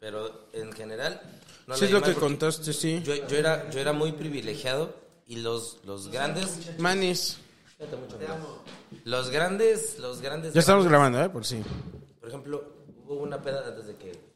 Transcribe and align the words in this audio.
Pero 0.00 0.48
en 0.54 0.72
general... 0.72 1.20
no 1.66 1.76
Sí, 1.76 1.82
la 1.82 1.86
es 1.86 1.92
lo 1.92 2.02
que 2.02 2.14
contaste, 2.14 2.72
sí. 2.72 3.02
Yo, 3.04 3.14
yo 3.28 3.36
era, 3.36 3.70
yo 3.70 3.78
era 3.78 3.92
muy 3.92 4.12
privilegiado 4.12 4.94
y 5.26 5.36
los, 5.36 5.78
los 5.84 6.08
grandes... 6.08 6.78
Manis. 6.78 7.38
Los 9.04 9.30
grandes, 9.30 9.98
los 9.98 10.20
grandes... 10.20 10.54
Ya 10.54 10.60
estamos 10.60 10.86
grabando, 10.86 11.22
¿eh? 11.22 11.28
Por 11.28 11.44
sí. 11.44 11.62
Por 12.18 12.28
ejemplo, 12.28 12.64
hubo 13.06 13.22
una 13.22 13.40
peda 13.40 13.62
antes 13.68 13.86
de 13.86 13.96
que... 13.96 14.30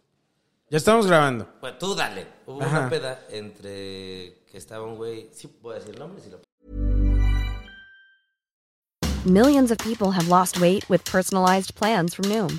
Ya 0.71 0.79
estamos 0.79 1.06
grabando. 1.06 1.49
Bueno, 1.61 1.78
tú 1.78 1.94
dale. 1.94 2.26
Hubo 2.46 2.62
Ajá. 2.62 2.81
una 2.81 2.90
peda 2.90 3.26
entre 3.31 4.44
que 4.51 4.58
estaba 4.58 4.85
un 4.85 4.96
güey... 4.96 5.31
Sí, 5.33 5.51
voy 5.60 5.76
a 5.76 5.78
decir 5.78 5.99
nombres 5.99 6.26
y 6.26 6.31
lo... 6.31 6.40
Millions 9.24 9.71
of 9.71 9.78
people 9.78 10.10
have 10.10 10.28
lost 10.28 10.60
weight 10.60 10.85
with 10.90 11.03
personalized 11.10 11.74
plans 11.74 12.15
from 12.15 12.28
Noom, 12.28 12.58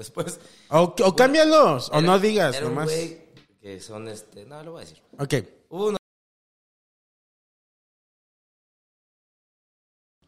Después... 0.00 0.40
O, 0.70 0.94
o 1.04 1.14
cámbialos, 1.14 1.90
o 1.92 2.00
no 2.00 2.18
digas, 2.18 2.56
era 2.56 2.66
un 2.66 2.74
nomás. 2.74 2.88
güey 2.88 3.20
que 3.60 3.78
son 3.80 4.08
este... 4.08 4.46
No, 4.46 4.62
lo 4.64 4.72
voy 4.72 4.82
a 4.82 4.84
decir. 4.86 5.02
Ok. 5.18 5.34
Uno... 5.68 5.98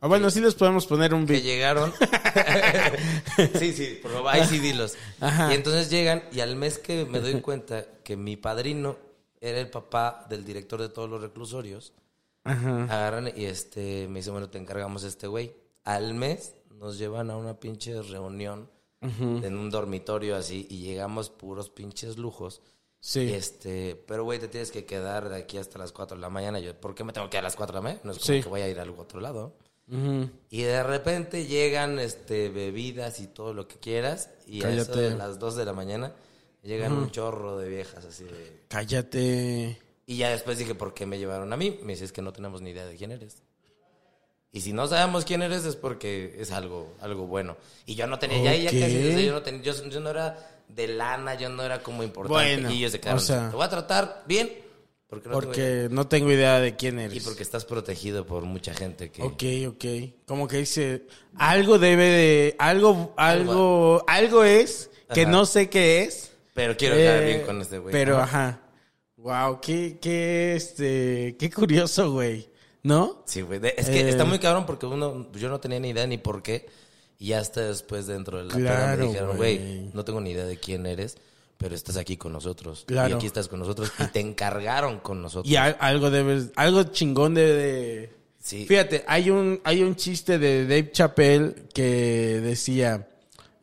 O 0.00 0.08
bueno, 0.08 0.30
sí 0.30 0.42
les 0.42 0.54
podemos 0.54 0.86
poner 0.86 1.14
un 1.14 1.26
que 1.26 1.32
beat. 1.32 1.44
llegaron. 1.44 1.90
sí, 3.58 3.72
sí, 3.72 3.98
por 4.02 4.12
favor, 4.12 4.32
ahí 4.34 4.44
sí 4.46 4.58
dilos. 4.58 4.98
Y 5.50 5.54
entonces 5.54 5.88
llegan 5.88 6.24
y 6.32 6.40
al 6.40 6.54
mes 6.56 6.76
que 6.76 7.06
me 7.06 7.20
doy 7.20 7.40
cuenta 7.40 7.86
que 8.04 8.18
mi 8.18 8.36
padrino 8.36 8.98
era 9.40 9.58
el 9.58 9.70
papá 9.70 10.26
del 10.28 10.44
director 10.44 10.82
de 10.82 10.90
todos 10.90 11.08
los 11.08 11.22
reclusorios, 11.22 11.94
agarran 12.44 13.32
y 13.34 13.46
este 13.46 14.08
me 14.08 14.18
dice, 14.18 14.30
bueno, 14.32 14.50
te 14.50 14.58
encargamos 14.58 15.04
este 15.04 15.28
güey. 15.28 15.54
Al 15.84 16.12
mes 16.12 16.56
nos 16.68 16.98
llevan 16.98 17.30
a 17.30 17.36
una 17.36 17.58
pinche 17.58 18.02
reunión 18.02 18.68
en 19.03 19.56
un 19.58 19.70
dormitorio 19.70 20.36
así 20.36 20.67
y 20.70 20.78
llegamos 20.78 21.28
puros 21.31 21.70
pinches 21.70 22.17
lujos. 22.19 22.62
Sí. 23.00 23.33
Este, 23.33 23.97
pero 24.06 24.22
güey, 24.22 24.39
te 24.39 24.47
tienes 24.48 24.70
que 24.70 24.84
quedar 24.84 25.28
de 25.28 25.36
aquí 25.36 25.58
hasta 25.58 25.78
las 25.78 25.91
4 25.91 26.17
de 26.17 26.20
la 26.20 26.31
mañana. 26.31 26.61
Yo, 26.61 26.72
¿por 26.81 26.95
qué 26.95 27.03
me 27.03 27.12
tengo 27.12 27.27
que 27.27 27.30
quedar 27.33 27.45
a 27.45 27.48
las 27.48 27.56
4 27.56 27.73
de 27.73 27.78
la 27.78 27.83
mañana? 27.83 28.00
No 28.05 28.12
es 28.12 28.19
como 28.19 28.27
Sí. 28.36 28.42
que 28.42 28.48
voy 28.48 28.61
a 28.61 28.69
ir 28.69 28.78
a 28.78 28.83
algún 28.83 29.00
otro 29.00 29.20
lado. 29.20 29.56
Y 30.50 30.62
de 30.62 30.83
repente 30.83 31.45
llegan 31.47 31.98
este 31.98 32.48
bebidas 32.48 33.20
y 33.20 33.27
todo 33.27 33.52
lo 33.52 33.67
que 33.68 33.77
quieras. 33.77 34.30
Y 34.46 34.64
a 34.64 34.70
eso 34.70 34.95
de 34.95 35.14
las 35.17 35.39
2 35.39 35.57
de 35.57 35.64
la 35.67 35.73
mañana 35.74 36.14
llegan 36.62 36.92
un 36.92 37.11
chorro 37.11 37.58
de 37.58 37.68
viejas 37.68 38.05
así 38.05 38.24
de. 38.24 38.62
Cállate. 38.68 39.79
Y 40.07 40.17
ya 40.17 40.30
después 40.30 40.57
dije, 40.58 40.74
¿por 40.74 40.95
qué 40.95 41.05
me 41.05 41.18
llevaron 41.18 41.52
a 41.52 41.57
mí? 41.57 41.79
Me 41.83 41.92
dice, 41.92 42.05
es 42.05 42.12
que 42.12 42.23
no 42.23 42.33
tenemos 42.33 42.62
ni 42.62 42.70
idea 42.70 42.86
de 42.86 42.96
quién 42.96 43.11
eres. 43.11 43.42
Y 44.55 44.61
si 44.61 44.73
no 44.74 44.86
sabemos 44.86 45.24
quién 45.24 45.40
eres 45.42 45.64
es 45.64 45.77
porque 45.77 46.36
es 46.39 46.51
algo, 46.52 46.95
algo 47.01 47.27
bueno. 47.27 47.57
Y 47.86 47.95
yo 47.95 48.07
no 48.07 48.18
tenía, 48.18 48.39
ya, 48.42 48.55
ya 48.55 48.70
casi, 48.70 48.98
o 48.98 49.13
sea, 49.13 49.20
yo, 49.20 49.33
no 49.33 49.42
tenía, 49.42 49.63
yo, 49.63 49.89
yo 49.89 50.01
no 50.01 50.11
era 50.11 50.63
de 50.68 50.89
lana, 50.89 51.35
yo 51.36 51.48
no 51.48 51.63
era 51.63 51.83
como 51.83 52.02
importante. 52.02 52.35
Bueno, 52.55 52.70
y 52.70 52.79
ellos 52.79 52.92
se 52.92 53.01
quedaron, 53.01 53.18
o 53.18 53.23
sea- 53.23 53.48
te 53.51 53.57
voy 53.57 53.64
a 53.64 53.68
tratar 53.70 54.24
bien. 54.27 54.52
Porque 55.08 55.29
no 55.29 55.39
tengo 55.41 55.52
idea". 55.55 55.83
Porque 55.85 55.95
no 55.95 56.08
tengo 56.08 56.33
idea 56.33 56.61
de 56.61 56.77
quién 56.77 56.98
eres. 56.98 57.17
Y 57.17 57.20
porque 57.20 57.42
estás 57.42 57.64
protegido 57.64 58.27
por 58.27 58.45
mucha 58.45 58.73
gente 58.74 59.11
que... 59.11 59.23
Ok, 59.23 59.42
ok. 59.68 59.85
Como 60.27 60.48
que 60.48 60.58
dice, 60.58 61.07
algo 61.36 61.79
debe 61.79 62.05
de, 62.05 62.57
algo, 62.58 63.14
algo, 63.17 64.05
algo 64.07 64.45
es 64.45 64.91
que 65.14 65.23
Ajá. 65.23 65.30
no 65.30 65.45
sé 65.46 65.68
qué 65.70 66.02
es. 66.02 66.33
Pero 66.55 66.77
quiero 66.77 66.95
quedar 66.96 67.23
Eh, 67.23 67.27
bien 67.27 67.42
con 67.46 67.61
este 67.61 67.79
güey. 67.79 67.92
Pero, 67.92 68.18
Ajá. 68.18 68.48
ajá. 68.48 68.61
Wow, 69.17 69.61
qué, 69.61 69.98
qué, 70.01 70.55
este, 70.57 71.36
qué 71.39 71.51
curioso, 71.51 72.12
güey. 72.12 72.48
¿No? 72.82 73.22
Sí, 73.26 73.42
güey. 73.42 73.60
De- 73.60 73.74
Es 73.78 73.88
que 73.88 74.00
Eh. 74.00 74.08
está 74.08 74.24
muy 74.24 74.38
cabrón 74.38 74.66
porque 74.66 74.86
uno, 74.86 75.28
yo 75.32 75.48
no 75.48 75.60
tenía 75.60 75.78
ni 75.80 75.90
idea 75.90 76.06
ni 76.06 76.18
por 76.18 76.42
qué. 76.42 76.66
Y 77.18 77.34
hasta 77.34 77.60
después 77.60 78.06
dentro 78.08 78.38
de 78.38 78.44
la 78.44 78.54
Claro, 78.54 79.02
me 79.04 79.08
dijeron, 79.08 79.36
güey. 79.36 79.90
no 79.92 80.04
tengo 80.04 80.20
ni 80.20 80.30
idea 80.32 80.44
de 80.44 80.56
quién 80.58 80.86
eres, 80.86 81.16
pero 81.56 81.74
estás 81.76 81.96
aquí 81.96 82.16
con 82.16 82.32
nosotros. 82.32 82.82
Claro. 82.86 83.10
Y 83.10 83.12
aquí 83.12 83.26
estás 83.26 83.46
con 83.46 83.60
nosotros 83.60 83.92
y 84.00 84.04
te 84.06 84.18
encargaron 84.18 84.98
con 84.98 85.22
nosotros. 85.22 85.48
Y 85.50 85.54
al- 85.54 85.76
algo 85.78 86.10
debe, 86.10 86.50
algo 86.56 86.82
chingón 86.84 87.34
debe 87.34 87.52
de... 87.52 88.12
Sí. 88.40 88.66
Fíjate, 88.66 89.04
hay 89.06 89.30
un, 89.30 89.60
hay 89.62 89.84
un 89.84 89.94
chiste 89.94 90.36
de 90.40 90.64
Dave 90.64 90.90
Chappelle 90.90 91.54
que 91.72 92.40
decía, 92.42 93.06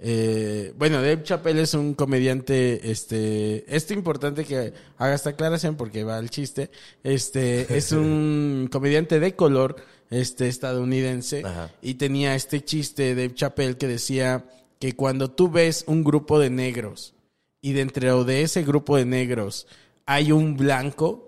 eh, 0.02 0.74
bueno, 0.78 1.02
Dave 1.02 1.24
Chappelle 1.24 1.62
es 1.62 1.74
un 1.74 1.94
comediante, 1.94 2.90
este, 2.90 3.66
es 3.68 3.92
importante 3.92 4.46
que 4.46 4.74
haga 4.98 5.14
esta 5.14 5.32
aclaración 5.32 5.76
porque 5.76 6.06
va 6.06 6.18
al 6.18 6.30
chiste, 6.30 6.72
este, 7.04 7.78
es 7.78 7.92
un 7.92 8.70
comediante 8.72 9.20
de 9.20 9.36
color, 9.36 9.76
este, 10.10 10.48
estadounidense, 10.48 11.44
Ajá. 11.46 11.72
y 11.82 11.96
tenía 11.96 12.34
este 12.34 12.64
chiste 12.64 13.14
Dave 13.14 13.34
Chappelle 13.34 13.78
que 13.78 13.88
decía 13.88 14.46
que 14.80 14.96
cuando 14.96 15.32
tú 15.32 15.52
ves 15.52 15.84
un 15.86 16.06
grupo 16.06 16.40
de 16.40 16.50
negros 16.50 17.14
y 17.62 17.74
dentro 17.74 18.24
de 18.24 18.44
ese 18.44 18.64
grupo 18.64 18.96
de 18.96 19.06
negros 19.06 19.68
hay 20.06 20.32
un 20.32 20.56
blanco, 20.56 21.26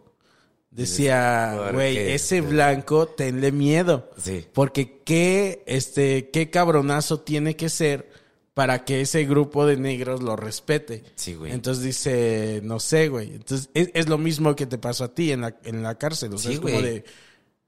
Decía, 0.72 1.54
¿por 1.58 1.74
güey, 1.74 1.98
ese 1.98 2.40
blanco, 2.40 3.06
tenle 3.06 3.52
miedo. 3.52 4.10
Sí. 4.18 4.46
Porque 4.54 5.02
qué, 5.04 5.64
este, 5.66 6.30
qué 6.30 6.50
cabronazo 6.50 7.20
tiene 7.20 7.58
que 7.58 7.68
ser 7.68 8.10
para 8.54 8.84
que 8.84 9.02
ese 9.02 9.24
grupo 9.26 9.66
de 9.66 9.78
negros 9.78 10.22
lo 10.22 10.36
respete. 10.36 11.04
Sí, 11.16 11.36
güey. 11.36 11.52
Entonces 11.54 11.84
dice, 11.84 12.60
no 12.64 12.80
sé, 12.80 13.08
güey. 13.08 13.34
Entonces 13.36 13.70
es, 13.74 13.90
es 13.94 14.10
lo 14.10 14.18
mismo 14.18 14.56
que 14.56 14.66
te 14.66 14.78
pasó 14.78 15.06
a 15.06 15.14
ti 15.16 15.32
en 15.32 15.42
la, 15.42 15.56
en 15.64 15.84
la 15.84 15.98
cárcel. 15.98 16.34
O 16.34 16.38
sea, 16.38 16.50
Sí, 16.52 16.56
es 16.56 16.60
como 16.60 16.74
güey. 16.74 16.84
de, 16.84 17.06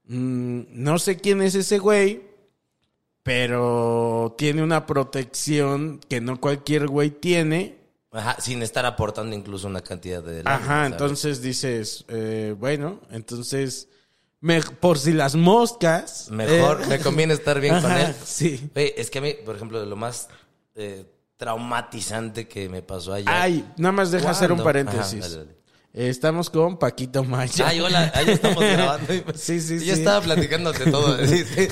mm, 0.08 0.60
no 0.70 0.98
sé 0.98 1.16
quién 1.16 1.40
es 1.42 1.54
ese 1.54 1.78
güey, 1.78 2.22
pero 3.22 4.34
tiene 4.36 4.62
una 4.62 4.84
protección 4.86 6.00
que 6.08 6.20
no 6.20 6.40
cualquier 6.40 6.86
güey 6.88 7.10
tiene. 7.10 7.78
Ajá, 8.12 8.36
sin 8.40 8.62
estar 8.62 8.86
aportando 8.86 9.34
incluso 9.34 9.66
una 9.66 9.80
cantidad 9.80 10.22
de... 10.22 10.42
Ajá, 10.44 10.66
¿sabes? 10.66 10.92
entonces 10.92 11.42
dices, 11.42 12.04
eh, 12.08 12.54
bueno, 12.56 13.00
entonces, 13.10 13.88
me- 14.40 14.60
por 14.62 14.98
si 14.98 15.12
las 15.12 15.34
moscas. 15.34 16.30
Mejor, 16.30 16.82
eh, 16.82 16.86
me 16.86 16.98
conviene 17.00 17.34
estar 17.34 17.58
bien 17.60 17.80
con 17.80 17.90
él. 17.98 18.14
Sí. 18.24 18.70
Es 18.76 19.10
que 19.10 19.18
a 19.18 19.22
mí, 19.22 19.34
por 19.44 19.56
ejemplo, 19.56 19.84
lo 19.84 19.96
más 19.96 20.28
eh, 20.74 21.04
traumatizante 21.36 22.48
que 22.48 22.68
me 22.68 22.82
pasó 22.82 23.14
allá... 23.14 23.26
Ay, 23.42 23.64
nada 23.76 23.92
más 23.92 24.10
deja 24.10 24.30
hacer 24.30 24.52
un 24.52 24.62
paréntesis. 24.62 25.24
Ajá, 25.24 25.34
dale, 25.34 25.44
dale. 25.44 25.64
Estamos 25.94 26.50
con 26.50 26.76
Paquito 26.76 27.22
Maya. 27.22 27.68
Ay, 27.68 27.80
hola, 27.80 28.10
ahí 28.14 28.28
estamos 28.30 28.64
grabando. 28.64 29.12
Sí, 29.34 29.60
sí, 29.60 29.74
Yo 29.74 29.94
sí. 29.94 30.00
estaba 30.00 30.20
platicándote 30.22 30.90
todo. 30.90 31.16
sí, 31.26 31.44
sí. 31.44 31.68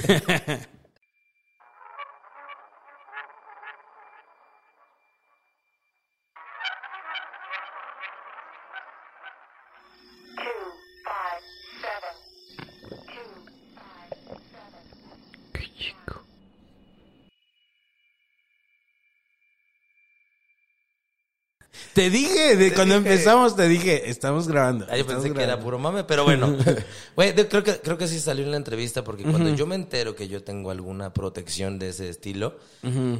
Te 21.94 22.08
dije, 22.10 22.56
de 22.56 22.72
cuando 22.72 22.98
dije. 22.98 23.08
empezamos 23.12 23.54
te 23.54 23.68
dije, 23.68 24.08
estamos 24.10 24.48
grabando. 24.48 24.86
Ah, 24.88 24.96
yo 24.96 25.02
estamos 25.02 25.22
pensé 25.24 25.36
que 25.36 25.42
era 25.44 25.60
puro 25.60 25.78
mame, 25.78 26.04
pero 26.04 26.24
bueno. 26.24 26.56
Güey, 27.16 27.34
creo 27.34 27.62
que, 27.62 27.78
creo 27.80 27.98
que 27.98 28.08
sí 28.08 28.18
salió 28.18 28.44
en 28.44 28.50
la 28.50 28.56
entrevista 28.56 29.04
porque 29.04 29.22
cuando 29.24 29.54
yo 29.54 29.66
me 29.66 29.74
entero 29.74 30.14
que 30.16 30.28
yo 30.28 30.42
tengo 30.42 30.70
alguna 30.70 31.12
protección 31.12 31.78
de 31.78 31.90
ese 31.90 32.08
estilo, 32.08 32.56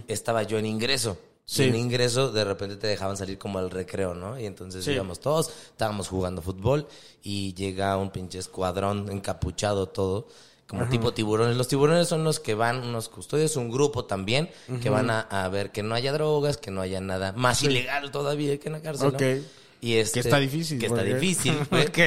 estaba 0.08 0.42
yo 0.44 0.58
en 0.58 0.66
ingreso. 0.66 1.18
Sí. 1.44 1.64
En 1.64 1.74
ingreso, 1.74 2.30
de 2.32 2.44
repente 2.44 2.76
te 2.76 2.86
dejaban 2.86 3.16
salir 3.16 3.36
como 3.36 3.58
al 3.58 3.68
recreo, 3.70 4.14
¿no? 4.14 4.38
Y 4.38 4.46
entonces 4.46 4.84
Sí. 4.84 4.92
íbamos 4.92 5.20
todos, 5.20 5.50
estábamos 5.72 6.08
jugando 6.08 6.40
fútbol 6.40 6.86
y 7.22 7.52
llega 7.54 7.96
un 7.98 8.10
pinche 8.10 8.38
escuadrón 8.38 9.10
encapuchado 9.10 9.88
todo, 9.88 10.28
como 10.66 10.88
tipo 10.88 11.12
tiburones. 11.12 11.56
Los 11.56 11.68
tiburones 11.68 12.08
son 12.08 12.24
los 12.24 12.40
que 12.40 12.54
van, 12.54 12.82
unos 12.82 13.08
custodios, 13.08 13.56
un 13.56 13.70
grupo 13.70 14.06
también, 14.06 14.50
que 14.80 14.88
van 14.88 15.10
a, 15.10 15.20
a 15.20 15.48
ver 15.48 15.70
que 15.70 15.82
no 15.82 15.94
haya 15.94 16.12
drogas, 16.12 16.56
que 16.56 16.70
no 16.70 16.80
haya 16.80 17.00
nada 17.00 17.32
más 17.32 17.62
ilegal 17.62 18.10
todavía 18.10 18.58
que 18.58 18.68
en 18.68 18.72
la 18.72 18.80
cárcel, 18.80 19.08
¿no? 19.08 19.14
Ok. 19.14 19.44
Y 19.82 19.96
este, 19.96 20.20
Que 20.20 20.28
está 20.28 20.38
difícil. 20.38 20.78
Que 20.78 20.86
está 20.86 21.02
difícil. 21.02 21.58
güey. 21.70 21.86
ok. 21.86 21.98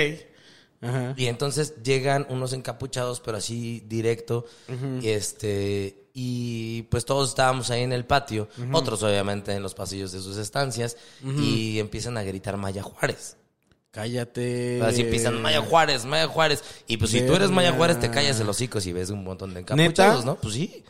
Ajá. 0.82 1.14
Y 1.18 1.28
entonces 1.28 1.76
llegan 1.84 2.26
unos 2.30 2.54
encapuchados, 2.54 3.20
pero 3.20 3.38
así 3.38 3.84
directo. 3.88 4.46
y 5.02 5.10
este 5.10 6.08
Y 6.14 6.84
pues 6.84 7.06
todos 7.06 7.30
estábamos 7.30 7.70
ahí 7.70 7.84
en 7.84 7.92
el 7.94 8.06
patio. 8.06 8.48
Otros, 8.72 9.04
obviamente, 9.04 9.54
en 9.54 9.62
los 9.62 9.76
pasillos 9.76 10.12
de 10.12 10.22
sus 10.22 10.38
estancias. 10.38 10.98
Y 11.24 11.80
empiezan 11.80 12.18
a 12.18 12.24
gritar 12.24 12.58
Maya 12.58 12.82
Juárez. 12.82 13.38
Cállate. 13.96 14.82
Así 14.84 15.02
empiezan 15.04 15.42
Maya 15.42 15.62
Juárez, 15.62 16.04
Maya 16.04 16.28
Juárez. 16.28 16.62
Y 16.86 16.98
pues 16.98 17.12
si 17.12 17.26
tú 17.26 17.34
eres 17.34 17.50
Maya. 17.50 17.72
Juárez, 17.72 17.98
te 17.98 18.12
callas 18.12 18.38
el 18.42 18.50
hocico 18.50 18.82
si 18.82 18.92
ves 18.92 19.10
un 19.10 19.24
montón 19.24 19.54
de 19.54 19.62
encapuchados. 19.62 20.26
¿no? 20.26 20.36
Pues 20.36 20.54
sí. 20.54 20.84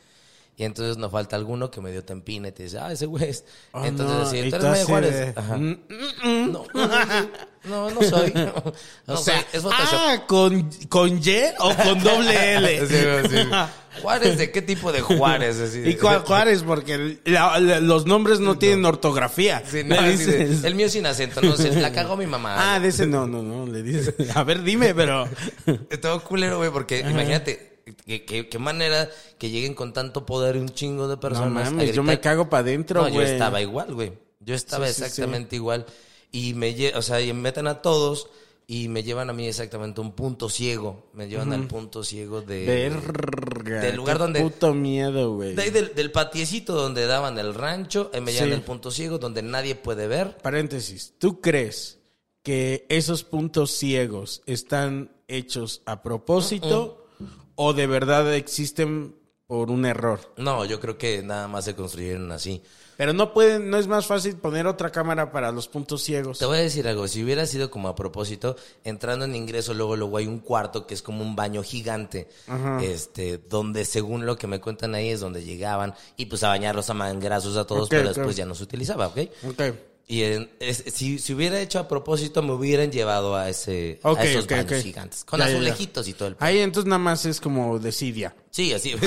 Y 0.58 0.64
entonces 0.64 0.98
nos 0.98 1.12
falta 1.12 1.36
alguno 1.36 1.70
que 1.70 1.82
medio 1.82 2.04
te 2.04 2.14
empina 2.14 2.48
y 2.48 2.52
te 2.52 2.64
dice, 2.64 2.80
ah, 2.80 2.92
ese 2.92 3.06
güey 3.06 3.26
es. 3.30 3.44
Oh, 3.74 3.86
entonces, 3.86 4.32
no, 4.42 4.48
y 4.48 4.50
tú 4.50 4.56
eres 4.56 4.68
Maya 4.70 4.86
Juárez. 4.86 5.12
de, 5.36 5.40
Ajá. 5.40 5.58
mm, 5.58 6.52
No, 6.52 6.64
no, 7.68 7.90
no 7.90 8.02
soy. 8.04 8.32
No, 9.08 9.14
O 9.14 9.18
soy. 9.18 9.26
sea, 9.34 9.46
es 9.54 9.62
Photoshop. 9.62 9.88
ah, 9.94 10.24
¿con, 10.28 10.70
¿con 10.90 11.18
Y 11.20 11.36
o 11.60 11.76
con 11.76 12.04
doble 12.04 12.54
L? 12.56 12.88
Sí, 12.88 12.96
sí. 13.30 13.44
Juárez, 14.02 14.38
¿de 14.38 14.52
qué 14.52 14.62
tipo 14.62 14.92
de 14.92 15.00
Juárez? 15.00 15.58
Así 15.58 15.80
de- 15.80 15.92
¿Y 15.92 15.96
cuál 15.96 16.20
Juárez? 16.20 16.64
Porque 16.64 17.20
la- 17.24 17.58
la- 17.62 17.80
los 17.80 18.06
nombres 18.06 18.42
no 18.42 18.58
tienen 18.58 18.84
ortografía. 18.86 19.64
Sí, 19.66 19.84
Le 19.84 19.96
no, 19.96 20.02
de- 20.02 20.12
dices- 20.18 20.64
el 20.66 20.76
mío 20.76 20.90
sin 20.90 21.06
acento, 21.06 21.42
no 21.42 21.56
sé, 21.56 21.72
la 21.80 21.94
cagó 21.94 22.18
mi 22.18 22.26
mamá. 22.28 22.76
Ah, 22.76 22.80
de 22.82 22.90
ese 22.90 23.06
no, 23.08 23.26
no, 23.26 23.42
no. 23.42 23.66
Le 23.72 23.82
dices, 23.84 24.14
a 24.36 24.44
ver, 24.44 24.64
dime, 24.64 24.94
pero. 24.94 25.30
Todo 26.02 26.22
culero, 26.26 26.58
güey, 26.58 26.72
porque 26.72 27.00
imagínate, 27.00 27.80
qué 28.06 28.60
manera 28.60 29.10
que 29.38 29.50
lleguen 29.50 29.74
con 29.74 29.94
tanto 29.94 30.26
poder 30.26 30.58
un 30.58 30.68
chingo 30.70 31.08
de 31.08 31.16
No 31.16 31.20
personas. 31.22 31.68
a 31.68 31.72
mames, 31.72 31.96
yo 31.96 32.04
me 32.04 32.20
cago 32.20 32.50
para 32.50 32.62
adentro, 32.62 33.02
No, 33.04 33.10
güey. 33.10 33.26
yo 33.28 33.32
estaba 33.34 33.62
igual, 33.62 33.94
güey. 33.94 34.12
Yo 34.42 34.56
estaba 34.56 34.88
Sí, 34.88 34.94
sí, 34.96 35.04
exactamente 35.04 35.56
igual. 35.56 35.86
Y 36.36 36.54
me, 36.54 36.76
o 36.96 37.02
sea, 37.02 37.22
y 37.22 37.28
me 37.28 37.42
meten 37.42 37.68
a 37.68 37.82
todos 37.82 38.28
y 38.68 38.88
me 38.90 39.04
llevan 39.04 39.30
a 39.30 39.34
mí 39.34 39.48
exactamente 39.48 40.02
un 40.02 40.12
punto 40.14 40.50
ciego. 40.50 41.06
Me 41.14 41.28
llevan 41.28 41.54
al 41.54 41.68
punto 41.68 42.04
ciego 42.04 42.42
de... 42.42 42.66
Verga. 42.66 43.80
Del 43.80 43.96
lugar 43.96 44.18
qué 44.18 44.24
donde- 44.24 44.42
Puto 44.42 44.74
miedo, 44.74 45.36
güey. 45.36 45.54
de 45.56 45.72
del, 45.72 45.94
del 45.96 46.12
patiecito 46.12 46.74
donde 46.74 47.06
daban 47.06 47.38
el 47.38 47.54
rancho, 47.54 48.10
eh, 48.14 48.22
me 48.22 48.34
llevan 48.34 48.50
Sí. 48.50 48.56
al 48.56 48.64
punto 48.64 48.92
ciego 48.92 49.18
donde 49.20 49.44
nadie 49.44 49.76
puede 49.76 50.08
ver. 50.08 50.38
Paréntesis. 50.38 51.14
¿Tú 51.20 51.40
crees 51.42 52.00
que 52.44 52.86
esos 52.90 53.24
puntos 53.24 53.72
ciegos 53.72 54.42
están 54.46 55.12
hechos 55.28 55.82
a 55.86 56.02
propósito 56.04 57.08
o 57.56 57.74
de 57.74 57.88
verdad 57.88 58.34
existen 58.36 59.16
por 59.48 59.70
un 59.72 59.86
error? 59.86 60.20
No, 60.38 60.66
yo 60.66 60.80
creo 60.80 60.98
que 60.98 61.22
nada 61.24 61.48
más 61.48 61.66
se 61.66 61.76
construyeron 61.76 62.32
así. 62.32 62.62
Pero 62.98 63.12
no 63.14 63.34
pueden, 63.34 63.70
no 63.70 63.78
es 63.78 63.88
más 63.88 64.06
fácil 64.06 64.36
poner 64.38 64.68
otra 64.68 64.92
cámara 64.92 65.32
para 65.32 65.52
los 65.52 65.68
puntos 65.68 66.02
ciegos. 66.02 66.40
Te 66.40 66.46
voy 66.46 66.58
a 66.58 66.62
decir 66.62 66.88
algo, 66.88 67.08
si 67.08 67.24
hubiera 67.24 67.46
sido 67.46 67.70
como 67.70 67.90
a 67.90 67.96
propósito, 67.96 68.56
entrando 68.84 69.26
en 69.26 69.36
ingreso, 69.36 69.74
luego, 69.74 69.96
luego 69.96 70.18
hay 70.18 70.28
un 70.28 70.40
cuarto 70.40 70.88
que 70.88 70.94
es 70.94 71.02
como 71.02 71.22
un 71.22 71.36
baño 71.36 71.62
gigante, 71.64 72.28
este, 72.82 73.38
donde 73.50 73.84
según 73.86 74.26
lo 74.26 74.38
que 74.38 74.48
me 74.48 74.62
cuentan 74.62 74.96
ahí 74.96 75.10
es 75.10 75.20
donde 75.20 75.44
llegaban 75.44 75.94
y 76.16 76.26
pues 76.28 76.44
a 76.44 76.50
bañarlos 76.50 76.90
a 76.90 76.94
mangrazos 76.94 77.58
a 77.58 77.66
todos, 77.66 77.84
Ok, 77.84 77.90
pero 77.90 78.10
ok. 78.10 78.16
después 78.16 78.36
ya 78.36 78.46
no 78.46 78.56
se 78.56 78.64
utilizaba, 78.64 79.08
¿ok? 79.08 79.18
Ok. 79.50 79.62
Y 80.08 80.22
en- 80.22 80.52
es- 80.60 80.84
si, 80.94 81.18
si 81.18 81.34
hubiera 81.34 81.60
hecho 81.60 81.80
a 81.80 81.88
propósito, 81.88 82.44
me 82.44 82.52
hubieran 82.54 82.92
llevado 82.92 83.36
a 83.36 83.50
ese, 83.50 84.00
Ok, 84.04 84.20
a 84.20 84.24
esos 84.24 84.44
ok, 84.46 84.52
baños 84.52 84.72
ok. 84.74 84.78
gigantes, 84.84 85.24
con 85.26 85.40
Ya, 85.40 85.46
ya, 85.48 85.52
ya. 85.52 85.58
azulejitos 85.58 86.08
y 86.08 86.14
todo 86.14 86.28
el... 86.28 86.36
Ahí 86.40 86.60
entonces 86.60 86.88
nada 86.88 87.00
más 87.00 87.26
es 87.26 87.42
como 87.42 87.80
desidia. 87.80 88.36
Sí, 88.52 88.72
así. 88.72 88.94
o 88.94 89.00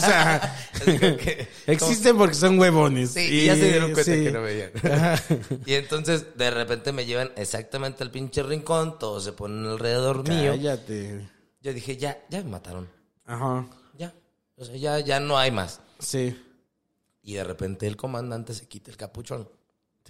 sea, 0.00 0.56
que- 0.84 1.46
existen 1.66 2.16
porque 2.16 2.34
son 2.36 2.58
huevones. 2.58 3.10
Sí, 3.10 3.20
y 3.20 3.44
ya 3.44 3.54
se 3.54 3.68
dieron 3.68 3.92
cuenta 3.92 4.12
sí. 4.14 4.24
que 4.24 4.30
no 4.32 4.40
veían. 4.42 4.70
y 5.66 5.74
entonces, 5.74 6.24
de 6.38 6.50
repente 6.50 6.90
me 6.90 7.04
llevan 7.04 7.32
exactamente 7.36 8.02
al 8.02 8.10
pinche 8.10 8.42
rincón, 8.42 8.98
todos 8.98 9.24
se 9.24 9.32
ponen 9.32 9.66
alrededor 9.66 10.26
mío. 10.26 10.52
Cállate. 10.52 11.28
Yo 11.60 11.74
dije, 11.74 11.98
ya, 11.98 12.18
ya 12.30 12.42
me 12.42 12.48
mataron. 12.50 12.88
Ajá. 13.26 13.66
Ya. 13.98 14.14
O 14.56 14.64
sea, 14.64 14.74
ya, 14.76 15.00
ya 15.00 15.20
no 15.20 15.36
hay 15.38 15.50
más. 15.50 15.80
Sí. 15.98 16.34
Y 17.22 17.34
de 17.34 17.44
repente 17.44 17.86
el 17.86 17.96
comandante 17.98 18.54
se 18.54 18.66
quita 18.68 18.90
el 18.90 18.96
capuchón. 18.96 19.48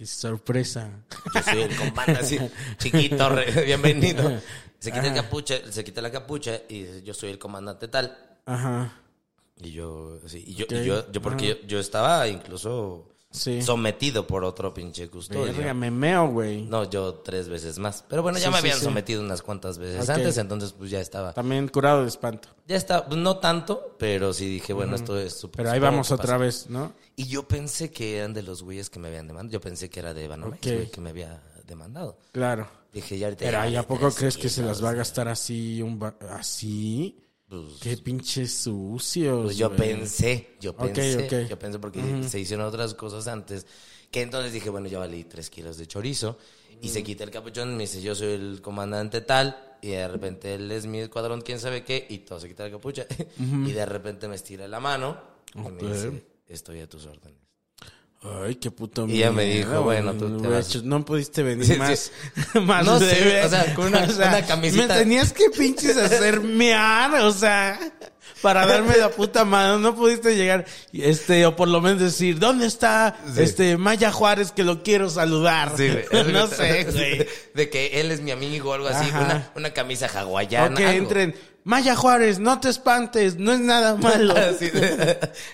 Sorpresa. 0.05 0.89
Yo 1.33 1.41
soy 1.43 1.61
el 1.63 1.75
comandante 1.75 2.11
así, 2.21 2.39
chiquito, 2.77 3.29
re- 3.29 3.51
bienvenido. 3.65 4.39
Se 4.79 4.91
quita 4.91 5.07
el 5.07 5.13
capucha, 5.15 5.55
se 5.71 5.83
quita 5.83 6.01
la 6.01 6.11
capucha 6.11 6.61
y 6.69 6.83
dice, 6.83 7.03
yo 7.03 7.13
soy 7.13 7.31
el 7.31 7.39
comandante 7.39 7.87
tal. 7.87 8.15
Ajá. 8.45 8.93
Y 9.59 9.71
yo, 9.71 10.19
así, 10.23 10.43
y 10.45 10.53
yo, 10.53 10.65
y 10.69 10.85
yo, 10.85 11.11
yo 11.11 11.21
porque 11.21 11.47
yo, 11.63 11.67
yo 11.67 11.79
estaba 11.79 12.27
incluso 12.27 13.15
Sí. 13.29 13.61
sometido 13.61 14.25
por 14.25 14.43
otro 14.45 14.73
pinche 14.73 15.09
custodio. 15.09 15.53
Verga, 15.53 15.73
me 15.73 15.91
meo, 15.91 16.29
güey. 16.29 16.63
No, 16.63 16.89
yo 16.89 17.15
tres 17.15 17.49
veces 17.49 17.77
más. 17.77 18.03
Pero 18.07 18.23
bueno, 18.23 18.37
ya 18.39 18.45
Sí, 18.45 18.51
me 18.51 18.57
habían 18.57 18.77
sí. 18.79 18.85
sometido 18.85 19.21
unas 19.21 19.41
cuantas 19.41 19.77
veces 19.77 20.09
antes, 20.09 20.37
entonces 20.37 20.73
pues 20.73 20.89
ya 20.89 21.01
estaba. 21.01 21.33
También 21.33 21.67
curado 21.67 22.01
de 22.03 22.07
espanto. 22.07 22.49
Ya 22.67 22.75
está, 22.77 23.05
no 23.15 23.37
tanto, 23.37 23.95
pero 23.99 24.33
sí 24.33 24.47
dije, 24.47 24.73
bueno, 24.73 24.95
esto 24.95 25.19
es 25.19 25.33
súper- 25.33 25.57
Pero 25.63 25.71
ahí 25.71 25.79
vamos 25.79 26.09
otra 26.11 26.25
pasa. 26.25 26.37
vez, 26.37 26.69
¿no? 26.69 26.93
Y 27.15 27.25
yo 27.27 27.47
pensé 27.47 27.91
que 27.91 28.17
eran 28.17 28.33
de 28.33 28.43
los 28.43 28.63
güeyes 28.63 28.89
que 28.89 28.99
me 28.99 29.09
habían 29.09 29.27
demandado. 29.27 29.51
Yo 29.53 29.61
pensé 29.61 29.89
que 29.89 29.99
era 29.99 30.13
de 30.13 30.27
Banamex, 30.27 30.65
Ok. 30.65 30.73
güey, 30.73 30.91
que 30.91 31.01
me 31.01 31.09
había 31.09 31.43
demandado. 31.65 32.17
Claro. 32.31 32.67
Dije, 32.93 33.17
ya 33.19 33.27
ahorita. 33.27 33.43
Pero 33.45 33.69
¿y 33.69 33.75
a 33.75 33.83
poco 33.85 34.09
crees 34.11 34.37
que 34.37 34.49
se 34.49 34.63
las 34.63 34.83
va 34.83 34.91
a 34.91 34.93
gastar 34.93 35.27
así? 35.27 35.81
Un 35.81 35.99
¿Así? 36.31 37.19
Pues, 37.49 37.63
Qué 37.81 37.95
pinches 37.97 38.53
sucios. 38.53 39.45
pues 39.45 39.57
yo 39.57 39.73
pensé, 39.75 40.55
yo 40.59 40.75
pensé, 40.75 41.43
ok. 41.43 41.49
yo 41.49 41.57
pensé 41.59 41.79
porque 41.79 42.23
se 42.27 42.39
hicieron 42.39 42.65
otras 42.65 42.93
cosas 42.93 43.27
antes. 43.27 43.65
Que 44.11 44.21
entonces 44.21 44.51
dije, 44.53 44.69
bueno, 44.69 44.87
ya 44.87 44.99
valí 44.99 45.23
tres 45.23 45.49
kilos 45.49 45.77
de 45.77 45.87
chorizo. 45.87 46.37
Y 46.81 46.89
se 46.89 47.03
quita 47.03 47.23
el 47.23 47.31
capuchón 47.31 47.71
y 47.71 47.75
me 47.75 47.83
dice, 47.83 48.01
yo 48.01 48.15
soy 48.15 48.33
el 48.33 48.61
comandante 48.61 49.21
tal. 49.21 49.77
Y 49.81 49.89
de 49.89 50.07
repente 50.07 50.55
él 50.55 50.71
es 50.71 50.85
mi 50.85 50.99
escuadrón, 50.99 51.41
quién 51.41 51.59
sabe 51.59 51.83
qué. 51.83 52.05
Y 52.09 52.19
todo 52.19 52.39
se 52.39 52.47
quita 52.47 52.63
la 52.65 52.71
capucha. 52.71 53.05
y 53.39 53.71
de 53.71 53.85
repente 53.85 54.27
me 54.27 54.35
estira 54.35 54.67
la 54.67 54.79
mano. 54.79 55.17
Y 55.55 55.59
Ok. 55.59 55.81
me 55.81 55.91
dice, 55.93 56.25
estoy 56.47 56.81
a 56.81 56.87
tus 56.89 57.05
órdenes. 57.05 57.46
Ay, 58.45 58.55
qué 58.55 58.71
puto 58.71 59.05
Y 59.07 59.17
ella 59.17 59.31
me 59.31 59.45
dijo, 59.45 59.83
bueno, 59.83 60.13
tú 60.13 60.41
te 60.41 60.47
vas. 60.47 60.83
No 60.83 61.05
pudiste 61.05 61.43
venir 61.43 61.65
Sí, 61.65 61.73
sí. 61.73 61.77
más, 61.79 62.11
más 62.63 62.85
No 62.85 62.99
sé, 62.99 63.43
o 63.45 63.49
sea, 63.49 63.73
con 63.75 63.87
una- 63.87 64.03
una 64.15 64.45
camiseta. 64.45 64.87
Me 64.95 64.99
tenías 65.01 65.31
que 65.33 65.49
pinches 65.51 65.95
hacer 65.97 66.41
mear, 66.41 67.13
o 67.21 67.31
sea, 67.31 67.79
para 68.41 68.65
darme 68.65 68.97
la 68.97 69.09
puta 69.11 69.45
mano. 69.45 69.77
No 69.79 69.95
pudiste 69.95 70.35
llegar, 70.35 70.65
este, 70.91 71.45
o 71.45 71.55
por 71.55 71.67
lo 71.67 71.79
menos 71.79 71.99
decir, 72.01 72.39
¿dónde 72.39 72.65
está, 72.65 73.15
este, 73.37 73.77
Maya 73.77 74.11
Juárez 74.11 74.51
que 74.51 74.63
lo 74.63 74.81
quiero 74.83 75.09
saludar? 75.09 75.71
No 76.33 76.47
sé, 76.47 76.85
güey. 76.91 77.27
De 77.53 77.69
que 77.69 78.01
él 78.01 78.11
es 78.11 78.21
mi 78.21 78.31
amigo 78.31 78.71
o 78.71 78.73
algo 78.73 78.87
así. 78.87 79.09
Una, 79.09 79.51
una 79.55 79.69
camisa 79.73 80.07
hawaiana. 80.07 80.73
O 80.73 80.77
que 80.77 80.85
algo. 80.85 80.97
entren, 81.03 81.35
Maya 81.67 81.97
Juárez, 81.97 82.39
no 82.39 82.61
te 82.61 82.69
espantes, 82.69 83.35
no 83.35 83.51
es 83.51 83.59
nada 83.59 83.95
malo. 84.01 84.33
Así, 84.37 84.71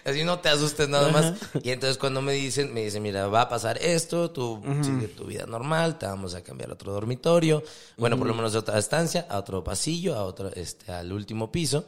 así 0.06 0.24
no 0.24 0.40
te 0.40 0.50
asustes 0.50 0.88
nada 0.88 1.12
más. 1.12 1.34
Y 1.64 1.72
entonces 1.72 1.98
cuando 1.98 2.22
me 2.22 2.34
dicen, 2.34 2.72
me 2.72 2.84
dicen, 2.84 3.02
mira, 3.02 3.26
va 3.26 3.42
a 3.42 3.50
pasar 3.50 3.80
esto, 3.80 4.30
tú 4.30 4.62
sigue 4.84 5.08
tu 5.08 5.26
vida 5.26 5.48
normal, 5.48 5.98
te 5.98 6.06
vamos 6.06 6.36
a 6.36 6.44
cambiar 6.44 6.70
a 6.70 6.74
otro 6.74 6.94
dormitorio, 6.94 7.64
bueno, 7.98 8.16
por 8.16 8.28
lo 8.28 8.36
menos 8.36 8.54
de 8.54 8.60
otra 8.60 8.78
estancia, 8.78 9.26
a 9.28 9.40
otro 9.40 9.64
pasillo, 9.64 10.14
a 10.14 10.24
otro, 10.24 10.52
este, 10.54 10.92
al 10.92 11.12
último 11.12 11.52
piso. 11.52 11.86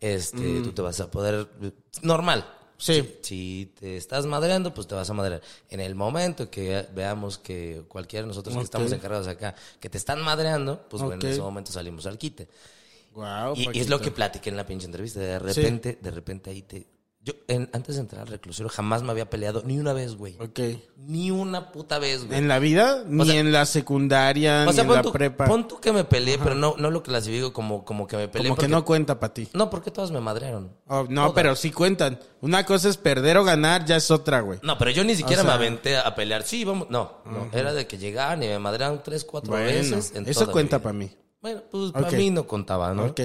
Este, 0.00 0.60
tú 0.60 0.70
te 0.70 0.80
vas 0.80 1.00
a 1.00 1.10
poder, 1.10 1.48
normal. 2.02 2.46
Sí. 2.78 3.18
Si, 3.22 3.72
te 3.80 3.96
estás 3.96 4.24
madreando, 4.24 4.72
pues 4.72 4.86
te 4.86 4.94
vas 4.94 5.10
a 5.10 5.14
madrear. 5.14 5.42
En 5.68 5.80
el 5.80 5.96
momento 5.96 6.48
que 6.48 6.86
veamos 6.94 7.38
que 7.38 7.82
cualquiera 7.88 8.22
de 8.22 8.28
nosotros 8.28 8.54
que 8.56 8.62
estamos 8.62 8.92
encargados 8.92 9.26
acá, 9.26 9.56
que 9.80 9.90
te 9.90 9.98
están 9.98 10.22
madreando, 10.22 10.86
pues 10.88 11.02
bueno, 11.02 11.20
en 11.24 11.32
ese 11.32 11.40
momento 11.40 11.72
salimos 11.72 12.06
al 12.06 12.18
quite. 12.18 12.46
Y, 13.56 13.68
y 13.78 13.80
es 13.80 13.88
lo 13.88 14.00
que 14.00 14.10
platiqué 14.10 14.50
en 14.50 14.56
la 14.56 14.66
pinche 14.66 14.86
entrevista. 14.86 15.20
De 15.20 15.38
repente, 15.38 15.98
de 16.00 16.10
repente 16.10 16.50
ahí 16.50 16.62
te. 16.62 16.86
Yo, 17.26 17.32
en- 17.48 17.70
antes 17.72 17.94
de 17.94 18.02
entrar 18.02 18.20
al 18.20 18.28
reclusorio, 18.28 18.68
jamás 18.68 19.02
me 19.02 19.10
había 19.10 19.30
peleado 19.30 19.62
ni 19.64 19.78
una 19.78 19.94
vez, 19.94 20.14
güey. 20.14 20.36
Ok. 20.40 20.60
Ni 20.98 21.30
una 21.30 21.72
puta 21.72 21.98
vez, 21.98 22.26
güey. 22.26 22.38
¿En 22.38 22.48
la 22.48 22.58
vida? 22.58 23.02
Ni 23.06 23.24
sea- 23.24 23.40
en 23.40 23.50
la 23.50 23.64
secundaria, 23.64 24.66
o 24.68 24.72
sea, 24.74 24.84
ni 24.84 24.90
en 24.90 24.96
la 24.96 25.02
tú, 25.02 25.10
prepa. 25.12 25.46
pon 25.46 25.66
tú 25.66 25.80
que 25.80 25.90
me 25.90 26.04
peleé, 26.04 26.36
pero 26.36 26.54
no, 26.54 26.74
no 26.76 26.90
lo 26.90 27.02
clasifico 27.02 27.54
como, 27.54 27.82
como 27.82 28.06
que 28.06 28.18
me 28.18 28.28
peleé. 28.28 28.50
Como 28.50 28.60
que 28.60 28.68
no 28.68 28.84
cuenta 28.84 29.18
para 29.20 29.32
ti. 29.32 29.48
No, 29.54 29.70
porque 29.70 29.90
todos 29.90 30.10
me 30.12 30.20
madrearon. 30.20 30.76
Oh, 30.86 31.06
no, 31.08 31.22
Todas. 31.22 31.32
pero 31.32 31.56
sí 31.56 31.70
cuentan. 31.70 32.20
Una 32.42 32.66
cosa 32.66 32.90
es 32.90 32.98
perder 32.98 33.38
o 33.38 33.44
ganar, 33.44 33.86
ya 33.86 33.96
es 33.96 34.10
otra, 34.10 34.40
güey. 34.40 34.58
No, 34.62 34.76
pero 34.76 34.90
yo 34.90 35.02
ni 35.02 35.14
siquiera 35.14 35.40
O 35.40 35.46
sea- 35.46 35.56
me 35.56 35.64
aventé 35.64 35.96
a 35.96 36.14
pelear. 36.14 36.42
Sí, 36.42 36.62
vamos. 36.64 36.88
No, 36.90 37.22
no. 37.24 37.48
Era 37.52 37.72
de 37.72 37.86
que 37.86 37.96
llegaban 37.96 38.42
y 38.42 38.48
me 38.48 38.58
madrearon 38.58 39.02
tres, 39.02 39.24
cuatro 39.24 39.52
Bueno, 39.52 39.64
veces. 39.64 40.12
en 40.14 40.28
eso 40.28 40.40
toda 40.40 40.52
cuenta 40.52 40.78
para 40.78 40.92
mí. 40.92 41.10
Bueno, 41.44 41.62
pues 41.70 41.92
para 41.92 42.08
Ok. 42.08 42.14
mí 42.14 42.30
no 42.30 42.46
contaba, 42.46 42.94
¿no? 42.94 43.04
Ok. 43.04 43.20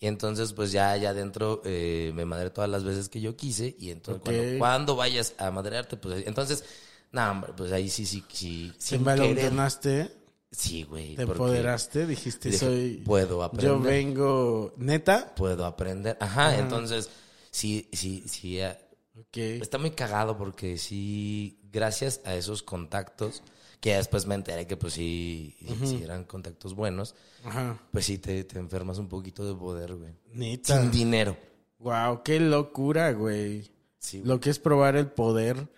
Y 0.00 0.06
entonces, 0.06 0.54
pues 0.54 0.72
ya, 0.72 0.96
ya 0.96 1.10
adentro 1.10 1.60
eh, 1.66 2.12
me 2.14 2.24
madré 2.24 2.48
todas 2.48 2.70
las 2.70 2.82
veces 2.82 3.10
que 3.10 3.20
yo 3.20 3.36
quise. 3.36 3.76
Y 3.78 3.90
entonces, 3.90 4.22
cuando, 4.24 4.42
cuando 4.58 4.96
vayas 4.96 5.34
a 5.36 5.50
madrearte, 5.50 5.98
pues 5.98 6.26
entonces, 6.26 6.64
No, 7.12 7.30
hombre, 7.30 7.52
pues 7.54 7.70
ahí 7.72 7.90
sí, 7.90 8.06
sí, 8.06 8.24
sí. 8.28 8.72
Te 8.88 8.96
envalentonaste, 8.96 10.10
Sí, 10.50 10.84
güey. 10.84 11.14
te 11.14 11.22
empoderaste, 11.24 12.06
dijiste, 12.06 12.48
dije, 12.48 12.64
soy... 12.64 13.02
Puedo 13.04 13.42
aprender. 13.42 13.70
Yo 13.76 13.80
vengo... 13.82 14.72
¿Neta? 14.78 15.34
Puedo 15.34 15.66
aprender. 15.66 16.16
Ajá, 16.20 16.58
entonces, 16.58 17.10
sí, 17.50 17.86
sí, 17.92 18.24
sí. 18.26 18.60
eh, 18.60 18.78
Ok. 19.20 19.36
Está 19.36 19.76
muy 19.76 19.90
cagado 19.90 20.38
porque 20.38 20.78
sí, 20.78 21.60
gracias 21.70 22.22
a 22.24 22.34
esos 22.34 22.62
contactos, 22.62 23.42
que 23.80 23.96
después 23.96 24.26
me 24.26 24.34
enteré 24.36 24.66
que 24.66 24.76
pues 24.76 24.94
sí, 24.94 25.56
sí 25.84 26.00
eran 26.02 26.24
contactos 26.24 26.74
buenos, 26.74 27.14
Ajá. 27.48 27.78
pues 27.92 28.04
sí 28.06 28.18
te, 28.18 28.44
te 28.44 28.58
enfermas 28.58 28.98
un 28.98 29.08
poquito 29.08 29.46
de 29.46 29.58
poder, 29.58 29.94
güey. 29.94 30.12
Neta. 30.32 30.80
Sin 30.80 30.90
dinero. 30.90 31.36
Wow, 31.78 32.22
qué 32.22 32.40
locura, 32.40 33.12
güey. 33.12 33.70
Sí, 33.98 34.18
güey. 34.18 34.28
Lo 34.28 34.40
que 34.40 34.50
es 34.50 34.58
probar 34.58 34.96
el 34.96 35.06
poder. 35.08 35.68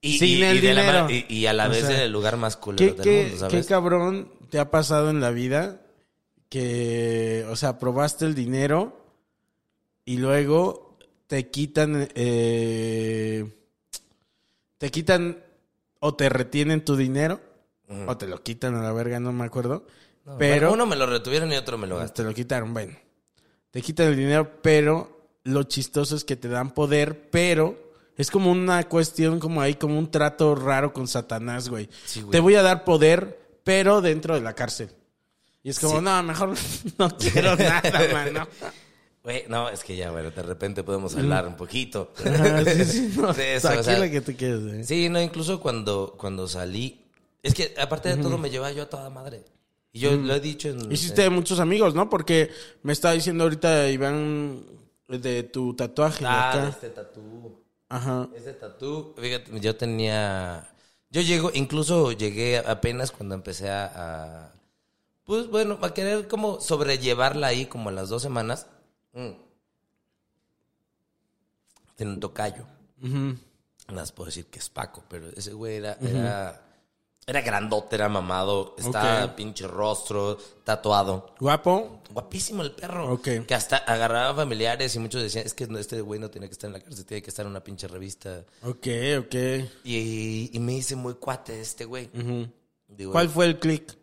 Y, 0.00 0.18
Sin 0.18 0.38
y- 0.38 0.42
el 0.42 0.56
y 0.56 0.60
de 0.60 0.74
la 0.74 0.80
dinero. 0.82 1.10
y, 1.10 1.34
y 1.34 1.46
a 1.46 1.52
la 1.52 1.66
O 1.66 1.70
vez 1.70 1.84
sea, 1.86 1.96
en 1.96 2.02
el 2.02 2.12
lugar 2.12 2.36
más 2.36 2.56
culero 2.56 2.96
¿Qué, 2.96 3.02
del 3.02 3.02
qué, 3.02 3.22
mundo, 3.30 3.46
qué 3.48 3.50
¿sabes? 3.52 3.66
cabrón 3.66 4.32
te 4.48 4.58
ha 4.58 4.70
pasado 4.70 5.10
en 5.10 5.20
la 5.20 5.30
vida 5.30 5.82
que, 6.48 7.44
o 7.50 7.56
sea, 7.56 7.78
probaste 7.78 8.24
el 8.24 8.34
dinero 8.34 8.96
y 10.04 10.16
luego 10.16 10.96
te 11.26 11.48
quitan, 11.50 12.08
eh, 12.14 13.46
te 14.78 14.90
quitan 14.90 15.38
o 16.00 16.14
te 16.14 16.28
retienen 16.28 16.84
tu 16.84 16.96
dinero 16.96 17.40
o 18.06 18.16
te 18.16 18.26
lo 18.26 18.42
quitan 18.42 18.74
a 18.76 18.82
la 18.82 18.92
verga, 18.92 19.18
no 19.20 19.32
me 19.32 19.44
acuerdo. 19.44 19.84
No, 20.24 20.36
pero 20.38 20.72
uno 20.72 20.86
me 20.86 20.96
lo 20.96 21.06
retuvieron 21.06 21.52
y 21.52 21.56
otro 21.56 21.78
me 21.78 21.86
lo 21.86 21.96
gasté. 21.98 22.22
te 22.22 22.28
lo 22.28 22.34
quitaron, 22.34 22.72
bueno. 22.74 22.96
Te 23.70 23.80
quitan 23.82 24.08
el 24.08 24.16
dinero, 24.16 24.50
pero 24.62 25.28
lo 25.44 25.62
chistoso 25.64 26.16
es 26.16 26.24
que 26.24 26.36
te 26.36 26.48
dan 26.48 26.72
poder, 26.72 27.30
pero 27.30 27.92
es 28.16 28.30
como 28.30 28.50
una 28.50 28.82
cuestión, 28.88 29.38
como 29.40 29.60
ahí, 29.62 29.74
como 29.74 29.98
un 29.98 30.10
trato 30.10 30.54
raro 30.54 30.92
con 30.92 31.08
Satanás, 31.08 31.68
güey. 31.68 31.88
Sí, 32.04 32.20
güey. 32.20 32.32
te 32.32 32.40
voy 32.40 32.54
a 32.56 32.62
dar 32.62 32.84
poder, 32.84 33.58
pero 33.64 34.00
dentro 34.02 34.34
de 34.34 34.40
la 34.40 34.54
cárcel. 34.54 34.90
Y 35.62 35.70
es 35.70 35.78
como, 35.78 35.98
Sí. 35.98 36.04
no, 36.04 36.22
mejor 36.22 36.54
no 36.98 37.16
quiero 37.16 37.56
nada, 37.56 37.82
mano. 38.12 38.48
Güey, 39.22 39.44
no, 39.48 39.68
es 39.68 39.84
que 39.84 39.94
ya, 39.96 40.10
bueno, 40.10 40.30
de 40.30 40.42
repente 40.42 40.82
podemos 40.82 41.14
hablar 41.14 41.46
un 41.46 41.56
poquito. 41.56 42.12
Ah, 42.24 42.62
sí, 42.64 42.84
sí, 42.84 43.14
no, 43.16 43.32
De 43.32 43.56
eso, 43.56 43.68
o 43.68 43.72
tranquila 43.72 43.96
sea, 43.98 44.10
que 44.10 44.20
te 44.22 44.36
quedes, 44.36 44.74
eh. 44.74 44.84
Sí, 44.84 45.08
no, 45.08 45.20
incluso 45.20 45.60
cuando, 45.60 46.14
cuando 46.18 46.48
salí. 46.48 47.04
Es 47.42 47.54
que 47.54 47.74
aparte 47.78 48.08
de 48.14 48.22
todo 48.22 48.36
me 48.38 48.50
llevaba 48.50 48.72
yo 48.72 48.82
a 48.82 48.88
toda 48.88 49.08
madre. 49.10 49.44
Y 49.92 50.00
yo 50.00 50.12
lo 50.16 50.34
he 50.34 50.40
dicho 50.40 50.68
en. 50.68 50.90
Hiciste 50.92 51.28
muchos 51.30 51.58
amigos, 51.60 51.94
¿no? 51.94 52.08
Porque 52.08 52.50
me 52.82 52.92
estaba 52.92 53.14
diciendo 53.14 53.44
ahorita 53.44 53.88
Iván 53.90 54.64
de 55.08 55.42
tu 55.42 55.74
tatuaje. 55.74 56.24
Ah, 56.26 56.50
acá. 56.52 56.68
este 56.68 56.90
tatú. 56.90 57.58
Ajá. 57.88 58.28
Ese 58.36 58.52
tatú, 58.52 59.14
fíjate, 59.20 59.58
yo 59.60 59.76
tenía. 59.76 60.72
Yo 61.10 61.22
llego, 61.22 61.50
incluso 61.54 62.12
llegué 62.12 62.58
apenas 62.58 63.10
cuando 63.10 63.34
empecé 63.34 63.68
a. 63.70 63.90
a- 63.94 64.52
pues 65.24 65.48
bueno, 65.48 65.78
a 65.82 65.94
querer 65.94 66.26
como 66.28 66.60
sobrellevarla 66.60 67.48
ahí 67.48 67.66
como 67.66 67.88
a 67.88 67.92
las 67.92 68.08
dos 68.08 68.22
semanas. 68.22 68.66
Mm. 69.12 69.30
Tiene 71.96 72.12
un 72.12 72.20
tocayo. 72.20 72.64
Ujú. 73.02 73.36
No 73.88 74.00
les 74.00 74.12
puedo 74.12 74.26
decir 74.26 74.46
que 74.46 74.58
es 74.58 74.68
Paco, 74.70 75.04
pero 75.08 75.28
ese 75.36 75.52
güey 75.52 75.76
era, 75.76 75.96
era, 76.00 76.62
era 77.30 77.40
grandote, 77.42 77.94
era 77.94 78.08
mamado, 78.08 78.74
estaba 78.76 79.34
pinche 79.36 79.66
rostro, 79.66 80.36
tatuado. 80.64 81.34
Guapo. 81.38 82.00
Guapísimo 82.12 82.62
el 82.62 82.72
perro. 82.72 83.12
Ok. 83.12 83.28
Que 83.46 83.54
hasta 83.54 83.76
agarraba 83.76 84.34
familiares 84.34 84.94
y 84.96 84.98
muchos 84.98 85.22
decían, 85.22 85.46
es 85.46 85.54
que 85.54 85.68
este 85.78 86.00
güey 86.00 86.18
no 86.18 86.28
tiene 86.28 86.48
que 86.48 86.52
estar 86.52 86.66
en 86.68 86.72
la 86.74 86.80
cárcel, 86.80 87.04
tiene 87.06 87.22
que 87.22 87.30
estar 87.30 87.44
en 87.46 87.50
una 87.50 87.62
pinche 87.62 87.86
revista. 87.86 88.44
Ok, 88.62 88.86
ok. 89.20 89.34
Y, 89.84 90.50
y 90.52 90.58
me 90.58 90.74
hice 90.74 90.96
muy 90.96 91.14
cuate 91.14 91.60
este 91.60 91.84
güey. 91.84 92.10
Digo, 92.88 93.12
¿Cuál 93.12 93.28
fue 93.28 93.46
el 93.46 93.60
click? 93.60 93.96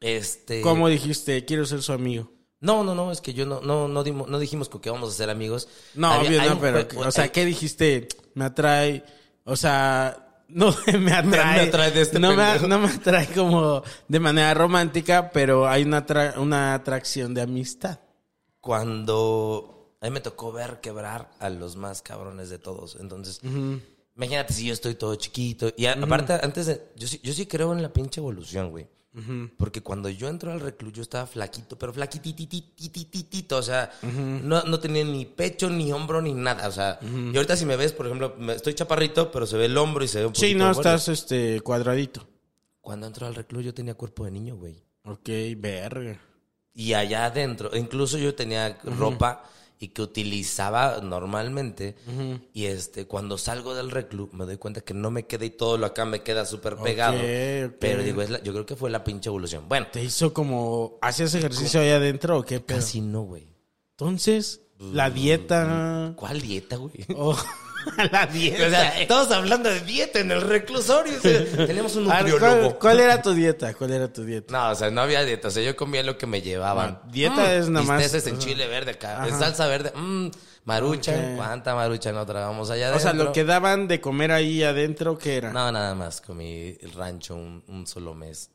Este... 0.00 0.60
¿Cómo 0.62 0.88
dijiste, 0.88 1.44
quiero 1.44 1.66
ser 1.66 1.82
su 1.82 1.92
amigo? 1.92 2.30
No, 2.60 2.82
no, 2.82 2.94
no, 2.94 3.12
es 3.12 3.20
que 3.20 3.34
yo 3.34 3.44
no, 3.44 3.60
no, 3.60 3.88
no, 3.88 4.02
dimos- 4.02 4.26
no 4.28 4.38
dijimos 4.38 4.70
con 4.70 4.80
que 4.80 4.88
vamos 4.88 5.10
a 5.10 5.14
ser 5.14 5.28
amigos. 5.28 5.68
No, 5.94 6.10
Había- 6.10 6.40
obvio 6.40 6.54
no, 6.54 6.60
pero, 6.60 6.86
o 7.06 7.10
sea, 7.10 7.30
¿qué 7.30 7.44
dijiste? 7.44 8.08
Me 8.32 8.46
atrae, 8.46 9.04
o 9.44 9.54
sea, 9.54 10.23
no 10.48 10.74
me 10.98 11.12
atrae. 11.12 11.56
Me 11.62 11.68
atrae 11.68 11.90
de 11.90 12.00
este 12.02 12.18
no, 12.20 12.34
me, 12.34 12.58
no 12.68 12.78
me 12.78 12.88
atrae 12.88 13.26
como 13.28 13.82
de 14.08 14.20
manera 14.20 14.54
romántica, 14.54 15.30
pero 15.32 15.68
hay 15.68 15.82
una, 15.84 16.04
una 16.38 16.74
atracción 16.74 17.34
de 17.34 17.42
amistad. 17.42 17.98
cuando 18.60 19.96
a 20.00 20.06
mí 20.06 20.10
me 20.10 20.20
tocó 20.20 20.52
ver 20.52 20.80
quebrar 20.80 21.30
a 21.38 21.48
los 21.50 21.76
más 21.76 22.02
cabrones 22.02 22.50
de 22.50 22.58
todos. 22.58 22.96
Entonces, 23.00 23.40
imagínate 24.16 24.52
si 24.52 24.66
yo 24.66 24.72
estoy 24.74 24.94
todo 24.94 25.14
chiquito. 25.16 25.72
Y 25.76 25.86
a- 25.86 25.92
aparte, 25.92 26.34
antes 26.42 26.66
de. 26.66 26.82
Yo 26.96 27.06
yo 27.22 27.32
sí 27.32 27.46
creo 27.46 27.72
en 27.72 27.82
la 27.82 27.92
pinche 27.92 28.20
evolución, 28.20 28.70
güey. 28.70 28.86
Porque 29.56 29.80
cuando 29.80 30.08
yo 30.08 30.28
entro 30.28 30.52
al 30.52 30.60
reclu, 30.60 30.90
yo 30.90 31.02
estaba 31.02 31.26
flaquito, 31.26 31.78
pero 31.78 31.92
flaquititititititito. 31.92 33.56
O 33.56 33.62
sea, 33.62 33.92
no, 34.02 34.62
no 34.62 34.80
tenía 34.80 35.04
ni 35.04 35.24
pecho, 35.24 35.70
ni 35.70 35.92
hombro, 35.92 36.20
ni 36.20 36.34
nada. 36.34 36.66
O 36.68 36.72
sea, 36.72 36.98
y 37.02 37.36
ahorita 37.36 37.56
si 37.56 37.64
me 37.64 37.76
ves, 37.76 37.92
por 37.92 38.06
ejemplo, 38.06 38.36
estoy 38.52 38.74
chaparrito, 38.74 39.30
pero 39.30 39.46
se 39.46 39.56
ve 39.56 39.66
el 39.66 39.76
hombro 39.76 40.04
y 40.04 40.08
se 40.08 40.18
ve 40.18 40.26
un 40.26 40.32
poquito 40.32 40.46
Sí, 40.46 40.54
no, 40.54 40.70
estás 40.70 41.08
este 41.08 41.60
cuadradito. 41.60 42.26
Cuando 42.80 43.06
entro 43.06 43.26
al 43.26 43.34
reclu, 43.34 43.60
yo 43.60 43.72
tenía 43.72 43.94
cuerpo 43.94 44.24
de 44.24 44.32
niño, 44.32 44.56
güey. 44.56 44.82
Ok, 45.04 45.28
verga. 45.58 46.20
Y 46.74 46.94
allá 46.94 47.26
adentro, 47.26 47.70
incluso 47.76 48.18
yo 48.18 48.34
tenía 48.34 48.78
ropa 48.82 49.44
y 49.78 49.88
que 49.88 50.02
utilizaba 50.02 51.00
normalmente. 51.02 51.94
Y 52.52 52.66
este, 52.66 53.06
cuando 53.06 53.38
salgo 53.38 53.74
del 53.74 53.90
reclu, 53.90 54.30
me 54.32 54.44
doy 54.46 54.56
cuenta 54.56 54.80
que 54.80 54.94
no 54.94 55.10
me 55.10 55.26
queda 55.26 55.44
y 55.44 55.50
todo 55.50 55.76
lo 55.78 55.86
acá 55.86 56.04
me 56.04 56.22
queda 56.22 56.46
súper 56.46 56.76
pegado. 56.76 57.18
Pero 57.80 58.02
digo, 58.02 58.22
es 58.22 58.30
la- 58.30 58.42
yo 58.42 58.52
creo 58.52 58.66
que 58.66 58.76
fue 58.76 58.90
la 58.90 59.04
pinche 59.04 59.28
evolución. 59.28 59.68
Bueno, 59.68 59.86
¿Te 59.92 60.02
hizo 60.02 60.32
como, 60.32 60.98
hacías 61.02 61.34
ejercicio 61.34 61.80
ahí 61.80 61.90
adentro 61.90 62.38
o 62.38 62.42
qué 62.44 62.60
pedo? 62.60 62.78
casi 62.78 63.00
no, 63.00 63.22
güey. 63.22 63.46
Entonces, 63.90 64.60
la 64.78 65.10
dieta... 65.10 66.14
¿Cuál 66.16 66.40
dieta, 66.40 66.76
güey? 66.76 66.94
Oh, 67.16 67.36
la 68.12 68.26
dieta. 68.26 68.66
O 68.66 68.70
sea, 68.70 69.00
estamos 69.00 69.30
hablando 69.30 69.68
de 69.70 69.80
dieta 69.80 70.18
en 70.20 70.30
el 70.30 70.40
reclusorio. 70.40 71.18
o 71.18 71.20
sea, 71.20 71.44
tenemos 71.66 71.94
un 71.96 72.04
nutriólogo. 72.04 72.60
¿cuál, 72.70 72.78
cuál 72.78 73.00
era 73.00 73.22
tu 73.22 73.32
dieta? 73.34 73.74
¿Cuál 73.74 73.92
era 73.92 74.12
tu 74.12 74.24
dieta? 74.24 74.52
No, 74.52 74.70
o 74.70 74.74
sea, 74.74 74.90
no 74.90 75.00
había 75.00 75.24
dieta. 75.24 75.48
O 75.48 75.50
sea, 75.50 75.62
yo 75.62 75.76
comía 75.76 76.02
lo 76.02 76.16
que 76.18 76.26
me 76.26 76.42
llevaban. 76.42 77.00
No, 77.04 77.12
dieta 77.12 77.54
es 77.54 77.68
nada 77.68 77.84
más- 77.86 78.26
en 78.26 78.38
chile 78.38 78.66
verde 78.66 78.92
acá. 78.92 79.26
En 79.28 79.38
salsa 79.38 79.66
verde. 79.66 79.92
Mmm, 79.94 80.28
marucha. 80.64 81.12
Ok. 81.12 81.36
¿Cuánta 81.36 81.74
marucha 81.74 82.12
no 82.12 82.24
tragamos 82.26 82.70
allá 82.70 82.94
O 82.94 82.98
sea, 82.98 83.10
adentro? 83.10 83.26
lo 83.26 83.32
que 83.32 83.44
daban 83.44 83.88
de 83.88 84.00
comer 84.00 84.32
ahí 84.32 84.62
adentro, 84.62 85.18
¿qué 85.18 85.36
era? 85.36 85.52
No, 85.52 85.70
nada 85.72 85.94
más. 85.94 86.20
Comí 86.20 86.76
el 86.80 86.92
rancho 86.92 87.34
un, 87.34 87.62
un 87.68 87.86
solo 87.86 88.14
mes. 88.14 88.50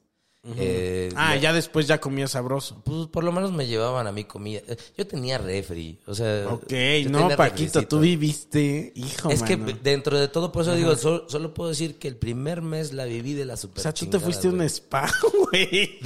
Eh, 0.56 1.12
ah, 1.16 1.36
ya 1.36 1.52
después 1.52 1.86
ya 1.86 2.00
comía 2.00 2.26
sabroso. 2.28 2.82
Pues 2.86 3.08
por 3.08 3.26
lo 3.26 3.32
menos 3.34 3.52
me 3.52 3.68
llevaban 3.68 4.08
a 4.08 4.12
mí 4.14 4.24
comida. 4.24 4.62
Yo 4.98 5.06
tenía 5.06 5.38
refri. 5.38 6.00
O 6.06 6.16
sea. 6.16 6.48
Ok, 6.48 6.72
no, 7.10 7.28
Paquito, 7.30 7.44
refricito. 7.44 7.88
tú 7.88 8.00
viviste, 8.00 8.94
hijo, 8.96 9.30
Es 9.32 9.44
que 9.44 9.58
dentro 9.58 10.18
de 10.18 10.30
todo, 10.30 10.52
por 10.52 10.62
eso 10.62 10.76
digo, 10.76 10.96
solo, 10.96 11.30
solo 11.30 11.54
puedo 11.54 11.70
decir 11.70 12.00
que 12.00 12.08
el 12.08 12.16
primer 12.16 12.62
mes 12.62 12.94
la 12.94 13.04
viví 13.04 13.34
de 13.34 13.44
la 13.46 13.58
super 13.58 13.80
O 13.80 13.84
sea, 13.84 13.94
tú 13.94 14.06
te 14.06 14.18
fuiste 14.20 14.48
a 14.48 14.52
un 14.52 14.62
spa, 14.62 15.12
güey. 15.52 16.00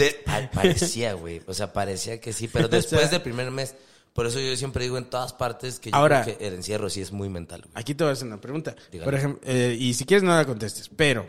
Parecía, 0.54 1.13
güey. 1.13 1.42
O 1.46 1.54
sea, 1.54 1.72
parecía 1.72 2.20
que 2.20 2.34
sí, 2.34 2.48
pero 2.48 2.68
después 2.70 3.12
del 3.12 3.22
primer 3.22 3.52
mes. 3.52 3.75
Por 4.13 4.28
eso 4.28 4.40
yo 4.40 4.56
siempre 4.56 4.84
digo 4.84 4.98
en 5.00 5.06
todas 5.10 5.34
partes 5.34 5.80
que 5.80 5.90
yo 5.90 5.96
Ahora- 5.96 6.24
creo 6.24 6.38
que 6.38 6.48
el 6.48 6.54
encierro 6.56 6.88
sí 6.90 7.02
es 7.02 7.12
muy 7.12 7.30
mental, 7.30 7.62
güey. 7.62 7.72
Aquí 7.75 7.96
te 7.96 8.04
voy 8.04 8.12
a 8.12 8.13
hacer 8.13 8.28
una 8.28 8.40
pregunta. 8.42 8.75
Dígame. 8.92 9.06
Por 9.06 9.16
ejemplo, 9.16 9.42
eh, 9.44 9.75
y 9.80 9.94
si 9.96 10.06
quieres 10.06 10.24
no 10.24 10.36
la 10.36 10.46
contestes, 10.46 10.88
pero 10.96 11.28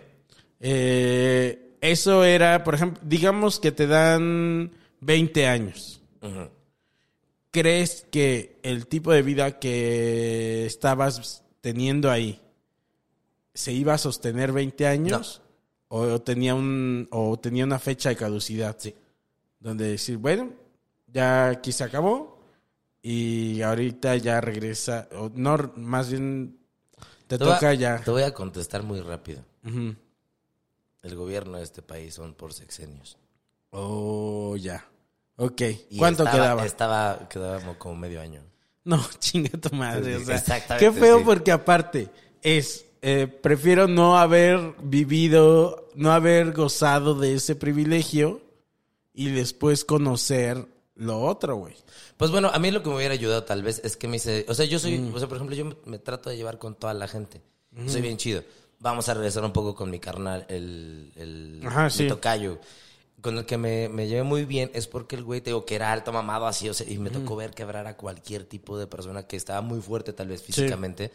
eh, 0.61 1.64
eso 1.91 2.25
era, 2.25 2.65
por 2.65 2.75
ejemplo, 2.75 3.03
digamos 3.05 3.61
que 3.61 3.71
te 3.73 3.87
dan 3.87 4.73
20 5.01 5.47
años. 5.47 6.01
¿Crees 7.51 8.07
que 8.11 8.59
el 8.63 8.87
tipo 8.89 9.13
de 9.13 9.23
vida 9.23 9.59
que 9.61 10.67
estabas 10.67 11.45
teniendo 11.61 12.11
ahí 12.11 12.41
se 13.55 13.73
iba 13.73 13.95
a 13.95 13.99
sostener 13.99 14.51
20 14.53 14.87
años? 14.87 15.41
¿O 15.89 16.21
tenía, 16.23 16.55
un, 16.57 17.07
¿O 17.13 17.39
tenía 17.39 17.65
una 17.65 17.79
fecha 17.79 18.09
de 18.09 18.17
caducidad? 18.17 18.75
Sí. 18.81 18.95
Donde 19.61 19.87
decir, 19.87 20.17
bueno, 20.17 20.51
ya 21.07 21.51
aquí 21.51 21.71
se 21.71 21.85
acabó 21.85 22.41
y 23.01 23.63
ahorita 23.63 24.17
ya 24.17 24.41
regresa, 24.41 25.09
o 25.13 25.31
no, 25.35 25.73
más 25.77 26.11
bien 26.11 26.57
te 27.29 27.39
Te 27.39 27.45
voy 27.45 27.53
a- 27.53 27.57
toca 27.57 27.75
ya. 27.75 28.01
Te 28.03 28.11
voy 28.11 28.23
a 28.23 28.35
contestar 28.35 28.83
muy 28.83 29.01
rápido. 29.01 29.43
El 31.05 31.15
gobierno 31.17 31.59
de 31.59 31.65
este 31.65 31.83
país 31.83 32.15
son 32.15 32.35
por 32.35 32.53
sexenios. 32.53 33.17
Oh, 33.71 34.57
ya. 34.57 34.85
Ok. 35.37 35.63
Y 35.91 35.99
¿Cuánto 35.99 36.25
estaba- 36.25 36.43
quedaba? 36.45 36.67
Estaba, 36.67 37.29
quedaba 37.29 37.79
como 37.79 37.97
medio 37.97 38.21
año. 38.21 38.43
No, 38.85 39.03
chinga 39.19 39.51
tu 39.61 39.75
madre. 39.75 40.17
o 40.17 40.25
sea, 40.25 40.37
Exactamente, 40.37 40.85
qué 40.87 40.93
feo 40.93 41.19
sí. 41.19 41.25
porque 41.25 41.53
aparte 41.53 42.09
es, 42.43 42.85
eh, 43.03 43.27
prefiero 43.27 43.87
no 43.89 44.19
haber 44.19 44.75
vivido, 44.83 45.89
no 45.95 46.13
haber 46.13 46.53
gozado 46.53 47.15
de 47.15 47.35
ese 47.35 47.55
privilegio 47.57 48.41
y 49.13 49.31
después 49.31 49.85
conocer 49.85 50.67
lo 50.97 51.21
otro, 51.23 51.57
güey. 51.57 51.75
Pues 52.17 52.31
bueno, 52.31 52.51
a 52.53 52.59
mí 52.59 52.71
lo 52.71 52.83
que 52.83 52.89
me 52.91 52.97
hubiera 52.97 53.15
ayudado 53.15 53.43
tal 53.45 53.63
vez 53.63 53.81
es 53.85 53.97
que 53.97 54.07
me 54.07 54.17
hice... 54.17 54.47
O 54.49 54.55
sea, 54.55 54.65
yo 54.67 54.79
soy... 54.79 54.99
Mm. 54.99 55.15
O 55.15 55.19
sea, 55.19 55.27
por 55.29 55.37
ejemplo, 55.37 55.57
yo 55.57 55.65
me, 55.65 55.77
me 55.87 55.99
trato 55.99 56.31
de 56.31 56.37
llevar 56.37 56.59
con 56.59 56.75
toda 56.77 56.95
la 56.95 57.09
gente. 57.09 57.43
Soy 57.89 58.01
bien 58.03 58.17
chido. 58.17 58.45
Vamos 58.85 59.09
a 59.09 59.15
regresar 59.15 59.43
un 59.45 59.53
poco 59.53 59.75
con 59.75 59.91
mi 59.91 59.99
carnal, 59.99 60.45
el, 60.49 61.11
el 61.17 61.63
Ajá, 61.67 61.85
mi 61.85 61.91
sí. 61.91 62.07
tocayo. 62.07 62.61
Con 63.23 63.39
el 63.39 63.47
que 63.47 63.57
me, 63.57 63.89
me 63.89 64.07
llevé 64.07 64.23
muy 64.23 64.45
bien 64.45 64.71
es 64.75 64.87
porque 64.87 65.17
el 65.17 65.25
güey, 65.25 65.41
te 65.41 65.49
digo, 65.49 65.65
que 65.65 65.75
era 65.75 65.91
alto, 65.91 66.13
mamado, 66.13 66.47
así, 66.47 66.69
o 66.69 66.75
sea, 66.75 66.87
y 66.87 66.99
me 66.99 67.09
tocó 67.09 67.35
ver 67.35 67.53
quebrar 67.53 67.87
a 67.87 67.97
cualquier 67.97 68.45
tipo 68.45 68.79
de 68.79 68.87
persona 68.87 69.27
que 69.27 69.37
estaba 69.37 69.63
muy 69.63 69.81
fuerte, 69.81 70.13
tal 70.13 70.29
vez 70.29 70.43
físicamente, 70.43 71.11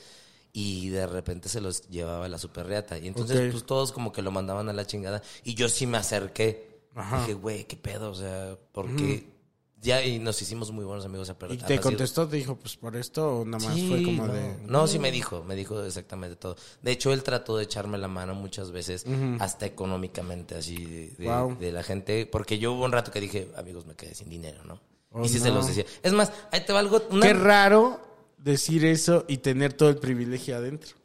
y 0.51 0.89
de 0.89 1.05
repente 1.05 1.47
se 1.47 1.61
los 1.61 1.87
llevaba 1.87 2.27
la 2.27 2.39
superreata. 2.39 2.97
Y 2.97 3.07
entonces, 3.07 3.51
pues 3.51 3.63
todos 3.63 3.91
como 3.91 4.11
que 4.11 4.23
lo 4.23 4.31
mandaban 4.31 4.67
a 4.67 4.73
la 4.73 4.87
chingada, 4.87 5.21
y 5.43 5.53
yo 5.53 5.69
sí 5.69 5.85
me 5.85 5.99
acerqué. 5.99 6.81
Ajá. 6.95 7.19
Dije, 7.19 7.35
güey, 7.35 7.65
qué 7.65 7.77
pedo, 7.77 8.09
o 8.09 8.15
sea, 8.15 8.57
porque 8.71 9.29
ya, 9.81 10.03
y 10.03 10.19
nos 10.19 10.41
hicimos 10.41 10.71
muy 10.71 10.83
buenos 10.85 11.05
amigos. 11.05 11.31
¿Y 11.49 11.57
te 11.57 11.79
contestó? 11.79 12.27
¿Te 12.27 12.35
dijo, 12.37 12.55
pues 12.57 12.75
por 12.77 12.95
esto 12.97 13.39
o 13.39 13.45
nada 13.45 13.63
más 13.65 13.75
Sí, 13.75 13.87
fue 13.87 14.03
como 14.03 14.27
no. 14.27 14.33
de... 14.33 14.57
No, 14.67 14.87
sí 14.87 14.99
me 14.99 15.11
dijo, 15.11 15.43
me 15.43 15.55
dijo 15.55 15.83
exactamente 15.83 16.35
todo. 16.35 16.55
De 16.81 16.91
hecho, 16.91 17.13
él 17.13 17.23
trató 17.23 17.55
de 17.57 17.63
echarme 17.63 17.97
la 17.97 18.07
mano 18.07 18.35
muchas 18.35 18.71
veces, 18.71 19.05
hasta 19.39 19.65
económicamente, 19.65 20.55
así, 20.55 20.83
de, 20.85 21.07
de- 21.17 21.25
Wow. 21.27 21.57
de 21.59 21.71
la 21.71 21.83
gente. 21.83 22.25
Porque 22.25 22.59
yo 22.59 22.73
hubo 22.73 22.85
un 22.85 22.91
rato 22.91 23.11
que 23.11 23.21
dije, 23.21 23.49
amigos, 23.57 23.85
me 23.85 23.95
quedé 23.95 24.13
sin 24.15 24.29
dinero, 24.29 24.63
¿no? 24.65 24.81
Oh, 25.11 25.23
y 25.25 25.29
sí 25.29 25.39
se 25.39 25.49
los 25.51 25.65
decía. 25.67 25.85
Es 26.03 26.13
más, 26.13 26.31
ahí 26.51 26.61
te 26.65 26.73
va 26.73 26.79
algo... 26.79 27.01
una- 27.09 27.25
Qué 27.25 27.33
raro 27.33 27.99
decir 28.37 28.85
eso 28.85 29.25
y 29.27 29.37
tener 29.37 29.73
todo 29.73 29.89
el 29.89 29.97
privilegio 29.97 30.55
adentro. 30.55 30.95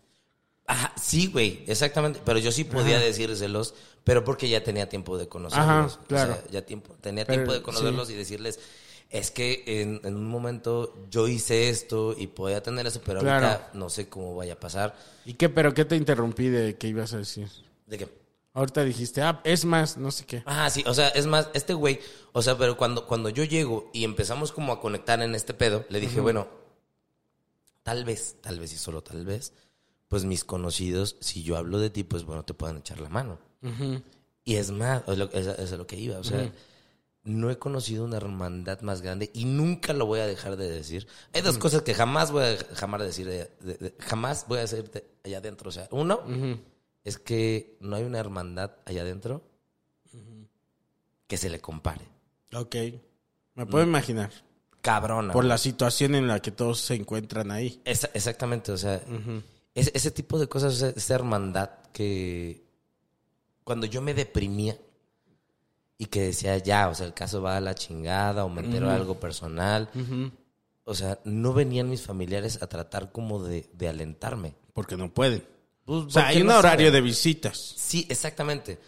Ajá, 0.67 0.93
sí, 1.01 1.27
güey, 1.27 1.63
exactamente. 1.67 2.21
Pero 2.25 2.39
yo 2.39 2.51
sí 2.51 2.65
podía 2.65 2.99
decírselos, 2.99 3.75
pero 4.03 4.25
porque 4.25 4.49
ya 4.49 4.65
tenía 4.65 4.89
tiempo 4.89 5.19
de 5.19 5.29
conocerlos. 5.29 5.69
Ajá, 5.69 6.01
O 6.03 6.07
claro. 6.07 6.35
sea, 6.35 6.45
ya 6.51 6.65
tiempo, 6.65 6.95
tenía 7.01 7.25
Pero, 7.25 7.37
tiempo 7.39 7.53
de 7.53 7.63
conocerlos 7.63 8.09
y 8.11 8.15
decirles, 8.15 8.59
es 9.11 9.31
que 9.31 9.63
en, 9.67 10.01
en 10.05 10.17
un 10.17 10.27
momento 10.27 10.95
yo 11.11 11.29
hice 11.29 11.69
esto 11.69 12.15
y 12.17 12.27
podía 12.29 12.63
tener 12.63 12.87
eso, 12.87 13.01
pero 13.05 13.21
Claro. 13.21 13.47
ahorita 13.47 13.71
no 13.75 13.91
sé 13.91 14.09
cómo 14.09 14.35
vaya 14.35 14.55
a 14.55 14.61
pasar. 14.61 14.97
¿Y 15.25 15.35
qué? 15.35 15.49
¿Pero 15.51 15.75
qué 15.75 15.85
te 15.85 15.97
interrumpí 15.97 16.49
de 16.49 16.77
qué 16.77 16.89
ibas 16.89 17.13
a 17.13 17.19
decir? 17.19 17.49
¿De 17.87 17.99
qué? 17.99 18.09
Ahorita 18.55 18.85
dijiste, 18.85 19.21
ah, 19.21 19.41
es 19.45 19.65
más, 19.65 19.97
no 19.99 20.11
sé 20.13 20.25
qué. 20.25 20.43
Ah, 20.47 20.71
sí, 20.71 20.83
o 20.87 20.95
sea, 20.95 21.09
es 21.09 21.27
más, 21.27 21.49
este 21.55 21.75
güey, 21.75 22.01
o 22.33 22.41
sea, 22.41 22.57
pero 22.57 22.77
cuando, 22.77 23.07
cuando 23.07 23.29
yo 23.29 23.43
llego 23.45 23.91
y 23.93 24.05
empezamos 24.05 24.53
como 24.53 24.73
a 24.73 24.81
conectar 24.81 25.21
en 25.23 25.35
este 25.35 25.55
pedo, 25.55 25.85
le 25.89 25.99
dije, 26.01 26.21
bueno, 26.21 26.47
tal 27.83 28.05
vez, 28.05 28.37
tal 28.41 28.61
vez 28.61 28.73
y 28.73 28.79
solo 28.79 29.03
tal 29.03 29.25
vez, 29.25 29.53
pues 30.15 30.25
mis 30.25 30.45
conocidos, 30.45 31.17
si 31.19 31.43
yo 31.43 31.57
hablo 31.57 31.81
de 31.81 31.91
ti, 31.91 32.05
pues 32.05 32.23
bueno, 32.23 32.45
te 32.45 32.55
puedan 32.55 32.77
echar 32.77 33.01
la 33.01 33.09
mano. 33.09 33.37
Y 34.45 34.55
es 34.55 34.71
más, 34.71 35.03
es, 35.09 35.19
lo- 35.19 35.33
es- 35.33 35.47
es 35.59 35.73
a 35.73 35.77
lo 35.77 35.89
que 35.89 35.97
iba, 35.99 36.19
o 36.19 36.23
sea, 36.23 36.53
no 37.25 37.51
he 37.51 37.59
conocido 37.59 38.05
una 38.05 38.19
hermandad 38.19 38.81
más 38.83 39.03
grande 39.03 39.29
y 39.35 39.45
nunca 39.45 39.93
lo 39.93 40.07
voy 40.07 40.21
a 40.21 40.27
dejar 40.29 40.57
de 40.57 40.71
decir. 40.71 41.09
Hay 41.33 41.43
dos 41.43 41.59
cosas 41.59 41.83
que 41.83 41.95
jamás 41.95 42.31
voy 42.31 42.45
a 42.45 42.57
jamás 42.77 43.01
decir, 43.01 43.27
de- 43.27 43.51
de- 43.61 43.75
de- 43.77 43.95
jamás 43.99 44.47
voy 44.47 44.59
a 44.59 44.61
decir 44.61 44.89
de 44.89 45.05
allá 45.25 45.39
adentro. 45.39 45.71
O 45.71 45.73
sea, 45.73 45.89
uno 45.91 46.21
es 47.03 47.19
que 47.19 47.77
no 47.81 47.97
hay 47.97 48.05
una 48.05 48.21
hermandad 48.21 48.71
allá 48.85 49.01
adentro 49.03 49.43
que 51.27 51.37
se 51.37 51.51
le 51.51 51.59
compare. 51.61 52.05
Ok. 52.55 52.77
Me 53.57 53.67
puedo 53.67 53.83
imaginar. 53.85 54.31
Cabrona. 54.81 55.33
Por 55.33 55.45
la 55.47 55.57
situación 55.59 56.15
en 56.15 56.29
la 56.29 56.41
que 56.41 56.51
todos 56.51 56.79
se 56.79 56.95
encuentran 56.95 57.51
ahí. 57.51 57.81
Esa- 57.87 58.11
exactamente, 58.13 58.71
o 58.71 58.77
sea, 58.77 59.03
ese, 59.75 59.91
ese 59.95 60.11
tipo 60.11 60.39
de 60.39 60.47
cosas, 60.49 60.81
esa 60.83 61.15
hermandad 61.15 61.71
que 61.93 62.65
cuando 63.65 63.87
yo 63.87 64.01
me 64.03 64.15
deprimía 64.15 64.79
y 65.99 66.07
que 66.07 66.23
decía 66.23 66.59
ya, 66.59 66.89
o 66.89 66.95
sea, 66.95 67.07
el 67.07 67.15
caso 67.15 67.41
va 67.43 67.57
a 67.57 67.61
la 67.61 67.75
chingada 67.75 68.45
o 68.45 68.49
me 68.49 68.63
entero 68.63 68.89
de 68.89 68.95
algo 68.95 69.19
personal, 69.21 69.89
o 70.85 70.95
sea, 70.95 71.19
no 71.25 71.53
venían 71.55 71.89
mis 71.89 72.03
familiares 72.03 72.63
a 72.63 72.67
tratar 72.67 73.11
como 73.13 73.43
de, 73.43 73.69
de 73.73 73.89
alentarme. 73.89 74.55
Porque 74.75 74.97
no 74.97 75.13
pueden. 75.15 75.43
Pues, 75.85 76.05
O 76.05 76.11
sea, 76.11 76.27
hay 76.29 76.43
un 76.43 76.51
horario 76.51 76.89
saben. 76.89 76.93
de 76.93 77.01
visitas. 77.01 77.59
Sí, 77.77 78.07
exactamente. 78.11 78.81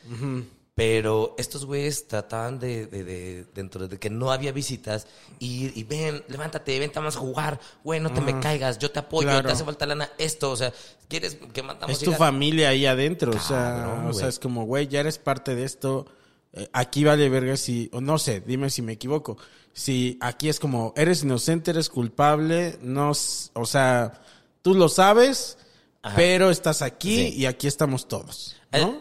Pero 0.76 1.35
estos 1.38 1.64
güeyes 1.64 2.06
trataban 2.06 2.59
de, 2.59 2.87
de- 2.87 3.02
de- 3.02 3.47
dentro 3.54 3.88
de 3.88 3.99
que 3.99 4.11
no 4.11 4.30
había 4.30 4.52
visitas, 4.52 5.06
y, 5.38 5.73
y 5.78 5.85
ven, 5.85 6.23
levántate, 6.28 6.78
ven, 6.78 6.92
vamos 6.95 7.16
a 7.16 7.18
jugar, 7.18 7.59
güey, 7.83 7.99
no 7.99 8.12
te 8.12 8.21
me 8.21 8.39
caigas, 8.41 8.78
yo 8.78 8.91
te 8.91 8.99
apoyo, 8.99 9.26
Claro. 9.26 9.47
te 9.49 9.54
hace 9.54 9.65
falta 9.65 9.86
lana, 9.86 10.10
esto, 10.19 10.50
o 10.50 10.56
sea, 10.56 10.75
¿quieres 11.08 11.39
que 11.54 11.62
matamos 11.62 11.97
Es 11.97 12.04
tu 12.04 12.12
familia 12.12 12.69
ahí 12.69 12.84
adentro. 12.84 13.32
o 13.32 13.41
sea, 13.41 14.04
o 14.06 14.12
sea, 14.12 14.28
es 14.28 14.39
como, 14.39 14.67
güey, 14.67 14.86
ya 14.86 15.00
eres 15.00 15.17
parte 15.17 15.54
de 15.54 15.65
esto. 15.65 16.06
Eh, 16.52 16.69
aquí 16.75 17.04
vale 17.04 17.26
verga 17.30 17.56
si, 17.56 17.89
o 17.95 18.02
no 18.02 18.19
sé, 18.19 18.41
dime 18.41 18.69
si 18.69 18.82
me 18.82 18.93
equivoco. 18.93 19.39
Si 19.73 20.19
aquí 20.21 20.50
es 20.50 20.60
como, 20.60 20.93
eres 20.95 21.23
inocente, 21.23 21.71
eres 21.71 21.89
culpable, 21.89 22.78
no, 22.82 23.12
o 23.54 23.65
sea, 23.67 24.21
tú 24.60 24.75
lo 24.75 24.91
sabes, 24.91 25.56
Ajá. 26.02 26.17
pero 26.17 26.50
estás 26.50 26.82
aquí 26.82 27.30
Sí. 27.30 27.34
y 27.34 27.47
aquí 27.47 27.67
estamos 27.67 28.08
todos. 28.08 28.56
¿no? 28.73 28.78
Eh, 28.78 29.00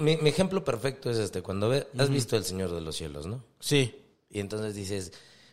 mi, 0.00 0.16
mi 0.16 0.28
ejemplo 0.28 0.64
perfecto 0.64 1.10
es 1.10 1.18
este, 1.18 1.42
cuando 1.42 1.68
ve- 1.68 1.86
has 1.98 2.08
visto 2.10 2.36
El 2.36 2.44
Señor 2.44 2.72
de 2.72 2.80
los 2.80 2.96
Cielos, 2.96 3.26
¿no? 3.26 3.42
Sí. 3.60 4.02
Y 4.30 4.40
entonces 4.40 4.74
dices, 4.74 5.12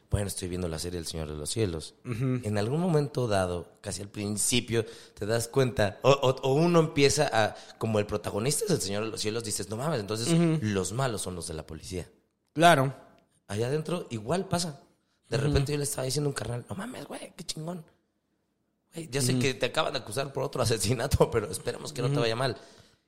bueno, 0.09 0.27
estoy 0.27 0.47
viendo 0.47 0.67
la 0.67 0.79
serie 0.79 0.99
El 0.99 1.05
Señor 1.07 1.27
de 1.29 1.35
los 1.35 1.49
Cielos. 1.49 1.95
En 2.05 2.57
algún 2.57 2.79
momento 2.79 3.27
dado, 3.27 3.67
casi 3.81 4.01
al 4.01 4.09
principio, 4.09 4.85
te 5.13 5.25
das 5.25 5.47
cuenta, 5.47 5.99
o, 6.03 6.11
o- 6.11 6.41
o 6.41 6.53
uno 6.53 6.79
empieza 6.79 7.29
a, 7.31 7.55
como 7.77 7.99
el 7.99 8.05
protagonista 8.05 8.65
es 8.65 8.71
el 8.71 8.81
Señor 8.81 9.05
de 9.05 9.11
los 9.11 9.21
Cielos, 9.21 9.43
dices, 9.43 9.69
no 9.69 9.77
mames, 9.77 9.99
entonces 9.99 10.27
los 10.63 10.91
malos 10.93 11.21
son 11.21 11.35
los 11.35 11.47
de 11.47 11.53
la 11.53 11.65
policía. 11.65 12.09
Claro. 12.53 12.93
Allá 13.47 13.67
adentro 13.67 14.07
igual 14.09 14.47
pasa. 14.47 14.79
De 15.29 15.37
repente 15.37 15.71
yo 15.71 15.77
le 15.79 15.83
estaba 15.83 16.05
diciendo 16.05 16.27
a 16.27 16.31
un 16.31 16.35
carnal, 16.35 16.65
no 16.69 16.75
mames, 16.75 17.05
güey, 17.07 17.33
qué 17.35 17.43
chingón. 17.43 17.83
Güey, 18.93 19.09
ya 19.09 19.21
sé 19.21 19.39
que 19.39 19.53
te 19.55 19.65
acaban 19.67 19.93
de 19.93 19.99
acusar 19.99 20.31
por 20.31 20.43
otro 20.43 20.61
asesinato, 20.61 21.29
pero 21.31 21.49
esperemos 21.51 21.91
que 21.93 22.01
no 22.03 22.09
te 22.11 22.19
vaya 22.19 22.35
mal. 22.35 22.55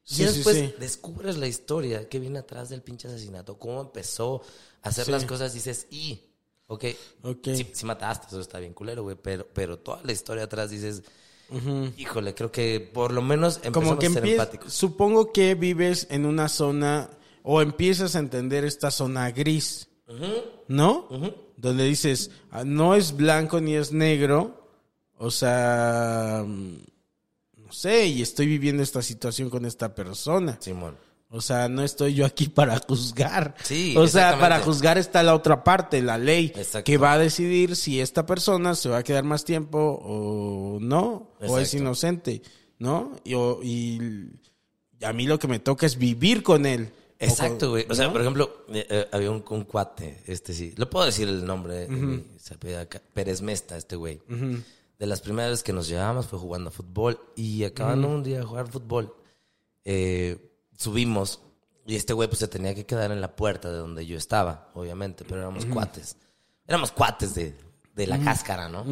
Sí, 0.07 0.21
y 0.21 0.25
después 0.27 0.55
sí. 0.55 0.73
descubres 0.79 1.35
la 1.37 1.47
historia 1.47 2.07
que 2.07 2.19
viene 2.19 2.39
atrás 2.39 2.69
del 2.69 2.81
pinche 2.83 3.07
asesinato, 3.07 3.57
cómo 3.57 3.81
empezó 3.81 4.41
a 4.83 4.89
hacer 4.89 5.07
las 5.09 5.25
cosas, 5.25 5.51
dices, 5.53 5.87
y, 5.89 6.21
ok, 6.67 6.85
Ok. 7.23 7.47
sí, 7.55 7.67
sí 7.73 7.85
mataste, 7.87 8.27
eso 8.27 8.39
está 8.39 8.59
bien 8.59 8.73
culero, 8.73 9.01
güey, 9.03 9.17
pero, 9.21 9.47
pero 9.51 9.79
toda 9.79 10.01
la 10.03 10.11
historia 10.11 10.43
atrás 10.43 10.69
dices, 10.69 11.01
híjole, 11.97 12.35
creo 12.35 12.51
que 12.51 12.79
por 12.93 13.11
lo 13.13 13.21
menos 13.23 13.57
empezamos 13.63 13.89
Como 13.89 13.99
que 13.99 14.05
a 14.07 14.11
ser 14.11 14.25
empáticos. 14.27 14.73
supongo 14.73 15.31
que 15.33 15.55
vives 15.55 16.05
en 16.11 16.25
una 16.27 16.49
zona 16.49 17.09
o 17.41 17.61
empiezas 17.61 18.15
a 18.15 18.19
entender 18.19 18.63
esta 18.63 18.91
zona 18.91 19.31
gris, 19.31 19.87
¿no? 20.67 21.07
Donde 21.57 21.83
dices, 21.85 22.29
ah, 22.51 22.63
no 22.63 22.93
es 22.95 23.15
blanco 23.15 23.59
ni 23.59 23.75
es 23.75 23.91
negro, 23.91 24.69
o 25.17 25.31
sea, 25.31 26.45
no 27.65 27.71
sé, 27.71 28.07
y 28.07 28.21
estoy 28.21 28.45
viviendo 28.47 28.83
esta 28.83 29.01
situación 29.01 29.49
con 29.49 29.65
esta 29.65 29.93
persona. 29.95 30.57
Simón. 30.61 30.95
O 31.29 31.41
sea, 31.41 31.67
no 31.67 31.83
estoy 31.83 32.13
yo 32.13 32.25
aquí 32.25 32.47
para 32.47 32.79
juzgar. 32.87 33.55
Sí, 33.63 33.95
O 33.97 34.07
sea, 34.07 34.39
para 34.39 34.59
juzgar 34.61 34.97
está 34.97 35.21
la 35.23 35.33
otra 35.35 35.63
parte, 35.63 36.01
la 36.01 36.17
ley, 36.17 36.53
Exacto. 36.55 36.83
que 36.85 36.97
va 36.97 37.13
a 37.13 37.17
decidir 37.17 37.75
si 37.75 37.99
esta 37.99 38.25
persona 38.25 38.75
se 38.75 38.89
va 38.89 38.99
a 38.99 39.03
quedar 39.03 39.23
más 39.23 39.43
tiempo 39.43 39.99
o 40.01 40.77
no, 40.79 41.31
o 41.41 41.59
es 41.59 41.73
inocente, 41.73 42.41
¿no? 42.79 43.13
Y, 43.25 43.99
a 45.01 45.11
mí 45.13 45.25
lo 45.27 45.37
que 45.39 45.47
me 45.47 45.59
toca 45.59 45.85
es 45.85 45.97
vivir 45.97 46.41
con 46.41 46.65
él. 46.65 46.91
Exacto, 47.19 47.69
güey. 47.71 47.85
O 47.89 47.95
sea, 47.95 48.07
¿no? 48.07 48.11
por 48.13 48.21
ejemplo, 48.21 48.65
eh, 48.69 48.85
eh, 48.89 49.07
había 49.11 49.31
un, 49.31 49.43
un 49.49 49.63
cuate, 49.63 50.21
este 50.27 50.53
sí. 50.53 50.73
Le 50.77 50.85
puedo 50.85 51.05
decir 51.05 51.27
el 51.27 51.45
nombre. 51.45 51.87
eh, 51.89 52.23
se 52.37 52.53
apellida 52.53 52.85
Ca- 52.87 53.01
Pérez 53.13 53.41
Mesta, 53.41 53.77
este 53.77 53.95
güey. 53.95 54.21
De 54.99 55.05
las 55.05 55.21
primeras 55.21 55.51
veces 55.51 55.63
que 55.63 55.73
nos 55.73 55.87
llevábamos 55.87 56.27
fue 56.27 56.39
jugando 56.39 56.71
fútbol. 56.71 57.19
Y 57.35 57.63
acabando 57.63 58.07
un 58.07 58.23
día 58.23 58.39
de 58.39 58.45
jugar 58.45 58.67
fútbol, 58.67 59.13
eh, 59.83 60.51
subimos. 60.77 61.41
Y 61.85 61.95
este 61.95 62.13
güey 62.13 62.27
pues 62.27 62.39
se 62.39 62.47
tenía 62.47 62.73
que 62.73 62.85
quedar 62.85 63.11
en 63.11 63.21
la 63.21 63.35
puerta 63.35 63.69
de 63.71 63.77
donde 63.77 64.05
yo 64.05 64.17
estaba, 64.17 64.69
obviamente. 64.73 65.23
Pero 65.25 65.41
éramos 65.41 65.65
cuates. 65.65 66.17
Éramos 66.67 66.91
cuates 66.91 67.35
de, 67.35 67.55
de 67.93 68.07
la 68.07 68.19
cáscara, 68.19 68.69
¿no? 68.69 68.85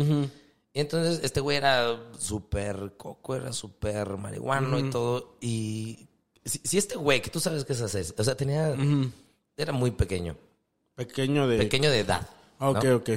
Y 0.76 0.80
entonces 0.80 1.22
este 1.24 1.40
güey 1.40 1.58
era 1.58 2.00
súper 2.18 2.94
coco, 2.98 3.36
era 3.36 3.54
súper 3.54 4.18
marihuano 4.18 4.80
y 4.80 4.90
todo. 4.90 5.38
Y 5.40 6.08
si, 6.44 6.60
si 6.64 6.78
este 6.78 6.96
güey, 6.96 7.22
que 7.22 7.30
tú 7.30 7.40
sabes 7.40 7.64
que 7.64 7.74
es 7.74 7.82
así, 7.82 8.00
o 8.18 8.24
sea, 8.24 8.36
tenía, 8.36 8.76
era 9.56 9.72
muy 9.72 9.92
pequeño, 9.92 10.36
Pequeño 10.96 11.48
de... 11.48 11.58
pequeño 11.60 11.90
de 11.90 12.00
edad. 12.00 12.28
Ah, 12.60 12.70
Ok, 12.70 12.84
¿no? 12.84 12.96
ok. 12.98 13.10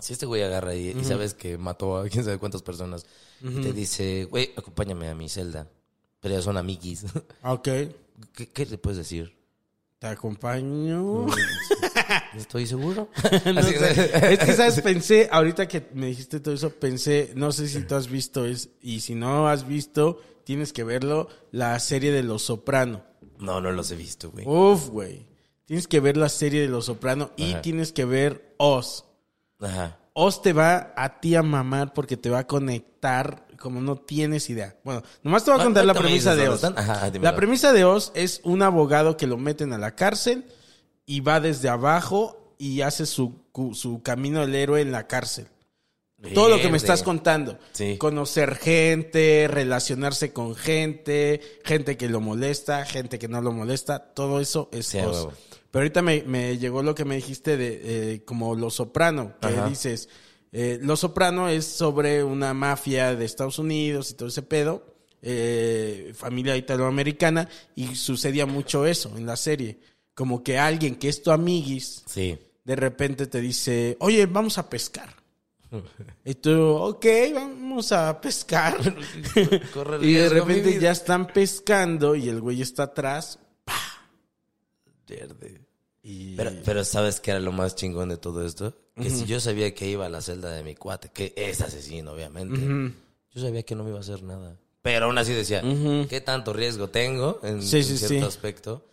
Si 0.00 0.12
este 0.12 0.26
güey 0.26 0.42
agarra 0.42 0.74
y, 0.74 0.90
y 0.90 1.04
sabes 1.04 1.34
que 1.34 1.58
mató 1.58 1.96
a 1.98 2.08
quién 2.08 2.24
sabe 2.24 2.38
cuántas 2.38 2.62
personas, 2.62 3.04
y 3.42 3.60
te 3.62 3.72
dice, 3.72 4.24
güey, 4.30 4.50
acompáñame 4.56 5.08
a 5.08 5.14
mi 5.14 5.28
celda. 5.28 5.68
Pero 6.20 6.34
ya 6.34 6.42
son 6.42 6.56
amiguis. 6.56 7.04
Ah, 7.42 7.52
Ok. 7.52 7.68
¿Qué, 8.32 8.48
qué 8.52 8.66
le 8.66 8.78
puedes 8.78 8.98
decir? 8.98 9.36
Te 10.00 10.08
acompaño. 10.08 11.26
¿Estoy 12.36 12.66
seguro? 12.66 13.08
No 13.52 13.60
Así- 13.60 13.74
sé. 13.74 14.32
Es 14.34 14.38
que, 14.40 14.52
¿sabes? 14.54 14.80
Pensé, 14.80 15.28
ahorita 15.30 15.66
que 15.68 15.88
me 15.94 16.06
dijiste 16.06 16.40
todo 16.40 16.54
eso, 16.54 16.70
pensé, 16.70 17.32
no 17.34 17.52
sé 17.52 17.68
si 17.68 17.82
tú 17.82 17.94
has 17.94 18.08
visto, 18.08 18.44
es, 18.44 18.70
y 18.80 19.00
si 19.00 19.14
no 19.14 19.48
has 19.48 19.66
visto, 19.66 20.20
tienes 20.44 20.72
que 20.72 20.84
verlo, 20.84 21.28
la 21.52 21.78
serie 21.80 22.10
de 22.12 22.22
Los 22.22 22.42
Soprano. 22.42 23.04
No, 23.38 23.60
no 23.60 23.70
los 23.72 23.90
he 23.92 23.96
visto, 23.96 24.30
güey. 24.30 24.46
Uf, 24.46 24.88
güey. 24.88 25.26
Tienes 25.66 25.86
que 25.86 26.00
ver 26.00 26.16
la 26.16 26.28
serie 26.28 26.60
de 26.62 26.68
Los 26.68 26.86
Soprano 26.86 27.30
y 27.36 27.54
tienes 27.56 27.92
que 27.92 28.04
ver 28.04 28.54
Oz. 28.58 29.04
Ajá. 29.60 29.98
Oz 30.12 30.42
te 30.42 30.52
va 30.52 30.92
a 30.96 31.20
ti 31.20 31.34
a 31.34 31.42
mamar 31.42 31.92
porque 31.92 32.16
te 32.16 32.30
va 32.30 32.40
a 32.40 32.46
conectar 32.46 33.46
como 33.58 33.80
no 33.80 33.96
tienes 33.96 34.50
idea. 34.50 34.76
Bueno, 34.84 35.02
nomás 35.22 35.44
te 35.44 35.50
voy 35.50 35.60
a 35.60 35.64
contar 35.64 35.84
la 35.84 35.94
premisa 35.94 36.34
de 36.34 36.48
Oz. 36.48 36.64
Ajá. 36.64 37.10
La 37.20 37.36
premisa 37.36 37.72
de 37.72 37.84
Oz 37.84 38.12
es 38.14 38.40
un 38.44 38.62
abogado 38.62 39.16
que 39.16 39.26
lo 39.26 39.36
meten 39.36 39.72
a 39.72 39.78
la 39.78 39.94
cárcel 39.94 40.46
y 41.06 41.20
va 41.20 41.40
desde 41.40 41.68
abajo 41.68 42.54
y 42.58 42.80
hace 42.80 43.06
su, 43.06 43.44
su 43.72 44.02
camino 44.02 44.40
del 44.40 44.54
héroe 44.54 44.80
en 44.80 44.92
la 44.92 45.06
cárcel. 45.06 45.48
Todo 46.34 46.48
lo 46.48 46.60
que 46.60 46.68
me 46.68 46.76
estás 46.76 47.02
contando. 47.04 47.58
Sí. 47.72 47.96
Conocer 47.96 48.56
gente, 48.56 49.46
relacionarse 49.48 50.32
con 50.32 50.56
gente, 50.56 51.40
gente 51.64 51.96
que 51.96 52.08
lo 52.08 52.20
molesta, 52.20 52.84
gente 52.84 53.18
que 53.20 53.28
no 53.28 53.40
lo 53.40 53.52
molesta, 53.52 54.00
todo 54.14 54.40
eso 54.40 54.68
es 54.72 54.86
Sí. 54.86 54.98
Pero 55.70 55.82
ahorita 55.82 56.02
me, 56.02 56.22
me 56.22 56.56
llegó 56.58 56.82
lo 56.82 56.94
que 56.94 57.04
me 57.04 57.14
dijiste 57.16 57.56
de 57.56 57.80
eh, 58.14 58.24
como 58.24 58.54
Lo 58.56 58.70
Soprano, 58.70 59.34
que 59.40 59.48
Ajá. 59.48 59.68
dices, 59.68 60.08
eh, 60.50 60.78
Lo 60.82 60.96
Soprano 60.96 61.48
es 61.48 61.66
sobre 61.66 62.24
una 62.24 62.52
mafia 62.54 63.14
de 63.14 63.24
Estados 63.26 63.58
Unidos 63.58 64.10
y 64.10 64.14
todo 64.14 64.28
ese 64.30 64.42
pedo, 64.42 64.96
eh, 65.22 66.12
familia 66.16 66.56
italoamericana, 66.56 67.48
y 67.76 67.94
sucedía 67.96 68.46
mucho 68.46 68.86
eso 68.86 69.12
en 69.16 69.26
la 69.26 69.36
serie. 69.36 69.78
Como 70.14 70.42
que 70.42 70.58
alguien 70.58 70.96
que 70.96 71.08
es 71.10 71.22
tu 71.22 71.30
amiguis, 71.30 72.02
Sí. 72.06 72.38
de 72.64 72.74
repente 72.76 73.26
te 73.26 73.40
dice, 73.40 73.96
oye, 74.00 74.24
vamos 74.26 74.56
a 74.58 74.68
pescar. 74.70 75.17
Y 76.24 76.34
tú, 76.36 76.60
ok, 76.76 77.06
vamos 77.34 77.92
a 77.92 78.20
pescar. 78.20 78.76
Corre 79.74 79.98
y 80.06 80.14
de 80.14 80.28
repente 80.28 80.78
ya 80.80 80.90
están 80.92 81.26
pescando 81.26 82.14
y 82.14 82.28
el 82.28 82.40
güey 82.40 82.62
está 82.62 82.84
atrás. 82.84 83.38
Verde. 85.06 85.60
Y... 86.02 86.36
Pero, 86.36 86.52
pero 86.64 86.84
¿sabes 86.84 87.20
qué 87.20 87.32
era 87.32 87.40
lo 87.40 87.52
más 87.52 87.74
chingón 87.74 88.08
de 88.08 88.16
todo 88.16 88.44
esto? 88.44 88.74
Que 88.94 89.10
si 89.10 89.26
yo 89.26 89.40
sabía 89.40 89.74
que 89.74 89.86
iba 89.88 90.06
a 90.06 90.08
la 90.08 90.20
celda 90.20 90.50
de 90.50 90.64
mi 90.64 90.74
cuate, 90.74 91.10
que 91.10 91.32
es 91.36 91.60
asesino, 91.60 92.12
obviamente, 92.12 92.58
yo 93.30 93.40
sabía 93.40 93.62
que 93.62 93.74
no 93.76 93.84
me 93.84 93.90
iba 93.90 93.98
a 93.98 94.02
hacer 94.02 94.22
nada. 94.22 94.56
Pero 94.82 95.06
aún 95.06 95.18
así 95.18 95.32
decía, 95.32 95.62
¿qué 96.08 96.20
tanto 96.20 96.52
riesgo 96.52 96.88
tengo 96.88 97.40
en, 97.42 97.62
Sí, 97.62 97.78
en 97.78 97.84
sí, 97.84 97.98
cierto 97.98 98.16
sí. 98.16 98.22
aspecto? 98.26 98.84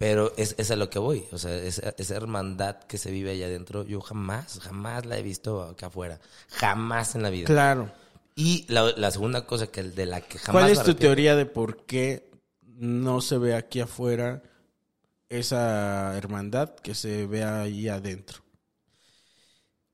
Pero 0.00 0.32
es, 0.38 0.54
es 0.56 0.70
a 0.70 0.76
lo 0.76 0.88
que 0.88 0.98
voy. 0.98 1.26
O 1.30 1.36
sea, 1.36 1.54
esa, 1.54 1.94
esa 1.98 2.16
hermandad 2.16 2.76
que 2.84 2.96
se 2.96 3.10
vive 3.10 3.32
allá 3.32 3.44
adentro, 3.44 3.84
yo 3.84 4.00
jamás, 4.00 4.58
jamás 4.60 5.04
la 5.04 5.18
he 5.18 5.22
visto 5.22 5.60
acá 5.62 5.88
afuera. 5.88 6.18
Jamás 6.48 7.14
en 7.16 7.22
la 7.22 7.28
vida. 7.28 7.44
Claro. 7.44 7.92
Y 8.34 8.64
la, 8.72 8.94
la 8.96 9.10
segunda 9.10 9.44
cosa 9.44 9.66
que 9.66 9.82
de 9.82 10.06
la 10.06 10.22
que 10.22 10.38
jamás 10.38 10.62
¿Cuál 10.62 10.72
es 10.72 10.82
tu 10.84 10.94
teoría 10.94 11.36
de 11.36 11.44
por 11.44 11.84
qué 11.84 12.30
no 12.62 13.20
se 13.20 13.36
ve 13.36 13.54
aquí 13.54 13.80
afuera 13.80 14.42
esa 15.28 16.16
hermandad 16.16 16.76
que 16.76 16.94
se 16.94 17.26
ve 17.26 17.44
ahí 17.44 17.86
adentro? 17.86 18.38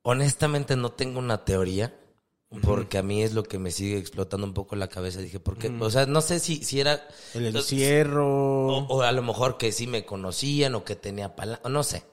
Honestamente 0.03 0.77
no 0.77 0.93
tengo 0.93 1.19
una 1.19 1.45
teoría, 1.45 1.93
porque 2.63 2.99
a 2.99 3.03
mí 3.03 3.23
es 3.23 3.35
lo 3.35 3.43
que 3.43 3.59
me 3.59 3.71
sigue 3.71 3.99
explotando 3.99 4.47
un 4.47 4.55
poco 4.55 4.77
la 4.77 4.89
cabeza. 4.89 5.21
Dije, 5.21 5.41
¿por 5.41 5.59
qué? 5.59 5.69
O 5.81 5.91
sea, 5.91 6.07
no 6.07 6.21
sé 6.21 6.39
si, 6.39 6.63
si 6.65 6.81
era... 6.81 7.07
El 7.35 7.55
encierro. 7.55 8.69
O, 8.69 8.87
o 8.87 9.03
a 9.03 9.13
lo 9.13 9.23
mejor 9.23 9.59
que 9.59 9.73
sí 9.73 9.87
me 9.87 10.05
conocían 10.05 10.75
o 10.75 10.85
que 10.85 10.97
tenía 10.97 11.35
palanca, 11.35 11.69
no 11.69 11.83
sé. 11.83 12.05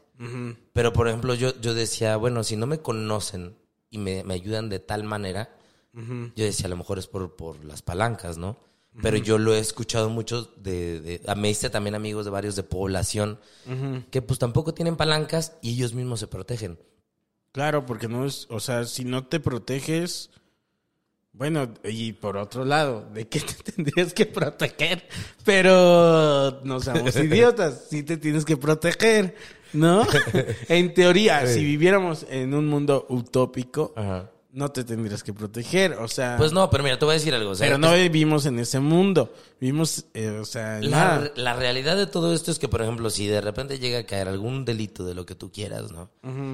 Pero, 0.71 0.93
por 0.93 1.07
ejemplo, 1.07 1.33
yo, 1.33 1.59
yo 1.59 1.73
decía, 1.73 2.15
bueno, 2.15 2.43
si 2.43 2.55
no 2.55 2.65
me 2.65 2.79
conocen 2.79 3.57
y 3.89 3.97
me, 3.97 4.23
me 4.23 4.33
ayudan 4.35 4.69
de 4.69 4.79
tal 4.79 5.03
manera, 5.03 5.55
yo 5.93 6.45
decía, 6.45 6.65
a 6.65 6.69
lo 6.69 6.77
mejor 6.77 6.97
es 6.97 7.07
por, 7.07 7.35
por 7.35 7.63
las 7.65 7.81
palancas, 7.81 8.37
¿no? 8.37 8.57
Pero 9.01 9.17
yo 9.17 9.37
lo 9.39 9.55
he 9.55 9.59
escuchado 9.59 10.09
mucho 10.09 10.51
de, 10.55 10.99
de... 11.01 11.35
Me 11.35 11.49
hice 11.49 11.69
también 11.69 11.95
amigos 11.95 12.25
de 12.25 12.31
varios 12.31 12.55
de 12.55 12.63
población 12.63 13.39
que 14.11 14.21
pues 14.21 14.39
tampoco 14.39 14.73
tienen 14.73 14.95
palancas 14.95 15.53
y 15.61 15.71
ellos 15.71 15.93
mismos 15.93 16.19
se 16.19 16.27
protegen. 16.27 16.79
Claro, 17.53 17.85
porque 17.85 18.07
no 18.07 18.25
es, 18.25 18.47
o 18.49 18.59
sea, 18.59 18.83
si 18.85 19.05
no 19.05 19.27
te 19.27 19.39
proteges, 19.39 20.31
bueno, 21.33 21.71
y 21.83 22.13
por 22.13 22.35
otro 22.35 22.65
lado, 22.65 23.07
¿de 23.13 23.27
qué 23.27 23.39
te 23.39 23.53
tendrías 23.71 24.11
que 24.13 24.25
proteger? 24.25 25.07
Pero 25.45 26.61
no 26.63 26.79
seamos 26.79 27.15
idiotas, 27.17 27.85
sí 27.89 28.01
te 28.01 28.17
tienes 28.17 28.43
que 28.43 28.57
proteger, 28.57 29.35
¿no? 29.71 30.05
En 30.67 30.95
teoría, 30.95 31.45
si 31.45 31.63
viviéramos 31.63 32.25
en 32.27 32.55
un 32.55 32.67
mundo 32.67 33.05
utópico, 33.09 33.93
Ajá. 33.95 34.31
No 34.53 34.69
te 34.69 34.83
tendrías 34.83 35.23
que 35.23 35.33
proteger, 35.33 35.93
o 35.93 36.07
sea, 36.07 36.35
Pues 36.37 36.51
no, 36.53 36.69
pero 36.69 36.83
mira, 36.83 36.97
te 36.97 37.05
voy 37.05 37.13
a 37.13 37.17
decir 37.17 37.33
algo. 37.33 37.51
o 37.51 37.55
sea, 37.55 37.65
pero 37.67 37.77
no 37.77 37.93
es- 37.93 38.03
vivimos 38.03 38.45
en 38.45 38.59
ese 38.59 38.79
mundo, 38.79 39.33
vivimos, 39.59 40.05
eh, 40.13 40.29
o 40.39 40.45
sea, 40.45 40.79
La, 40.79 41.31
la 41.35 41.53
realidad 41.55 41.97
de 41.97 42.05
todo 42.07 42.33
esto 42.33 42.51
es 42.51 42.59
que, 42.59 42.67
por 42.69 42.81
ejemplo, 42.81 43.09
si 43.09 43.27
de 43.27 43.41
repente 43.41 43.79
llega 43.79 43.99
a 43.99 44.05
caer 44.05 44.27
algún 44.27 44.63
delito 44.63 45.03
de 45.05 45.15
lo 45.15 45.25
que 45.25 45.35
tú 45.35 45.51
quieras, 45.51 45.91
¿no? 45.91 46.09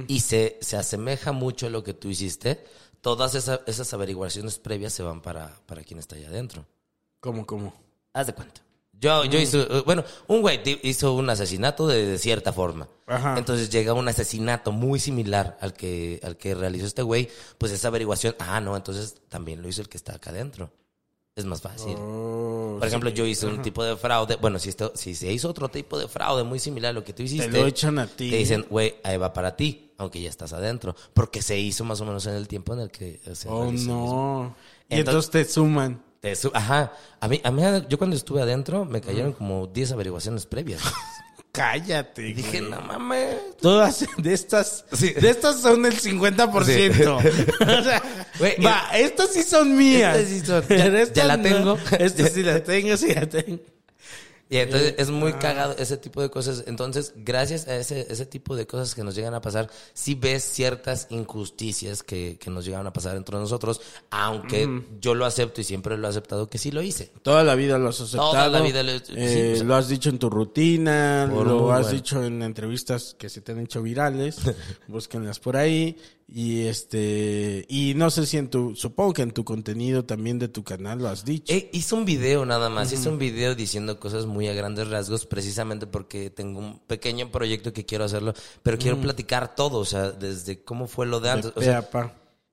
Y 0.07 0.21
se, 0.21 0.57
se 0.61 0.77
asemeja 0.77 1.31
mucho 1.33 1.67
a 1.67 1.69
lo 1.69 1.83
que 1.83 1.93
tú 1.93 2.09
hiciste, 2.09 2.63
todas 3.01 3.35
esa- 3.35 3.61
esas 3.67 3.93
averiguaciones 3.93 4.57
previas 4.59 4.93
se 4.93 5.03
van 5.03 5.21
para, 5.21 5.59
para 5.65 5.83
quien 5.83 5.99
está 5.99 6.15
allá 6.15 6.29
adentro. 6.29 6.65
¿Cómo, 7.19 7.45
cómo? 7.45 7.73
Haz 8.13 8.27
de 8.27 8.33
cuenta. 8.33 8.61
Yo, 9.01 9.23
yo 9.25 9.39
hice, 9.39 9.61
eh, 9.61 9.83
bueno, 9.85 10.03
un 10.27 10.41
güey 10.41 10.59
hizo 10.83 11.13
un 11.13 11.29
asesinato 11.29 11.87
de, 11.87 12.05
de 12.05 12.17
cierta 12.17 12.51
forma. 12.51 12.87
Ajá. 13.07 13.37
Entonces 13.37 13.69
llega 13.69 13.93
un 13.93 14.07
asesinato 14.07 14.71
muy 14.71 14.99
similar 14.99 15.57
al 15.61 15.73
que, 15.73 16.19
al 16.23 16.35
que 16.35 16.53
realizó 16.53 16.85
este 16.85 17.01
güey, 17.01 17.29
pues 17.57 17.71
esa 17.71 17.87
averiguación, 17.87 18.35
ah, 18.39 18.59
no, 18.59 18.75
entonces 18.75 19.15
también 19.29 19.61
lo 19.61 19.69
hizo 19.69 19.81
el 19.81 19.87
que 19.89 19.97
está 19.97 20.15
acá 20.15 20.31
adentro. 20.31 20.71
Es 21.35 21.45
más 21.45 21.61
fácil. 21.61 21.95
Oh, 21.97 22.75
Por 22.79 22.87
ejemplo, 22.87 23.09
yo 23.11 23.25
hice 23.25 23.45
un 23.47 23.61
tipo 23.61 23.81
de 23.81 23.95
fraude. 23.95 24.35
Bueno, 24.35 24.59
si, 24.59 24.67
esto, 24.67 24.91
si 24.95 25.15
se 25.15 25.31
hizo 25.31 25.47
otro 25.49 25.69
tipo 25.69 25.97
de 25.97 26.09
fraude 26.09 26.43
muy 26.43 26.59
similar 26.59 26.89
a 26.89 26.93
lo 26.93 27.05
que 27.05 27.13
tú 27.13 27.23
hiciste, 27.23 27.47
lo 27.47 27.65
echan 27.65 27.97
a 27.97 28.07
ti. 28.07 28.29
Te 28.29 28.35
dicen, 28.35 28.65
güey, 28.69 28.95
ahí 29.03 29.15
va 29.15 29.31
para 29.31 29.55
ti, 29.55 29.93
aunque 29.97 30.21
ya 30.21 30.29
estás 30.29 30.51
adentro. 30.51 30.97
Porque 31.13 31.41
se 31.41 31.57
hizo 31.57 31.85
más 31.85 32.01
o 32.01 32.05
menos 32.05 32.25
en 32.25 32.33
el 32.33 32.49
tiempo 32.49 32.73
en 32.73 32.81
el 32.81 32.91
que 32.91 33.21
se 33.33 33.47
Oh, 33.47 33.63
realizó 33.63 33.87
no. 33.87 34.55
Y 34.89 34.95
entonces 34.95 35.31
te 35.31 35.45
suman. 35.45 36.03
Te 36.21 36.33
Ajá. 36.53 36.91
A 37.21 37.27
mí, 37.27 37.39
a 37.43 37.51
mí, 37.51 37.61
yo 37.87 37.97
cuando 37.97 38.15
estuve 38.15 38.41
adentro, 38.41 38.83
me 38.85 38.99
cayeron 39.01 39.31
como 39.33 39.67
10 39.67 39.93
averiguaciones 39.93 40.45
previas. 40.45 40.81
Cállate. 41.51 42.27
Y 42.27 42.33
dije, 42.33 42.59
güey. 42.59 42.71
no 42.71 42.81
mames. 42.81 43.37
Todas 43.59 44.05
de 44.17 44.33
estas, 44.33 44.85
Sí. 44.91 45.13
de 45.13 45.29
estas 45.29 45.61
son 45.61 45.85
el 45.85 45.99
50%. 45.99 47.17
o 47.79 47.83
sea, 47.83 48.01
Güey, 48.37 48.61
va, 48.63 48.89
estas 48.93 49.33
sí 49.33 49.43
son 49.43 49.75
mías. 49.75 50.15
Estas 50.17 50.29
sí 50.29 50.45
son- 50.45 50.67
ya- 50.67 50.85
estas 50.99 51.13
ya 51.13 51.23
la 51.25 51.37
no. 51.37 51.43
tengo. 51.43 51.77
Estas 51.97 52.29
sí 52.33 52.43
la 52.43 52.63
tengo, 52.63 52.95
sí 52.97 53.13
la 53.13 53.25
tengo. 53.27 53.59
Y 54.51 54.57
entonces 54.57 54.95
es 54.97 55.11
muy 55.11 55.33
cagado 55.33 55.75
ese 55.77 55.95
tipo 55.97 56.23
de 56.23 56.31
cosas. 56.31 56.63
Entonces, 56.65 57.13
gracias 57.17 57.67
a 57.67 57.75
ese, 57.75 58.07
ese 58.09 58.25
tipo 58.25 58.55
de 58.55 58.65
cosas 58.65 58.95
que 58.95 59.03
nos 59.03 59.13
llegan 59.13 59.35
a 59.35 59.41
pasar, 59.41 59.69
sí 59.93 60.15
ves 60.15 60.43
ciertas 60.43 61.05
injusticias 61.11 62.01
que, 62.01 62.37
que 62.39 62.49
nos 62.49 62.65
llegan 62.65 62.87
a 62.87 62.91
pasar 62.91 63.15
entre 63.15 63.35
nosotros, 63.37 63.79
aunque 64.09 64.81
yo 64.99 65.13
lo 65.13 65.25
acepto 65.25 65.61
y 65.61 65.63
siempre 65.63 65.97
lo 65.97 66.07
he 66.07 66.09
aceptado 66.09 66.49
que 66.49 66.57
sí 66.57 66.71
lo 66.71 66.81
hice. 66.81 67.11
Toda 67.21 67.43
la 67.43 67.53
vida 67.53 67.77
lo 67.77 67.89
has 67.89 68.01
aceptado. 68.01 68.31
Toda 68.31 68.47
la 68.49 68.61
vida 68.61 68.81
lo- 68.81 68.91
Eh, 68.91 69.55
sí, 69.59 69.63
lo 69.63 69.75
has 69.75 69.87
dicho 69.87 70.09
en 70.09 70.17
tu 70.17 70.29
rutina, 70.31 71.27
lo 71.27 71.71
has 71.71 71.83
bueno. 71.83 71.95
dicho 71.95 72.23
en 72.23 72.41
entrevistas 72.41 73.15
que 73.19 73.29
se 73.29 73.41
te 73.41 73.51
han 73.51 73.59
hecho 73.59 73.83
virales. 73.83 74.37
búsquenlas 74.87 75.39
por 75.39 75.57
ahí. 75.57 75.95
Y 76.31 76.67
este, 76.67 77.65
y 77.69 77.93
no 77.95 78.11
sé 78.11 78.27
si 78.27 78.37
en 78.37 78.49
tu, 78.49 78.75
supongo 78.75 79.13
que 79.13 79.23
en 79.23 79.31
tu 79.31 79.43
contenido 79.43 80.05
también 80.05 80.37
de 80.37 80.47
tu 80.47 80.63
canal 80.63 80.99
lo 80.99 81.07
has 81.07 81.25
dicho. 81.25 81.51
Eh, 81.51 81.71
hice 81.73 81.95
un 81.95 82.05
video 82.05 82.45
nada 82.45 82.69
más, 82.69 82.93
hice 82.93 83.09
un 83.09 83.17
video 83.17 83.55
diciendo 83.55 83.99
cosas 83.99 84.27
muy 84.27 84.47
a 84.47 84.53
grandes 84.53 84.87
rasgos, 84.89 85.25
precisamente 85.25 85.87
porque 85.87 86.29
tengo 86.29 86.59
un 86.59 86.79
pequeño 86.79 87.31
proyecto 87.31 87.73
que 87.73 87.83
quiero 87.85 88.03
hacerlo, 88.03 88.33
pero 88.61 88.77
quiero 88.77 89.01
platicar 89.01 89.55
todo, 89.55 89.79
o 89.79 89.85
sea, 89.85 90.11
desde 90.11 90.63
cómo 90.63 90.87
fue 90.87 91.07
lo 91.07 91.19
de 91.19 91.31
antes. 91.31 91.53
De 91.55 91.59
O 91.59 91.63
sea. 91.63 91.81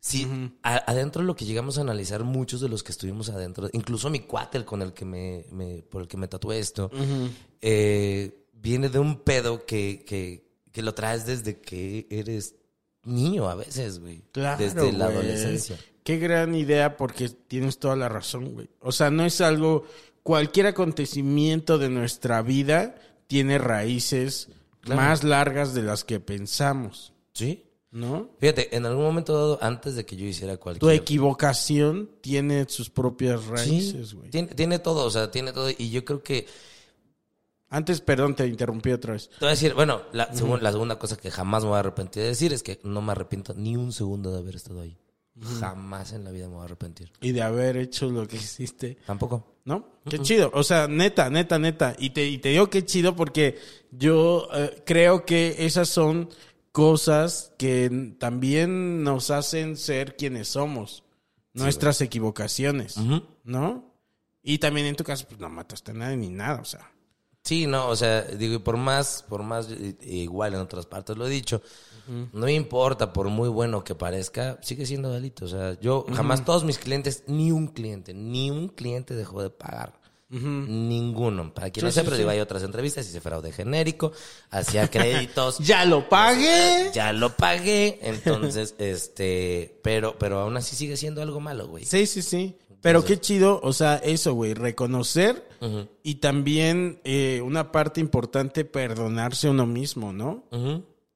Sí, 0.01 0.27
a- 0.62 0.91
adentro 0.91 1.23
lo 1.23 1.35
que 1.37 1.45
llegamos 1.45 1.77
a 1.79 1.81
analizar 1.83 2.23
muchos 2.25 2.61
de 2.61 2.69
los 2.69 2.83
que 2.83 2.93
estuvimos 2.93 3.29
adentro, 3.29 3.69
incluso 3.73 4.09
mi 4.09 4.21
cuate 4.21 4.57
el 4.57 4.65
con 4.65 4.81
el 4.81 4.93
que 4.95 5.05
me, 5.05 5.45
me- 5.53 5.83
por 5.83 6.01
el 6.03 6.09
que 6.09 6.17
me 6.17 6.29
tatué 6.29 6.59
esto, 6.61 6.91
eh, 7.61 8.47
viene 8.53 8.89
de 8.89 8.99
un 8.99 9.21
pedo 9.21 9.65
que, 9.67 10.05
que, 10.07 10.47
que 10.73 10.83
lo 10.83 10.95
traes 10.95 11.27
desde 11.27 11.61
que 11.61 12.07
eres 12.11 12.56
niño 13.07 13.49
a 13.49 13.55
veces, 13.55 14.01
güey. 14.01 14.23
Claro, 14.33 14.62
desde 14.62 14.92
la 14.92 15.07
adolescencia. 15.07 15.77
Qué 16.05 16.19
gran 16.19 16.55
idea 16.55 16.97
porque 16.97 17.29
tienes 17.29 17.79
toda 17.79 17.97
la 17.97 18.09
razón, 18.09 18.53
güey. 18.55 18.69
O 18.81 18.92
sea, 18.92 19.11
no 19.11 19.25
es 19.25 19.40
algo, 19.40 19.85
cualquier 20.23 20.66
acontecimiento 20.66 21.79
de 21.79 21.88
nuestra 21.88 22.42
vida 22.42 22.95
tiene 23.27 23.59
raíces 23.59 24.49
más 24.87 25.25
largas 25.25 25.75
de 25.75 25.83
las 25.83 26.05
que 26.05 26.21
pensamos, 26.21 27.12
Sí. 27.33 27.64
¿no? 27.90 28.31
Fíjate, 28.38 28.77
en 28.77 28.85
algún 28.87 29.05
momento 29.05 29.33
dado, 29.35 29.59
antes 29.62 29.95
de 29.97 30.05
que 30.05 30.16
yo 30.16 30.27
hiciera 30.27 30.55
Tu 30.57 30.61
cualquier... 30.61 30.92
equivocación 30.92 32.11
tiene 32.21 32.66
sus 32.69 32.90
propias 32.90 33.47
raíces, 33.47 34.14
güey. 34.14 34.31
tiene, 34.31 34.49
tiene 34.49 34.79
todo, 34.79 35.05
o 35.07 35.11
sea, 35.11 35.31
tiene 35.31 35.53
todo. 35.53 35.71
Y 35.71 35.90
yo 35.90 36.05
creo 36.05 36.23
que 36.23 36.47
Antes, 37.68 38.00
perdón, 38.00 38.35
te 38.37 38.46
interrumpí 38.46 38.92
otra 38.92 39.14
vez. 39.14 39.29
Te 39.29 39.37
voy 39.40 39.48
a 39.48 39.50
decir, 39.50 39.74
bueno, 39.74 40.02
la, 40.12 40.31
segun- 40.33 40.61
la 40.61 40.70
segunda 40.70 40.98
cosa 40.98 41.16
que 41.16 41.31
jamás 41.31 41.62
me 41.64 41.70
voy 41.70 41.76
a 41.76 41.81
arrepentir 41.81 42.22
de 42.22 42.29
decir 42.29 42.52
es 42.52 42.62
que 42.62 42.79
no 42.85 43.02
me 43.02 43.12
arrepiento 43.12 43.55
ni 43.55 43.76
un 43.76 43.92
segundo 43.92 44.31
de 44.33 44.38
haber 44.38 44.55
estado 44.57 44.81
ahí. 44.83 44.96
Jamás 45.61 46.12
en 46.12 46.24
la 46.24 46.31
vida 46.31 46.48
me 46.48 46.55
voy 46.55 46.62
a 46.62 46.64
arrepentir. 46.64 47.12
Y 47.20 47.33
de 47.33 47.42
haber 47.42 47.76
hecho 47.76 48.09
lo 48.09 48.26
que 48.26 48.37
hiciste. 48.37 48.96
Tampoco. 49.07 49.57
¿No? 49.66 49.87
Qué 50.09 50.18
chido. 50.20 50.50
O 50.55 50.62
sea, 50.62 50.87
neta, 50.88 51.29
neta, 51.29 51.59
neta. 51.59 51.94
Y 51.98 52.11
te, 52.11 52.26
y 52.26 52.38
te 52.38 52.50
digo 52.50 52.70
qué 52.70 52.85
chido 52.87 53.14
porque 53.16 53.59
yo 53.90 54.48
eh, 54.55 54.83
creo 54.87 55.26
que 55.26 55.57
esas 55.66 55.88
son 55.90 56.31
cosas 56.72 57.52
que 57.59 58.14
también 58.18 59.02
nos 59.02 59.31
hacen 59.31 59.76
ser 59.76 60.16
quienes 60.16 60.48
somos. 60.48 61.02
nuestras 61.52 62.00
equivocaciones. 62.00 62.96
¿no? 63.44 63.94
Y 64.42 64.59
también 64.59 64.87
en 64.87 64.94
tu 64.96 65.05
caso, 65.05 65.26
pues 65.29 65.40
no 65.40 65.48
mataste 65.48 65.90
a 65.90 65.94
nadie 65.94 66.16
ni 66.16 66.29
nada, 66.29 66.61
o 66.61 66.64
sea. 66.64 66.92
Sí, 67.47 67.67
no, 67.67 67.89
o 67.89 67.95
sea, 67.95 68.23
digo, 68.23 68.55
y 68.55 68.59
por 68.59 68.77
más, 68.77 69.25
por 69.29 69.43
más, 69.45 69.69
eh, 69.71 69.97
igual 70.03 70.55
en 70.55 70.61
otras 70.61 70.85
partes 70.85 71.17
lo 71.17 71.27
he 71.27 71.31
dicho, 71.31 71.63
no 72.33 72.49
importa, 72.49 73.13
por 73.13 73.29
muy 73.29 73.49
bueno 73.49 73.83
que 73.85 73.95
parezca, 73.95 74.59
sigue 74.63 74.85
siendo 74.85 75.11
delito. 75.13 75.45
O 75.45 75.49
sea, 75.49 75.79
yo 75.81 76.05
jamás, 76.13 76.45
todos 76.45 76.65
mis 76.65 76.79
clientes, 76.79 77.23
ni 77.29 77.53
un 77.53 77.69
cliente, 77.69 78.15
ni 78.15 78.51
un 78.51 78.69
cliente 78.69 79.15
dejó 79.15 79.43
de 79.43 79.51
pagar. 79.51 79.99
Ninguno. 80.29 81.55
Para 81.55 81.71
quien 81.71 81.87
no 81.87 81.93
Sí, 81.93 82.01
sepa, 82.01 82.11
sí, 82.17 82.23
sí. 82.23 82.29
hay 82.29 82.41
otras 82.41 82.63
entrevistas, 82.65 83.07
hice 83.09 83.21
fraude 83.21 83.53
genérico, 83.53 84.13
hacía 84.51 84.89
créditos. 84.89 85.59
¡Ya 85.61 85.85
lo 85.85 86.09
pagué! 86.09 86.91
Ya 86.93 87.13
lo 87.13 87.37
pagué, 87.37 87.99
entonces, 88.03 88.75
este, 88.79 89.79
pero, 89.83 90.19
pero 90.19 90.41
aún 90.41 90.57
así 90.57 90.75
sigue 90.75 90.97
siendo 90.97 91.23
algo 91.23 91.39
malo, 91.41 91.69
güey. 91.69 91.85
Sí, 91.85 92.07
sí, 92.07 92.23
sí. 92.23 92.57
Pero 92.87 93.05
qué 93.05 93.18
chido, 93.18 93.59
o 93.64 93.72
sea, 93.72 93.96
eso, 93.96 94.35
güey, 94.35 94.55
reconocer 94.55 95.44
y 96.05 96.16
también 96.16 97.01
eh, 97.03 97.42
una 97.44 97.72
parte 97.72 98.01
importante, 98.01 98.64
perdonarse 98.64 99.49
uno 99.49 99.66
mismo, 99.66 100.12
¿no? 100.12 100.44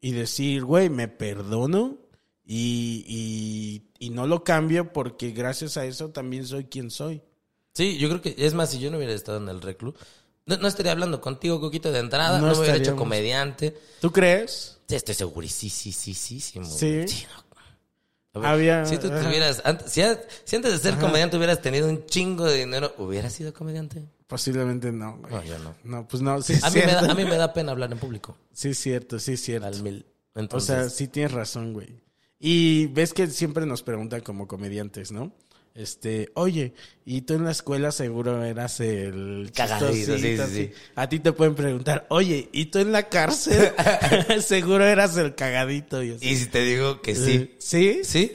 Y 0.00 0.10
decir, 0.10 0.64
güey, 0.64 0.90
me 0.90 1.06
perdono 1.06 1.96
y, 2.44 3.04
y, 3.06 4.04
y 4.04 4.10
no 4.10 4.26
lo 4.26 4.42
cambio 4.42 4.92
porque 4.92 5.30
gracias 5.30 5.76
a 5.76 5.84
eso 5.84 6.10
también 6.10 6.44
soy 6.44 6.64
quien 6.64 6.90
soy. 6.90 7.22
Sí, 7.72 7.98
yo 7.98 8.08
creo 8.08 8.20
que, 8.20 8.34
es 8.36 8.52
más, 8.54 8.70
si 8.70 8.80
yo 8.80 8.90
no 8.90 8.96
hubiera 8.96 9.12
estado 9.12 9.38
en 9.38 9.48
el 9.48 9.62
reclu, 9.62 9.94
no, 10.46 10.56
no 10.56 10.66
estaría 10.66 10.90
hablando 10.90 11.20
contigo, 11.20 11.60
Coquito, 11.60 11.92
de 11.92 12.00
entrada, 12.00 12.40
No 12.40 12.48
no, 12.48 12.52
me 12.54 12.58
hubiera 12.58 12.78
hecho 12.78 12.96
comediante. 12.96 13.76
¿Tú 14.00 14.10
crees? 14.10 14.80
Sí, 14.88 14.96
estoy 14.96 15.14
seguro, 15.14 15.46
sí, 15.46 15.68
sí, 15.68 15.92
sí, 15.92 16.14
sí, 16.14 16.40
sí. 16.40 16.60
Sí. 17.06 17.26
no. 17.32 17.49
Ver, 18.34 18.46
Había- 18.46 18.86
Si 18.86 18.96
tú 18.98 19.08
ajá. 19.08 19.22
tuvieras, 19.22 19.60
antes, 19.64 19.90
si, 19.92 20.02
antes 20.02 20.72
de 20.72 20.78
ser 20.78 20.96
comediante 20.98 21.36
hubieras 21.36 21.60
tenido 21.60 21.88
un 21.88 22.06
chingo 22.06 22.44
de 22.46 22.58
dinero, 22.58 22.94
¿hubieras 22.98 23.32
sido 23.32 23.52
comediante? 23.52 24.04
Posiblemente 24.28 24.92
no, 24.92 25.16
güey. 25.18 25.32
No, 25.32 25.42
yo 25.44 25.58
no. 25.58 25.74
No, 25.82 26.06
pues 26.06 26.22
no, 26.22 26.40
sí 26.40 26.54
A 26.62 26.70
mí, 26.70 26.80
me 26.86 26.92
da, 26.92 27.10
a 27.10 27.14
mí 27.14 27.24
me 27.24 27.36
da 27.36 27.52
pena 27.52 27.72
hablar 27.72 27.90
en 27.90 27.98
público. 27.98 28.36
Sí 28.52 28.68
es 28.68 28.78
cierto, 28.78 29.18
sí 29.18 29.32
es 29.32 29.40
cierto. 29.42 29.66
Al 29.66 29.82
mil. 29.82 30.06
O 30.34 30.38
Entonces, 30.40 30.66
sea, 30.76 30.88
sí 30.90 31.08
tienes 31.08 31.32
razón, 31.32 31.72
güey. 31.72 32.00
Y 32.38 32.86
ves 32.86 33.12
que 33.12 33.26
siempre 33.26 33.66
nos 33.66 33.82
preguntan 33.82 34.20
como 34.20 34.46
comediantes, 34.46 35.10
¿no? 35.10 35.32
Este, 35.74 36.30
oye, 36.34 36.74
y 37.04 37.22
tú 37.22 37.34
en 37.34 37.44
la 37.44 37.52
escuela 37.52 37.92
seguro 37.92 38.44
eras 38.44 38.80
el 38.80 39.50
Cagadito, 39.54 40.18
sí, 40.18 40.36
sí, 40.36 40.38
sí. 40.52 40.70
A 40.96 41.08
ti 41.08 41.20
te 41.20 41.32
pueden 41.32 41.54
preguntar, 41.54 42.06
oye, 42.10 42.48
y 42.52 42.66
tú 42.66 42.80
en 42.80 42.92
la 42.92 43.08
cárcel 43.08 43.72
seguro 44.42 44.84
eras 44.84 45.16
el 45.16 45.34
cagadito. 45.34 46.02
Y 46.02 46.12
así. 46.12 46.28
y 46.28 46.36
si 46.36 46.46
te 46.46 46.62
digo 46.62 47.00
que 47.00 47.14
sí. 47.14 47.32
Eh, 47.32 47.56
¿Sí? 47.58 48.00
¿Sí? 48.04 48.32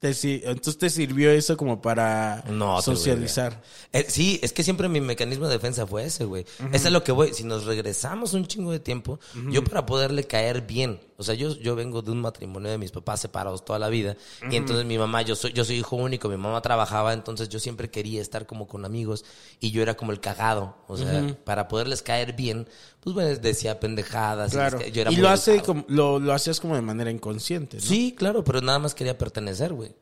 Te 0.00 0.12
entonces 0.48 0.78
te 0.78 0.88
sirvió 0.88 1.30
eso 1.30 1.58
como 1.58 1.82
para 1.82 2.42
No, 2.48 2.80
socializar. 2.80 3.62
Eh, 3.92 4.06
sí, 4.08 4.40
es 4.42 4.54
que 4.54 4.62
siempre 4.62 4.88
mi 4.88 5.02
mecanismo 5.02 5.46
de 5.46 5.52
defensa 5.52 5.86
fue 5.86 6.06
ese, 6.06 6.24
güey. 6.24 6.46
Eso 6.72 6.86
es 6.88 6.92
lo 6.92 7.04
que 7.04 7.12
voy. 7.12 7.34
Si 7.34 7.44
nos 7.44 7.66
regresamos 7.66 8.32
un 8.32 8.46
chingo 8.46 8.72
de 8.72 8.80
tiempo, 8.80 9.20
yo 9.50 9.62
para 9.62 9.84
poderle 9.84 10.24
caer 10.24 10.62
bien. 10.62 10.98
O 11.20 11.22
sea, 11.22 11.34
yo, 11.34 11.54
yo 11.56 11.76
vengo 11.76 12.00
de 12.00 12.10
un 12.10 12.20
matrimonio 12.20 12.70
de 12.70 12.78
mis 12.78 12.90
papás 12.90 13.20
separados 13.20 13.62
toda 13.64 13.78
la 13.78 13.88
vida. 13.90 14.16
Y 14.50 14.56
entonces 14.56 14.86
mi 14.86 14.96
mamá, 14.96 15.20
yo 15.20 15.36
soy, 15.36 15.52
yo 15.52 15.64
soy 15.64 15.76
hijo 15.76 15.96
único, 15.96 16.28
mi 16.30 16.38
mamá 16.38 16.62
trabajaba, 16.62 17.12
entonces 17.12 17.48
yo 17.50 17.60
siempre 17.60 17.90
quería 17.90 18.22
estar 18.22 18.46
como 18.46 18.66
con 18.66 18.84
amigos. 18.86 19.24
Y 19.60 19.70
yo 19.70 19.82
era 19.82 19.96
como 19.96 20.12
el 20.12 20.20
cagado. 20.20 20.76
O 20.88 20.96
sea, 20.96 21.36
para 21.44 21.68
poderles 21.68 22.00
caer 22.02 22.32
bien, 22.32 22.66
pues 23.00 23.14
bueno, 23.14 23.36
decía 23.38 23.78
pendejadas. 23.78 24.52
Claro. 24.52 24.78
ca- 24.78 24.86
yo 24.88 25.02
era 25.02 25.12
Y 25.12 25.16
lo, 25.16 25.28
hace 25.28 25.60
como, 25.62 25.84
lo, 25.88 26.18
lo 26.18 26.32
hacías 26.32 26.58
como 26.58 26.74
de 26.74 26.82
manera 26.82 27.10
inconsciente, 27.10 27.76
¿no? 27.76 27.82
Sí, 27.82 28.14
claro, 28.16 28.42
pero 28.42 28.60
nada 28.62 28.78
más 28.78 28.94
quería 28.94 29.16
pertenecer, 29.18 29.72
güey. 29.74 29.94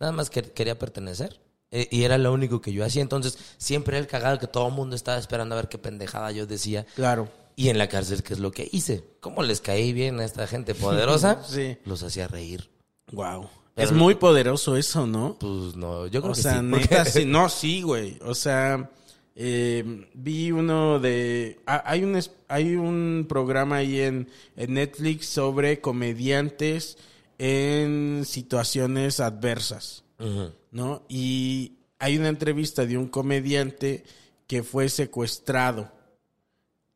Nada 0.00 0.12
más 0.12 0.30
que- 0.30 0.42
quería 0.42 0.78
pertenecer. 0.78 1.40
Eh, 1.70 1.88
y 1.90 2.04
era 2.04 2.18
lo 2.18 2.32
único 2.32 2.60
que 2.60 2.72
yo 2.72 2.84
hacía. 2.84 3.02
Entonces, 3.02 3.36
siempre 3.56 3.96
era 3.96 4.02
el 4.04 4.06
cagado 4.06 4.38
que 4.38 4.46
todo 4.46 4.68
el 4.68 4.74
mundo 4.74 4.94
estaba 4.94 5.18
esperando 5.18 5.54
a 5.54 5.56
ver 5.56 5.68
qué 5.68 5.78
pendejada 5.78 6.30
yo 6.30 6.46
decía. 6.46 6.86
Claro. 6.94 7.28
Y 7.56 7.68
en 7.68 7.78
la 7.78 7.88
cárcel, 7.88 8.22
¿qué 8.22 8.34
es 8.34 8.40
lo 8.40 8.50
que 8.50 8.68
hice? 8.72 9.04
¿Cómo 9.20 9.42
les 9.42 9.60
caí 9.60 9.92
bien 9.92 10.18
a 10.20 10.24
esta 10.24 10.46
gente 10.46 10.74
poderosa? 10.74 11.42
Sí. 11.48 11.76
Los 11.84 12.02
hacía 12.02 12.26
reír. 12.28 12.68
Wow. 13.12 13.48
Pero 13.74 13.88
Es 13.88 13.92
muy 13.94 14.14
poderoso 14.16 14.76
eso, 14.76 15.06
¿no? 15.06 15.36
Pues 15.38 15.76
no, 15.76 16.06
yo 16.06 16.20
creo 16.20 16.32
O 16.32 16.34
que 16.34 16.42
sea, 16.42 16.58
sí. 16.60 16.62
neta, 16.66 17.04
sí. 17.04 17.24
No, 17.24 17.48
sí, 17.48 17.82
güey. 17.82 18.18
O 18.22 18.34
sea, 18.34 18.90
eh, 19.36 20.08
vi 20.14 20.52
uno 20.52 20.98
de... 21.00 21.60
ah, 21.66 21.82
Hay 21.86 22.04
un, 22.04 22.18
hay 22.48 22.76
un 22.76 23.26
programa 23.28 23.76
ahí 23.76 24.00
en, 24.00 24.28
en 24.56 24.74
Netflix 24.74 25.26
sobre 25.26 25.80
comediantes 25.80 26.98
en 27.38 28.22
situaciones 28.26 29.20
adversas. 29.20 30.04
¿no? 30.70 31.02
Y 31.08 31.72
hay 31.98 32.16
una 32.16 32.28
entrevista 32.28 32.86
de 32.86 32.96
un 32.96 33.08
comediante 33.08 34.04
que 34.46 34.62
fue 34.62 34.88
secuestrado. 34.88 35.90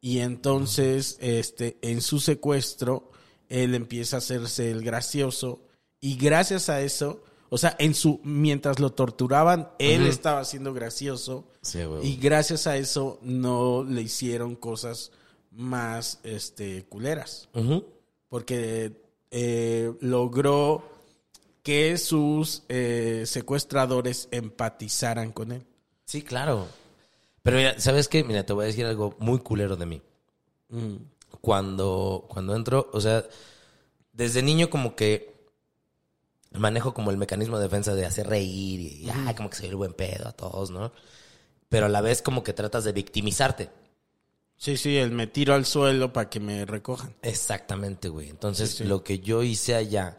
Y 0.00 0.20
entonces, 0.20 1.18
este, 1.20 1.76
en 1.82 2.00
su 2.00 2.20
secuestro, 2.20 3.10
él 3.48 3.74
empieza 3.74 4.16
a 4.16 4.18
hacerse 4.18 4.70
el 4.70 4.82
gracioso. 4.82 5.60
Y 6.00 6.16
gracias 6.16 6.68
a 6.68 6.80
eso, 6.82 7.22
o 7.50 7.58
sea, 7.58 7.74
en 7.78 7.94
su, 7.94 8.20
mientras 8.22 8.78
lo 8.78 8.90
torturaban, 8.90 9.70
él 9.78 10.06
estaba 10.06 10.44
siendo 10.44 10.72
gracioso. 10.72 11.44
Sí. 11.62 11.80
Y 12.02 12.16
gracias 12.16 12.66
a 12.66 12.76
eso 12.76 13.18
no 13.22 13.84
le 13.84 14.02
hicieron 14.02 14.54
cosas 14.54 15.10
más, 15.50 16.20
este, 16.22 16.84
culeras. 16.84 17.48
Porque 18.28 18.92
eh, 19.30 19.92
logró 20.00 20.84
que 21.62 21.98
sus 21.98 22.62
eh, 22.68 23.24
secuestradores 23.26 24.28
empatizaran 24.30 25.32
con 25.32 25.52
él. 25.52 25.66
Sí, 26.04 26.22
claro. 26.22 26.68
Pero 27.48 27.56
mira, 27.56 27.80
¿sabes 27.80 28.08
qué? 28.08 28.24
Mira, 28.24 28.44
te 28.44 28.52
voy 28.52 28.64
a 28.64 28.66
decir 28.66 28.84
algo 28.84 29.14
muy 29.18 29.38
culero 29.38 29.76
de 29.76 29.86
mí. 29.86 30.02
Mm. 30.70 30.96
cuando, 31.40 32.26
cuando 32.28 32.54
entro, 32.54 32.90
o 32.92 33.00
sea, 33.00 33.24
desde 34.12 34.42
niño 34.42 34.68
como 34.68 34.94
que 34.94 35.34
manejo 36.52 36.92
como 36.92 37.10
el 37.10 37.16
mecanismo 37.16 37.56
de 37.56 37.62
defensa 37.64 37.94
de 37.94 38.04
hacer 38.04 38.26
reír 38.28 38.80
y 38.80 39.08
ah, 39.10 39.32
como 39.34 39.48
que 39.48 39.56
soy 39.56 39.68
el 39.68 39.76
buen 39.76 39.94
pedo 39.94 40.28
a 40.28 40.32
todos, 40.32 40.70
¿no? 40.70 40.92
Pero 41.70 41.86
a 41.86 41.88
la 41.88 42.02
vez 42.02 42.20
como 42.20 42.42
que 42.44 42.52
tratas 42.52 42.84
de 42.84 42.92
victimizarte. 42.92 43.70
Sí, 44.58 44.76
sí, 44.76 44.98
el 44.98 45.10
me 45.10 45.26
tiro 45.26 45.54
al 45.54 45.64
suelo 45.64 46.12
para 46.12 46.28
que 46.28 46.40
me 46.40 46.66
recojan. 46.66 47.14
Exactamente, 47.22 48.08
güey. 48.10 48.28
Entonces, 48.28 48.70
Sí, 48.72 48.76
sí. 48.78 48.84
lo 48.84 49.02
que 49.04 49.20
yo 49.20 49.42
hice 49.42 49.74
allá 49.74 50.18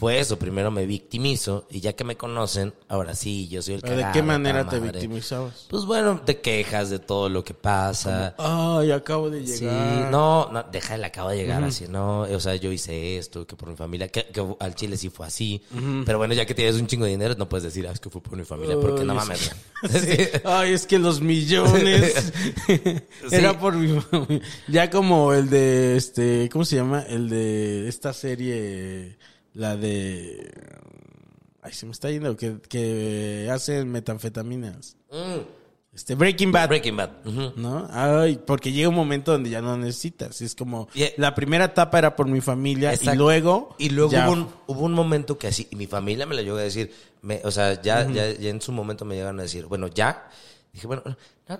fue 0.00 0.18
eso. 0.18 0.38
Primero 0.38 0.70
me 0.70 0.86
victimizo 0.86 1.66
y 1.70 1.80
ya 1.80 1.92
que 1.92 2.04
me 2.04 2.16
conocen, 2.16 2.72
ahora 2.88 3.14
sí, 3.14 3.46
yo 3.48 3.60
soy 3.60 3.74
el 3.74 3.82
Pero 3.82 3.96
¿De 3.98 4.06
qué 4.12 4.22
manera 4.22 4.66
te 4.66 4.80
victimizabas? 4.80 5.66
Pues 5.68 5.84
bueno, 5.84 6.22
te 6.24 6.40
quejas 6.40 6.88
de 6.88 6.98
todo 6.98 7.28
lo 7.28 7.44
que 7.44 7.52
pasa. 7.54 8.34
Ay, 8.38 8.90
acabo 8.92 9.28
de 9.28 9.46
Sí, 9.46 9.60
llegar. 9.64 10.10
no, 10.10 10.48
no, 10.50 10.62
deja, 10.72 10.96
le 10.96 11.06
acabo 11.06 11.28
de 11.28 11.36
llegar 11.36 11.62
así, 11.62 11.86
no, 11.88 12.22
o 12.22 12.40
sea, 12.40 12.56
yo 12.56 12.72
hice 12.72 13.18
esto, 13.18 13.46
que 13.46 13.54
por 13.56 13.68
mi 13.68 13.76
familia, 13.76 14.08
que, 14.08 14.24
que 14.26 14.42
al 14.58 14.74
Chile 14.74 14.96
sí 14.96 15.10
fue 15.10 15.26
así, 15.26 15.62
pero 16.06 16.16
bueno, 16.18 16.32
ya 16.34 16.46
que 16.46 16.54
tienes 16.54 16.76
un 16.76 16.86
chingo 16.86 17.04
de 17.04 17.10
dinero, 17.10 17.34
no 17.36 17.48
puedes 17.48 17.64
decir, 17.64 17.86
ah, 17.86 17.92
es 17.92 18.00
que 18.00 18.08
fue 18.10 18.22
por 18.22 18.36
mi 18.38 18.44
familia, 18.44 18.76
porque 18.80 19.04
no 19.04 19.14
mames. 19.14 19.50
Sí. 19.90 20.28
Ay, 20.44 20.72
es 20.74 20.86
que 20.86 20.98
los 20.98 21.20
millones. 21.22 22.32
Era 23.30 23.58
por 23.58 23.74
mi 23.74 23.98
familia. 24.00 24.40
Ya 24.68 24.90
como 24.90 25.32
el 25.32 25.48
de 25.48 25.96
este, 25.96 26.48
¿cómo 26.52 26.64
se 26.64 26.76
llama? 26.76 27.02
El 27.08 27.28
de 27.30 27.88
esta 27.88 28.12
serie, 28.12 29.16
la 29.54 29.76
de. 29.76 30.50
Ay, 31.62 31.72
se 31.72 31.84
me 31.86 31.92
está 31.92 32.10
yendo, 32.10 32.36
que, 32.36 32.56
que 32.68 33.48
hacen 33.52 33.90
metanfetaminas. 33.90 34.96
Mm, 35.12 35.40
Este, 35.94 36.14
Breaking 36.14 36.52
Bad. 36.52 36.68
Breaking 36.68 36.96
Bad. 36.96 37.10
¿No? 37.56 37.86
Ay, 37.90 38.40
porque 38.46 38.72
llega 38.72 38.88
un 38.88 38.94
momento 38.94 39.32
donde 39.32 39.50
ya 39.50 39.60
no 39.60 39.76
necesitas. 39.76 40.40
Es 40.40 40.54
como, 40.54 40.88
Y- 40.94 41.04
la 41.18 41.34
primera 41.34 41.64
etapa 41.66 41.98
era 41.98 42.14
por 42.16 42.28
mi 42.28 42.40
familia 42.40 42.94
y 42.94 43.16
luego. 43.16 43.74
Y 43.78 43.90
luego 43.90 44.12
ya- 44.12 44.24
hubo 44.26 44.32
un, 44.32 44.48
hubo 44.68 44.84
un 44.86 44.92
momento 44.94 45.36
que 45.36 45.48
así, 45.48 45.66
y 45.70 45.76
mi 45.76 45.86
familia 45.86 46.24
me 46.26 46.34
lo 46.36 46.42
llegó 46.42 46.56
a 46.56 46.62
decir, 46.62 46.92
me, 47.22 47.40
o 47.44 47.50
sea, 47.50 47.80
ya, 47.82 48.08
ya, 48.10 48.30
ya 48.32 48.48
en 48.50 48.60
su 48.62 48.70
momento 48.72 49.04
me 49.04 49.16
llegaron 49.16 49.38
a 49.40 49.42
decir, 49.42 49.66
bueno, 49.66 49.88
ya. 49.88 50.30
Dije, 50.72 50.86
bueno, 50.86 51.02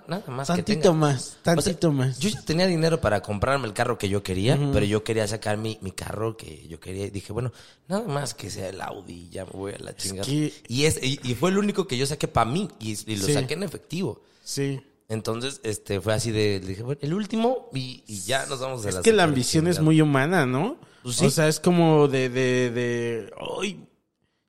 nada 0.07 0.23
más 0.27 0.47
que 0.47 0.53
Tantito 0.55 0.81
tenga. 0.81 0.93
más, 0.95 1.21
O 1.21 1.43
sea, 1.43 1.55
tantito 1.55 1.91
más. 1.91 2.19
Yo 2.19 2.29
ya 2.29 2.41
tenía 2.41 2.67
dinero 2.67 3.01
para 3.01 3.21
comprarme 3.21 3.67
el 3.67 3.73
carro 3.73 3.97
que 3.97 4.07
yo 4.09 4.23
quería, 4.23 4.57
pero 4.73 4.85
yo 4.85 5.03
quería 5.03 5.27
sacar 5.27 5.57
mi, 5.57 5.77
mi 5.81 5.91
carro 5.91 6.37
que 6.37 6.67
yo 6.67 6.79
quería. 6.79 7.05
Y 7.05 7.09
dije, 7.09 7.33
bueno, 7.33 7.51
nada 7.87 8.07
más 8.07 8.33
que 8.33 8.49
sea 8.49 8.69
el 8.69 8.81
Audi, 8.81 9.29
ya 9.29 9.45
me 9.45 9.51
voy 9.51 9.73
a 9.73 9.79
la 9.79 9.95
chingada. 9.95 10.25
que- 10.25 10.53
Y, 10.67 10.85
es, 10.85 10.99
y, 11.03 11.19
y 11.23 11.35
fue 11.35 11.49
el 11.49 11.57
único 11.57 11.87
que 11.87 11.97
yo 11.97 12.05
saqué 12.05 12.27
para 12.27 12.49
mí 12.49 12.67
y, 12.79 12.91
y 13.11 13.15
lo 13.17 13.25
Sí. 13.27 13.33
saqué 13.33 13.53
en 13.55 13.63
efectivo. 13.63 14.21
Sí. 14.43 14.81
Entonces, 15.09 15.59
este, 15.63 15.99
fue 15.99 16.13
así 16.13 16.31
de, 16.31 16.61
dije, 16.61 16.83
bueno, 16.83 16.99
el 17.01 17.13
último 17.13 17.69
y, 17.73 18.03
y 18.07 18.21
ya 18.21 18.45
nos 18.45 18.59
vamos 18.61 18.85
a 18.85 18.89
Es 18.89 18.95
la 18.95 19.01
que 19.01 19.11
la 19.11 19.23
ambición 19.23 19.67
es 19.67 19.81
muy 19.81 19.99
humana, 20.01 20.45
¿no? 20.45 20.77
Pues 21.03 21.17
sí. 21.17 21.25
O 21.25 21.29
sea, 21.29 21.47
es 21.49 21.59
como 21.59 22.07
de, 22.07 22.29
de, 22.29 22.69
de, 22.71 23.33
"Ay, 23.61 23.85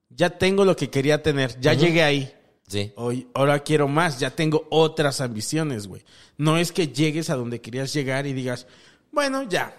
ya 0.09 0.31
tengo 0.31 0.65
lo 0.65 0.77
que 0.77 0.89
quería 0.91 1.21
tener, 1.23 1.59
ya 1.61 1.73
llegué 1.75 2.03
ahí. 2.05 2.33
Sí. 2.73 2.93
Hoy, 2.97 3.29
ahora 3.35 3.61
quiero 3.61 3.87
más, 3.87 4.19
ya 4.19 4.31
tengo 4.31 4.67
otras 4.71 5.21
ambiciones, 5.21 5.87
güey. 5.87 6.03
No 6.39 6.57
es 6.57 6.73
que 6.73 6.89
llegues 6.89 7.29
a 7.29 7.37
donde 7.37 7.61
querías 7.61 7.93
llegar 7.93 8.27
y 8.27 8.33
digas, 8.33 8.67
bueno, 9.11 9.43
ya. 9.43 9.77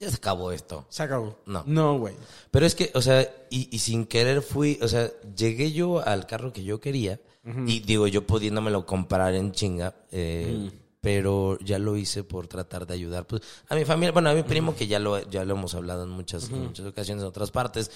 ya 0.00 0.08
se 0.08 0.16
acabó 0.16 0.50
esto. 0.50 0.86
Se 0.88 1.02
acabó. 1.02 1.40
No. 1.44 1.62
No, 1.66 1.98
güey. 1.98 2.14
Pero 2.50 2.64
es 2.64 2.74
que, 2.74 2.90
o 2.94 3.02
sea, 3.02 3.20
y, 3.50 3.68
y 3.70 3.80
sin 3.80 4.06
querer 4.06 4.40
fui, 4.40 4.78
o 4.80 4.88
sea, 4.88 5.10
llegué 5.36 5.72
yo 5.72 6.02
al 6.02 6.26
carro 6.26 6.54
que 6.54 6.64
yo 6.64 6.80
quería 6.80 7.20
y 7.66 7.80
digo, 7.80 8.06
yo 8.06 8.24
pudiéndomelo 8.24 8.86
comprar 8.86 9.34
en 9.34 9.50
chinga, 9.50 9.94
eh, 10.12 10.70
pero 11.00 11.58
ya 11.58 11.80
lo 11.80 11.96
hice 11.96 12.22
por 12.22 12.46
tratar 12.46 12.86
de 12.86 12.94
ayudar, 12.94 13.26
pues, 13.26 13.42
a 13.68 13.74
mi 13.74 13.84
familia, 13.84 14.12
bueno, 14.12 14.30
a 14.30 14.34
mi 14.34 14.44
primo 14.44 14.76
que 14.76 14.86
ya 14.86 15.00
lo, 15.00 15.28
ya 15.28 15.44
lo 15.44 15.54
hemos 15.56 15.74
hablado 15.74 16.04
en 16.04 16.10
muchas, 16.10 16.48
en 16.50 16.62
muchas 16.62 16.86
ocasiones 16.86 17.22
en 17.22 17.28
otras 17.28 17.50
partes, 17.50 17.90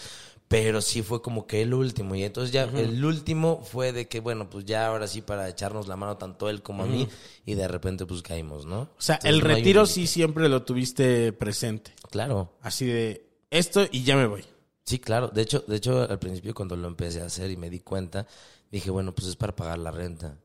pero 0.49 0.81
sí 0.81 1.03
fue 1.03 1.23
como 1.23 1.47
que 1.47 1.63
el 1.63 1.75
último 1.75 2.15
y 2.15 2.23
entonces 2.23 2.53
ya 2.53 2.65
el 2.65 3.05
último 3.05 3.63
fue 3.65 3.93
de 3.93 4.07
que, 4.07 4.21
bueno, 4.21 4.49
pues 4.49 4.65
ya 4.65 4.87
ahora 4.87 5.09
sí 5.09 5.21
para 5.21 5.49
echarnos 5.49 5.89
la 5.89 5.97
mano 5.97 6.17
tanto 6.17 6.49
él 6.49 6.63
como 6.63 6.85
a 6.85 6.87
mí 6.87 7.09
y 7.45 7.55
de 7.55 7.67
repente 7.67 8.07
pues 8.07 8.23
caímos, 8.23 8.65
¿no? 8.65 8.83
O 8.83 8.91
sea, 8.99 9.17
Entonces, 9.17 9.35
el 9.35 9.49
no 9.49 9.55
retiro 9.55 9.87
sí 9.87 10.07
siempre 10.07 10.49
lo 10.49 10.63
tuviste 10.63 11.33
presente. 11.33 11.93
Claro. 12.11 12.53
Así 12.63 12.87
de 12.87 13.27
esto 13.51 13.87
y 13.91 14.05
ya 14.05 14.17
me 14.17 14.27
voy. 14.27 14.45
Sí, 14.85 15.01
claro. 15.01 15.29
De 15.29 15.43
hecho, 15.43 15.65
de 15.67 15.77
hecho, 15.77 16.09
al 16.09 16.19
principio 16.21 16.55
cuando 16.55 16.77
lo 16.77 16.87
empecé 16.87 17.21
a 17.23 17.27
hacer 17.27 17.51
y 17.51 17.57
me 17.57 17.69
di 17.69 17.81
cuenta, 17.81 18.27
dije, 18.71 18.91
bueno, 18.91 19.13
pues 19.15 19.27
es 19.27 19.35
para 19.35 19.57
pagar 19.57 19.79
la 19.81 19.91
renta. 19.91 20.39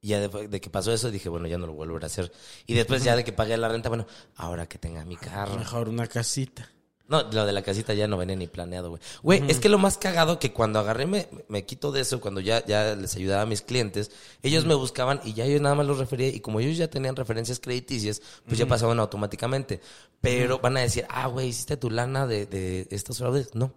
Y 0.00 0.08
ya 0.08 0.20
de, 0.20 0.46
de 0.46 0.60
que 0.60 0.70
pasó 0.70 0.92
eso, 0.92 1.10
dije, 1.10 1.28
bueno, 1.28 1.48
ya 1.48 1.58
no 1.58 1.66
lo 1.66 1.72
vuelvo 1.72 1.98
a 2.00 2.06
hacer. 2.06 2.30
Y 2.66 2.74
después 2.74 3.02
ya 3.02 3.16
de 3.16 3.24
que 3.24 3.32
pagué 3.32 3.56
la 3.56 3.68
renta, 3.68 3.88
bueno, 3.88 4.06
ahora 4.36 4.68
que 4.68 4.78
tenga 4.78 5.04
mi 5.04 5.16
carro. 5.16 5.56
Mejor 5.56 5.88
una 5.88 6.06
casita. 6.06 6.70
No, 7.10 7.24
lo 7.24 7.44
de 7.44 7.52
la 7.52 7.62
casita 7.62 7.92
ya 7.92 8.06
no 8.06 8.16
venía 8.16 8.36
ni 8.36 8.46
planeado, 8.46 8.90
güey. 8.90 9.02
Güey, 9.24 9.50
es 9.50 9.58
que 9.58 9.68
lo 9.68 9.78
más 9.78 9.98
cagado 9.98 10.38
que 10.38 10.52
cuando 10.52 10.78
agarré 10.78 11.06
me, 11.06 11.26
me 11.48 11.64
quito 11.64 11.90
de 11.90 12.02
eso, 12.02 12.20
cuando 12.20 12.40
ya, 12.40 12.64
ya 12.64 12.94
les 12.94 13.16
ayudaba 13.16 13.42
a 13.42 13.46
mis 13.46 13.62
clientes, 13.62 14.12
ellos 14.44 14.64
me 14.64 14.74
buscaban 14.74 15.20
y 15.24 15.32
ya 15.32 15.44
yo 15.44 15.60
nada 15.60 15.74
más 15.74 15.86
los 15.86 15.98
refería 15.98 16.28
y 16.28 16.38
como 16.38 16.60
ellos 16.60 16.76
ya 16.76 16.88
tenían 16.88 17.16
referencias 17.16 17.58
crediticias, 17.58 18.22
pues 18.46 18.58
ya 18.58 18.66
pasaban 18.66 19.00
automáticamente. 19.00 19.80
Pero 20.20 20.60
van 20.60 20.76
a 20.76 20.80
decir, 20.80 21.04
ah, 21.08 21.26
güey, 21.26 21.48
hiciste 21.48 21.76
tu 21.76 21.90
lana 21.90 22.28
de, 22.28 22.46
de 22.46 22.86
estos 22.92 23.18
fraudes. 23.18 23.56
No. 23.56 23.74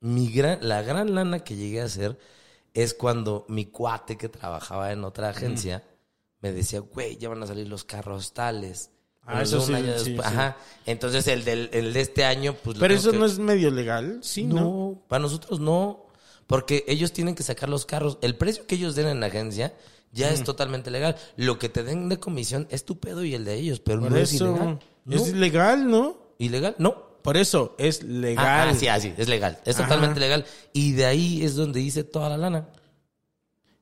Mi 0.00 0.32
gran, 0.32 0.66
la 0.66 0.80
gran 0.80 1.14
lana 1.14 1.40
que 1.40 1.56
llegué 1.56 1.82
a 1.82 1.84
hacer 1.84 2.18
es 2.72 2.94
cuando 2.94 3.44
mi 3.48 3.66
cuate 3.66 4.16
que 4.16 4.30
trabajaba 4.30 4.92
en 4.92 5.04
otra 5.04 5.28
agencia 5.28 5.84
me 6.40 6.52
decía, 6.52 6.80
güey, 6.80 7.16
ya 7.18 7.28
van 7.28 7.42
a 7.42 7.46
salir 7.46 7.68
los 7.68 7.84
carros 7.84 8.32
tales. 8.32 8.92
Ah, 9.28 9.42
eso 9.42 9.60
sí, 9.60 9.74
año 9.74 9.98
sí. 9.98 10.16
Ajá. 10.22 10.56
Entonces 10.86 11.26
el, 11.28 11.44
del, 11.44 11.68
el 11.72 11.92
de 11.92 12.00
este 12.00 12.24
año, 12.24 12.54
pues... 12.54 12.78
Pero 12.78 12.94
eso 12.94 13.12
que- 13.12 13.18
no 13.18 13.26
es 13.26 13.38
medio 13.38 13.70
legal, 13.70 14.20
sí, 14.22 14.44
¿no? 14.44 14.54
no, 14.60 15.02
para 15.06 15.20
nosotros 15.20 15.60
no. 15.60 16.06
Porque 16.46 16.84
ellos 16.88 17.12
tienen 17.12 17.34
que 17.34 17.42
sacar 17.42 17.68
los 17.68 17.84
carros. 17.84 18.16
El 18.22 18.34
precio 18.36 18.66
que 18.66 18.76
ellos 18.76 18.94
den 18.94 19.06
en 19.08 19.20
la 19.20 19.26
agencia 19.26 19.74
ya 20.12 20.30
es 20.30 20.42
totalmente 20.42 20.90
legal. 20.90 21.16
Lo 21.36 21.58
que 21.58 21.68
te 21.68 21.82
den 21.82 22.08
de 22.08 22.18
comisión 22.18 22.66
es 22.70 22.86
tu 22.86 22.98
pedo 22.98 23.22
y 23.22 23.34
el 23.34 23.44
de 23.44 23.54
ellos, 23.56 23.80
pero 23.80 24.00
Por 24.00 24.10
no 24.12 24.16
es 24.16 24.32
ilegal. 24.32 24.78
No. 25.04 25.16
es 25.16 25.28
ilegal, 25.28 25.90
¿no? 25.90 26.16
¿Ilegal? 26.38 26.74
No. 26.78 27.06
Por 27.20 27.36
eso 27.36 27.74
es 27.78 28.02
legal. 28.02 28.46
Ah, 28.46 28.70
ah, 28.70 28.74
sí, 28.74 28.88
ah, 28.88 28.98
sí, 28.98 29.12
es 29.18 29.28
legal. 29.28 29.60
Es 29.66 29.76
Ajá. 29.76 29.84
totalmente 29.88 30.20
legal. 30.20 30.46
Y 30.72 30.92
de 30.92 31.04
ahí 31.04 31.44
es 31.44 31.54
donde 31.56 31.82
hice 31.82 32.02
toda 32.04 32.30
la 32.30 32.38
lana. 32.38 32.68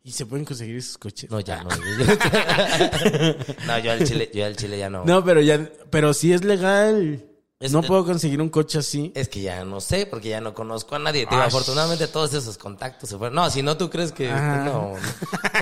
Y 0.07 0.13
se 0.13 0.25
pueden 0.25 0.45
conseguir 0.45 0.77
esos 0.77 0.97
coches. 0.99 1.29
No, 1.29 1.41
ya 1.41 1.65
no. 1.65 1.71
no, 3.67 3.79
yo 3.81 3.91
al 3.91 4.05
chile, 4.07 4.31
yo 4.33 4.47
al 4.47 4.55
chile 4.55 4.79
ya 4.79 4.89
no. 4.89 5.05
No, 5.05 5.25
pero 5.25 5.41
ya, 5.41 5.69
pero 5.91 6.15
sí 6.15 6.33
es 6.33 6.45
legal. 6.45 7.26
Es- 7.59 7.73
no 7.73 7.83
puedo 7.83 8.05
conseguir 8.05 8.43
un 8.43 8.51
coche 8.51 8.79
así. 8.79 9.13
Es 9.15 9.29
que 9.29 9.41
ya 9.41 9.65
no 9.65 9.81
sé, 9.81 10.05
porque 10.05 10.29
ya 10.29 10.43
no 10.43 10.53
conozco 10.53 10.95
a 10.95 10.99
nadie. 10.99 11.21
Digo, 11.21 11.41
Ah, 11.41 11.47
afortunadamente 11.47 12.07
todos 12.07 12.35
esos 12.35 12.59
contactos 12.59 13.09
se 13.09 13.17
fueron. 13.17 13.35
No, 13.35 13.49
si 13.51 13.63
no, 13.63 13.79
tú 13.79 13.89
crees 13.89 14.13
que 14.13 14.31
Ajá. 14.31 14.65
no, 14.65 14.93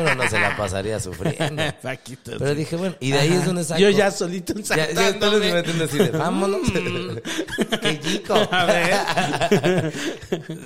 uno 0.00 0.14
no 0.16 0.28
se 0.28 0.40
la 0.40 0.56
pasaría 0.56 0.98
sufriendo. 0.98 1.62
Pero 2.24 2.54
dije, 2.56 2.74
bueno, 2.74 2.96
y 2.98 3.12
de 3.12 3.18
ahí 3.20 3.32
es 3.32 3.46
donde 3.46 3.62
saco. 3.62 3.78
Yo 3.80 3.90
ya 3.90 4.10
solito 4.10 4.54
Ya, 4.54 4.74
ya 4.76 4.84
ensartándome. 4.86 5.20
todos 5.20 5.40
me 5.40 5.52
metiendo 5.54 5.84
así 5.84 5.98
de, 5.98 6.10
vámonos. 6.10 6.60
¡Qué 7.80 8.00
chico! 8.00 8.34
A 8.50 8.64
ver. 8.64 9.92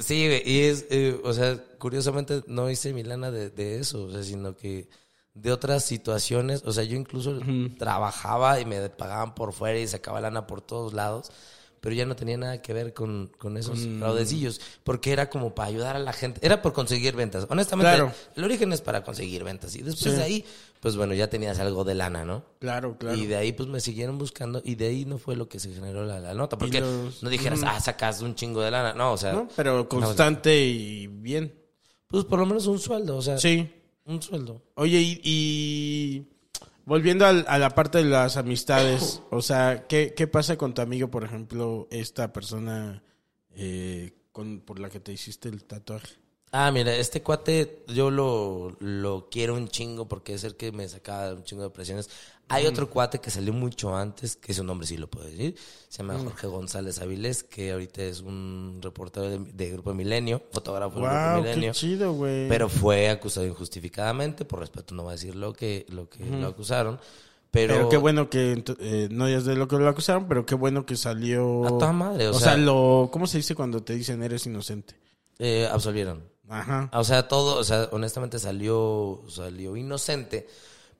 Sí, 0.00 0.28
y 0.46 0.60
es, 0.60 0.86
eh, 0.90 1.20
o 1.24 1.32
sea, 1.34 1.58
curiosamente 1.78 2.42
no 2.46 2.70
hice 2.70 2.92
mi 2.94 3.02
lana 3.02 3.30
de, 3.30 3.50
de 3.50 3.78
eso, 3.80 4.04
o 4.04 4.10
sea, 4.10 4.22
sino 4.22 4.56
que 4.56 4.88
de 5.40 5.52
otras 5.52 5.84
situaciones, 5.84 6.62
o 6.64 6.72
sea, 6.72 6.84
yo 6.84 6.96
incluso 6.96 7.38
trabajaba 7.78 8.60
y 8.60 8.64
me 8.64 8.88
pagaban 8.90 9.34
por 9.34 9.52
fuera 9.52 9.78
y 9.78 9.86
sacaba 9.86 10.20
lana 10.20 10.46
por 10.46 10.60
todos 10.60 10.92
lados, 10.92 11.30
pero 11.80 11.94
ya 11.94 12.04
no 12.06 12.16
tenía 12.16 12.36
nada 12.36 12.60
que 12.60 12.72
ver 12.72 12.92
con, 12.92 13.30
con 13.38 13.56
esos 13.56 13.78
fraudecillos, 13.98 14.60
porque 14.82 15.12
era 15.12 15.30
como 15.30 15.54
para 15.54 15.68
ayudar 15.68 15.94
a 15.96 16.00
la 16.00 16.12
gente, 16.12 16.40
era 16.44 16.60
por 16.60 16.72
conseguir 16.72 17.14
ventas. 17.14 17.46
Honestamente, 17.48 17.92
Claro. 17.94 18.12
el 18.34 18.44
origen 18.44 18.72
es 18.72 18.80
para 18.80 19.04
conseguir 19.04 19.44
ventas 19.44 19.76
y 19.76 19.82
después 19.82 20.12
Sí. 20.12 20.18
de 20.18 20.22
ahí, 20.24 20.44
pues 20.80 20.96
bueno, 20.96 21.14
ya 21.14 21.30
tenías 21.30 21.60
algo 21.60 21.84
de 21.84 21.94
lana, 21.94 22.24
¿no? 22.24 22.44
Claro, 22.58 22.98
claro. 22.98 23.16
Y 23.16 23.26
de 23.26 23.36
ahí 23.36 23.52
pues 23.52 23.68
me 23.68 23.78
siguieron 23.80 24.18
buscando 24.18 24.60
y 24.64 24.74
de 24.74 24.88
ahí 24.88 25.04
no 25.04 25.18
fue 25.18 25.36
lo 25.36 25.48
que 25.48 25.60
se 25.60 25.72
generó 25.72 26.04
la, 26.04 26.18
la 26.18 26.34
nota. 26.34 26.58
Porque 26.58 26.80
los- 26.80 27.22
no 27.22 27.30
dijeras, 27.30 27.60
ah, 27.64 27.78
sacas 27.80 28.22
un 28.22 28.34
chingo 28.34 28.60
de 28.60 28.72
lana. 28.72 28.92
No, 28.94 29.12
o 29.12 29.16
sea, 29.16 29.32
¿No? 29.32 29.48
Pero 29.54 29.88
constante 29.88 30.58
y 30.58 31.06
bien. 31.06 31.54
pues 32.08 32.24
por 32.24 32.40
lo 32.40 32.46
menos 32.46 32.66
un 32.66 32.78
sueldo, 32.80 33.16
o 33.18 33.22
sea, 33.22 33.38
Sí. 33.38 33.70
Un 34.08 34.22
sueldo. 34.22 34.62
Oye, 34.74 35.00
y, 35.00 35.20
y 35.22 36.26
volviendo 36.84 37.26
al- 37.26 37.44
a, 37.48 37.58
la 37.58 37.70
parte 37.70 37.98
de 37.98 38.04
las 38.04 38.36
amistades, 38.36 39.22
o 39.30 39.42
sea, 39.42 39.86
¿qué, 39.88 40.14
qué 40.16 40.26
pasa 40.26 40.56
con 40.56 40.74
tu 40.74 40.82
amigo, 40.82 41.08
por 41.10 41.24
ejemplo, 41.24 41.86
esta 41.90 42.32
persona 42.32 43.02
eh, 43.54 44.12
con, 44.32 44.60
por 44.60 44.78
la 44.80 44.90
que 44.90 45.00
te 45.00 45.12
hiciste 45.12 45.48
el 45.48 45.64
tatuaje? 45.64 46.14
Ah, 46.50 46.70
mira, 46.72 46.94
este 46.96 47.22
cuate 47.22 47.84
yo 47.88 48.10
lo, 48.10 48.74
lo 48.80 49.28
quiero 49.30 49.54
un 49.54 49.68
chingo 49.68 50.08
porque 50.08 50.32
es 50.32 50.44
el 50.44 50.56
que 50.56 50.72
me 50.72 50.88
sacaba 50.88 51.34
un 51.34 51.44
chingo 51.44 51.62
de 51.62 51.68
presiones. 51.70 52.08
Hay 52.50 52.66
otro 52.66 52.88
cuate 52.88 53.18
que 53.20 53.30
salió 53.30 53.52
mucho 53.52 53.94
antes, 53.96 54.36
que 54.36 54.54
su 54.54 54.64
nombre 54.64 54.86
sí 54.86 54.96
lo 54.96 55.08
puedo 55.08 55.26
decir. 55.26 55.54
Se 55.88 55.98
llama 55.98 56.18
Jorge 56.18 56.46
González 56.46 56.98
Avilés, 57.00 57.42
que 57.44 57.72
ahorita 57.72 58.02
es 58.02 58.20
un 58.20 58.78
reportero 58.82 59.28
de, 59.28 59.38
de 59.38 59.70
Grupo 59.70 59.92
Milenio, 59.94 60.42
fotógrafo 60.52 60.96
de 61.00 61.06
Grupo 61.06 61.14
Wow, 61.14 61.42
Milenio. 61.42 61.72
qué 61.72 61.78
chido, 61.78 62.12
güey. 62.12 62.48
Pero 62.48 62.68
fue 62.68 63.08
acusado 63.10 63.46
injustificadamente, 63.46 64.44
por 64.44 64.60
respeto 64.60 64.94
no 64.94 65.02
voy 65.04 65.10
a 65.10 65.12
decir 65.16 65.34
lo 65.36 65.52
que, 65.52 65.86
lo 65.90 66.08
que 66.08 66.24
lo 66.24 66.46
acusaron. 66.48 66.98
Pero, 67.50 67.74
Pero, 67.74 67.88
qué 67.88 67.96
bueno 67.96 68.28
que, 68.28 68.62
eh, 68.80 69.08
no 69.10 69.26
es 69.26 69.44
de 69.46 69.54
lo 69.56 69.68
que 69.68 69.76
lo 69.76 69.88
acusaron, 69.88 70.28
pero 70.28 70.44
qué 70.44 70.54
bueno 70.54 70.84
que 70.84 70.96
salió... 70.96 71.64
A 71.64 71.68
toda 71.70 71.92
madre, 71.92 72.28
o 72.28 72.32
o 72.32 72.34
sea, 72.34 72.52
sea- 72.52 72.56
lo... 72.58 73.08
¿Cómo 73.10 73.26
se 73.26 73.38
dice 73.38 73.54
cuando 73.54 73.82
te 73.82 73.94
dicen 73.94 74.22
eres 74.22 74.44
inocente? 74.46 74.94
eh, 75.38 75.66
absolvieron. 75.72 76.24
Ajá. 76.50 76.90
O 76.94 77.04
sea, 77.04 77.28
todo, 77.28 77.58
o 77.58 77.64
sea, 77.64 77.88
honestamente 77.92 78.38
salió, 78.38 79.22
salió 79.28 79.76
inocente, 79.76 80.46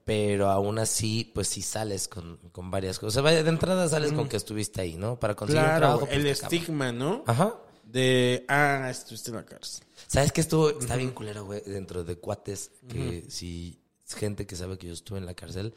pero 0.09 0.49
aún 0.49 0.79
así, 0.79 1.31
pues 1.35 1.49
sí 1.49 1.61
sales 1.61 2.09
con, 2.09 2.39
con 2.51 2.71
varias 2.71 2.99
cosas. 2.99 3.23
Vaya, 3.23 3.43
de 3.43 3.51
entrada 3.51 3.87
sales 3.91 4.11
con 4.15 4.27
que 4.27 4.39
estuviste 4.39 4.81
ahí, 4.81 4.97
¿no? 4.97 5.21
Para 5.21 5.35
conseguir 5.35 5.63
un 5.63 5.77
trabajo. 5.77 6.07
pues, 6.07 6.13
el 6.13 6.27
estigma, 6.29 6.93
¿no? 6.93 7.25
Ajá. 7.27 7.55
De, 7.85 8.47
ah, 8.49 8.89
estuviste 8.91 9.29
en 9.29 9.37
la 9.37 9.45
cárcel. 9.45 9.85
¿Sabes 10.07 10.33
qué 10.33 10.41
estuvo? 10.41 10.71
Está 10.71 10.97
bien 10.97 11.11
culero, 11.11 11.45
güey, 11.45 11.61
dentro 11.61 12.05
de 12.05 12.17
cuates, 12.17 12.71
que 12.89 13.27
si 13.29 13.83
gente 14.17 14.47
que 14.47 14.57
sabe 14.57 14.79
que 14.79 14.87
yo 14.87 14.95
estuve 14.95 15.19
en 15.19 15.27
la 15.27 15.35
cárcel, 15.35 15.75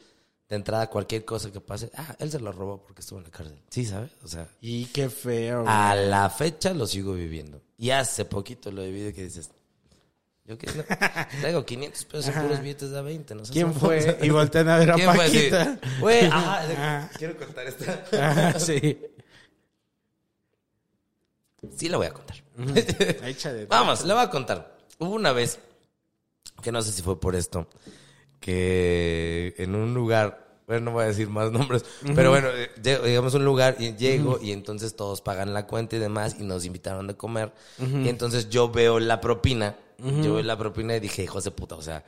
de 0.48 0.56
entrada 0.56 0.88
cualquier 0.88 1.26
cosa 1.26 1.52
que 1.52 1.60
pase, 1.60 1.90
ah, 1.94 2.16
él 2.18 2.30
se 2.30 2.40
lo 2.40 2.52
robó 2.52 2.82
porque 2.82 3.02
estuvo 3.02 3.18
en 3.18 3.24
la 3.24 3.30
cárcel. 3.30 3.58
Sí, 3.68 3.84
¿sabes? 3.84 4.12
O 4.24 4.28
sea, 4.28 4.48
Y 4.62 4.86
qué 4.86 5.10
feo. 5.10 5.64
a 5.68 5.94
güey. 5.94 6.08
la 6.08 6.30
fecha 6.30 6.72
lo 6.72 6.86
sigo 6.86 7.12
viviendo. 7.12 7.60
Y 7.76 7.90
hace 7.90 8.24
poquito 8.24 8.72
lo 8.72 8.82
viví 8.82 9.12
que 9.12 9.24
dices, 9.24 9.50
yo 10.44 10.58
que 10.58 10.66
no, 10.66 10.82
traigo 11.40 11.64
500 11.64 12.04
pesos 12.04 12.28
en 12.34 12.42
puros 12.42 12.60
billetes 12.60 12.90
de 12.90 12.98
a 12.98 13.02
20, 13.02 13.34
no 13.36 13.44
sé 13.44 13.52
¿Quién 13.52 13.72
fue? 13.72 14.18
Y 14.22 14.30
voltean 14.30 14.68
a 14.68 14.78
ver 14.78 14.90
a 14.90 14.94
¿Quién 14.94 15.14
fue? 15.14 15.28
Sí. 15.28 15.36
Paquita. 15.50 15.78
Güey, 16.00 16.24
ajá, 16.32 17.10
quiero 17.16 17.36
contar 17.36 17.66
esta. 17.66 18.58
Sí. 18.58 18.98
Sí, 21.76 21.88
la 21.88 21.96
voy 21.96 22.06
a 22.06 22.12
contar. 22.12 22.36
Vamos, 23.68 24.04
la 24.04 24.14
voy 24.14 24.24
a 24.24 24.30
contar. 24.30 24.76
Hubo 24.98 25.10
una 25.14 25.32
vez, 25.32 25.58
que 26.62 26.72
no 26.72 26.82
sé 26.82 26.92
si 26.92 27.02
fue 27.02 27.18
por 27.20 27.36
esto, 27.36 27.68
que 28.40 29.54
en 29.58 29.74
un 29.74 29.94
lugar, 29.94 30.60
bueno, 30.66 30.86
no 30.86 30.90
voy 30.92 31.04
a 31.04 31.06
decir 31.08 31.28
más 31.28 31.50
nombres, 31.52 31.84
pero 32.14 32.30
bueno, 32.30 32.48
eh, 32.50 32.70
lle- 32.82 33.02
llegamos 33.04 33.34
a 33.34 33.38
un 33.38 33.44
lugar 33.44 33.76
y 33.78 33.94
llego 33.96 34.38
y 34.42 34.52
entonces 34.52 34.96
todos 34.96 35.20
pagan 35.20 35.54
la 35.54 35.66
cuenta 35.66 35.96
y 35.96 35.98
demás 36.00 36.36
y 36.38 36.42
nos 36.44 36.64
invitaron 36.64 37.08
a 37.10 37.14
comer. 37.14 37.52
Y 37.78 38.08
entonces 38.08 38.48
yo 38.50 38.68
veo 38.70 38.98
la 38.98 39.20
propina, 39.20 39.76
yo 40.02 40.34
veo 40.34 40.42
la 40.42 40.56
propina 40.58 40.96
y 40.96 41.00
dije, 41.00 41.22
hijos 41.22 41.44
de 41.44 41.50
puta, 41.50 41.76
o 41.76 41.82
sea, 41.82 42.04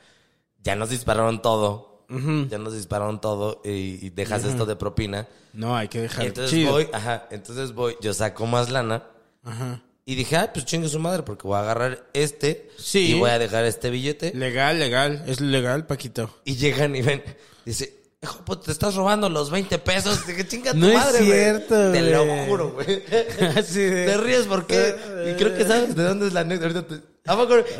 ya 0.63 0.75
nos 0.75 0.89
dispararon 0.89 1.41
todo. 1.41 1.93
Ya 2.07 2.59
nos 2.59 2.73
dispararon 2.75 3.19
todo 3.19 3.61
y, 3.65 4.05
y 4.05 4.09
dejas 4.11 4.43
esto 4.45 4.67
de 4.67 4.75
propina. 4.75 5.27
No, 5.53 5.75
hay 5.75 5.87
que 5.87 6.01
dejar. 6.01 6.27
Entonces 6.27 6.51
chido. 6.51 6.71
voy, 6.73 6.87
ajá, 6.93 7.27
entonces 7.31 7.73
voy, 7.73 7.95
yo 7.99 8.13
saco 8.13 8.45
más 8.45 8.69
lana 8.69 9.07
Ajá. 9.43 9.81
y 10.05 10.13
dije, 10.13 10.35
ah, 10.37 10.51
pues 10.53 10.65
chingue 10.65 10.87
su 10.87 10.99
madre, 10.99 11.23
porque 11.23 11.47
voy 11.47 11.57
a 11.57 11.61
agarrar 11.61 12.05
este 12.13 12.69
Sí. 12.77 13.15
y 13.15 13.19
voy 13.19 13.31
a 13.31 13.39
dejar 13.39 13.65
este 13.65 13.89
billete. 13.89 14.33
Legal, 14.35 14.77
legal. 14.77 15.23
Es 15.25 15.41
legal, 15.41 15.87
Paquito. 15.87 16.29
Y 16.43 16.57
llegan 16.57 16.95
y 16.95 17.01
ven, 17.01 17.23
dice, 17.65 18.03
pues 18.45 18.61
te 18.61 18.71
estás 18.71 18.95
robando 18.95 19.29
los 19.29 19.49
20 19.51 19.77
pesos. 19.79 20.25
Dije, 20.27 20.47
chinga 20.47 20.71
tu 20.73 20.77
No 20.79 20.87
es 20.89 20.93
madre, 20.95 21.17
güey". 21.19 21.31
cierto, 21.31 21.91
Te 21.91 22.01
lo 22.01 22.25
güey. 22.25 22.45
juro, 22.47 22.71
güey. 22.71 23.03
Así 23.57 23.79
de- 23.79 24.05
Te 24.05 24.17
ríes 24.17 24.45
porque, 24.47 24.95
y 25.31 25.33
creo 25.37 25.55
que 25.57 25.65
sabes 25.65 25.95
de 25.95 26.03
dónde 26.03 26.27
es 26.27 26.33
la 26.33 26.41
anécdota. 26.41 26.79
Ahorita 26.79 26.95
te-. 26.95 27.15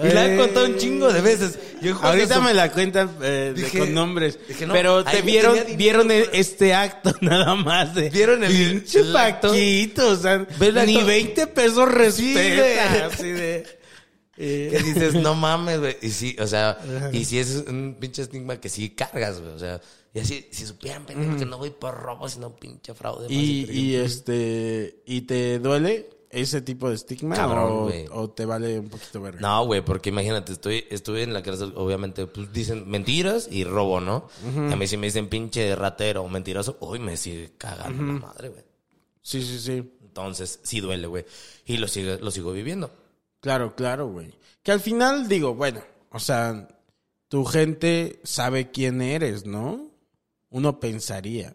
Y 0.07 0.11
la 0.11 0.23
han 0.23 0.37
contado 0.37 0.65
un 0.65 0.77
chingo 0.77 1.13
de 1.13 1.21
veces. 1.21 1.59
Yo, 1.79 1.95
Ahorita 2.01 2.35
su- 2.37 2.41
me 2.41 2.53
la 2.55 2.71
cuentan 2.71 3.11
eh, 3.21 3.53
con 3.77 3.93
nombres. 3.93 4.39
dije, 4.47 4.65
no, 4.65 4.73
pero 4.73 5.03
te 5.03 5.21
vieron, 5.21 5.55
vieron 5.77 6.09
este 6.11 6.73
acto 6.73 7.13
nada 7.21 7.53
más 7.53 7.93
de. 7.93 8.09
¿Vieron 8.09 8.43
el- 8.43 8.51
pinche 8.81 9.01
acto? 9.15 9.49
Paquito, 9.49 10.07
o 10.09 10.15
sea, 10.15 10.47
ni 10.59 10.95
acto. 10.97 11.05
20 11.05 11.47
pesos 11.47 11.87
respeta. 11.91 12.55
güey. 12.55 12.79
así 13.03 13.29
de. 13.31 13.79
eh, 14.37 14.69
que 14.71 14.79
dices, 14.83 15.13
no 15.13 15.35
mames, 15.35 15.79
güey. 15.79 15.97
Y 16.01 16.09
sí, 16.09 16.35
o 16.39 16.47
sea, 16.47 16.79
y 17.13 17.23
sí 17.23 17.37
es 17.37 17.63
un 17.67 17.97
pinche 17.99 18.23
estigma 18.23 18.59
que 18.59 18.69
sí 18.69 18.89
cargas, 18.89 19.39
güey. 19.41 19.53
O 19.53 19.59
sea, 19.59 19.79
y 20.15 20.19
así, 20.21 20.47
si 20.49 20.65
supieran, 20.65 21.05
pendejo, 21.05 21.35
que 21.35 21.45
no 21.45 21.57
voy 21.57 21.71
por 21.71 21.93
robo, 21.93 22.29
sino 22.29 22.55
pinche 22.55 22.93
fraude. 22.93 23.27
y, 23.29 23.69
y 23.69 23.95
este. 23.95 25.03
¿Y 25.05 25.23
te 25.23 25.59
duele 25.59 26.09
ese 26.29 26.61
tipo 26.61 26.87
de 26.87 26.95
estigma? 26.95 27.35
Cabrón, 27.35 27.69
o, 27.69 27.83
güey. 27.83 28.05
o 28.09 28.29
te 28.29 28.45
vale 28.45 28.79
un 28.79 28.87
poquito 28.87 29.19
verga? 29.19 29.41
No, 29.41 29.65
güey, 29.65 29.81
porque 29.83 30.11
imagínate, 30.11 30.53
estoy, 30.53 30.85
estuve 30.89 31.23
en 31.23 31.33
la 31.33 31.43
cárcel, 31.43 31.73
obviamente, 31.75 32.27
pues 32.27 32.53
dicen 32.53 32.89
mentiras 32.89 33.49
y 33.51 33.65
robo, 33.65 33.99
¿no? 33.99 34.29
A 34.71 34.75
mí 34.77 34.87
si 34.87 34.95
me 34.95 35.07
dicen 35.07 35.27
pinche 35.27 35.75
ratero 35.75 36.23
o 36.23 36.29
mentiroso, 36.29 36.77
uy, 36.79 36.99
me 36.99 37.17
sigue 37.17 37.51
cagando 37.57 38.01
la 38.01 38.13
madre, 38.13 38.49
güey. 38.49 38.63
Sí, 39.21 39.41
sí, 39.41 39.59
sí. 39.59 39.91
Entonces, 40.01 40.61
sí 40.63 40.79
duele, 40.79 41.07
güey. 41.07 41.25
Y 41.65 41.75
lo 41.75 41.89
sigo, 41.89 42.15
lo 42.21 42.31
sigo 42.31 42.53
viviendo. 42.53 42.89
Claro, 43.41 43.75
claro, 43.75 44.07
güey. 44.07 44.33
Que 44.63 44.71
al 44.71 44.79
final 44.79 45.27
digo, 45.27 45.55
bueno, 45.55 45.81
o 46.09 46.19
sea, 46.19 46.69
tu 47.27 47.43
gente 47.43 48.21
sabe 48.23 48.71
quién 48.71 49.01
eres, 49.01 49.45
¿no? 49.45 49.93
Uno 50.49 50.79
pensaría. 50.79 51.53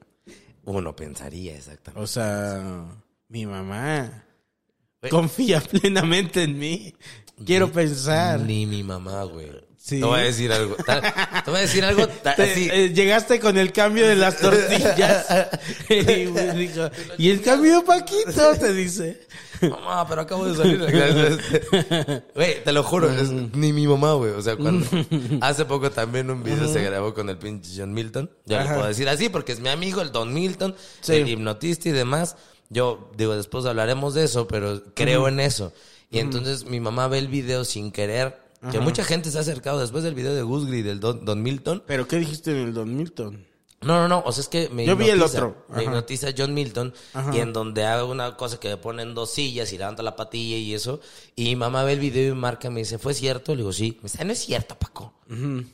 Uno 0.65 0.95
pensaría, 0.95 1.57
exactamente. 1.57 2.03
O 2.03 2.07
sea, 2.07 2.85
mi 3.29 3.47
mamá 3.47 4.25
Güey. 5.01 5.11
confía 5.11 5.61
plenamente 5.81 6.43
en 6.43 6.59
mí. 6.59 6.95
Quiero 7.45 7.73
pensar. 7.73 8.41
Ni 8.41 8.67
mi 8.67 8.83
mamá, 8.83 9.25
güey. 9.25 9.51
Sí. 9.79 9.99
Te 10.01 10.05
voy 10.05 10.21
a 10.21 10.25
decir 10.25 10.53
algo. 10.53 10.77
Te 10.77 11.51
voy 11.51 11.59
a 11.59 11.63
decir 11.63 11.83
algo 11.85 12.07
Te- 12.37 12.85
eh, 12.85 12.93
llegaste 12.93 13.41
con 13.41 13.57
el 13.57 13.73
cambio 13.73 14.07
de 14.07 14.15
las 14.17 14.37
tortillas. 14.37 15.27
y, 15.89 16.05
dijo, 16.05 16.91
"¿Y 17.17 17.31
el 17.31 17.41
cambio 17.41 17.83
Paquito, 17.85 18.55
te 18.59 18.75
dice. 18.75 19.27
Mamá, 19.63 20.07
pero 20.09 20.23
acabo 20.23 20.47
de 20.47 20.57
salir. 20.57 20.81
Güey, 22.35 22.65
te 22.65 22.73
lo 22.73 22.83
juro, 22.83 23.11
es- 23.11 23.31
ni 23.31 23.73
mi 23.73 23.87
mamá, 23.87 24.15
güey. 24.15 24.33
O 24.33 24.43
sea, 24.43 24.57
cuando 24.57 24.87
hace 25.41 25.65
poco 25.65 25.91
también 25.91 26.31
un 26.31 26.43
video 26.43 26.67
se 26.69 26.83
grabó 26.83 27.13
con 27.15 27.29
el 27.29 27.37
pinche 27.39 27.71
John 27.77 27.93
Milton. 27.93 28.31
Ya 28.47 28.63
le 28.65 28.71
puedo 28.75 28.87
decir 28.87 29.09
así 29.09 29.29
porque 29.29 29.53
es 29.53 29.61
mi 29.61 29.69
amigo, 29.69 30.01
el 30.01 30.13
Don 30.13 30.33
Milton, 30.33 30.75
Sí. 31.01 31.15
el 31.15 31.29
hipnotista 31.29 31.89
y 31.89 31.93
demás. 31.93 32.37
Yo 32.69 33.11
digo, 33.17 33.35
después 33.37 33.65
hablaremos 33.67 34.15
de 34.15 34.25
eso, 34.25 34.47
pero 34.47 34.81
creo 34.95 35.27
en 35.29 35.41
eso. 35.41 35.73
Y 36.11 36.19
entonces 36.19 36.65
mi 36.65 36.81
mamá 36.81 37.09
ve 37.09 37.19
el 37.19 37.29
video 37.29 37.65
sin 37.65 37.91
querer. 37.93 38.39
Que 38.71 38.79
mucha 38.79 39.05
gente 39.05 39.31
se 39.31 39.39
ha 39.39 39.41
acercado 39.41 39.81
después 39.81 40.05
del 40.05 40.15
video 40.15 40.35
de 40.35 40.43
Gusgri 40.43 40.83
del 40.83 41.01
Don, 41.01 41.25
Don 41.25 41.43
Milton. 41.43 41.83
¿Pero 41.87 42.07
qué 42.07 42.17
dijiste 42.17 42.51
en 42.51 42.59
el 42.59 42.75
Don 42.75 42.95
Milton? 42.95 43.47
No, 43.83 43.95
no, 44.01 44.09
no. 44.09 44.23
O 44.27 44.33
sea, 44.33 44.43
es 44.43 44.49
que 44.49 44.69
me 44.69 44.85
Yo 44.85 44.95
vi 44.95 45.09
el 45.09 45.19
hipnotiza- 45.19 45.37
otro. 45.37 45.65
Me 45.69 45.85
hipnotiza 45.85 46.29
John 46.37 46.53
Milton. 46.53 46.93
Ajá. 47.15 47.35
Y 47.35 47.41
en 47.41 47.53
donde 47.55 47.87
hago 47.87 48.11
una 48.11 48.37
cosa 48.37 48.61
que 48.61 48.69
me 48.69 48.77
ponen 48.77 49.15
dos 49.15 49.31
sillas 49.33 49.73
y 49.73 49.79
levanta 49.79 50.03
la 50.03 50.17
patilla 50.17 50.57
y 50.59 50.75
eso. 50.75 51.01
Y 51.35 51.45
mi 51.45 51.57
mamá 51.57 51.83
ve 51.85 51.95
el 51.95 52.01
video 52.01 52.33
y 52.33 52.37
marca 52.37 52.69
y 52.69 52.71
me 52.71 52.81
dice, 52.81 52.99
¿fue 52.99 53.15
cierto? 53.15 53.53
Le 53.55 53.59
digo, 53.59 53.73
sí. 53.73 53.97
Me 54.03 54.11
dice, 54.11 54.25
no 54.25 54.33
es 54.33 54.39
cierto, 54.39 54.75
Paco. 54.79 55.15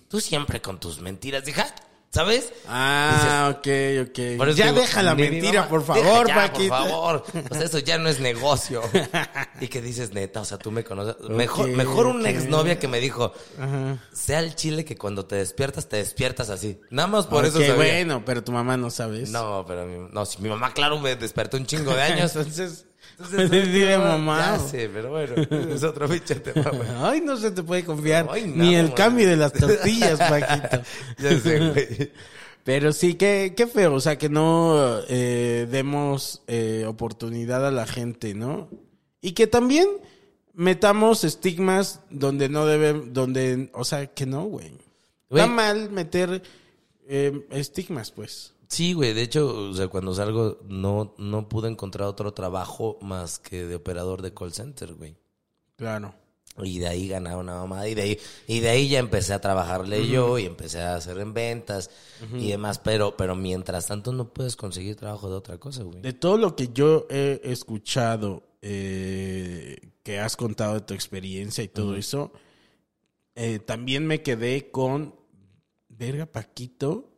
Tú 0.08 0.20
siempre 0.20 0.60
con 0.62 0.78
tus 0.78 1.00
mentiras. 1.00 1.44
Dije, 1.44 1.62
"Ah", 1.62 1.74
¿sabes? 2.16 2.52
Ah, 2.68 3.48
ok, 3.56 3.66
ok. 4.08 4.18
Eso 4.18 4.50
Ya 4.52 4.66
digo, 4.66 4.80
deja 4.80 5.02
la 5.02 5.14
mentira, 5.14 5.60
mamá, 5.62 5.68
por 5.68 5.80
"Deja 5.80 5.94
favor, 5.94 6.28
ya, 6.28 6.34
Paquito. 6.34 6.68
Por 6.68 6.78
favor. 6.88 7.24
O 7.50 7.54
sea, 7.54 7.64
eso 7.64 7.78
ya 7.78 7.98
no 7.98 8.08
es 8.08 8.20
negocio. 8.20 8.82
y 9.60 9.68
que 9.68 9.80
dices, 9.80 10.12
neta, 10.12 10.40
o 10.40 10.44
sea, 10.44 10.58
tú 10.58 10.70
me 10.70 10.82
conoces. 10.84 11.16
Mejor, 11.28 11.68
Ok, 11.70 11.76
mejor 11.76 12.06
una 12.06 12.28
ok. 12.30 12.34
exnovia 12.36 12.78
que 12.78 12.88
me 12.88 13.00
dijo, 13.00 13.32
Ajá. 13.58 13.98
sea 14.12 14.40
el 14.40 14.54
chile 14.54 14.84
que 14.84 14.96
cuando 14.96 15.26
te 15.26 15.36
despiertas, 15.36 15.88
te 15.88 15.96
despiertas 15.98 16.50
así. 16.50 16.80
Nada 16.90 17.08
más 17.08 17.26
por 17.26 17.44
eso 17.44 17.58
Ok, 17.58 17.64
sabía. 17.66 17.76
bueno, 17.76 18.22
pero 18.24 18.42
tu 18.42 18.52
mamá 18.52 18.76
no 18.76 18.90
sabes. 18.90 19.30
No, 19.30 19.64
pero 19.66 19.86
mi, 19.86 20.08
no, 20.12 20.26
si 20.26 20.40
mi 20.42 20.48
mamá, 20.48 20.72
claro, 20.72 20.98
me 20.98 21.16
despertó 21.16 21.56
un 21.56 21.66
chingo 21.66 21.94
de 21.94 22.02
años. 22.02 22.34
Entonces, 22.36 22.86
Entonces, 23.18 23.72
dile 23.72 23.96
mamá. 23.96 24.56
Ya 24.56 24.58
sé, 24.58 24.90
pero 24.92 25.10
bueno, 25.10 25.34
es 25.72 25.82
otro 25.82 26.06
tema, 26.08 26.70
güey. 26.70 26.88
Ay, 26.98 27.20
no 27.22 27.36
se 27.36 27.50
te 27.50 27.62
puede 27.62 27.84
confiar. 27.84 28.26
Ay, 28.30 28.46
no, 28.46 28.62
Ni 28.62 28.74
el 28.74 28.92
cambio 28.92 29.26
de 29.26 29.36
las 29.36 29.52
tortillas, 29.52 30.18
Paquito. 30.18 30.82
Ya 31.18 31.40
sé, 31.40 31.70
güey. 31.70 32.12
Pero 32.64 32.92
sí, 32.92 33.14
qué, 33.14 33.54
qué 33.56 33.66
feo. 33.66 33.94
O 33.94 34.00
sea, 34.00 34.18
que 34.18 34.28
no 34.28 35.00
eh, 35.08 35.66
demos 35.70 36.42
eh, 36.46 36.84
oportunidad 36.86 37.66
a 37.66 37.70
la 37.70 37.86
gente, 37.86 38.34
¿no? 38.34 38.68
Y 39.22 39.32
que 39.32 39.46
también 39.46 39.88
metamos 40.52 41.24
estigmas 41.24 42.00
donde 42.10 42.48
no 42.48 42.66
deben, 42.66 43.14
donde, 43.14 43.70
o 43.72 43.84
sea, 43.84 44.06
que 44.08 44.26
no, 44.26 44.44
güey. 44.44 44.72
Güey. 45.30 45.42
Está 45.42 45.46
mal 45.46 45.90
meter 45.90 46.42
eh, 47.08 47.46
estigmas, 47.50 48.10
pues. 48.10 48.52
Sí, 48.68 48.92
güey, 48.92 49.14
de 49.14 49.22
hecho, 49.22 49.70
o 49.70 49.74
sea, 49.74 49.88
cuando 49.88 50.14
salgo 50.14 50.58
no, 50.68 51.14
no 51.18 51.48
pude 51.48 51.68
encontrar 51.68 52.08
otro 52.08 52.32
trabajo 52.32 52.98
más 53.00 53.38
que 53.38 53.64
de 53.64 53.76
operador 53.76 54.22
de 54.22 54.34
call 54.34 54.52
center, 54.52 54.94
güey. 54.94 55.16
Claro. 55.76 56.14
Y 56.62 56.78
de 56.78 56.88
ahí 56.88 57.06
ganaba 57.06 57.36
una 57.36 57.54
mamada 57.54 57.86
y 57.86 57.94
de 57.94 58.02
ahí, 58.02 58.18
y 58.46 58.60
de 58.60 58.70
ahí 58.70 58.88
ya 58.88 58.98
empecé 58.98 59.34
a 59.34 59.40
trabajarle 59.40 60.08
yo 60.08 60.38
y 60.38 60.46
empecé 60.46 60.80
a 60.80 60.96
hacer 60.96 61.18
en 61.18 61.34
ventas 61.34 61.90
y 62.32 62.48
demás, 62.48 62.78
pero, 62.78 63.14
pero 63.14 63.36
mientras 63.36 63.86
tanto 63.86 64.10
no 64.12 64.32
puedes 64.32 64.56
conseguir 64.56 64.96
trabajo 64.96 65.28
de 65.28 65.36
otra 65.36 65.58
cosa, 65.58 65.82
güey. 65.82 66.00
De 66.00 66.14
todo 66.14 66.38
lo 66.38 66.56
que 66.56 66.68
yo 66.72 67.06
he 67.10 67.42
escuchado, 67.44 68.42
eh, 68.62 69.76
que 70.02 70.18
has 70.18 70.34
contado 70.36 70.74
de 70.74 70.80
tu 70.80 70.94
experiencia 70.94 71.62
y 71.62 71.68
todo 71.68 71.94
eso, 71.94 72.32
eh, 73.34 73.58
también 73.58 74.06
me 74.06 74.22
quedé 74.22 74.70
con, 74.70 75.14
verga 75.90 76.24
Paquito, 76.24 77.15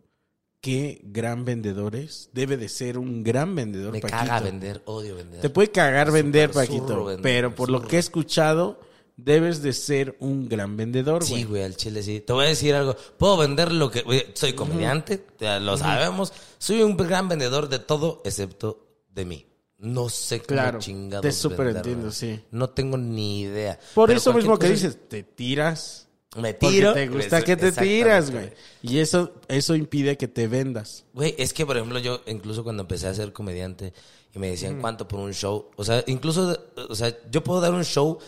qué 0.60 1.00
gran 1.04 1.44
vendedor 1.44 1.96
es. 1.96 2.30
Debe 2.32 2.56
de 2.56 2.68
ser 2.68 2.98
un 2.98 3.22
gran 3.22 3.54
vendedor, 3.54 3.92
Me 3.92 4.00
Paquito. 4.00 4.18
caga 4.18 4.40
vender, 4.40 4.82
odio 4.86 5.16
vender. 5.16 5.40
Te 5.40 5.50
puede 5.50 5.70
cagar 5.70 6.10
vender, 6.10 6.50
Paquito, 6.50 7.04
vender, 7.04 7.22
pero 7.22 7.54
por 7.54 7.70
lo 7.70 7.82
que 7.82 7.96
he 7.96 7.98
escuchado, 7.98 8.80
debes 9.16 9.62
de 9.62 9.72
ser 9.72 10.16
un 10.20 10.48
gran 10.48 10.76
vendedor, 10.76 11.24
güey. 11.26 11.40
Sí, 11.42 11.44
güey, 11.44 11.62
al 11.62 11.76
chile 11.76 12.02
sí. 12.02 12.20
Te 12.20 12.32
voy 12.32 12.46
a 12.46 12.48
decir 12.48 12.74
algo. 12.74 12.96
Puedo 13.16 13.36
vender 13.36 13.72
lo 13.72 13.90
que... 13.90 14.32
soy 14.34 14.52
comediante, 14.52 15.24
lo 15.60 15.76
sabemos. 15.76 16.32
Soy 16.58 16.82
un 16.82 16.96
gran 16.96 17.28
vendedor 17.28 17.68
de 17.68 17.78
todo 17.78 18.22
excepto 18.24 18.86
de 19.10 19.24
mí. 19.24 19.44
No 19.80 20.08
sé 20.08 20.38
cómo 20.40 20.48
Claro, 20.48 20.78
chingados 20.80 21.22
te 21.22 21.30
súper 21.30 21.68
entiendo, 21.68 22.10
sí. 22.10 22.40
No 22.50 22.68
tengo 22.70 22.98
ni 22.98 23.42
idea. 23.42 23.78
Por 23.94 24.08
Pero 24.08 24.18
eso 24.18 24.32
mismo 24.32 24.58
que 24.58 24.66
cosa- 24.68 24.72
dices, 24.72 24.98
te 25.08 25.22
tiras. 25.22 26.07
Me 26.36 26.54
Porque 26.54 26.76
tiro. 26.76 26.92
te 26.92 27.08
gusta 27.08 27.42
que 27.42 27.56
te 27.56 27.72
tiras, 27.72 28.30
güey. 28.30 28.52
Y 28.82 28.98
eso, 28.98 29.32
eso 29.48 29.74
impide 29.74 30.16
que 30.16 30.28
te 30.28 30.46
vendas. 30.46 31.04
Güey, 31.14 31.34
es 31.38 31.52
que, 31.52 31.64
por 31.64 31.76
ejemplo, 31.76 31.98
yo 31.98 32.20
incluso 32.26 32.62
cuando 32.62 32.82
empecé 32.82 33.08
a 33.08 33.14
ser 33.14 33.32
comediante 33.32 33.94
y 34.34 34.38
me 34.38 34.50
decían 34.50 34.80
cuánto 34.80 35.08
por 35.08 35.20
un 35.20 35.32
show, 35.32 35.70
o 35.76 35.84
sea, 35.84 36.04
incluso, 36.06 36.56
o 36.88 36.94
sea, 36.94 37.16
yo 37.30 37.42
puedo 37.42 37.60
dar 37.60 37.72
un 37.72 37.84
show 37.84 38.18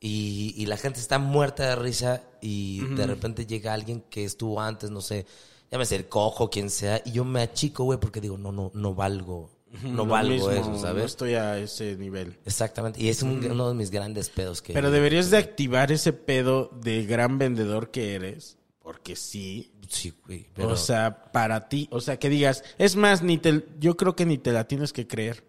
y, 0.00 0.52
y 0.56 0.66
la 0.66 0.76
gente 0.76 0.98
está 0.98 1.18
muerta 1.18 1.68
de 1.68 1.76
risa 1.76 2.22
y 2.40 2.80
de 2.96 3.06
repente 3.06 3.46
llega 3.46 3.72
alguien 3.72 4.02
que 4.10 4.24
estuvo 4.24 4.60
antes, 4.60 4.90
no 4.90 5.00
sé, 5.00 5.24
llámese 5.70 5.94
el 5.96 6.08
cojo, 6.08 6.50
quien 6.50 6.70
sea, 6.70 7.00
y 7.04 7.12
yo 7.12 7.24
me 7.24 7.40
achico, 7.40 7.84
güey, 7.84 8.00
porque 8.00 8.20
digo, 8.20 8.36
no, 8.36 8.50
no, 8.50 8.72
no 8.74 8.94
valgo, 8.94 9.50
no 9.82 9.96
Lo 9.96 10.06
valgo 10.06 10.32
mismo, 10.32 10.50
eso, 10.50 10.70
No 10.70 10.78
¿sabes? 10.78 11.04
estoy 11.06 11.34
a 11.34 11.58
ese 11.58 11.96
nivel. 11.96 12.38
Exactamente, 12.44 13.00
y 13.02 13.08
es 13.08 13.22
un- 13.22 13.44
uno 13.50 13.68
de 13.68 13.74
mis 13.74 13.90
grandes 13.90 14.30
pedos 14.30 14.62
que... 14.62 14.72
Pero 14.72 14.90
deberías 14.90 15.30
de 15.30 15.38
activar 15.38 15.90
ese 15.92 16.12
pedo 16.12 16.70
de 16.80 17.04
gran 17.04 17.38
vendedor 17.38 17.90
que 17.90 18.14
eres. 18.14 18.56
Porque 18.80 19.16
sí. 19.16 19.72
Sí, 19.88 20.12
güey, 20.26 20.46
pero... 20.54 20.68
O 20.68 20.76
sea, 20.76 21.30
para 21.32 21.68
ti. 21.68 21.88
O 21.90 22.00
sea, 22.00 22.18
que 22.18 22.28
digas. 22.28 22.62
Es 22.78 22.96
más, 22.96 23.22
ni 23.22 23.38
te, 23.38 23.64
yo 23.80 23.96
creo 23.96 24.14
que 24.14 24.26
ni 24.26 24.36
te 24.38 24.52
la 24.52 24.68
tienes 24.68 24.92
que 24.92 25.06
creer. 25.06 25.44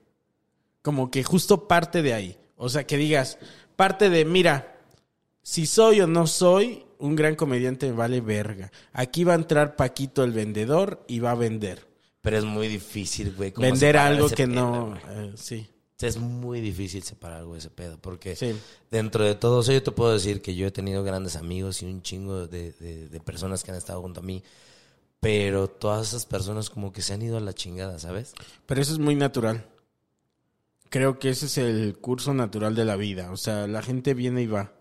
Como 0.82 1.12
que 1.12 1.24
justo 1.24 1.68
parte 1.68 2.02
de 2.02 2.14
ahí. 2.14 2.38
O 2.56 2.70
sea, 2.70 2.86
que 2.88 2.96
digas. 2.98 3.38
Parte 3.76 4.10
de, 4.10 4.24
mira, 4.24 4.78
si 5.42 5.66
soy 5.66 6.00
o 6.00 6.08
no 6.08 6.28
soy, 6.28 6.86
un 6.98 7.16
gran 7.16 7.36
comediante 7.36 7.88
me 7.88 7.92
vale 7.94 8.22
verga. 8.22 8.72
Aquí 8.94 9.24
va 9.26 9.34
a 9.34 9.36
entrar 9.36 9.76
Paquito 9.76 10.24
el 10.24 10.32
vendedor 10.32 11.04
y 11.08 11.20
va 11.20 11.32
a 11.32 11.36
vender. 11.36 11.86
Pero 12.26 12.38
es 12.38 12.44
muy 12.44 12.68
difícil, 12.68 13.34
güey. 13.34 13.54
Vender 13.56 13.96
algo 13.96 14.28
que 14.28 14.48
pedo, 14.48 14.54
no. 14.56 14.98
eh, 15.10 15.32
sí. 15.38 15.66
Es 16.02 16.18
muy 16.18 16.60
difícil 16.60 17.02
separar 17.04 17.38
algo 17.40 17.54
de 17.54 17.60
ese 17.60 17.70
pedo, 17.70 17.98
porque 18.02 18.36
Sí. 18.36 18.54
dentro 18.92 19.24
de 19.24 19.34
todo 19.36 19.62
eso 19.62 19.72
yo 19.72 19.82
te 19.82 19.92
puedo 19.92 20.12
decir 20.12 20.42
que 20.42 20.54
yo 20.54 20.68
he 20.68 20.72
tenido 20.72 21.04
grandes 21.06 21.38
amigos 21.38 21.82
y 21.82 21.86
un 21.86 22.02
chingo 22.02 22.48
de, 22.48 22.74
de- 22.74 23.08
de 23.08 23.20
personas 23.22 23.64
que 23.64 23.72
han 23.72 23.78
estado 23.78 24.02
junto 24.02 24.20
a 24.20 24.24
mí, 24.24 24.44
pero 25.22 25.70
todas 25.70 26.10
esas 26.10 26.26
personas 26.26 26.70
como 26.70 26.92
que 26.92 27.02
se 27.02 27.14
han 27.14 27.22
ido 27.22 27.38
a 27.38 27.40
la 27.40 27.54
chingada, 27.54 27.98
¿sabes? 27.98 28.34
Pero 28.66 28.82
eso 28.82 28.92
es 28.92 29.00
muy 29.00 29.16
natural. 29.16 29.66
Creo 30.90 31.18
que 31.18 31.30
ese 31.30 31.46
es 31.48 31.58
el 31.58 31.98
curso 32.00 32.34
natural 32.34 32.76
de 32.76 32.86
la 32.86 32.96
vida. 32.96 33.32
O 33.32 33.38
sea, 33.38 33.66
la 33.68 33.82
gente 33.82 34.14
viene 34.14 34.42
y 34.44 34.48
va. 34.48 34.74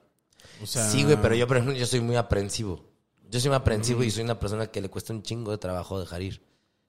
O 0.62 0.66
sea, 0.66 0.88
Sí, 0.90 1.04
güey, 1.04 1.16
pero 1.20 1.34
yo, 1.34 1.46
por 1.46 1.56
ejemplo, 1.56 1.76
yo 1.78 1.86
soy 1.86 2.00
muy 2.00 2.16
aprensivo. 2.16 2.84
Yo 3.30 3.40
soy 3.40 3.48
muy 3.50 3.56
aprensivo 3.56 4.02
y 4.04 4.10
soy 4.10 4.22
una 4.24 4.38
persona 4.38 4.66
que 4.66 4.80
le 4.80 4.88
cuesta 4.90 5.12
un 5.12 5.22
chingo 5.22 5.50
de 5.50 5.58
trabajo 5.58 5.98
dejar 5.98 6.22
ir. 6.22 6.42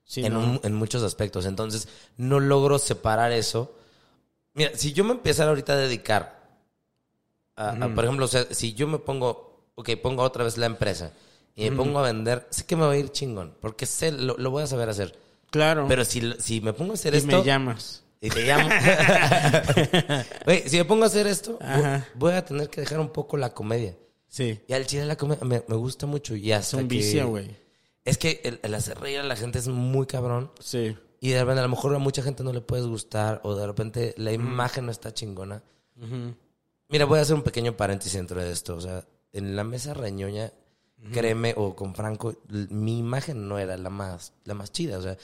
Sí, 0.05 0.25
en, 0.25 0.33
no. 0.33 0.39
un- 0.39 0.59
en 0.63 0.73
muchos 0.73 1.03
aspectos. 1.03 1.45
Entonces, 1.45 1.87
no 2.17 2.39
logro 2.39 2.79
separar 2.79 3.31
eso. 3.33 3.75
Mira, 4.53 4.71
si 4.75 4.93
yo 4.93 5.03
me 5.03 5.11
empezara 5.11 5.49
ahorita 5.49 5.73
a 5.73 5.77
dedicar 5.77 6.39
a- 7.57 7.71
a- 7.71 7.93
por 7.93 8.05
ejemplo, 8.05 8.25
o 8.25 8.29
sea, 8.29 8.45
si 8.51 8.73
yo 8.73 8.87
me 8.87 8.99
pongo, 8.99 9.65
ok, 9.75 9.89
pongo 10.01 10.23
otra 10.23 10.43
vez 10.45 10.57
la 10.57 10.65
empresa 10.67 11.11
y 11.55 11.69
me 11.69 11.75
pongo 11.75 11.99
a 11.99 12.03
vender, 12.03 12.47
sé 12.49 12.65
que 12.65 12.75
me 12.75 12.85
va 12.85 12.91
a 12.93 12.97
ir 12.97 13.11
chingón, 13.11 13.53
porque 13.61 13.85
sé, 13.85 14.11
lo, 14.11 14.35
lo 14.37 14.51
voy 14.51 14.63
a 14.63 14.67
saber 14.67 14.87
hacer. 14.89 15.17
Claro. 15.51 15.85
Pero 15.87 16.03
si, 16.05 16.33
si 16.39 16.61
me 16.61 16.73
pongo 16.73 16.91
a 16.91 16.95
hacer 16.95 17.13
y 17.13 17.17
esto... 17.17 17.37
me 17.37 17.43
llamas. 17.43 18.03
Y 18.21 18.29
te 18.29 18.43
llamo. 18.43 18.67
Si 20.67 20.77
me 20.77 20.85
pongo 20.85 21.03
a 21.03 21.07
hacer 21.07 21.27
esto, 21.27 21.57
voy- 21.59 21.67
Ajá. 21.69 22.07
voy 22.15 22.33
a 22.33 22.43
tener 22.45 22.69
que 22.69 22.81
dejar 22.81 22.99
un 22.99 23.09
poco 23.09 23.37
la 23.37 23.53
comedia. 23.53 23.95
Sí. 24.27 24.59
Y 24.67 24.73
al 24.73 24.85
chile 24.85 25.05
la 25.05 25.15
comedia 25.15 25.43
me, 25.45 25.63
me 25.67 25.75
gusta 25.75 26.05
mucho. 26.07 26.35
Y 26.35 26.51
Es 26.51 26.59
hasta 26.59 26.77
un 26.77 26.87
que- 26.87 26.95
vicio, 26.95 27.27
güey. 27.29 27.55
Es 28.05 28.17
que 28.17 28.39
el, 28.43 28.59
el 28.63 28.73
hacer 28.75 28.99
reír 28.99 29.19
a 29.19 29.23
la 29.23 29.35
gente 29.35 29.59
es 29.59 29.67
muy 29.67 30.05
cabrón. 30.05 30.51
Sí. 30.59 30.95
Y 31.19 31.29
de 31.29 31.39
repente 31.39 31.59
a 31.59 31.63
lo 31.63 31.69
mejor 31.69 31.95
a 31.95 31.99
mucha 31.99 32.21
gente 32.21 32.43
no 32.43 32.53
le 32.53 32.61
puedes 32.61 32.85
gustar. 32.85 33.41
O 33.43 33.55
de 33.55 33.65
repente 33.65 34.13
la 34.17 34.31
imagen 34.31 34.85
no 34.85 34.91
está 34.91 35.13
chingona. 35.13 35.63
Mira, 36.87 37.05
voy 37.05 37.19
a 37.19 37.23
hacer 37.23 37.35
un 37.35 37.41
pequeño 37.41 37.75
paréntesis 37.75 38.13
dentro 38.13 38.39
de 38.39 38.51
esto. 38.51 38.75
O 38.75 38.81
sea, 38.81 39.05
en 39.33 39.55
la 39.55 39.63
mesa 39.63 39.93
reñoña, 39.93 40.53
créeme, 41.11 41.53
o 41.55 41.75
con 41.75 41.93
Franco, 41.93 42.35
mi 42.49 42.97
imagen 42.99 43.47
no 43.47 43.59
era 43.59 43.77
la 43.77 43.89
más, 43.89 44.33
la 44.43 44.53
más 44.55 44.71
chida. 44.71 44.97
O 44.97 45.01
sea, 45.01 45.17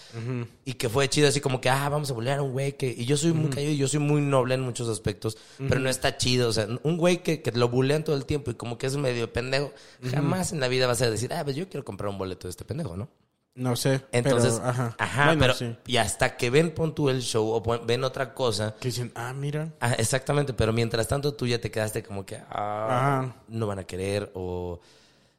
y 0.66 0.74
que 0.74 0.90
fue 0.90 1.10
chido 1.10 1.28
así 1.28 1.42
como 1.42 1.60
que, 1.60 1.70
ah, 1.70 1.90
vamos 1.90 2.12
a 2.12 2.14
bolear 2.14 2.40
a 2.40 2.42
un 2.44 2.52
güey 2.52 2.74
que... 2.78 2.88
Y 2.88 3.06
yo 3.06 3.18
soy 3.18 3.34
muy 3.34 3.50
caído 3.50 3.72
y 3.72 3.78
yo 3.78 3.88
soy 3.88 4.00
muy 4.00 4.22
noble 4.22 4.54
en 4.56 4.62
muchos 4.62 4.88
aspectos, 4.90 5.38
pero 5.58 5.80
no 5.80 5.90
está 5.90 6.18
chido. 6.18 6.50
O 6.50 6.54
sea, 6.54 6.68
un 6.84 6.98
güey 6.98 7.24
que, 7.24 7.42
que 7.42 7.52
lo 7.54 7.68
bulean 7.70 8.04
todo 8.04 8.16
el 8.16 8.26
tiempo 8.26 8.52
y 8.52 8.54
como 8.56 8.78
que 8.78 8.88
es 8.88 8.96
medio 8.98 9.32
pendejo, 9.34 9.72
jamás 10.12 10.52
en 10.52 10.60
la 10.60 10.68
la 10.70 10.88
vas 10.88 11.02
a 11.02 11.10
decir, 11.10 11.34
ah, 11.34 11.44
pues 11.44 11.56
yo 11.56 11.68
quiero 11.68 11.84
comprar 11.84 12.10
un 12.10 12.18
boleto 12.18 12.48
de 12.48 12.52
este 12.52 12.64
pendejo, 12.66 12.96
¿no? 12.96 13.10
No 13.54 13.76
sé. 13.76 14.02
Entonces, 14.14 14.54
pero, 14.60 14.70
ajá. 14.70 14.96
ajá, 14.98 15.26
Bueno, 15.26 15.42
pero 15.42 15.54
sí. 15.56 15.76
y 15.86 15.98
hasta 15.98 16.38
que 16.38 16.50
ven 16.50 16.72
pon 16.74 16.96
tú 16.96 17.10
el 17.10 17.22
show 17.22 17.50
o 17.50 17.62
pon- 17.62 17.86
ven 17.86 18.06
otra 18.06 18.34
cosa, 18.34 18.76
Que 18.80 18.88
dicen, 18.88 19.12
ah, 19.14 19.34
mira. 19.34 19.74
ah, 19.82 19.94
exactamente, 19.98 20.54
pero 20.54 20.72
mientras 20.72 21.08
tanto 21.10 21.34
tú 21.34 21.46
ya 21.48 21.60
te 21.60 21.70
quedaste 21.70 22.02
como 22.02 22.26
que 22.26 22.38
ah, 22.50 23.24
Ajá. 23.26 23.36
no 23.50 23.68
van 23.68 23.80
a 23.80 23.84
querer 23.84 24.32
o 24.36 24.80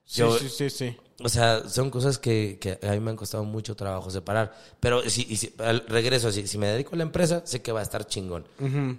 yo- 0.06 0.38
sí, 0.38 0.48
sí, 0.48 0.70
sí. 0.70 0.96
o 1.22 1.28
sea, 1.28 1.68
son 1.68 1.90
cosas 1.90 2.18
que, 2.18 2.58
que 2.60 2.78
a 2.86 2.92
mí 2.92 3.00
me 3.00 3.10
han 3.10 3.16
costado 3.16 3.44
mucho 3.44 3.74
trabajo 3.76 4.10
separar. 4.10 4.52
Pero 4.80 5.08
si, 5.08 5.26
y 5.28 5.36
si- 5.36 5.54
al 5.58 5.84
regreso 5.88 6.30
si 6.32 6.58
me 6.58 6.66
dedico 6.66 6.94
a 6.94 6.96
la 6.98 7.04
empresa, 7.04 7.42
sé 7.44 7.62
que 7.62 7.72
va 7.72 7.80
a 7.80 7.84
estar 7.84 8.06
chingón. 8.06 8.44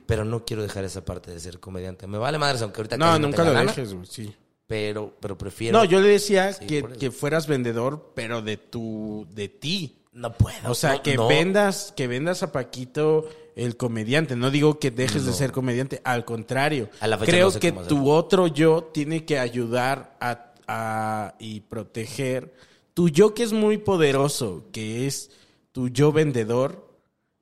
Pero 0.06 0.26
no 0.26 0.46
quiero 0.46 0.64
dejar 0.64 0.84
esa 0.86 1.04
parte 1.06 1.32
de 1.32 1.40
ser 1.40 1.60
comediante. 1.60 2.08
Me 2.08 2.18
vale 2.18 2.38
madres, 2.38 2.62
aunque 2.62 2.82
ahorita 2.82 2.98
No, 2.98 3.20
nunca 3.20 3.44
lo 3.44 3.54
lana, 3.54 3.72
dejes, 3.72 3.94
güey, 3.94 4.06
sí. 4.08 4.34
Pero, 4.66 5.14
pero 5.20 5.38
prefiero. 5.38 5.78
No, 5.78 5.84
yo 5.86 6.00
le 6.00 6.08
decía 6.08 6.54
Sí, 6.54 6.66
que, 6.66 6.84
que 6.84 7.12
fueras 7.12 7.48
vendedor, 7.48 8.12
pero 8.16 8.42
de 8.42 8.56
tu, 8.58 9.28
de 9.32 9.50
ti. 9.50 9.98
no 10.14 10.32
puedo. 10.34 10.72
O 10.72 10.74
sea, 10.76 10.94
no, 10.94 11.04
que 11.04 11.16
no. 11.16 11.28
vendas, 11.28 11.94
que 11.96 12.08
vendas 12.08 12.44
a 12.44 12.52
Paquito 12.54 13.28
el 13.56 13.76
comediante. 13.76 14.36
No 14.38 14.50
digo 14.50 14.80
que 14.80 14.90
dejes 14.90 15.26
de 15.26 15.34
ser 15.34 15.52
comediante, 15.52 16.02
al 16.06 16.24
contrario. 16.24 16.90
A 17.02 17.08
la 17.08 17.18
fecha 17.18 17.32
Creo 17.34 17.52
sé 17.52 17.60
que 17.60 17.72
tu 17.74 18.10
otro 18.10 18.48
yo 18.48 18.86
tiene 18.94 19.26
que 19.26 19.38
ayudar 19.38 20.16
a, 20.22 20.53
a- 20.68 21.36
y 21.40 21.62
proteger. 21.62 22.54
Tu 22.94 23.10
yo 23.10 23.34
que 23.34 23.44
es 23.44 23.54
muy 23.54 23.78
poderoso, 23.78 24.66
que 24.72 25.08
es 25.08 25.32
tu 25.72 25.90
yo 25.90 26.12
vendedor, 26.12 26.88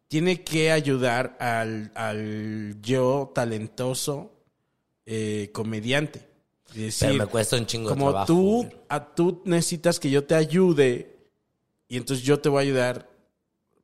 tiene 0.07 0.43
que 0.43 0.71
ayudar 0.71 1.37
al, 1.39 1.91
al 1.95 2.77
yo 2.81 3.31
talentoso 3.33 4.31
eh, 5.05 5.49
comediante. 5.53 6.27
Es 6.69 6.75
decir, 6.77 7.07
Pero 7.09 7.19
me 7.25 7.25
cuesta 7.27 7.57
un 7.57 7.65
chingo 7.65 7.89
de 7.89 7.95
como 7.95 8.11
trabajo. 8.11 8.27
tú, 8.27 8.69
a, 8.87 9.13
tú 9.13 9.41
necesitas 9.45 9.99
que 9.99 10.09
yo 10.09 10.23
te 10.23 10.35
ayude 10.35 11.17
y 11.89 11.97
entonces 11.97 12.25
yo 12.25 12.39
te 12.39 12.47
voy 12.47 12.59
a 12.59 12.61
ayudar, 12.61 13.09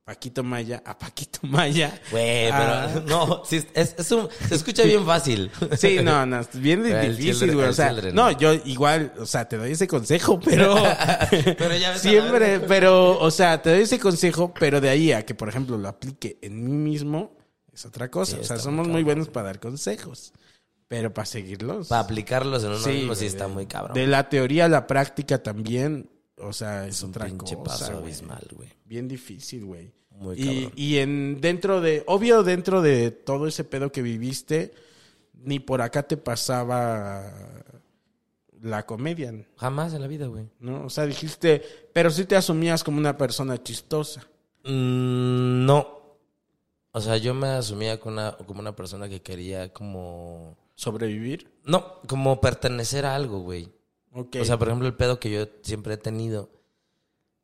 Paquito 0.07 0.41
Maya, 0.41 0.81
a 0.85 0.97
Paquito 0.97 1.39
Maya. 1.41 1.99
Güey, 2.11 2.47
Ah. 2.49 2.87
pero 2.93 3.05
no, 3.07 3.41
sí, 3.43 3.61
es, 3.73 3.93
es 3.97 4.09
un, 4.13 4.29
se 4.47 4.55
escucha 4.55 4.83
bien 4.83 5.05
fácil. 5.05 5.51
Sí, 5.77 5.97
no, 6.01 6.25
no, 6.25 6.39
es 6.39 6.57
bien 6.57 6.85
El 6.85 7.17
difícil, 7.17 7.53
güey. 7.53 7.67
O 7.67 7.73
sea, 7.73 7.89
children. 7.89 8.15
no, 8.15 8.31
yo 8.31 8.53
igual, 8.53 9.11
o 9.19 9.25
sea, 9.25 9.49
te 9.49 9.57
doy 9.57 9.73
ese 9.73 9.85
consejo, 9.85 10.39
pero... 10.45 10.75
Pero 11.29 11.75
ya 11.75 11.91
ves 11.91 12.01
siempre, 12.01 12.61
pero, 12.61 13.19
o 13.19 13.29
sea, 13.31 13.61
te 13.61 13.69
doy 13.71 13.81
ese 13.81 13.99
consejo, 13.99 14.53
pero 14.57 14.79
de 14.79 14.87
ahí 14.87 15.11
a 15.11 15.25
que, 15.25 15.35
por 15.35 15.49
ejemplo, 15.49 15.77
lo 15.77 15.89
aplique 15.89 16.39
en 16.41 16.63
mí 16.63 16.71
mismo, 16.71 17.35
es 17.73 17.85
otra 17.85 18.09
cosa. 18.09 18.37
Sí, 18.37 18.41
o 18.41 18.45
sea, 18.45 18.59
somos 18.59 18.87
muy 18.87 19.03
buenos 19.03 19.27
para 19.27 19.47
dar 19.47 19.59
consejos, 19.59 20.31
pero 20.87 21.13
para 21.13 21.25
seguirlos... 21.25 21.89
Para 21.89 21.99
aplicarlos 22.03 22.63
en 22.63 22.69
uno 22.71 22.87
mismo 22.87 23.13
sí 23.13 23.25
está 23.25 23.49
muy 23.49 23.65
cabrón. 23.65 23.93
De 23.93 24.07
la 24.07 24.29
teoría 24.29 24.65
a 24.65 24.69
la 24.69 24.87
práctica 24.87 25.43
también, 25.43 26.09
o 26.37 26.53
sea, 26.53 26.87
es, 26.87 26.97
es 26.97 27.03
un 27.03 27.09
otra 27.11 27.25
pinche 27.25 27.55
cosa, 27.55 27.63
paso 27.63 27.91
güey. 27.93 28.03
abismal, 28.05 28.47
güey. 28.55 28.69
Bien 28.85 29.07
difícil, 29.07 29.65
güey. 29.65 29.91
Muy 30.11 30.35
Y, 30.41 30.45
cabrón. 30.45 30.73
y 30.75 30.97
en 30.97 31.41
dentro 31.41 31.81
de, 31.81 32.03
obvio, 32.07 32.43
dentro 32.43 32.81
de 32.81 33.11
todo 33.11 33.47
ese 33.47 33.63
pedo 33.63 33.91
que 33.91 34.01
viviste, 34.01 34.73
ni 35.33 35.59
por 35.59 35.81
acá 35.81 36.03
te 36.03 36.17
pasaba 36.17 37.31
la 38.61 38.85
comedia, 38.85 39.31
Jamás 39.57 39.93
en 39.93 40.01
la 40.01 40.07
vida, 40.07 40.25
güey. 40.27 40.49
¿no? 40.59 40.85
O 40.85 40.89
sea, 40.89 41.05
dijiste, 41.05 41.61
pero 41.93 42.09
sí 42.09 42.25
te 42.25 42.35
asumías 42.35 42.83
como 42.83 42.97
una 42.97 43.17
persona 43.17 43.61
chistosa. 43.61 44.21
Mm, 44.63 45.65
no. 45.65 45.97
O 46.91 47.01
sea, 47.01 47.17
yo 47.17 47.35
me 47.35 47.47
asumía 47.49 47.99
como 47.99 48.13
una, 48.15 48.31
como 48.37 48.59
una 48.59 48.75
persona 48.75 49.07
que 49.07 49.21
quería 49.21 49.71
como... 49.71 50.57
¿Sobrevivir? 50.73 51.51
No, 51.63 52.01
como 52.07 52.41
pertenecer 52.41 53.05
a 53.05 53.15
algo, 53.15 53.39
güey. 53.41 53.69
Ok. 54.17 54.37
O 54.41 54.45
sea, 54.45 54.57
por 54.57 54.67
ejemplo, 54.67 54.87
el 54.87 54.95
pedo 54.95 55.19
que 55.19 55.29
yo 55.31 55.45
siempre 55.61 55.93
he 55.93 55.97
tenido 55.97 56.49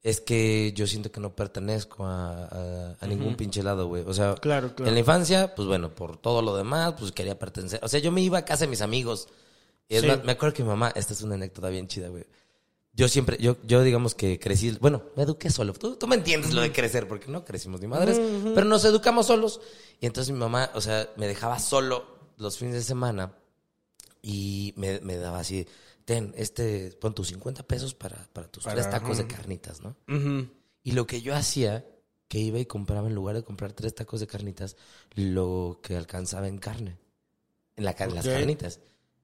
es 0.01 0.19
que 0.19 0.73
yo 0.75 0.85
siento 0.85 1.11
que 1.11 1.21
no 1.21 1.33
pertenezco 1.35 2.05
a, 2.05 2.45
a- 2.45 2.97
a 2.99 3.07
ningún 3.07 3.35
pinche 3.35 3.63
lado, 3.63 3.87
güey. 3.87 4.03
O 4.05 4.13
sea, 4.13 4.35
Claro, 4.35 4.75
claro. 4.75 4.89
en 4.89 4.93
la 4.95 4.99
infancia, 4.99 5.55
pues 5.55 5.67
bueno, 5.67 5.95
por 5.95 6.17
todo 6.17 6.41
lo 6.41 6.55
demás, 6.57 6.95
pues 6.99 7.11
quería 7.13 7.39
pertenecer. 7.39 7.79
O 7.83 7.87
sea, 7.87 7.99
yo 8.01 8.11
me 8.11 8.21
iba 8.21 8.37
a 8.39 8.45
casa 8.45 8.65
de 8.65 8.69
mis 8.69 8.81
amigos. 8.81 9.29
Y 9.87 9.99
Sí. 9.99 10.07
más, 10.07 10.23
me 10.23 10.33
acuerdo 10.33 10.55
que 10.55 10.63
mi 10.63 10.69
mamá, 10.69 10.91
esta 10.95 11.13
es 11.13 11.21
una 11.21 11.35
anécdota 11.35 11.69
bien 11.69 11.87
chida, 11.87 12.09
güey. 12.09 12.25
Yo 12.95 13.07
siempre, 13.07 13.37
yo, 13.39 13.57
yo 13.65 13.81
digamos 13.81 14.13
que 14.13 14.39
crecí, 14.39 14.77
bueno, 14.79 15.03
me 15.15 15.23
eduqué 15.23 15.49
solo. 15.49 15.73
Tú, 15.73 15.95
tú 15.95 16.05
me 16.07 16.15
entiendes 16.15 16.53
lo 16.53 16.61
de 16.61 16.71
crecer, 16.71 17.07
porque 17.07 17.31
no 17.31 17.43
crecimos 17.43 17.81
ni 17.81 17.87
madres, 17.87 18.19
pero 18.53 18.65
nos 18.67 18.85
educamos 18.85 19.27
solos. 19.27 19.61
Y 19.99 20.05
entonces 20.05 20.31
mi 20.33 20.37
mamá, 20.39 20.69
o 20.75 20.81
sea, 20.81 21.09
me 21.17 21.27
dejaba 21.27 21.59
solo 21.59 22.05
los 22.37 22.57
fines 22.57 22.75
de 22.75 22.83
semana 22.83 23.33
y 24.21 24.73
me, 24.77 24.99
me 25.01 25.17
daba 25.17 25.39
así, 25.39 25.67
ten, 26.05 26.33
este, 26.37 26.91
pon 26.99 27.13
tus 27.15 27.27
50 27.29 27.63
pesos 27.63 27.93
para, 27.93 28.27
para 28.33 28.47
tus 28.47 28.63
Para- 28.63 28.75
tres 28.75 28.89
tacos 28.89 29.17
de 29.17 29.27
carnitas, 29.27 29.81
¿no? 29.81 29.95
Y 30.83 30.91
lo 30.91 31.07
que 31.07 31.21
yo 31.21 31.33
hacía, 31.35 31.85
que 32.27 32.39
iba 32.39 32.59
y 32.59 32.65
compraba, 32.65 33.07
en 33.07 33.15
lugar 33.15 33.35
de 33.35 33.43
comprar 33.43 33.73
tres 33.73 33.95
tacos 33.95 34.19
de 34.19 34.27
carnitas, 34.27 34.75
lo 35.15 35.79
que 35.81 35.95
alcanzaba 35.95 36.47
en 36.47 36.57
carne, 36.57 36.97
en, 37.75 37.85
la, 37.85 37.95
en 37.97 38.15
las 38.15 38.25
carnitas. 38.25 38.79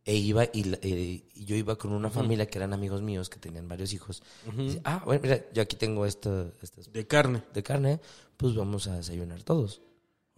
E 0.05 0.15
iba 0.15 0.45
y, 0.45 0.73
eh, 0.81 1.23
y 1.35 1.45
yo 1.45 1.55
iba 1.55 1.77
con 1.77 1.91
una 1.91 2.09
familia 2.09 2.47
que 2.47 2.57
eran 2.57 2.73
amigos 2.73 3.01
míos 3.01 3.29
que 3.29 3.37
tenían 3.37 3.67
varios 3.67 3.93
hijos. 3.93 4.23
Y 4.57 4.61
dice, 4.63 4.81
ah, 4.85 5.03
bueno, 5.05 5.21
mira, 5.21 5.45
yo 5.53 5.61
aquí 5.61 5.75
tengo 5.75 6.05
esto, 6.05 6.51
estas 6.61 6.91
De 6.91 7.05
carne. 7.05 7.43
de 7.53 7.61
carne, 7.61 7.99
pues 8.37 8.55
vamos 8.55 8.87
a 8.87 8.95
desayunar 8.95 9.43
todos. 9.43 9.81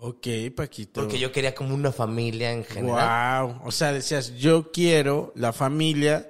Ok, 0.03 0.27
Paquito. 0.55 0.99
Porque 0.99 1.19
yo 1.19 1.31
quería 1.31 1.53
como 1.53 1.75
una 1.75 1.91
familia 1.91 2.51
en 2.51 2.63
general. 2.63 3.45
Wow. 3.45 3.61
O 3.65 3.71
sea, 3.71 3.93
decías, 3.93 4.33
yo 4.35 4.71
quiero 4.71 5.31
la 5.35 5.53
familia 5.53 6.27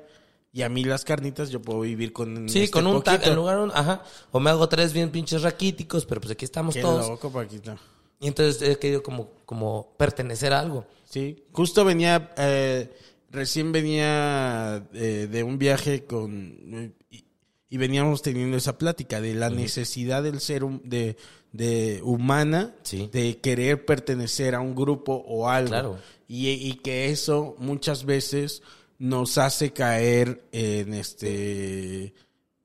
y 0.52 0.64
a 0.64 0.68
mí 0.68 0.84
las 0.84 1.06
carnitas 1.06 1.50
yo 1.52 1.62
puedo 1.62 1.80
vivir 1.80 2.12
con 2.12 2.50
Sí, 2.50 2.64
este 2.64 2.72
con 2.74 2.86
un 2.86 3.02
taco, 3.02 3.30
en 3.30 3.36
lugar 3.38 3.60
de 3.60 3.64
un, 3.64 3.72
ajá, 3.72 4.04
o 4.32 4.42
me 4.42 4.50
hago 4.50 4.68
tres 4.68 4.92
bien 4.92 5.10
pinches 5.10 5.44
raquíticos, 5.44 6.06
pero 6.06 6.20
pues 6.20 6.32
aquí 6.32 6.44
estamos 6.44 6.76
Qué 6.76 6.82
todos. 6.82 7.08
loco, 7.08 7.32
Paquito. 7.32 7.78
Y 8.20 8.28
entonces 8.28 8.62
he 8.62 8.78
querido 8.78 9.02
como, 9.02 9.30
como 9.46 9.94
pertenecer 9.96 10.52
a 10.52 10.60
algo. 10.60 10.86
Sí, 11.10 11.46
justo 11.54 11.86
venía, 11.86 12.34
eh, 12.36 12.92
recién 13.30 13.72
venía 13.72 14.86
eh, 14.94 15.30
de 15.32 15.44
un 15.44 15.58
viaje 15.58 16.04
con 16.04 16.94
y, 17.10 17.24
y 17.70 17.78
veníamos 17.78 18.22
teniendo 18.22 18.58
esa 18.58 18.78
plática 18.78 19.22
de 19.22 19.34
la 19.34 19.50
necesidad 19.50 20.24
del 20.24 20.42
ser 20.42 20.66
de, 20.66 21.16
de 21.52 22.02
humana 22.04 22.74
Sí. 22.84 23.10
de 23.12 23.40
querer 23.40 23.86
pertenecer 23.86 24.56
a 24.56 24.62
un 24.62 24.74
grupo 24.76 25.24
o 25.28 25.50
algo 25.50 25.70
Claro. 25.70 25.98
y, 26.28 26.50
y 26.50 26.76
que 26.76 27.10
eso 27.10 27.56
muchas 27.58 28.06
veces 28.06 28.62
nos 29.00 29.38
hace 29.38 29.74
caer 29.74 30.44
en 30.52 30.94
este 30.94 32.14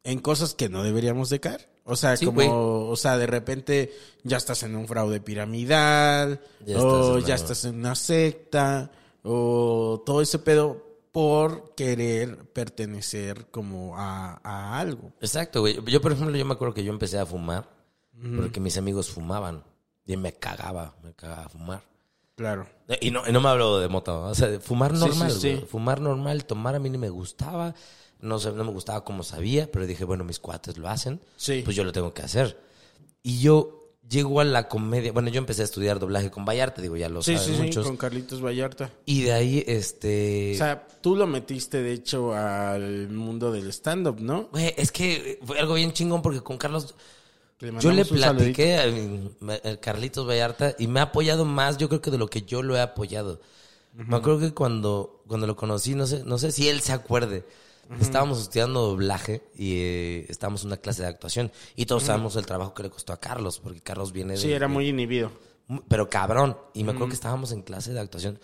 en 0.05 0.19
cosas 0.21 0.55
que 0.55 0.69
no 0.69 0.83
deberíamos 0.85 1.31
de 1.31 1.41
caer. 1.41 1.69
O 1.89 1.97
sea, 1.97 2.17
Sí, 2.17 2.25
como, 2.27 2.89
o 2.89 2.97
sea, 2.97 3.17
de 3.17 3.27
repente 3.27 3.93
ya 4.25 4.37
estás 4.37 4.63
en 4.65 4.75
un 4.77 4.87
fraude 4.89 5.21
piramidal, 5.21 6.41
Ya 6.65 6.81
o 6.81 7.17
estás 7.19 7.29
ya 7.29 7.35
estás 7.37 7.65
en 7.65 7.77
una 7.77 7.95
secta, 7.95 8.91
o 9.23 10.03
todo 10.05 10.21
ese 10.21 10.39
pedo 10.41 10.85
por 11.13 11.75
querer 11.75 12.39
pertenecer 12.53 13.47
como 13.51 13.97
a, 13.97 14.41
a 14.45 14.79
algo. 14.79 15.13
Exacto, 15.21 15.61
güey. 15.61 15.79
Yo, 15.87 16.01
por 16.01 16.13
ejemplo, 16.13 16.37
yo 16.37 16.45
me 16.45 16.53
acuerdo 16.55 16.75
que 16.75 16.85
yo 16.85 16.93
empecé 16.93 17.19
a 17.19 17.27
fumar 17.27 17.69
porque 18.37 18.61
mis 18.61 18.77
amigos 18.79 19.11
fumaban 19.11 19.63
y 20.07 20.17
me 20.17 20.33
cagaba, 20.33 20.95
me 21.03 21.13
cagaba 21.15 21.49
fumar. 21.49 21.83
Claro. 22.37 22.67
Eh, 22.89 22.99
Y 23.01 23.11
no, 23.11 23.23
y 23.27 23.33
no 23.33 23.41
me 23.41 23.49
hablo 23.49 23.79
de 23.79 23.89
mota, 23.89 24.13
o 24.15 24.35
sea, 24.35 24.49
de 24.49 24.61
fumar 24.61 24.93
normal, 24.93 25.31
sí, 25.33 25.57
sí. 25.57 25.65
Fumar 25.69 26.01
normal, 26.01 26.45
tomar 26.45 26.75
a 26.75 26.79
mí 26.79 26.91
no 26.91 26.99
me 26.99 27.09
gustaba, 27.11 27.75
no, 28.21 28.39
sé, 28.39 28.53
no 28.53 28.65
me 28.65 28.73
gustaba 28.73 29.05
como 29.05 29.23
sabía, 29.23 29.71
pero 29.71 29.87
dije, 29.87 30.05
bueno, 30.05 30.23
mis 30.25 30.39
cuates 30.39 30.77
lo 30.79 30.89
hacen, 30.89 31.21
Sí. 31.37 31.63
pues 31.65 31.75
yo 31.77 31.85
lo 31.85 31.93
tengo 31.93 32.13
que 32.15 32.23
hacer. 32.23 32.59
Y 33.23 33.41
yo, 33.41 33.73
llego 34.09 34.39
a 34.41 34.45
la 34.45 34.69
comedia. 34.69 35.11
Bueno, 35.13 35.31
yo 35.31 35.39
empecé 35.39 35.63
a 35.63 35.65
estudiar 35.65 35.99
doblaje 35.99 36.31
con 36.31 36.45
Vallarta, 36.45 36.81
digo, 36.81 36.97
ya 36.97 37.09
lo 37.09 37.23
Sí, 37.23 37.35
saben 37.37 37.49
sí, 37.49 37.57
sí, 37.57 37.63
muchos. 37.65 37.87
con 37.87 37.97
Carlitos 37.97 38.41
Vallarta. 38.45 38.91
Y 39.05 39.23
de 39.23 39.33
ahí, 39.33 39.65
este... 39.67 40.53
O 40.55 40.59
sea, 40.59 40.87
tú 41.01 41.17
lo 41.17 41.27
metiste, 41.27 41.83
de 41.83 41.93
hecho, 41.95 42.33
al 42.35 43.09
mundo 43.09 43.51
del 43.51 43.69
stand-up, 43.73 44.21
¿no? 44.21 44.45
Güey, 44.53 44.75
es 44.77 44.93
que 44.93 45.41
fue 45.45 45.59
algo 45.59 45.75
bien 45.75 45.93
chingón 45.93 46.23
porque 46.23 46.41
con 46.41 46.57
Carlos... 46.59 46.95
Le 47.61 47.81
Yo 47.81 47.91
le 47.91 48.05
platiqué 48.05 48.77
a 48.77 49.69
a 49.71 49.77
Carlitos 49.79 50.29
Vallarta 50.29 50.75
y 50.79 50.89
me 50.89 51.01
ha 51.01 51.05
apoyado 51.05 51.45
más, 51.45 51.79
yo 51.79 51.89
creo 51.89 52.03
que 52.03 52.11
de 52.11 52.19
lo 52.19 52.29
que 52.29 52.43
yo 52.43 52.63
lo 52.63 52.77
he 52.77 52.81
apoyado. 52.81 53.41
Me 53.95 54.17
acuerdo 54.17 54.41
que 54.41 54.53
cuando, 54.53 55.23
cuando 55.27 55.47
lo 55.47 55.57
conocí, 55.57 55.95
no 55.95 56.07
sé, 56.07 56.23
no 56.25 56.37
sé 56.37 56.53
si 56.53 56.69
él 56.69 56.83
se 56.83 56.93
acuerde. 56.93 57.45
Estábamos 58.01 58.41
estudiando 58.41 58.83
doblaje 58.83 59.43
y 59.55 59.79
eh, 59.79 60.27
estábamos 60.29 60.63
en 60.63 60.69
una 60.69 60.77
clase 60.77 61.03
de 61.03 61.09
actuación. 61.09 61.53
Y 61.77 61.87
todos 61.87 62.03
sabemos 62.03 62.37
el 62.37 62.45
trabajo 62.45 62.75
que 62.75 62.83
le 62.83 62.91
costó 62.91 63.13
a 63.13 63.21
Carlos, 63.21 63.61
porque 63.61 63.81
Carlos 63.81 64.13
viene 64.13 64.35
de. 64.35 64.41
Sí, 64.41 64.53
era 64.53 64.69
muy 64.69 64.89
inhibido. 64.89 65.31
Pero 65.89 66.11
cabrón. 66.11 66.59
Y 66.75 66.85
me 66.85 66.91
acuerdo 66.91 67.09
que 67.09 67.15
estábamos 67.15 67.53
en 67.53 67.63
clase 67.63 67.93
de 67.93 68.01
actuación. 68.01 68.41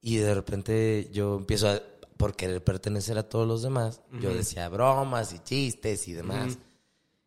Y 0.00 0.16
de 0.16 0.34
repente 0.34 1.08
yo 1.12 1.36
empiezo 1.36 1.68
a. 1.68 1.80
Por 2.16 2.36
querer 2.36 2.62
pertenecer 2.62 3.18
a 3.18 3.28
todos 3.28 3.46
los 3.46 3.62
demás, 3.62 4.00
yo 4.20 4.32
decía 4.32 4.68
bromas 4.68 5.32
y 5.32 5.40
chistes 5.40 6.06
y 6.06 6.12
demás. 6.12 6.58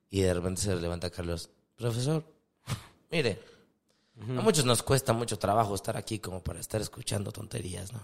Y 0.09 0.21
de 0.21 0.33
repente 0.33 0.61
se 0.61 0.75
levanta 0.75 1.09
Carlos. 1.09 1.49
Profesor, 1.75 2.23
mire, 3.11 3.39
a 4.37 4.41
muchos 4.41 4.65
nos 4.65 4.81
cuesta 4.83 5.13
mucho 5.13 5.37
trabajo 5.37 5.75
estar 5.75 5.95
aquí 5.97 6.19
como 6.19 6.41
para 6.43 6.59
estar 6.59 6.81
escuchando 6.81 7.31
tonterías, 7.31 7.93
¿no? 7.93 7.99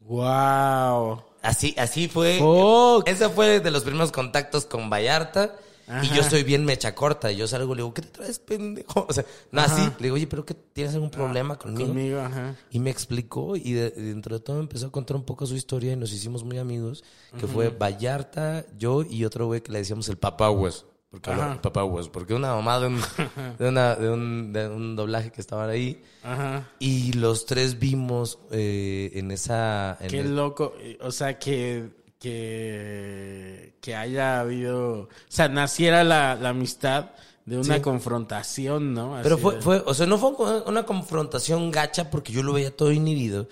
¡Wow! 0.00 1.22
Así, 1.42 1.74
así 1.78 2.08
fue. 2.08 2.38
Fuck. 2.38 3.08
Ese 3.08 3.28
fue 3.28 3.60
de 3.60 3.70
los 3.70 3.82
primeros 3.84 4.12
contactos 4.12 4.66
con 4.66 4.90
Vallarta. 4.90 5.56
Y 6.02 6.08
yo 6.14 6.22
soy 6.22 6.42
bien 6.42 6.64
mecha 6.64 6.94
corta. 6.94 7.30
Y 7.30 7.36
yo 7.36 7.46
salgo 7.46 7.72
y 7.74 7.76
le 7.76 7.82
digo, 7.82 7.92
¿qué 7.92 8.02
te 8.02 8.08
traes, 8.08 8.38
pendejo? 8.38 9.04
O 9.08 9.12
sea, 9.12 9.24
no 9.50 9.60
así. 9.60 9.82
Le 9.98 10.04
digo, 10.04 10.14
oye, 10.14 10.26
¿pero 10.26 10.44
qué? 10.46 10.54
¿Tienes 10.54 10.94
algún 10.94 11.10
problema 11.10 11.58
conmigo? 11.58 11.88
Conmigo, 11.88 12.18
ajá. 12.20 12.56
Y 12.70 12.78
me 12.78 12.88
explicó 12.90 13.56
y 13.56 13.72
de- 13.72 13.90
dentro 13.90 14.38
de 14.38 14.42
todo 14.44 14.58
empezó 14.60 14.86
a 14.86 14.90
contar 14.92 15.16
un 15.16 15.24
poco 15.24 15.44
su 15.46 15.54
historia 15.54 15.92
y 15.92 15.96
nos 15.96 16.12
hicimos 16.12 16.44
muy 16.44 16.56
amigos, 16.58 17.04
que 17.38 17.46
fue 17.46 17.68
Vallarta, 17.68 18.64
yo 18.78 19.02
y 19.02 19.24
otro 19.24 19.46
güey 19.46 19.60
que 19.60 19.70
le 19.72 19.80
decíamos 19.80 20.08
el 20.08 20.16
Papaguas. 20.16 20.86
Porque 21.12 21.30
el 21.30 21.58
Papaguas, 21.60 22.08
porque 22.08 22.32
una 22.34 22.54
mamá 22.54 22.80
de 22.80 22.86
un, 22.88 23.00
de, 23.58 23.68
una- 23.68 23.94
de 23.94 24.10
un, 24.10 24.52
de 24.52 24.66
un 24.68 24.96
doblaje 24.96 25.30
que 25.30 25.40
estaban 25.42 25.68
ahí. 25.70 26.02
Ajá. 26.24 26.66
Y 26.78 27.12
los 27.12 27.44
tres 27.46 27.78
vimos 27.78 28.38
eh, 28.50 29.10
en 29.14 29.30
esa... 29.30 29.98
en 30.00 30.08
Qué 30.08 30.20
el- 30.20 30.34
loco. 30.34 30.74
O 31.02 31.12
sea, 31.12 31.38
que, 31.38 31.90
que, 32.18 33.74
que 33.80 33.94
haya 33.94 34.40
habido... 34.40 35.00
O 35.02 35.08
sea, 35.28 35.48
naciera 35.48 36.02
la, 36.04 36.34
la 36.34 36.48
amistad 36.50 37.10
de 37.44 37.58
una 37.58 37.76
Sí. 37.76 37.80
confrontación, 37.80 38.94
¿no? 38.94 39.18
Pero 39.22 39.36
fue, 39.36 39.56
de- 39.56 39.62
fue, 39.62 39.82
o 39.84 39.94
sea, 39.94 40.06
no 40.06 40.16
fue 40.18 40.30
una 40.66 40.86
confrontación 40.86 41.70
gacha 41.72 42.08
porque 42.10 42.32
yo 42.32 42.42
lo 42.44 42.52
veía 42.52 42.74
todo 42.76 42.92
inhibido. 42.92 43.48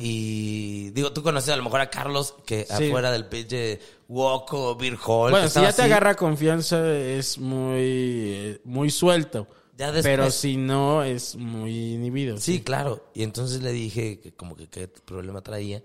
Y 0.00 0.90
digo, 0.90 1.12
tú 1.12 1.22
conoces 1.22 1.50
a 1.52 1.56
lo 1.56 1.62
mejor 1.62 1.80
a 1.80 1.90
Carlos 1.90 2.34
que 2.46 2.64
Sí. 2.66 2.86
afuera 2.86 3.10
del 3.10 3.26
pinche 3.26 3.80
Woco, 4.08 4.76
Beer 4.76 4.96
Hall. 5.06 5.30
Bueno, 5.30 5.48
si 5.48 5.60
ya 5.60 5.72
te 5.72 5.82
agarra 5.82 6.14
confianza 6.14 6.90
es 6.96 7.38
muy, 7.38 8.60
muy 8.64 8.90
suelto. 8.90 9.46
Ya 9.76 9.92
después- 9.92 10.04
Pero 10.04 10.30
si 10.32 10.56
no, 10.56 11.04
es 11.04 11.36
muy 11.36 11.94
inhibido. 11.94 12.38
Sí, 12.38 12.62
claro. 12.62 13.10
Y 13.14 13.22
entonces 13.22 13.62
le 13.62 13.70
dije 13.72 14.18
que 14.20 14.32
como 14.34 14.56
que 14.56 14.68
qué 14.68 14.88
problema 14.88 15.40
traía. 15.42 15.82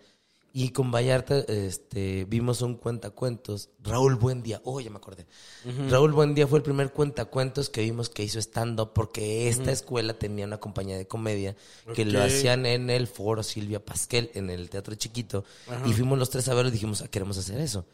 Y 0.55 0.69
con 0.69 0.91
Vallarta 0.91 1.39
este, 1.39 2.25
vimos 2.25 2.61
un 2.61 2.75
cuentacuentos. 2.75 3.71
Raúl 3.81 4.13
Buendía. 4.13 4.61
Oh, 4.63 4.79
ya 4.79 4.91
me 4.91 4.97
acordé. 4.97 5.25
Raúl 5.89 6.11
Buendía 6.11 6.45
fue 6.45 6.59
el 6.59 6.63
primer 6.63 6.93
cuentacuentos 6.93 7.71
que 7.71 7.81
vimos 7.81 8.09
que 8.09 8.23
hizo 8.23 8.37
stand-up 8.37 8.91
porque 8.93 9.49
esta 9.49 9.71
escuela 9.71 10.13
tenía 10.13 10.45
una 10.45 10.59
compañía 10.59 10.95
de 10.95 11.07
comedia 11.07 11.55
que 11.95 12.05
lo 12.05 12.21
hacían 12.21 12.67
en 12.67 12.91
el 12.91 13.07
foro 13.07 13.41
Silvia 13.41 13.83
Pasquel, 13.83 14.29
en 14.35 14.51
el 14.51 14.69
Teatro 14.69 14.93
Chiquito. 14.93 15.43
Y 15.87 15.93
fuimos 15.93 16.19
los 16.19 16.29
tres 16.29 16.47
a 16.49 16.53
verlo 16.53 16.69
y 16.69 16.73
dijimos, 16.73 17.01
ah, 17.01 17.07
queremos 17.07 17.35
hacer 17.39 17.59
eso. 17.59 17.87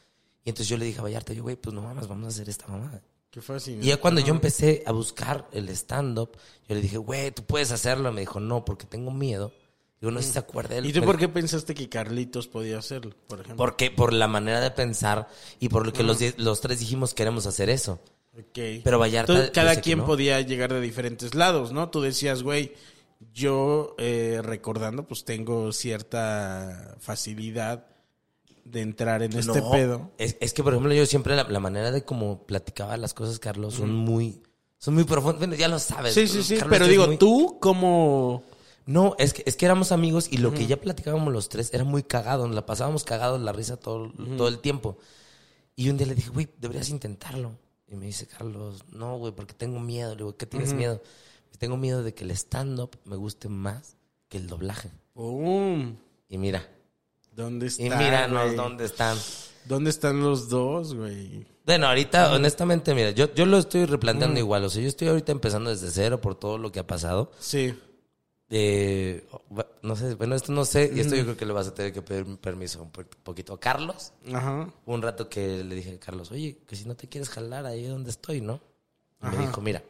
Y 0.44 0.50
entonces 0.50 0.68
yo 0.68 0.76
le 0.76 0.84
dije 0.84 1.00
a 1.00 1.04
Vallarta, 1.04 1.32
yo, 1.32 1.44
güey, 1.44 1.56
pues 1.56 1.74
no 1.74 1.82
mames, 1.82 2.10
vamos 2.10 2.26
a 2.26 2.28
hacer 2.28 2.50
esta 2.50 2.68
mamada. 2.68 3.02
Qué 3.32 3.42
fácil. 3.42 3.82
Y 3.82 3.88
ya 3.88 3.98
cuando 3.98 4.20
yo 4.20 4.34
empecé 4.34 4.84
a 4.86 4.92
buscar 4.92 5.48
el 5.54 5.70
stand-up, 5.70 6.32
yo 6.68 6.76
le 6.76 6.82
dije, 6.82 6.98
güey, 6.98 7.32
tú 7.32 7.44
puedes 7.44 7.72
hacerlo. 7.72 8.12
Me 8.12 8.22
dijo, 8.22 8.42
no, 8.42 8.66
porque 8.66 8.86
tengo 8.86 9.12
miedo. 9.12 9.54
Digo, 10.02 10.12
no 10.12 10.20
sé 10.22 10.28
si 10.28 10.34
se 10.34 10.40
acuerda 10.40 10.78
él. 10.78 10.86
¿Y 10.86 10.94
tú 10.94 11.02
por 11.04 11.18
qué 11.18 11.28
pensaste 11.28 11.74
que 11.76 11.90
Carlitos 11.90 12.48
podía 12.48 12.78
hacerlo, 12.80 13.14
por 13.28 13.40
ejemplo? 13.42 13.58
Porque 13.58 13.92
por 13.92 14.14
la 14.14 14.28
manera 14.30 14.62
de 14.62 14.72
pensar 14.72 15.28
y 15.60 15.68
por 15.70 15.86
lo 15.86 15.92
que 15.92 16.04
los, 16.04 16.20
die- 16.20 16.34
los 16.38 16.62
tres 16.62 16.80
dijimos 16.80 17.14
queremos 17.14 17.46
hacer 17.46 17.70
eso. 17.70 18.00
Ok. 18.38 18.60
Pero 18.84 18.98
Vallarta 19.00 19.48
Tú- 19.48 19.52
cada 19.54 19.82
quien 19.82 19.98
no. 20.00 20.06
podía 20.06 20.40
llegar 20.40 20.72
de 20.72 20.80
diferentes 20.80 21.36
lados, 21.36 21.74
¿no? 21.74 21.90
Tú 21.90 22.00
decías, 22.00 22.44
güey, 22.44 22.74
yo 23.34 23.96
eh, 23.98 24.40
recordando, 24.42 25.06
pues 25.06 25.26
tengo 25.26 25.74
cierta 25.74 26.96
facilidad 27.00 27.86
de 28.64 28.82
entrar 28.82 29.24
en 29.24 29.34
este 29.34 29.60
No, 29.60 29.72
pedo. 29.72 30.12
Es, 30.18 30.38
es 30.40 30.54
que, 30.54 30.64
por 30.64 30.74
ejemplo, 30.74 30.94
yo 30.94 31.06
siempre 31.06 31.36
la, 31.36 31.44
la 31.44 31.60
manera 31.60 31.92
de 31.92 32.06
cómo 32.06 32.46
platicaba 32.46 32.96
las 32.98 33.14
cosas, 33.14 33.40
Carlos, 33.40 33.74
son 33.74 33.94
muy... 33.94 34.42
Son 34.78 34.94
muy 34.94 35.04
profundas. 35.04 35.40
Bueno, 35.40 35.56
ya 35.56 35.68
lo 35.68 35.78
sabes. 35.78 36.14
Sí, 36.14 36.26
sí, 36.28 36.42
sí, 36.42 36.56
Carlos 36.56 36.72
pero 36.78 36.88
digo, 36.88 37.08
muy- 37.08 37.18
tú 37.18 37.58
como... 37.60 38.44
No, 38.90 39.16
es 39.20 39.34
que, 39.34 39.44
es 39.46 39.56
que 39.56 39.66
éramos 39.66 39.92
amigos 39.92 40.28
y 40.32 40.38
lo 40.38 40.52
que 40.52 40.66
ya 40.66 40.82
platicábamos 40.82 41.32
los 41.32 41.48
tres 41.48 41.72
era 41.76 41.84
muy 41.84 42.02
cagado. 42.02 42.48
Nos 42.48 42.56
la 42.56 42.66
pasábamos 42.66 43.04
cagados 43.04 43.40
la 43.40 43.52
risa 43.52 43.78
todo, 43.78 44.12
todo 44.36 44.48
el 44.48 44.58
tiempo. 44.58 44.98
Y 45.76 45.90
un 45.90 45.98
día 45.98 46.08
le 46.08 46.16
dije, 46.16 46.32
güey, 46.32 46.50
deberías 46.58 46.90
intentarlo. 46.90 47.52
Y 47.88 47.96
me 47.96 48.08
dice 48.08 48.26
Carlos, 48.26 48.84
no, 48.90 49.20
güey, 49.20 49.32
porque 49.32 49.54
tengo 49.54 49.80
miedo. 49.80 50.14
Le 50.14 50.18
digo, 50.18 50.38
¿qué 50.38 50.48
tienes 50.48 50.74
miedo? 50.74 51.04
Tengo 51.60 51.78
miedo 51.78 52.02
de 52.02 52.16
que 52.16 52.24
el 52.24 52.32
stand-up 52.32 52.98
me 53.06 53.16
guste 53.16 53.48
más 53.48 53.96
que 54.28 54.38
el 54.38 54.48
doblaje. 54.48 54.90
¡Pum! 55.14 55.96
Y 56.28 56.40
mira, 56.40 56.68
¿Dónde 57.32 57.68
está? 57.68 57.84
y 57.84 57.90
míranos 57.92 58.56
dónde 58.56 58.86
están. 58.86 59.20
¿Dónde 59.66 59.92
están 59.92 60.20
los 60.20 60.50
dos, 60.50 60.96
güey? 60.96 61.46
Bueno, 61.64 61.86
ahorita, 61.86 62.34
honestamente, 62.34 62.96
mira, 62.96 63.12
yo, 63.12 63.32
yo 63.36 63.46
lo 63.46 63.60
estoy 63.60 63.86
replanteando 63.86 64.40
igual. 64.40 64.64
O 64.64 64.70
sea, 64.72 64.82
yo 64.82 64.88
estoy 64.88 65.10
ahorita 65.10 65.32
empezando 65.32 65.70
desde 65.70 65.92
cero 65.92 66.20
por 66.20 66.34
todo 66.34 66.58
lo 66.58 66.72
que 66.72 66.80
ha 66.80 66.88
pasado. 66.88 67.32
Sí. 67.40 67.76
Eh, 68.52 69.28
no 69.84 69.96
sé, 69.96 70.16
bueno, 70.16 70.34
esto 70.36 70.52
no 70.52 70.66
sé, 70.66 70.92
y 70.94 71.00
esto 71.00 71.16
yo 71.16 71.24
creo 71.24 71.38
que 71.38 71.46
le 71.46 71.54
vas 71.54 71.68
a 71.68 71.74
tener 71.74 71.94
que 71.94 72.02
pedir 72.02 72.38
permiso 72.38 72.82
un 72.82 72.90
po- 72.92 73.04
poquito 73.24 73.54
a 73.54 73.60
Carlos. 73.60 74.12
Ajá. 74.34 74.74
Un 74.86 75.02
rato 75.02 75.30
que 75.30 75.64
le 75.64 75.76
dije 75.76 75.94
a 75.96 76.00
Carlos, 76.00 76.32
oye, 76.32 76.58
que 76.68 76.76
si 76.76 76.86
no 76.86 76.96
te 76.96 77.08
quieres 77.08 77.30
jalar 77.30 77.66
ahí 77.68 77.86
donde 77.86 78.10
estoy, 78.10 78.42
¿no? 78.42 78.60
Y 79.22 79.28
me 79.36 79.46
dijo, 79.46 79.62
mira, 79.62 79.84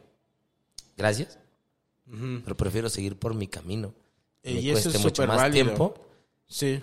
gracias, 0.96 1.38
pero 2.44 2.56
prefiero 2.56 2.90
seguir 2.90 3.16
por 3.16 3.34
mi 3.34 3.46
camino. 3.46 3.94
Eh, 4.42 4.54
Me 4.54 4.60
y 4.60 4.70
eso 4.70 4.82
cueste 4.82 4.98
es 4.98 5.04
mucho 5.04 5.26
más 5.26 5.36
válido. 5.36 5.64
tiempo 5.66 5.94
Sí. 6.46 6.82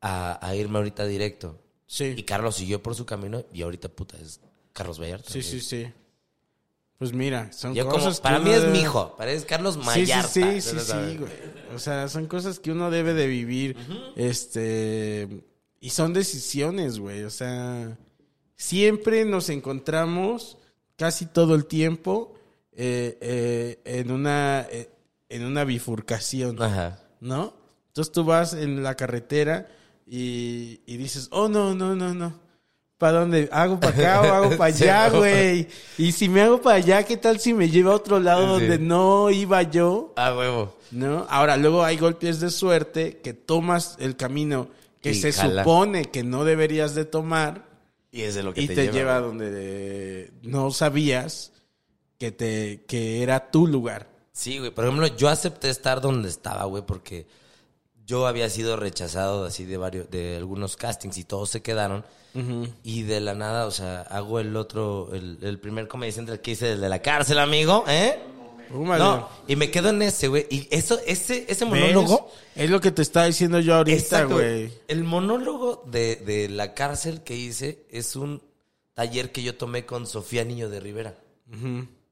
a, 0.00 0.46
a 0.46 0.54
irme 0.56 0.78
ahorita 0.78 1.06
directo. 1.06 1.58
Sí. 1.86 2.14
Y 2.16 2.22
Carlos 2.24 2.56
siguió 2.56 2.82
por 2.82 2.94
su 2.94 3.06
camino 3.06 3.44
y 3.52 3.62
ahorita, 3.62 3.88
puta, 3.88 4.18
es 4.18 4.40
Carlos 4.74 5.00
Vallarta. 5.00 5.30
Sí, 5.30 5.42
sí, 5.42 5.60
sí. 5.60 5.90
Pues 6.98 7.12
mira, 7.12 7.52
son 7.52 7.74
Yo 7.74 7.84
como, 7.86 7.96
cosas 7.96 8.16
que 8.18 8.22
para 8.24 8.36
uno 8.40 8.46
mí 8.48 8.54
es 8.54 8.62
debe- 8.62 8.72
mi 8.72 8.80
hijo, 8.80 9.14
para 9.16 9.30
es 9.30 9.44
Carlos 9.44 9.78
Sí, 9.94 10.04
sí, 10.06 10.12
sí, 10.28 10.60
sí, 10.60 10.60
sí, 10.60 10.78
sabes. 10.80 11.20
güey. 11.20 11.32
O 11.74 11.78
sea, 11.78 12.08
son 12.08 12.26
cosas 12.26 12.58
que 12.58 12.72
uno 12.72 12.90
debe 12.90 13.14
de 13.14 13.26
vivir. 13.28 13.76
Este. 14.16 15.44
Y 15.80 15.90
son 15.90 16.12
decisiones, 16.12 16.98
güey. 16.98 17.22
O 17.22 17.30
sea, 17.30 17.96
siempre 18.56 19.24
nos 19.24 19.48
encontramos 19.48 20.58
casi 20.96 21.26
todo 21.26 21.54
el 21.54 21.66
tiempo 21.66 22.34
eh, 22.72 23.16
eh, 23.20 23.80
en 23.84 24.10
una 24.10 24.66
eh, 24.70 24.90
en 25.28 25.44
una 25.44 25.64
bifurcación. 25.64 26.60
Ajá. 26.60 27.00
¿no? 27.20 27.54
Entonces 27.88 28.12
tú 28.12 28.24
vas 28.24 28.54
en 28.54 28.82
la 28.82 28.94
carretera 28.96 29.68
y, 30.06 30.80
y 30.86 30.96
dices, 30.96 31.28
oh, 31.32 31.48
no, 31.48 31.74
no, 31.74 31.94
no, 31.94 32.14
no. 32.14 32.40
¿Para 32.98 33.20
dónde? 33.20 33.48
¿Hago 33.52 33.78
para 33.78 33.94
acá 33.96 34.20
o 34.22 34.34
hago 34.34 34.56
para 34.56 34.64
allá, 34.74 35.08
güey? 35.10 35.68
Y 35.96 36.12
si 36.12 36.28
me 36.28 36.42
hago 36.42 36.60
para 36.60 36.76
allá, 36.76 37.04
¿qué 37.04 37.16
tal 37.16 37.38
si 37.38 37.54
me 37.54 37.70
lleva 37.70 37.92
a 37.92 37.96
otro 37.96 38.18
lado 38.18 38.58
Sí. 38.58 38.66
donde 38.66 38.78
no 38.84 39.30
iba 39.30 39.62
yo? 39.62 40.12
Ah, 40.16 40.34
huevo. 40.36 40.76
¿No? 40.90 41.24
Ahora, 41.30 41.56
luego 41.56 41.84
hay 41.84 41.96
golpes 41.96 42.40
de 42.40 42.50
suerte 42.50 43.18
que 43.22 43.34
tomas 43.34 43.96
el 44.00 44.16
camino 44.16 44.68
que 45.00 45.12
Y 45.12 45.14
se 45.14 45.32
jala. 45.32 45.62
supone 45.62 46.06
que 46.06 46.24
no 46.24 46.44
deberías 46.44 46.94
de 46.96 47.04
tomar 47.04 47.66
Y 48.10 48.22
es 48.22 48.34
de 48.34 48.42
lo 48.42 48.52
que 48.52 48.62
y 48.62 48.66
te, 48.66 48.74
te, 48.74 48.82
lleva. 48.86 48.92
lleva, 48.92 49.18
güey. 49.20 49.28
donde 49.30 50.32
no 50.42 50.70
sabías 50.72 51.52
que, 52.18 52.32
te, 52.32 52.84
que 52.88 53.22
era 53.22 53.50
tu 53.52 53.68
lugar. 53.68 54.08
Sí, 54.32 54.58
güey. 54.58 54.72
Por 54.72 54.84
ejemplo, 54.84 55.06
yo 55.06 55.28
acepté 55.28 55.70
estar 55.70 56.00
donde 56.00 56.28
estaba, 56.28 56.64
güey, 56.64 56.82
porque 56.84 57.26
yo 58.08 58.26
había 58.26 58.48
sido 58.48 58.76
rechazado 58.76 59.44
así 59.44 59.66
de 59.66 59.76
varios, 59.76 60.10
de 60.10 60.38
algunos 60.38 60.76
castings 60.76 61.18
y 61.18 61.24
todos 61.24 61.50
se 61.50 61.62
quedaron. 61.62 62.04
Y 62.84 63.02
de 63.02 63.18
la 63.20 63.34
nada, 63.34 63.66
o 63.66 63.72
sea, 63.72 64.02
hago 64.02 64.38
el 64.38 64.54
otro, 64.56 65.10
el, 65.12 65.38
el 65.42 65.58
primer 65.58 65.88
Comedy 65.88 66.12
Central 66.12 66.40
que 66.40 66.52
hice 66.52 66.66
desde 66.66 66.88
la 66.88 67.02
cárcel, 67.02 67.38
amigo, 67.40 67.84
¿eh? 67.88 68.16
No, 68.70 69.28
y 69.48 69.56
me 69.56 69.70
quedo 69.72 69.88
en 69.90 70.02
ese, 70.02 70.28
güey. 70.28 70.46
Y 70.48 70.68
eso, 70.70 71.00
ese, 71.04 71.46
ese 71.48 71.64
¿Ves? 71.64 71.74
monólogo. 71.94 72.30
Es 72.54 72.70
lo 72.70 72.80
que 72.80 72.92
te 72.92 73.02
estaba 73.02 73.26
diciendo 73.26 73.58
yo 73.58 73.74
ahorita, 73.74 74.24
güey. 74.24 74.72
El 74.86 75.02
monólogo 75.04 75.82
de, 75.86 76.16
de 76.16 76.48
la 76.48 76.74
cárcel 76.74 77.22
que 77.24 77.34
hice 77.34 77.86
es 77.90 78.14
un 78.14 78.40
taller 78.94 79.32
que 79.32 79.42
yo 79.42 79.56
tomé 79.56 79.84
con 79.84 80.06
Sofía 80.06 80.44
Niño 80.44 80.68
de 80.68 80.80
Rivera. 80.80 81.18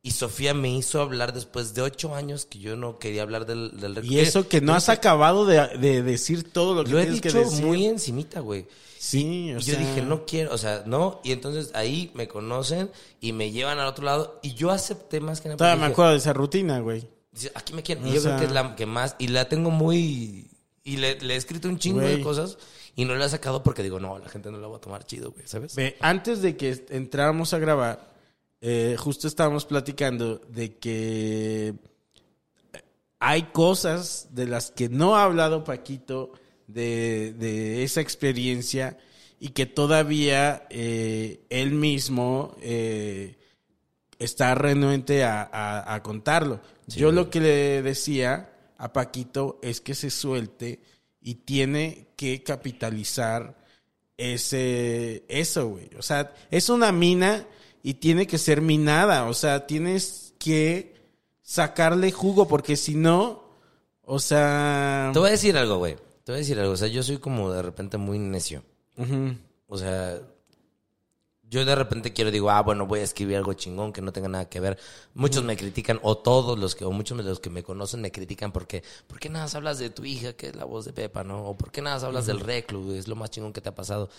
Y 0.07 0.13
Sofía 0.13 0.55
me 0.55 0.71
hizo 0.71 1.01
hablar 1.01 1.33
después 1.33 1.75
de 1.75 1.83
ocho 1.83 2.15
años 2.15 2.47
que 2.47 2.61
yo 2.61 2.77
no 2.77 2.99
quería 3.01 3.23
hablar 3.23 3.45
del, 3.45 3.73
del 3.81 4.05
Y 4.05 4.21
eso 4.21 4.49
que 4.49 4.61
no 4.61 4.75
has 4.75 4.89
acabado 4.89 5.47
de, 5.47 5.67
de 5.79 6.03
decir 6.03 6.53
todo 6.53 6.75
lo 6.75 6.85
que 6.85 6.93
Lo 6.93 7.01
he 7.01 7.07
dicho 7.11 7.23
que 7.23 7.33
decir. 7.33 7.65
muy 7.65 7.87
encimita, 7.87 8.39
güey. 8.39 8.67
Sí, 8.99 9.53
o 9.53 9.59
Y 9.59 9.63
sea. 9.63 9.75
yo 9.75 9.81
dije, 9.81 10.03
no 10.03 10.25
quiero, 10.25 10.55
o 10.55 10.59
sea, 10.59 10.85
no. 10.87 11.21
Y 11.25 11.33
entonces 11.33 11.73
ahí 11.75 12.13
me 12.15 12.29
conocen 12.29 12.91
y 13.21 13.33
me 13.33 13.51
llevan 13.51 13.81
al 13.81 13.89
otro 13.89 14.05
lado. 14.05 14.39
Y 14.45 14.55
yo 14.55 14.71
acepté 14.71 15.21
más 15.21 15.41
que 15.41 15.49
nada. 15.49 15.57
Todavía 15.59 15.77
me 15.77 15.83
dije, 15.87 15.93
acuerdo 15.95 16.13
de 16.13 16.19
esa 16.19 16.33
rutina, 16.33 16.79
güey. 16.79 17.09
Dice, 17.33 17.51
aquí 17.57 17.73
me 17.75 17.83
quieren. 17.83 18.07
Y 18.07 18.13
yo 18.13 18.21
sea- 18.21 18.37
creo 18.37 18.39
que 18.41 18.47
es 18.47 18.53
la 18.53 18.77
que 18.77 18.87
más. 18.87 19.17
Y 19.19 19.27
la 19.29 19.49
tengo 19.49 19.71
muy. 19.73 20.49
Y 20.85 20.99
le, 20.99 21.21
le 21.21 21.35
he 21.35 21.37
escrito 21.37 21.69
un 21.69 21.79
chingo 21.81 22.01
de 22.01 22.21
cosas. 22.21 22.59
Y 22.95 23.05
no 23.07 23.15
la 23.17 23.27
he 23.27 23.29
sacado 23.29 23.63
porque 23.65 23.83
digo, 23.83 23.99
no, 23.99 24.19
la 24.21 24.29
gente 24.29 24.53
no 24.53 24.59
la 24.59 24.69
va 24.69 24.77
a 24.77 24.81
tomar 24.81 25.05
chido, 25.05 25.33
güey, 25.33 25.47
¿sabes? 25.49 25.75
Ve, 25.75 25.97
antes 26.01 26.41
de 26.43 26.57
que 26.57 26.87
entráramos 26.91 27.53
a 27.53 27.59
grabar, 27.59 28.16
eh, 28.69 28.97
justo 28.99 29.29
estábamos 29.29 29.65
platicando 29.65 30.39
de 30.49 30.75
que 30.77 31.75
hay 33.21 33.45
cosas 33.45 34.29
de 34.33 34.47
las 34.47 34.71
que 34.73 34.89
no 34.89 35.15
ha 35.17 35.23
hablado 35.25 35.63
Paquito 35.63 36.33
de, 36.67 37.33
de 37.39 37.85
esa 37.85 38.01
experiencia 38.01 38.99
y 39.39 39.51
que 39.51 39.67
todavía 39.67 40.67
eh, 40.71 41.41
él 41.49 41.71
mismo 41.73 42.57
eh, 42.61 43.37
está 44.19 44.55
renuente 44.55 45.23
a, 45.25 45.43
a- 45.43 45.95
a 45.95 46.03
contarlo. 46.03 46.61
Yo 46.89 47.13
lo 47.13 47.31
que 47.31 47.41
le 47.41 47.83
decía 47.83 48.51
a 48.79 48.93
Paquito 48.93 49.59
es 49.63 49.81
que 49.81 49.95
se 49.95 50.11
suelte 50.11 50.81
y 51.21 51.37
tiene 51.37 52.09
que 52.17 52.43
capitalizar 52.43 53.57
ese 54.17 55.25
eso, 55.29 55.69
güey. 55.69 55.91
O 55.99 56.03
sea, 56.03 56.35
es 56.51 56.69
una 56.69 56.91
mina 56.93 57.47
y 57.87 57.95
tiene 57.95 58.27
que 58.27 58.37
ser 58.37 58.63
minada. 58.63 59.27
O 59.27 59.33
sea, 59.33 59.69
tienes 59.69 60.35
que 60.41 60.93
sacarle 61.41 62.11
jugo 62.11 62.49
porque 62.49 62.75
si 62.75 62.97
no, 62.97 63.45
o 64.03 64.19
sea, 64.19 65.11
Te 65.13 65.21
voy 65.21 65.29
a 65.29 65.31
decir 65.31 65.57
algo, 65.57 65.79
güey. 65.79 65.95
Te 66.25 66.33
voy 66.33 66.35
a 66.35 66.39
decir 66.39 66.59
algo. 66.59 66.73
O 66.73 66.77
sea, 66.77 66.89
yo 66.89 67.05
soy 67.05 67.19
como 67.19 67.53
de 67.53 67.63
repente 67.63 67.97
muy 67.97 68.19
necio. 68.19 68.65
O 69.69 69.79
sea, 69.79 70.21
yo 71.45 71.65
de 71.65 71.75
repente 71.77 72.13
quiero, 72.13 72.33
digo, 72.33 72.51
ah, 72.51 72.61
bueno, 72.63 72.89
voy 72.89 72.99
a 72.99 73.05
escribir 73.05 73.37
algo 73.37 73.53
chingón 73.53 73.93
que 73.93 74.03
no 74.03 74.13
tenga 74.13 74.29
nada 74.29 74.49
que 74.49 74.59
ver. 74.59 74.81
Muchos 75.15 75.45
me 75.45 75.57
critican, 75.57 76.01
o 76.03 76.19
todos 76.19 76.59
los 76.59 76.75
que, 76.75 76.85
o 76.85 76.91
muchos 76.91 77.17
de 77.19 77.23
los 77.23 77.39
que 77.39 77.51
me 77.51 77.63
conocen 77.63 78.01
me 78.01 78.11
critican 78.11 78.51
porque, 78.51 78.83
¿por 79.07 79.21
qué 79.21 79.29
nada 79.29 79.49
hablas 79.55 79.79
de 79.79 79.91
tu 79.91 80.05
hija, 80.05 80.33
que 80.33 80.49
es 80.49 80.57
la 80.57 80.65
voz 80.65 80.87
de 80.87 80.93
Pepa, 80.93 81.23
no? 81.23 81.45
O 81.45 81.57
¿por 81.57 81.71
qué 81.71 81.83
nada 81.83 82.05
hablas 82.05 82.27
del 82.27 82.41
reclu, 82.41 82.95
es 82.95 83.07
lo 83.07 83.15
más 83.15 83.31
chingón 83.31 83.53
que 83.53 83.61
te 83.61 83.69
ha 83.69 83.75
pasado? 83.77 84.11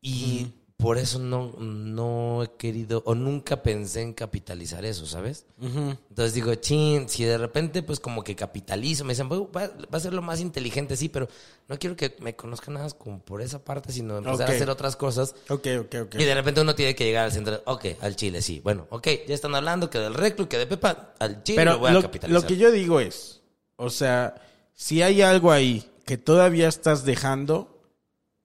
Y 0.00 0.52
por 0.82 0.98
eso 0.98 1.18
no, 1.20 1.52
no 1.58 2.42
he 2.42 2.50
querido, 2.58 3.02
o 3.06 3.14
nunca 3.14 3.62
pensé 3.62 4.02
en 4.02 4.12
capitalizar 4.12 4.84
eso, 4.84 5.06
¿sabes? 5.06 5.46
Entonces 5.60 6.34
digo, 6.34 6.54
chin, 6.56 7.08
si 7.08 7.24
de 7.24 7.38
repente 7.38 7.82
pues 7.82 8.00
como 8.00 8.24
que 8.24 8.34
capitalizo, 8.36 9.04
me 9.04 9.12
dicen, 9.12 9.28
"Bueno, 9.28 9.48
va, 9.56 9.68
va 9.68 9.96
a 9.96 10.00
ser 10.00 10.12
lo 10.12 10.20
más 10.20 10.40
inteligente, 10.40 10.96
sí, 10.96 11.08
pero 11.08 11.28
no 11.68 11.78
quiero 11.78 11.94
que 11.96 12.16
me 12.20 12.34
conozcan 12.34 12.74
nada 12.74 12.86
más 12.86 12.94
como 12.94 13.20
por 13.20 13.40
esa 13.40 13.64
parte, 13.64 13.92
sino 13.92 14.18
empezar 14.18 14.50
a 14.50 14.52
hacer 14.54 14.68
otras 14.68 14.96
cosas. 14.96 15.34
Ok, 15.48 15.66
ok, 15.80 15.94
ok. 16.02 16.14
Y 16.18 16.24
de 16.24 16.34
repente 16.34 16.60
uno 16.60 16.74
tiene 16.74 16.94
que 16.94 17.04
llegar 17.04 17.24
al 17.26 17.32
centro, 17.32 17.62
ok, 17.64 17.84
al 18.00 18.16
chile, 18.16 18.42
sí. 18.42 18.60
Bueno, 18.64 18.88
ok, 18.90 19.06
ya 19.28 19.34
están 19.34 19.54
hablando 19.54 19.88
que 19.88 19.98
del 20.00 20.14
reclu, 20.14 20.48
que 20.48 20.58
de 20.58 20.66
Pepa, 20.66 21.14
al 21.20 21.42
chile 21.44 21.56
Pero 21.58 21.72
lo 21.74 21.78
voy 21.78 21.90
a 21.90 21.94
lo, 21.94 22.02
capitalizar. 22.02 22.42
lo 22.42 22.46
que 22.48 22.56
yo 22.56 22.72
digo 22.72 22.98
es, 22.98 23.40
o 23.76 23.88
sea, 23.88 24.34
si 24.74 25.00
hay 25.02 25.22
algo 25.22 25.52
ahí 25.52 25.88
que 26.04 26.18
todavía 26.18 26.66
estás 26.66 27.04
dejando, 27.04 27.80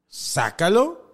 sácalo. 0.08 1.07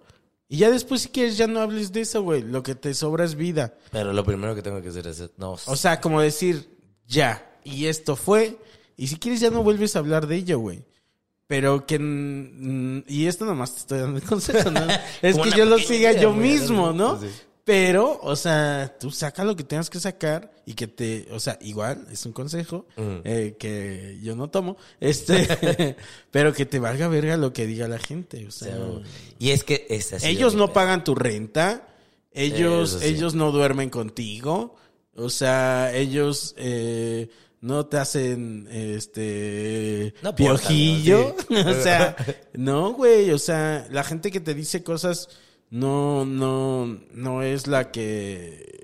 Y 0.54 0.58
ya 0.58 0.70
después, 0.70 1.00
si 1.00 1.08
quieres, 1.08 1.36
ya 1.36 1.48
no 1.48 1.58
hables 1.58 1.90
de 1.90 2.02
eso, 2.02 2.22
güey. 2.22 2.40
Lo 2.40 2.62
que 2.62 2.76
te 2.76 2.94
sobra 2.94 3.24
es 3.24 3.34
vida. 3.34 3.74
Pero 3.90 4.12
lo 4.12 4.22
primero 4.22 4.54
que 4.54 4.62
tengo 4.62 4.80
que 4.80 4.90
hacer 4.90 5.04
es, 5.08 5.30
no, 5.36 5.56
O 5.66 5.74
sea, 5.74 6.00
como 6.00 6.20
decir, 6.20 6.78
ya, 7.08 7.58
y 7.64 7.86
esto 7.86 8.14
fue. 8.14 8.56
Y 8.96 9.08
si 9.08 9.16
quieres, 9.16 9.40
ya 9.40 9.50
no 9.50 9.64
vuelves 9.64 9.96
a 9.96 9.98
hablar 9.98 10.28
de 10.28 10.36
ello, 10.36 10.60
güey. 10.60 10.84
Pero 11.48 11.86
que. 11.86 11.96
y 13.08 13.26
esto 13.26 13.46
nomás 13.46 13.72
te 13.72 13.80
estoy 13.80 13.98
dando 13.98 14.18
el 14.18 14.22
consejo, 14.28 14.70
¿no? 14.70 14.86
es 15.22 15.36
que 15.36 15.50
yo 15.50 15.64
lo 15.64 15.76
siga 15.80 16.12
yo 16.12 16.32
mismo. 16.32 16.92
¿no? 16.92 17.20
Sí. 17.20 17.26
Pero, 17.64 18.20
o 18.22 18.36
sea, 18.36 18.96
tú 19.00 19.10
saca 19.10 19.42
lo 19.42 19.56
que 19.56 19.64
tengas 19.64 19.90
que 19.90 19.98
sacar 19.98 20.53
y 20.66 20.74
que 20.74 20.86
te. 20.86 21.26
O 21.32 21.40
sea, 21.40 21.58
igual, 21.60 22.06
es 22.12 22.24
un 22.26 22.32
consejo 22.32 22.86
Mm. 22.96 23.16
eh, 23.24 23.56
que 23.58 24.18
yo 24.22 24.36
no 24.36 24.48
tomo. 24.50 24.76
Este. 25.00 25.96
pero 26.30 26.52
que 26.52 26.66
te 26.66 26.78
valga 26.78 27.08
verga 27.08 27.36
lo 27.36 27.52
que 27.52 27.66
diga 27.66 27.88
la 27.88 27.98
gente. 27.98 28.46
O 28.46 28.50
sea. 28.50 28.76
Y 29.38 29.50
es 29.50 29.64
que 29.64 29.86
es 29.90 30.12
así. 30.12 30.26
Ellos 30.26 30.54
no 30.54 30.72
pagan 30.72 31.04
tu 31.04 31.14
renta, 31.14 31.88
ellos, 32.32 32.98
sí. 33.00 33.06
ellos 33.08 33.34
no 33.34 33.52
duermen 33.52 33.90
contigo, 33.90 34.74
o 35.16 35.30
sea, 35.30 35.94
ellos 35.94 36.54
eh, 36.58 37.28
no 37.60 37.86
te 37.86 37.98
hacen 37.98 38.66
este 38.70 40.14
No 40.22 40.34
piojillo, 40.34 41.36
o 41.50 41.74
sea, 41.74 42.16
no, 42.54 42.92
güey, 42.92 43.30
o 43.30 43.38
sea, 43.38 43.86
la 43.90 44.02
gente 44.02 44.30
que 44.30 44.40
te 44.40 44.54
dice 44.54 44.82
cosas 44.82 45.28
no, 45.70 46.24
no, 46.24 47.00
no 47.12 47.42
es 47.42 47.66
la 47.66 47.90
que, 47.90 48.83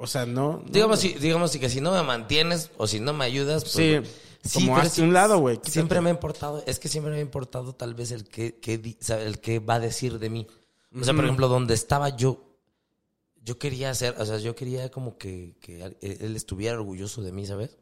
o 0.00 0.06
sea, 0.06 0.24
no. 0.24 0.62
Digamos, 0.66 0.98
si, 0.98 1.12
digamos 1.12 1.56
que 1.56 1.68
si 1.68 1.80
no 1.82 1.92
me 1.92 2.02
mantienes 2.02 2.70
o 2.78 2.86
si 2.86 3.00
no 3.00 3.12
me 3.12 3.26
ayudas, 3.26 3.64
pues, 3.64 4.08
Sí, 4.42 4.66
como 4.66 4.78
hazte 4.78 5.02
un 5.02 5.12
lado, 5.12 5.38
güey. 5.38 5.60
Siempre 5.62 6.00
me 6.00 6.08
ha 6.08 6.12
importado, 6.12 6.64
es 6.66 6.78
que 6.78 6.88
siempre 6.88 7.12
me 7.12 7.18
ha 7.18 7.22
importado 7.22 7.74
tal 7.74 7.94
vez 7.94 8.10
el 8.10 8.24
que, 8.24 8.54
que 8.54 8.96
el 9.08 9.38
que 9.40 9.58
va 9.58 9.74
a 9.74 9.80
decir 9.80 10.18
de 10.18 10.30
mí. 10.30 10.46
O 10.98 11.04
sea, 11.04 11.12
por 11.12 11.24
ejemplo, 11.24 11.48
donde 11.48 11.74
estaba 11.74 12.16
yo, 12.16 12.42
yo 13.44 13.58
quería 13.58 13.90
hacer, 13.90 14.14
o 14.18 14.24
sea, 14.24 14.38
yo 14.38 14.56
quería 14.56 14.90
como 14.90 15.18
que, 15.18 15.56
que 15.60 15.94
él 16.00 16.34
estuviera 16.34 16.78
orgulloso 16.78 17.20
de 17.20 17.32
mí, 17.32 17.44
¿sabes? 17.44 17.76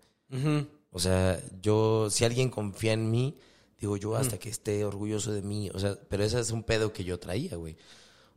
O 0.90 0.98
sea, 0.98 1.40
yo, 1.62 2.10
si 2.10 2.24
alguien 2.24 2.50
confía 2.50 2.94
en 2.94 3.10
mí, 3.10 3.38
digo 3.78 3.96
yo 3.96 4.16
hasta 4.16 4.38
que 4.38 4.48
esté 4.48 4.84
orgulloso 4.84 5.32
de 5.32 5.42
mí. 5.42 5.70
O 5.72 5.78
sea, 5.78 5.96
pero 6.08 6.24
ese 6.24 6.40
es 6.40 6.50
un 6.50 6.64
pedo 6.64 6.92
que 6.92 7.04
yo 7.04 7.20
traía, 7.20 7.54
güey. 7.54 7.76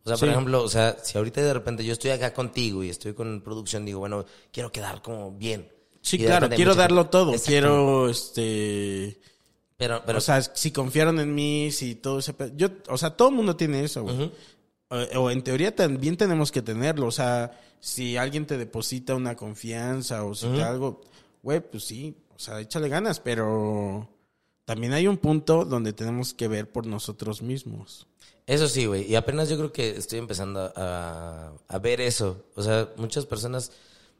O 0.03 0.09
sea, 0.09 0.17
por 0.17 0.29
ejemplo, 0.29 0.63
o 0.63 0.69
sea, 0.69 0.97
si 1.03 1.17
ahorita 1.17 1.41
de 1.41 1.53
repente 1.53 1.85
yo 1.85 1.93
estoy 1.93 2.11
acá 2.11 2.33
contigo 2.33 2.83
y 2.83 2.89
estoy 2.89 3.13
con 3.13 3.41
producción, 3.41 3.85
digo, 3.85 3.99
bueno, 3.99 4.25
quiero 4.51 4.71
quedar 4.71 5.01
como 5.01 5.31
bien. 5.31 5.71
Sí, 6.01 6.17
claro, 6.17 6.49
quiero 6.49 6.73
darlo 6.73 7.07
todo, 7.07 7.33
quiero, 7.45 8.09
este... 8.09 9.19
Pero, 9.77 10.03
pero, 10.05 10.19
o 10.19 10.21
sea, 10.21 10.41
si 10.41 10.71
confiaron 10.71 11.19
en 11.19 11.33
mí, 11.33 11.71
si 11.71 11.95
todo 11.95 12.19
ese... 12.19 12.35
Yo, 12.55 12.69
o 12.87 12.97
sea, 12.97 13.11
todo 13.11 13.29
el 13.29 13.35
mundo 13.35 13.55
tiene 13.55 13.83
eso, 13.83 14.03
güey. 14.03 14.15
Ujú. 14.15 14.31
o, 14.89 15.19
o 15.21 15.31
en 15.31 15.43
teoría 15.43 15.75
también 15.75 16.17
tenemos 16.17 16.51
que 16.51 16.61
tenerlo. 16.61 17.07
O 17.07 17.11
sea, 17.11 17.59
si 17.79 18.15
alguien 18.15 18.45
te 18.45 18.57
deposita 18.57 19.15
una 19.15 19.35
confianza 19.35 20.23
o 20.23 20.35
si 20.35 20.47
te 20.47 20.61
algo, 20.63 21.01
güey, 21.41 21.59
pues 21.59 21.83
sí, 21.83 22.15
o 22.35 22.39
sea, 22.39 22.59
échale 22.59 22.89
ganas, 22.89 23.19
pero 23.19 24.07
también 24.65 24.93
hay 24.93 25.07
un 25.07 25.17
punto 25.17 25.65
donde 25.65 25.91
tenemos 25.91 26.33
que 26.33 26.47
ver 26.47 26.71
por 26.71 26.85
nosotros 26.85 27.41
mismos. 27.41 28.07
Eso 28.47 28.67
sí, 28.67 28.85
güey. 28.85 29.09
Y 29.09 29.15
apenas 29.15 29.49
yo 29.49 29.57
creo 29.57 29.71
que 29.71 29.91
estoy 29.91 30.19
empezando 30.19 30.71
a, 30.75 31.53
a 31.67 31.79
ver 31.79 32.01
eso. 32.01 32.43
O 32.55 32.63
sea, 32.63 32.89
muchas 32.97 33.25
personas, 33.25 33.71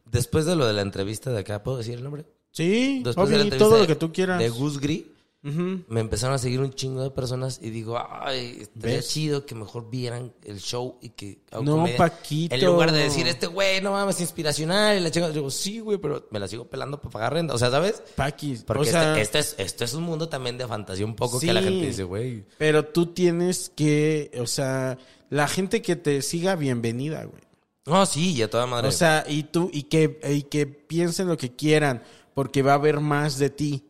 después 0.05 0.45
de 0.45 0.55
lo 0.55 0.65
de 0.65 0.73
la 0.73 0.81
entrevista 0.81 1.31
de 1.31 1.39
acá, 1.39 1.63
¿puedo 1.63 1.77
decir 1.77 1.95
el 1.95 2.03
nombre? 2.03 2.25
Sí, 2.51 3.01
Después 3.03 3.29
de 3.29 3.45
la 3.45 3.57
todo 3.57 3.71
lo 3.71 3.81
de- 3.81 3.87
que 3.87 3.95
tú 3.95 4.11
quieras. 4.13 4.39
De 4.39 4.49
Gus 4.49 4.79
Gris, 4.79 5.03
Me 5.43 5.99
empezaron 6.01 6.35
a 6.35 6.37
seguir 6.37 6.59
un 6.59 6.71
chingo 6.71 7.01
de 7.01 7.09
personas 7.09 7.59
y 7.61 7.71
digo, 7.71 7.97
ay, 7.99 8.59
estaría 8.61 8.97
¿Ves? 8.97 9.09
chido 9.09 9.45
que 9.45 9.55
mejor 9.55 9.89
vieran 9.89 10.31
el 10.43 10.59
show 10.59 10.99
y 11.01 11.09
que... 11.09 11.41
No, 11.51 11.77
comedia". 11.77 11.97
Paquito. 11.97 12.53
En 12.53 12.63
lugar 12.63 12.91
de 12.91 12.99
decir, 12.99 13.27
este 13.27 13.47
güey, 13.47 13.81
no 13.81 13.91
mames, 13.91 14.21
inspiracional. 14.21 14.97
Y 14.97 14.99
la 14.99 15.09
chingada, 15.09 15.31
yo 15.31 15.39
digo, 15.39 15.49
sí, 15.49 15.79
güey, 15.79 15.97
pero 15.97 16.27
me 16.29 16.39
la 16.39 16.47
sigo 16.47 16.65
pelando 16.65 17.01
para 17.01 17.09
pagar 17.09 17.33
renta. 17.33 17.55
O 17.55 17.57
sea, 17.57 17.71
¿sabes? 17.71 18.03
Paquis, 18.15 18.63
Porque 18.63 18.83
o 18.83 18.85
sea, 18.85 19.19
este, 19.19 19.39
este 19.39 19.39
es, 19.39 19.55
esto 19.57 19.83
es 19.83 19.93
un 19.95 20.03
mundo 20.03 20.29
también 20.29 20.59
de 20.59 20.67
fantasía 20.67 21.05
un 21.05 21.15
poco 21.15 21.39
que 21.39 21.51
la 21.51 21.63
gente 21.63 21.87
dice, 21.87 22.03
güey. 22.03 22.45
pero 22.59 22.85
tú 22.85 23.07
tienes 23.07 23.71
que, 23.75 24.31
o 24.39 24.45
sea, 24.45 24.99
la 25.31 25.47
gente 25.47 25.81
que 25.81 25.95
te 25.95 26.21
siga, 26.21 26.55
bienvenida, 26.55 27.23
güey. 27.23 27.41
No, 27.87 28.05
sí, 28.05 28.35
ya 28.35 28.47
toda 28.47 28.67
madre. 28.67 28.87
O 28.87 28.91
sea, 28.91 29.25
y 29.27 29.43
tú, 29.43 29.71
y 29.73 29.83
que, 29.83 30.19
y 30.29 30.43
que 30.43 30.67
piensen 30.67 31.27
lo 31.27 31.37
que 31.37 31.55
quieran, 31.55 32.03
porque 32.35 32.61
va 32.61 32.73
a 32.73 32.75
haber 32.75 32.99
más 32.99 33.39
de 33.39 33.49
ti. 33.49 33.87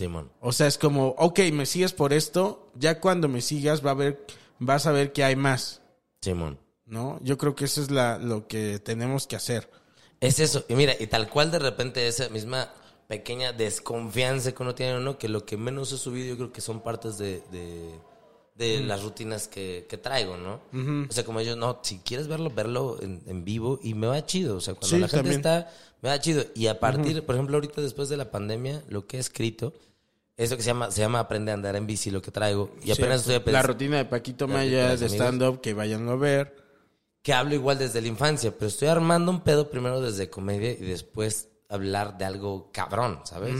Simón. 0.00 0.32
O 0.40 0.52
sea, 0.52 0.66
es 0.66 0.78
como, 0.78 1.08
ok, 1.18 1.40
me 1.52 1.66
sigues 1.66 1.92
por 1.92 2.12
esto, 2.14 2.70
ya 2.74 3.00
cuando 3.00 3.28
me 3.28 3.42
sigas 3.42 3.84
va 3.84 3.90
a 3.90 3.94
ver, 3.94 4.24
vas 4.58 4.86
a 4.86 4.92
ver 4.92 5.12
que 5.12 5.24
hay 5.24 5.36
más, 5.36 5.82
Simón. 6.22 6.58
¿no? 6.86 7.18
Yo 7.22 7.36
creo 7.36 7.54
que 7.54 7.66
eso 7.66 7.82
es 7.82 7.90
la, 7.90 8.18
lo 8.18 8.48
que 8.48 8.78
tenemos 8.78 9.26
que 9.26 9.36
hacer. 9.36 9.70
Es 10.20 10.38
eso. 10.40 10.64
Y 10.68 10.74
mira, 10.74 10.94
y 10.98 11.06
tal 11.06 11.28
cual 11.28 11.50
de 11.50 11.58
repente 11.58 12.08
esa 12.08 12.28
misma 12.30 12.72
pequeña 13.08 13.52
desconfianza 13.52 14.52
que 14.52 14.62
uno 14.62 14.74
tiene 14.74 14.96
uno, 14.96 15.18
que 15.18 15.28
lo 15.28 15.44
que 15.44 15.56
menos 15.56 15.92
he 15.92 15.98
subido 15.98 16.28
yo 16.28 16.36
creo 16.36 16.52
que 16.52 16.60
son 16.62 16.80
partes 16.80 17.18
de, 17.18 17.42
de, 17.52 17.90
de 18.54 18.80
las 18.80 19.02
rutinas 19.02 19.48
que, 19.48 19.86
que 19.88 19.98
traigo, 19.98 20.36
¿no? 20.36 20.60
O 21.08 21.12
sea, 21.12 21.24
como 21.24 21.40
ellos, 21.40 21.56
no, 21.56 21.80
si 21.82 21.98
quieres 21.98 22.26
verlo, 22.26 22.50
verlo 22.50 22.98
en, 23.02 23.22
en 23.26 23.44
vivo 23.44 23.78
y 23.82 23.94
me 23.94 24.06
va 24.06 24.24
chido. 24.24 24.56
O 24.56 24.60
sea, 24.60 24.74
cuando 24.74 24.88
Sí, 24.88 24.98
la 24.98 25.08
gente 25.08 25.30
también. 25.30 25.40
está, 25.40 25.72
me 26.02 26.08
va 26.08 26.18
chido. 26.20 26.44
Y 26.54 26.68
a 26.68 26.80
partir, 26.80 27.24
por 27.24 27.34
ejemplo, 27.34 27.56
ahorita 27.56 27.80
después 27.82 28.08
de 28.08 28.16
la 28.16 28.30
pandemia, 28.30 28.82
lo 28.88 29.06
que 29.06 29.16
he 29.16 29.20
escrito, 29.20 29.72
eso 30.40 30.56
que 30.56 30.62
se 30.62 30.68
llama, 30.70 30.90
se 30.90 31.00
llama 31.00 31.20
Aprende 31.20 31.50
a 31.50 31.54
andar 31.54 31.76
en 31.76 31.86
bici, 31.86 32.10
lo 32.10 32.22
que 32.22 32.30
traigo. 32.30 32.74
Y 32.82 32.90
apenas 32.90 33.22
Sí, 33.22 33.32
estoy 33.32 33.52
La 33.52 33.62
rutina 33.62 33.98
de 33.98 34.06
Paquito 34.06 34.48
Maya 34.48 34.96
de 34.96 35.06
stand-up, 35.08 35.60
que 35.60 35.74
vayan 35.74 36.08
a 36.08 36.14
ver. 36.16 36.56
que 37.22 37.34
hablo 37.34 37.54
igual 37.54 37.78
desde 37.78 38.00
la 38.00 38.08
infancia, 38.08 38.50
pero 38.56 38.68
estoy 38.68 38.88
armando 38.88 39.30
un 39.30 39.40
pedo 39.42 39.68
primero 39.70 40.00
desde 40.00 40.30
comedia 40.30 40.72
y 40.72 40.76
después 40.76 41.48
hablar 41.68 42.16
de 42.16 42.24
algo 42.24 42.70
cabrón, 42.72 43.20
¿sabes? 43.24 43.56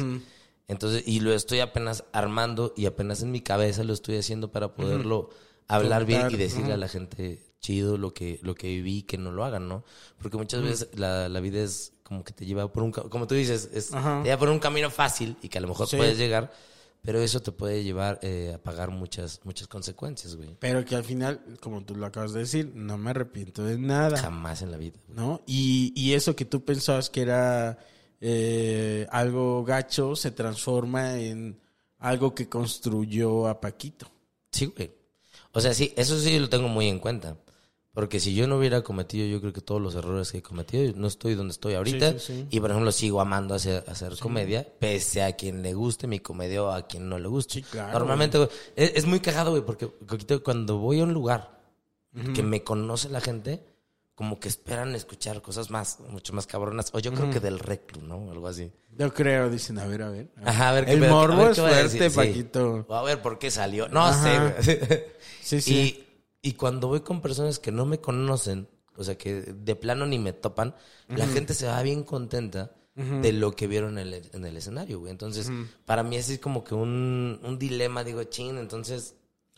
Entonces, 0.67 1.03
y 1.07 1.21
lo 1.21 1.35
estoy 1.35 1.61
apenas 1.61 2.05
armando 2.13 2.73
y 2.77 2.87
apenas 2.87 3.23
en 3.23 3.31
mi 3.31 3.41
cabeza 3.43 3.85
lo 3.85 3.93
estoy 3.93 4.17
haciendo 4.17 4.51
para 4.51 4.75
poderlo 4.75 5.29
hablar 5.69 6.07
bien 6.07 6.29
y 6.31 6.37
decirle 6.37 6.73
a 6.73 6.77
la 6.79 6.89
gente 6.89 7.43
chido 7.61 7.99
lo 7.99 8.15
que, 8.15 8.41
lo 8.43 8.55
que 8.55 8.69
viví, 8.69 9.03
que 9.03 9.19
no 9.19 9.31
lo 9.33 9.45
hagan, 9.45 9.69
¿no? 9.69 9.85
Porque 10.23 10.39
muchas 10.39 10.63
veces 10.63 10.89
la, 10.95 11.29
la 11.29 11.41
vida 11.41 11.61
es 11.61 11.93
como 12.11 12.25
que 12.25 12.33
te 12.33 12.45
lleva 12.45 12.67
por 12.73 12.83
un, 12.83 12.91
como 12.91 13.29
tú 13.29 13.37
dices, 13.37 13.71
es, 13.73 13.91
te 13.91 13.97
lleva 14.25 14.37
por 14.37 14.49
un 14.49 14.59
camino 14.59 14.91
fácil 14.91 15.37
y 15.43 15.49
que 15.49 15.59
a 15.59 15.61
lo 15.61 15.69
mejor 15.69 15.87
Sí. 15.87 15.97
puedes 15.97 16.19
llegar, 16.19 16.53
pero 17.03 17.21
eso 17.21 17.41
te 17.41 17.53
puede 17.53 17.85
llevar 17.85 18.19
eh, 18.23 18.53
a 18.57 18.59
pagar 18.59 18.91
muchas, 18.91 19.41
muchas 19.45 19.69
consecuencias, 19.69 20.35
güey. 20.35 20.57
Pero 20.59 20.85
que 20.85 20.97
al 20.97 21.05
final, 21.05 21.41
como 21.61 21.85
tú 21.85 21.95
lo 21.95 22.07
acabas 22.07 22.33
de 22.33 22.41
decir, 22.41 22.73
no 22.75 22.99
me 22.99 23.11
arrepiento 23.11 23.63
de 23.63 23.79
nada. 23.79 24.19
Jamás 24.19 24.61
en 24.63 24.73
la 24.73 24.77
vida. 24.77 24.99
güey. 25.07 25.17
¿no? 25.25 25.41
Y, 25.47 25.93
y 25.95 26.15
eso 26.15 26.35
que 26.35 26.45
tú 26.45 26.65
pensabas 26.65 27.11
que 27.11 27.23
era 27.23 27.79
eh, 28.21 29.07
algo 29.13 29.65
gacho 29.65 30.17
se 30.17 30.33
transforma 30.33 31.17
en 31.17 31.61
algo 32.01 32.35
que 32.35 32.49
construyó 32.49 33.47
a 33.47 33.61
Paquito. 33.61 34.11
Sí, 34.51 34.67
güey. 34.67 34.91
O 35.53 35.61
sea, 35.61 35.75
sí, 35.75 35.93
eso 35.97 36.19
sí 36.19 36.39
lo 36.41 36.49
tengo 36.49 36.67
muy 36.69 36.89
en 36.89 36.99
cuenta. 36.99 37.37
Porque 37.93 38.21
si 38.21 38.35
yo 38.35 38.47
no 38.47 38.59
hubiera 38.59 38.83
cometido, 38.83 39.27
yo 39.27 39.41
creo 39.41 39.53
que 39.53 39.61
todos 39.61 39.81
los 39.81 39.97
errores 39.97 40.31
que 40.31 40.39
he 40.39 40.43
cometido, 40.43 40.93
no 40.97 41.09
estoy 41.09 41.35
donde 41.35 41.53
estoy 41.53 41.75
ahorita. 41.75 42.13
Sí, 42.13 42.19
sí, 42.19 42.33
sí. 42.35 42.47
Y 42.51 42.61
por 42.61 42.71
ejemplo, 42.71 42.93
sigo 42.93 43.21
amando 43.21 43.55
hacer, 43.55 43.85
hacer 43.89 44.17
comedia, 44.19 44.67
pese 44.79 45.23
a 45.25 45.33
quien 45.33 45.63
le 45.63 45.75
guste 45.75 46.07
mi 46.07 46.21
comedia 46.21 46.63
o 46.63 46.71
a 46.71 46.87
quien 46.87 47.09
no 47.09 47.19
le 47.19 47.27
guste. 47.27 47.63
Claro, 47.63 47.99
Normalmente, 47.99 48.39
güey, 48.39 48.51
es, 48.77 48.93
es 48.95 49.07
muy 49.07 49.19
cagado, 49.19 49.51
güey, 49.51 49.65
porque 49.65 49.89
Coquito, 50.07 50.41
cuando 50.43 50.79
voy 50.79 51.01
a 51.01 51.05
un 51.05 51.13
lugar 51.13 51.59
que 52.35 52.43
me 52.43 52.63
conoce 52.63 53.09
la 53.09 53.21
gente, 53.21 53.65
como 54.15 54.39
que 54.39 54.49
esperan 54.49 54.95
escuchar 54.95 55.41
cosas 55.41 55.71
más, 55.71 55.99
mucho 56.11 56.33
más 56.33 56.47
cabronas. 56.47 56.91
O 56.93 56.99
yo 56.99 57.13
creo 57.13 57.31
que 57.31 57.41
del 57.41 57.59
reclu, 57.59 58.03
¿no? 58.03 58.31
Algo 58.31 58.49
así. 58.49 58.71
Yo 58.99 59.13
creo, 59.15 59.49
dicen, 59.49 59.79
a 59.79 59.87
ver, 59.87 60.03
a 60.03 60.11
ver. 60.11 60.29
a 60.37 60.41
ver. 60.41 60.49
Ajá, 60.49 60.69
a 60.69 60.73
ver 60.73 60.85
qué 60.85 60.93
El 60.93 61.09
morbo 61.09 61.49
es 61.49 61.59
fuerte, 61.59 62.11
sí. 62.11 62.17
Paquito. 62.17 62.85
O 62.87 62.95
a 62.95 63.03
ver 63.03 63.23
por 63.23 63.39
qué 63.39 63.51
salió. 63.51 63.89
No 63.89 64.05
Ajá. 64.05 64.63
sé. 64.63 65.17
Sí, 65.43 65.61
sí. 65.61 65.75
Y, 65.75 66.10
y 66.43 66.53
cuando 66.53 66.89
voy 66.89 67.01
con 67.01 67.21
personas 67.21 67.59
que 67.59 67.73
no 67.73 67.87
me 67.87 68.01
conocen, 68.01 68.69
o 68.97 69.05
sea, 69.05 69.17
que 69.17 69.43
de 69.43 69.77
plano 69.77 70.07
ni 70.07 70.19
me 70.19 70.33
topan, 70.33 70.75
la 71.09 71.27
gente 71.27 71.55
se 71.55 71.67
va 71.67 71.83
bien 71.83 72.03
contenta 72.03 72.73
de 72.95 73.33
lo 73.33 73.53
que 73.53 73.67
vieron 73.67 73.99
en 73.99 74.13
el, 74.13 74.31
en 74.33 74.45
el 74.45 74.57
escenario, 74.57 75.01
güey. 75.01 75.11
Entonces, 75.11 75.51
para 75.87 76.03
mí 76.03 76.17
así 76.19 76.35
es 76.35 76.39
como 76.39 76.65
que 76.65 76.75
un, 76.75 77.41
un 77.43 77.59
dilema, 77.59 78.05
digo, 78.05 78.23
chin, 78.25 78.59
entonces... 78.59 79.17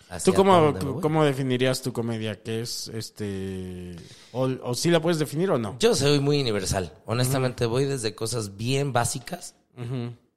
¿Tú 0.08 0.14
¿hacia 0.14 0.34
cómo, 0.34 1.00
cómo 1.00 1.24
definirías 1.24 1.80
tu 1.80 1.92
comedia? 1.92 2.42
¿Qué 2.42 2.60
es 2.60 2.88
este... 2.88 3.96
O, 4.32 4.42
o 4.62 4.74
sí 4.74 4.90
la 4.90 5.00
puedes 5.00 5.18
definir 5.18 5.50
o 5.50 5.58
no? 5.58 5.76
Yo 5.78 5.94
soy 5.94 6.20
muy 6.20 6.40
universal. 6.40 6.92
Honestamente, 7.06 7.66
voy 7.66 7.86
desde 7.86 8.14
cosas 8.14 8.56
bien 8.56 8.92
básicas. 8.92 9.54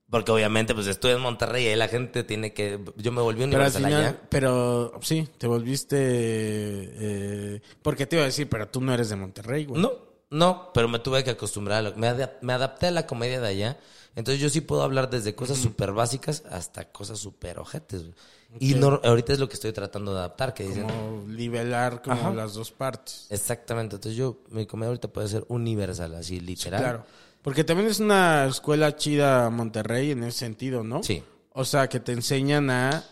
Porque 0.10 0.32
obviamente, 0.32 0.76
pues 0.76 0.86
estoy 0.88 1.12
en 1.14 1.22
Monterrey 1.22 1.66
y 1.66 1.68
ahí 1.70 1.76
la 1.76 1.88
gente 1.88 2.24
tiene 2.24 2.54
que... 2.54 2.80
Yo 2.96 3.12
me 3.12 3.22
volví 3.22 3.44
Pero 3.50 3.64
al 3.64 3.72
final, 3.72 3.94
allá. 3.94 4.22
pero 4.30 4.94
sí, 5.02 5.28
te 5.38 5.48
volviste... 5.48 5.98
Eh, 6.00 7.62
porque 7.82 8.06
te 8.06 8.16
iba 8.18 8.24
a 8.24 8.28
decir, 8.28 8.48
pero 8.50 8.68
tú 8.68 8.82
no 8.82 8.94
eres 8.94 9.10
de 9.10 9.16
Monterrey, 9.16 9.66
güey. 9.66 9.82
No, 9.82 9.92
no, 10.30 10.72
pero 10.74 10.88
me 10.88 11.00
tuve 11.00 11.24
que 11.24 11.32
acostumbrar. 11.32 11.80
a 11.80 11.90
lo- 11.90 11.96
me, 11.96 12.14
me 12.42 12.54
adapté 12.54 12.88
a 12.88 12.92
la 12.92 13.08
comedia 13.08 13.42
de 13.42 13.48
allá. 13.48 13.80
Entonces 14.16 14.40
yo 14.42 14.50
sí 14.50 14.62
puedo 14.62 14.84
hablar 14.84 15.10
desde 15.10 15.36
cosas 15.36 15.58
súper 15.58 15.92
básicas 15.92 16.44
hasta 16.50 16.92
cosas 16.92 17.20
súper 17.20 17.60
ojetes. 17.60 18.02
güey. 18.04 18.14
Y 18.60 18.76
no, 18.76 19.02
ahorita 19.04 19.34
es 19.34 19.40
lo 19.40 19.50
que 19.50 19.56
estoy 19.56 19.74
tratando 19.74 20.14
de 20.14 20.20
adaptar, 20.20 20.54
que 20.54 20.64
dicen... 20.68 20.84
Como 20.88 21.24
nivelar 21.28 22.02
como 22.02 22.16
Ajá. 22.16 22.34
las 22.34 22.54
dos 22.54 22.72
partes. 22.72 23.26
Exactamente, 23.30 23.96
entonces 23.96 24.16
yo, 24.18 24.38
mi 24.52 24.66
comedia 24.66 24.90
ahorita 24.90 25.10
puede 25.10 25.28
ser 25.28 25.44
universal, 25.50 26.16
así 26.16 26.40
literal. 26.40 26.80
Claro. 26.82 27.06
Porque 27.46 27.64
también 27.64 27.88
es 27.88 28.00
una 28.00 28.48
escuela 28.48 28.96
chida 28.96 29.52
Monterrey 29.52 30.10
en 30.10 30.24
ese 30.24 30.40
sentido, 30.40 30.84
¿no? 30.84 31.04
Sí. 31.04 31.22
O 31.54 31.64
sea, 31.64 31.88
que 31.88 32.00
te 32.00 32.12
enseñan 32.12 32.72
a... 32.72 33.04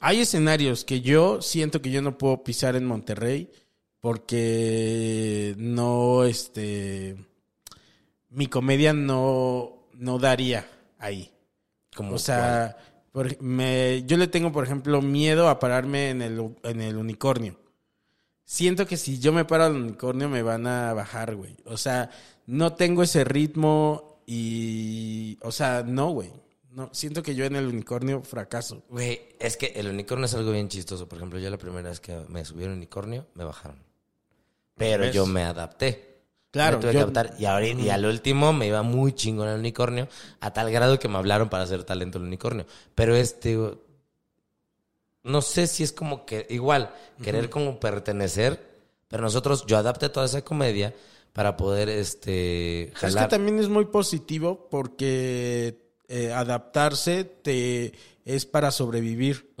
Hay 0.00 0.20
escenarios 0.20 0.84
que 0.84 1.00
yo 1.00 1.40
siento 1.40 1.80
que 1.80 1.90
yo 1.90 2.02
no 2.02 2.18
puedo 2.18 2.44
pisar 2.44 2.76
en 2.76 2.84
Monterrey 2.84 3.50
porque 4.00 5.54
no, 5.56 6.24
este... 6.24 7.16
Mi 8.28 8.48
comedia 8.48 8.92
no, 8.92 9.86
no 9.94 10.18
daría 10.18 10.68
ahí. 10.98 11.32
Como 11.96 12.16
O 12.16 12.18
sea, 12.18 12.76
por- 13.12 13.40
me, 13.40 14.04
yo 14.04 14.18
le 14.18 14.26
tengo, 14.26 14.52
por 14.52 14.64
ejemplo, 14.64 15.00
miedo 15.00 15.48
a 15.48 15.58
pararme 15.58 16.10
en 16.10 16.20
el, 16.20 16.54
en 16.64 16.82
el 16.82 16.98
unicornio. 16.98 17.56
Siento 18.44 18.86
que 18.86 18.98
si 18.98 19.18
yo 19.18 19.32
me 19.32 19.46
paro 19.46 19.64
al 19.64 19.76
unicornio 19.76 20.28
me 20.28 20.42
van 20.42 20.66
a 20.66 20.92
bajar, 20.92 21.34
güey. 21.34 21.56
O 21.64 21.78
sea, 21.78 22.10
no 22.46 22.74
tengo 22.74 23.02
ese 23.02 23.24
ritmo 23.24 24.20
y... 24.26 25.38
O 25.42 25.52
sea, 25.52 25.82
no, 25.86 26.10
güey. 26.10 26.30
No, 26.70 26.88
siento 26.92 27.22
que 27.22 27.34
yo 27.34 27.44
en 27.44 27.56
el 27.56 27.66
unicornio 27.66 28.22
fracaso. 28.22 28.82
Güey, 28.88 29.20
es 29.38 29.56
que 29.56 29.72
el 29.76 29.88
unicornio 29.88 30.24
es 30.26 30.34
algo 30.34 30.52
bien 30.52 30.68
chistoso. 30.68 31.06
Por 31.08 31.18
ejemplo, 31.18 31.38
yo 31.38 31.50
la 31.50 31.58
primera 31.58 31.90
vez 31.90 32.00
que 32.00 32.16
me 32.28 32.44
subí 32.44 32.64
al 32.64 32.70
unicornio, 32.70 33.26
me 33.34 33.44
bajaron. 33.44 33.78
Pero 34.76 35.02
¿Ves? 35.04 35.14
yo 35.14 35.26
me 35.26 35.42
adapté. 35.42 36.12
Claro, 36.50 36.78
Me 36.78 36.82
tuve 36.82 36.92
yo- 36.94 36.98
que 36.98 37.02
adaptar. 37.02 37.34
Y, 37.38 37.44
ahora, 37.44 37.66
y 37.68 37.88
al 37.90 38.04
último 38.06 38.52
me 38.54 38.66
iba 38.66 38.82
muy 38.82 39.12
chingón 39.12 39.48
el 39.48 39.58
unicornio, 39.58 40.08
a 40.40 40.52
tal 40.52 40.70
grado 40.72 40.98
que 40.98 41.08
me 41.08 41.18
hablaron 41.18 41.48
para 41.50 41.64
hacer 41.64 41.84
talento 41.84 42.18
el 42.18 42.24
unicornio. 42.24 42.66
Pero 42.94 43.14
este, 43.16 43.58
no 45.24 45.40
sé 45.42 45.66
si 45.66 45.82
es 45.82 45.92
como 45.92 46.24
que, 46.26 46.46
igual, 46.50 46.92
querer 47.22 47.48
como 47.50 47.78
pertenecer, 47.78 48.60
pero 49.08 49.22
nosotros, 49.22 49.64
yo 49.66 49.76
adapté 49.78 50.08
toda 50.08 50.26
esa 50.26 50.42
comedia 50.42 50.94
para 51.32 51.56
poder, 51.56 51.88
este, 51.88 52.88
Es 52.88 52.94
jalar. 52.94 53.24
que 53.24 53.30
también 53.30 53.58
es 53.58 53.68
muy 53.68 53.86
positivo 53.86 54.68
porque 54.70 55.78
eh, 56.08 56.32
adaptarse 56.32 57.24
te 57.24 57.92
es 58.24 58.46
para 58.46 58.70
sobrevivir. 58.70 59.52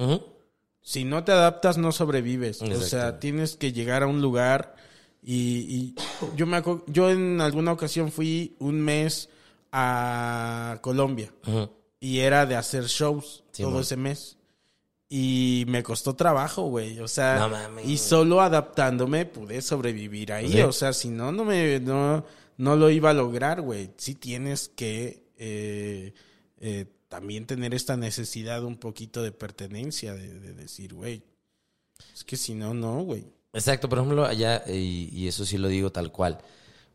Si 0.82 1.04
no 1.04 1.24
te 1.24 1.32
adaptas, 1.32 1.78
no 1.78 1.92
sobrevives. 1.92 2.60
O 2.62 2.80
sea, 2.80 3.18
tienes 3.20 3.56
que 3.56 3.72
llegar 3.72 4.02
a 4.02 4.06
un 4.06 4.20
lugar 4.20 4.74
y, 5.22 5.34
y 5.34 5.94
yo 6.36 6.46
me 6.46 6.60
yo 6.88 7.10
en 7.10 7.40
alguna 7.40 7.72
ocasión 7.72 8.10
fui 8.12 8.56
un 8.58 8.80
mes 8.80 9.28
a 9.70 10.78
Colombia 10.82 11.32
y 12.00 12.18
era 12.18 12.44
de 12.46 12.56
hacer 12.56 12.84
shows 12.84 13.44
Sí, 13.52 13.62
todo 13.62 13.72
man. 13.72 13.80
ese 13.82 13.96
mes. 13.96 14.36
Y 15.14 15.66
me 15.68 15.82
costó 15.82 16.14
trabajo, 16.16 16.62
güey. 16.68 16.98
O 17.00 17.06
sea, 17.06 17.46
No 17.46 17.80
y 17.82 17.98
solo 17.98 18.40
adaptándome 18.40 19.26
pude 19.26 19.60
sobrevivir 19.60 20.32
ahí. 20.32 20.50
Sí. 20.50 20.62
O 20.62 20.72
sea, 20.72 20.94
si 20.94 21.10
no, 21.10 21.30
no 21.30 21.44
me, 21.44 21.80
no, 21.80 22.24
no 22.56 22.76
lo 22.76 22.88
iba 22.88 23.10
a 23.10 23.12
lograr, 23.12 23.60
güey. 23.60 23.90
Sí 23.98 24.14
tienes 24.14 24.70
que 24.70 25.26
eh, 25.36 26.14
eh, 26.60 26.86
también 27.08 27.44
tener 27.44 27.74
esta 27.74 27.94
necesidad 27.98 28.64
un 28.64 28.78
poquito 28.78 29.22
de 29.22 29.32
pertenencia, 29.32 30.14
de, 30.14 30.32
de 30.40 30.54
decir, 30.54 30.94
güey, 30.94 31.22
es 32.14 32.24
que 32.24 32.38
si 32.38 32.54
no, 32.54 32.72
no, 32.72 33.02
güey. 33.02 33.26
Exacto, 33.52 33.90
por 33.90 33.98
ejemplo, 33.98 34.24
allá, 34.24 34.64
y, 34.66 35.10
y 35.12 35.28
eso 35.28 35.44
sí 35.44 35.58
lo 35.58 35.68
digo 35.68 35.92
tal 35.92 36.10
cual. 36.10 36.38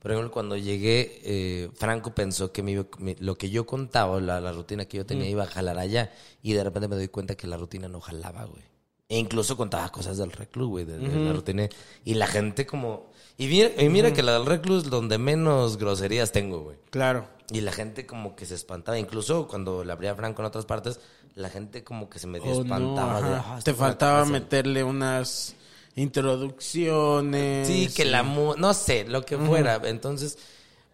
Por 0.01 0.11
ejemplo, 0.11 0.31
cuando 0.31 0.55
llegué, 0.57 1.19
eh, 1.23 1.69
Franco 1.73 2.13
pensó 2.13 2.51
que 2.51 2.61
me 2.63 2.85
lo 3.19 3.35
que 3.35 3.49
yo 3.49 3.65
contaba, 3.65 4.19
la, 4.21 4.39
la 4.39 4.51
rutina 4.51 4.85
que 4.85 4.97
yo 4.97 5.05
tenía, 5.05 5.27
iba 5.29 5.43
a 5.43 5.47
jalar 5.47 5.77
allá. 5.79 6.11
Y 6.41 6.53
de 6.53 6.63
repente 6.63 6.87
me 6.87 6.95
doy 6.95 7.07
cuenta 7.07 7.35
que 7.35 7.47
la 7.47 7.57
rutina 7.57 7.87
no 7.87 7.99
jalaba, 7.99 8.45
güey. 8.45 8.63
E 9.09 9.17
incluso 9.17 9.55
contaba 9.57 9.89
cosas 9.89 10.17
del 10.17 10.31
reclus, 10.31 10.67
güey, 10.67 10.85
de, 10.85 10.97
de 10.99 11.19
la 11.19 11.31
rutina. 11.33 11.67
Y 12.03 12.13
la 12.15 12.27
gente 12.27 12.65
como... 12.65 13.09
Y 13.37 13.47
mira, 13.47 13.69
y 13.81 13.87
mira 13.89 14.11
que 14.13 14.21
la 14.23 14.33
del 14.33 14.45
reclus 14.45 14.83
es 14.83 14.89
donde 14.89 15.17
menos 15.17 15.77
groserías 15.77 16.31
tengo, 16.31 16.59
güey. 16.61 16.77
Claro. 16.89 17.27
Y 17.51 17.61
la 17.61 17.71
gente 17.71 18.05
como 18.05 18.35
que 18.35 18.45
se 18.45 18.55
espantaba. 18.55 18.99
Incluso 18.99 19.47
cuando 19.47 19.83
la 19.85 19.93
abría 19.93 20.13
Franco 20.15 20.41
en 20.41 20.47
otras 20.47 20.65
partes, 20.65 20.99
la 21.35 21.49
gente 21.49 21.83
como 21.83 22.09
que 22.09 22.19
se 22.19 22.27
medio 22.27 22.45
Oh, 22.51 22.55
no, 22.55 22.61
espantaba. 22.63 23.21
de. 23.21 23.35
"Ah, 23.35 23.59
Te 23.63 23.73
faltaba 23.73 24.17
acaso". 24.19 24.31
meterle 24.33 24.83
unas 24.83 25.55
introducciones. 25.97 27.67
Sí, 27.67 27.89
que 27.95 28.05
la 28.05 28.23
mu 28.23 28.55
no 28.55 28.73
sé, 28.73 29.05
lo 29.07 29.23
que 29.25 29.37
fuera. 29.37 29.81
Entonces 29.85 30.37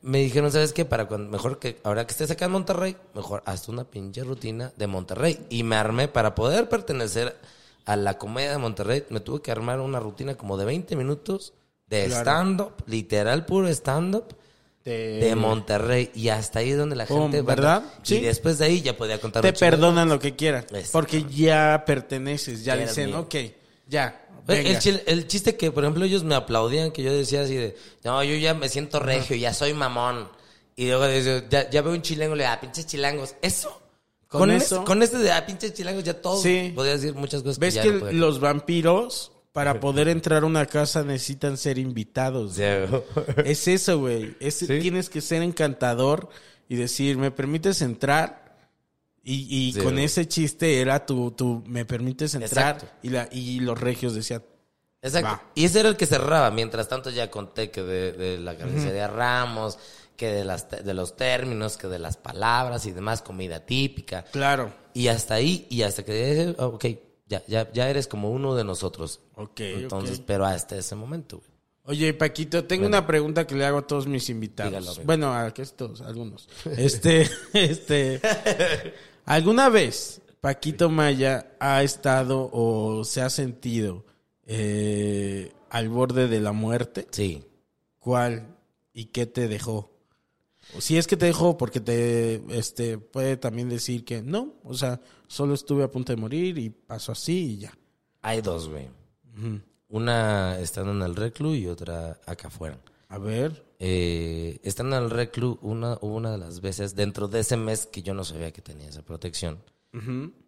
me 0.01 0.20
dijeron, 0.20 0.51
¿sabes 0.51 0.74
qué? 0.74 0.86
Para 0.86 1.06
cuando, 1.08 1.30
mejor 1.30 1.60
que 1.60 1.78
ahora 1.84 2.06
que 2.06 2.12
estés 2.12 2.32
acá 2.32 2.45
en 2.45 2.51
Monterrey, 2.51 2.95
mejor 3.14 3.43
hazte 3.45 3.72
una 3.72 3.84
pinche 3.86 4.24
rutina 4.24 4.72
de 4.76 4.88
Monterrey. 4.88 5.39
Y 5.49 5.64
me 5.64 5.76
armé 5.76 6.08
para 6.08 6.36
poder 6.36 6.68
pertenecer 6.70 7.36
a 7.86 7.95
la 7.95 8.18
comedia 8.18 8.51
de 8.51 8.58
Monterrey, 8.58 9.04
me 9.10 9.20
tuve 9.20 9.41
que 9.41 9.51
armar 9.51 9.80
una 9.82 9.99
rutina 9.99 10.36
como 10.36 10.58
de 10.58 10.66
20 10.66 10.95
minutos 10.95 11.54
de 11.88 12.06
Claro. 12.06 12.22
stand-up, 12.22 12.74
literal 12.88 13.45
puro 13.45 13.68
stand-up. 13.70 14.36
De 14.86 15.34
Monterrey 15.38 16.12
y 16.14 16.28
hasta 16.28 16.60
ahí 16.60 16.72
es 16.72 16.78
donde 16.78 16.97
la 16.97 17.06
gente 17.06 17.41
va- 17.41 17.56
¿verdad? 17.56 17.84
Sí. 18.01 18.16
Y 18.16 18.20
después 18.24 18.58
de 18.58 18.66
ahí 18.66 18.82
ya 18.82 18.97
podía 18.97 19.18
contar 19.22 19.41
te 19.41 19.54
perdonan 19.54 20.10
lo 20.10 20.20
que 20.20 20.36
quieran. 20.36 20.66
Porque 20.91 21.24
ya 21.24 21.84
perteneces, 21.86 22.66
ya 22.66 22.76
dicen, 22.76 23.14
ok, 23.14 23.34
ya. 23.88 24.22
Venga. 24.45 24.79
El, 25.05 25.27
chiste 25.27 25.55
que, 25.55 25.71
por 25.71 25.83
ejemplo, 25.83 26.03
ellos 26.05 26.23
me 26.23 26.35
aplaudían, 26.35 26.91
que 26.91 27.03
yo 27.03 27.13
decía 27.13 27.41
así 27.41 27.55
de, 27.55 27.77
no, 28.03 28.23
yo 28.23 28.35
ya 28.35 28.53
me 28.53 28.69
siento 28.69 28.99
regio, 28.99 29.35
ya 29.35 29.53
soy 29.53 29.73
mamón. 29.73 30.27
Y 30.75 30.87
luego 30.87 31.05
ya, 31.49 31.69
ya 31.69 31.81
veo 31.81 31.93
un 31.93 32.01
chilango, 32.01 32.35
le 32.35 32.43
digo, 32.43 32.53
ah, 32.53 32.59
pinches 32.59 32.87
chilangos. 32.87 33.35
Eso. 33.41 33.81
Con 34.27 34.41
Con, 34.41 34.51
eso- 34.51 34.83
con 34.83 35.03
este 35.03 35.17
de, 35.17 35.31
ah, 35.31 35.45
pinches 35.45 35.73
chilangos, 35.73 36.03
ya 36.03 36.19
todo. 36.19 36.41
Sí. 36.41 36.71
Podía 36.75 36.93
decir 36.93 37.13
muchas 37.13 37.43
cosas 37.43 37.59
¿Ves 37.59 37.77
que 37.77 37.91
no 37.91 38.11
los 38.11 38.39
vampiros 38.39 39.31
para 39.53 39.79
poder 39.79 40.07
entrar 40.07 40.43
a 40.43 40.45
una 40.47 40.65
casa 40.65 41.03
necesitan 41.03 41.57
ser 41.57 41.77
invitados. 41.77 42.57
Es 43.45 43.67
eso, 43.67 43.99
güey. 43.99 44.35
Es, 44.39 44.55
Sí. 44.55 44.79
Tienes 44.79 45.09
que 45.09 45.21
ser 45.21 45.43
encantador 45.43 46.29
y 46.67 46.75
decir, 46.75 47.17
¿me 47.17 47.29
permites 47.29 47.81
entrar? 47.81 48.42
Y, 49.24 49.67
y 49.69 49.74
Sí, 49.74 49.80
con 49.80 49.93
güey. 49.93 50.05
ese 50.05 50.28
chiste 50.28 50.82
era 50.82 51.05
tu, 51.05 51.32
tu 51.32 51.63
¿me 51.65 51.86
permites 51.86 52.34
entrar? 52.36 52.76
Exacto. 52.76 52.97
Y, 53.03 53.09
la, 53.09 53.30
y 53.32 53.59
los 53.61 53.80
regios 53.80 54.13
decían, 54.15 54.43
Exacto. 55.01 55.28
Va. 55.30 55.51
Y 55.55 55.65
ese 55.65 55.80
era 55.82 55.89
el 55.89 55.97
que 55.97 56.05
cerraba. 56.05 56.49
Mientras 56.51 56.88
tanto 56.88 57.09
ya 57.09 57.30
conté 57.32 57.71
que 57.71 57.82
de, 57.84 58.11
de 58.13 58.38
la 58.38 58.55
carnicería 58.57 59.07
Ramos, 59.07 59.78
que 60.15 60.28
de, 60.28 60.45
las, 60.45 60.69
de 60.69 60.93
los 60.93 61.15
términos, 61.15 61.76
que 61.78 61.88
de 61.88 61.99
las 61.99 62.17
palabras 62.17 62.86
y 62.86 62.91
demás, 62.91 63.21
comida 63.21 63.65
típica. 63.65 64.24
claro. 64.32 64.74
Y 64.95 65.07
hasta 65.07 65.34
ahí, 65.34 65.65
y 65.71 65.82
hasta 65.82 66.03
que, 66.05 66.55
ah, 66.59 66.67
ok, 66.67 66.86
ya, 67.26 67.43
ya, 67.47 67.71
ya 67.71 67.89
eres 67.89 68.07
como 68.07 68.30
uno 68.30 68.53
de 68.55 68.63
nosotros. 68.63 69.21
Ok, 69.34 69.59
Entonces, 69.61 70.21
pero 70.24 70.45
hasta 70.45 70.78
ese 70.78 70.93
momento, 70.95 71.38
güey. 71.39 71.49
Oye, 71.86 72.13
Paquito, 72.13 72.63
tengo 72.65 72.86
una 72.86 73.05
pregunta 73.07 73.47
que 73.47 73.55
le 73.55 73.65
hago 73.65 73.80
a 73.80 73.88
todos 73.88 74.05
mis 74.05 74.30
invitados. 74.30 74.71
Dígalo, 74.71 75.05
bueno, 75.05 75.34
a 75.34 75.51
que 75.51 75.63
estos, 75.63 75.99
algunos. 76.01 76.47
Este, 76.78 77.28
este, 77.53 78.21
¿alguna 79.26 79.69
vez 79.69 80.21
Paquito 80.41 80.89
Maya 80.89 81.55
ha 81.59 81.84
estado 81.84 82.49
o 82.51 83.03
se 83.03 83.21
ha 83.21 83.30
sentido 83.30 84.05
eh, 84.45 85.53
al 85.69 85.89
borde 85.89 86.28
de 86.28 86.39
la 86.41 86.51
muerte? 86.51 87.07
Sí. 87.11 87.43
¿Cuál 87.99 88.55
y 88.93 89.05
qué 89.05 89.26
te 89.26 89.47
dejó? 89.47 89.89
O 90.76 90.82
si 90.82 90.97
es 90.97 91.07
que 91.07 91.17
te 91.17 91.26
dejó, 91.26 91.57
porque 91.57 91.80
te, 91.80 92.41
este, 92.57 92.97
puede 92.97 93.38
también 93.38 93.69
decir 93.69 94.05
que 94.05 94.21
no, 94.21 94.55
o 94.63 94.74
sea, 94.74 94.99
solo 95.28 95.53
estuve 95.53 95.84
a 95.84 95.91
punto 95.91 96.13
de 96.13 96.17
morir 96.17 96.57
y 96.57 96.69
pasó 96.69 97.11
así 97.11 97.53
y 97.53 97.57
ya. 97.59 97.78
Hay 98.21 98.41
dos, 98.41 98.69
güey. 98.69 98.89
Una 99.89 100.59
estando 100.59 100.91
en 100.91 101.01
el 101.01 101.15
reclu 101.15 101.53
y 101.55 101.67
otra 101.67 102.19
acá 102.26 102.47
afuera. 102.47 102.80
A 103.09 103.17
ver, 103.17 103.62
Eh, 103.86 104.61
estando 104.63 104.95
en 104.95 105.03
el 105.03 105.09
reclu, 105.09 105.59
una, 105.61 105.97
una 105.99 106.31
de 106.31 106.38
las 106.38 106.61
veces, 106.61 106.95
dentro 106.95 107.27
de 107.27 107.41
ese 107.41 107.57
mes 107.57 107.86
que 107.86 108.01
yo 108.01 108.13
no 108.13 108.23
sabía 108.23 108.53
que 108.53 108.61
tenía 108.61 108.88
esa 108.88 109.01
protección, 109.01 109.61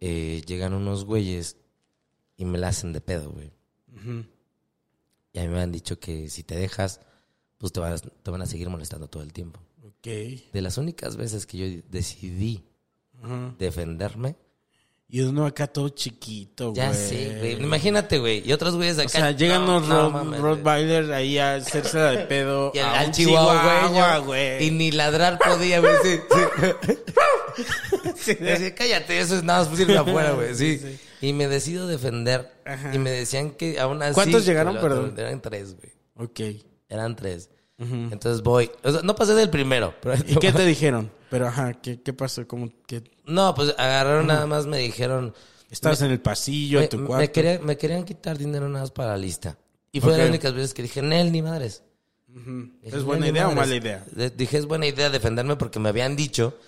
eh, 0.00 0.42
llegan 0.46 0.72
unos 0.72 1.04
güeyes 1.04 1.58
y 2.38 2.46
me 2.46 2.56
la 2.56 2.68
hacen 2.68 2.94
de 2.94 3.02
pedo, 3.02 3.30
güey. 3.30 3.52
Y 5.34 5.38
a 5.38 5.42
mí 5.42 5.48
me 5.48 5.60
han 5.60 5.70
dicho 5.70 6.00
que 6.00 6.30
si 6.30 6.44
te 6.44 6.56
dejas, 6.56 7.02
pues 7.58 7.74
te 7.74 7.80
van, 7.80 7.92
a, 7.92 7.98
te 7.98 8.30
van 8.30 8.40
a 8.40 8.46
seguir 8.46 8.70
molestando 8.70 9.06
todo 9.08 9.22
el 9.22 9.34
tiempo. 9.34 9.60
De 10.54 10.62
las 10.62 10.78
únicas 10.78 11.18
veces 11.18 11.44
que 11.44 11.58
yo 11.58 11.82
decidí 11.90 12.64
defenderme, 13.58 14.36
Y 15.08 15.20
uno 15.20 15.46
acá 15.46 15.68
todo 15.68 15.88
chiquito, 15.90 16.70
güey. 16.72 16.76
ya 16.76 16.92
sé, 16.92 17.36
güey. 17.38 17.52
Imagínate, 17.62 18.18
güey. 18.18 18.42
Y 18.44 18.52
otros 18.52 18.74
güeyes 18.74 18.96
de 18.96 19.04
O 19.04 19.06
acá. 19.06 19.18
sea, 19.18 19.30
llegan 19.30 19.64
no, 19.64 19.78
los 19.78 19.88
no 19.88 20.02
Rod- 20.08 20.12
mames, 20.12 20.40
güey. 20.40 20.52
Rottweiler 20.54 21.12
ahí 21.12 21.38
a 21.38 21.54
hacerse 21.54 21.96
de 21.98 22.18
pedo 22.24 22.72
Y 22.74 22.78
al, 22.80 23.12
chihuahua, 23.12 24.18
güey. 24.18 24.66
Y 24.66 24.70
ni 24.72 24.90
ladrar 24.90 25.38
podía, 25.38 25.78
güey. 25.80 25.94
Sí, 26.02 26.18
sí. 28.16 28.34
Decía, 28.40 28.74
cállate, 28.74 29.20
eso 29.20 29.36
es 29.36 29.44
nada 29.44 29.68
más 29.68 29.78
irme 29.78 29.96
afuera, 29.96 30.32
güey. 30.32 30.54
Sí. 30.54 30.98
Y 31.20 31.32
me 31.32 31.46
decido 31.48 31.86
defender. 31.86 32.52
Ajá. 32.64 32.94
Y 32.94 32.98
me 32.98 33.10
decían 33.10 33.52
que 33.52 33.78
aún 33.80 34.02
así. 34.02 34.14
¿Cuántos 34.14 34.44
llegaron, 34.44 34.74
lo- 34.74 34.80
perdón? 34.80 35.14
Eran 35.16 35.40
tres, 35.40 35.76
güey. 35.76 35.92
Ok. 36.16 36.40
Eran 36.88 37.14
tres. 37.16 37.50
Entonces 37.78 38.42
voy. 38.42 38.70
O 38.82 38.90
sea, 38.90 39.02
no 39.02 39.14
pasé 39.14 39.34
del 39.34 39.50
primero. 39.50 39.94
Pero 40.00 40.14
¿Y 40.26 40.36
qué 40.36 40.50
te 40.50 40.64
dijeron? 40.64 41.10
Pero 41.36 41.48
ajá, 41.48 41.74
¿qué, 41.74 42.00
qué 42.02 42.12
pasó? 42.12 42.46
¿Cómo 42.48 42.70
que 42.86 43.02
No, 43.26 43.54
pues 43.54 43.74
agarraron 43.78 44.26
nada 44.26 44.46
más, 44.46 44.66
me 44.66 44.78
dijeron. 44.78 45.34
estabas 45.70 46.00
en 46.02 46.10
el 46.10 46.20
pasillo, 46.20 46.78
Me, 46.78 46.84
en 46.84 46.90
tu 46.90 46.98
me 46.98 47.06
cuarto? 47.06 47.32
quería- 47.32 47.58
me 47.60 47.76
querían 47.76 48.04
quitar 48.04 48.38
dinero 48.38 48.68
nada 48.68 48.84
más 48.84 48.90
para 48.90 49.10
la 49.10 49.16
lista. 49.18 49.58
Y 49.92 50.00
fue 50.00 50.12
de 50.12 50.18
las 50.18 50.28
únicas 50.28 50.52
veces 50.54 50.74
que 50.74 50.82
dije, 50.82 51.02
Nel, 51.02 51.32
ni 51.32 51.42
madres. 51.42 51.82
Dije, 52.28 52.96
¿Es 52.96 53.02
buena 53.02 53.24
"Nel, 53.26 53.32
ni 53.32 53.38
idea 53.38 53.48
o 53.48 53.52
madres". 53.54 53.68
mala 53.68 53.76
idea? 53.76 54.06
Le- 54.14 54.30
Dije, 54.30 54.58
es 54.58 54.66
buena 54.66 54.86
idea 54.86 55.08
defenderme 55.10 55.56
porque 55.56 55.78
me 55.78 55.88
habían 55.88 56.16
dicho. 56.16 56.58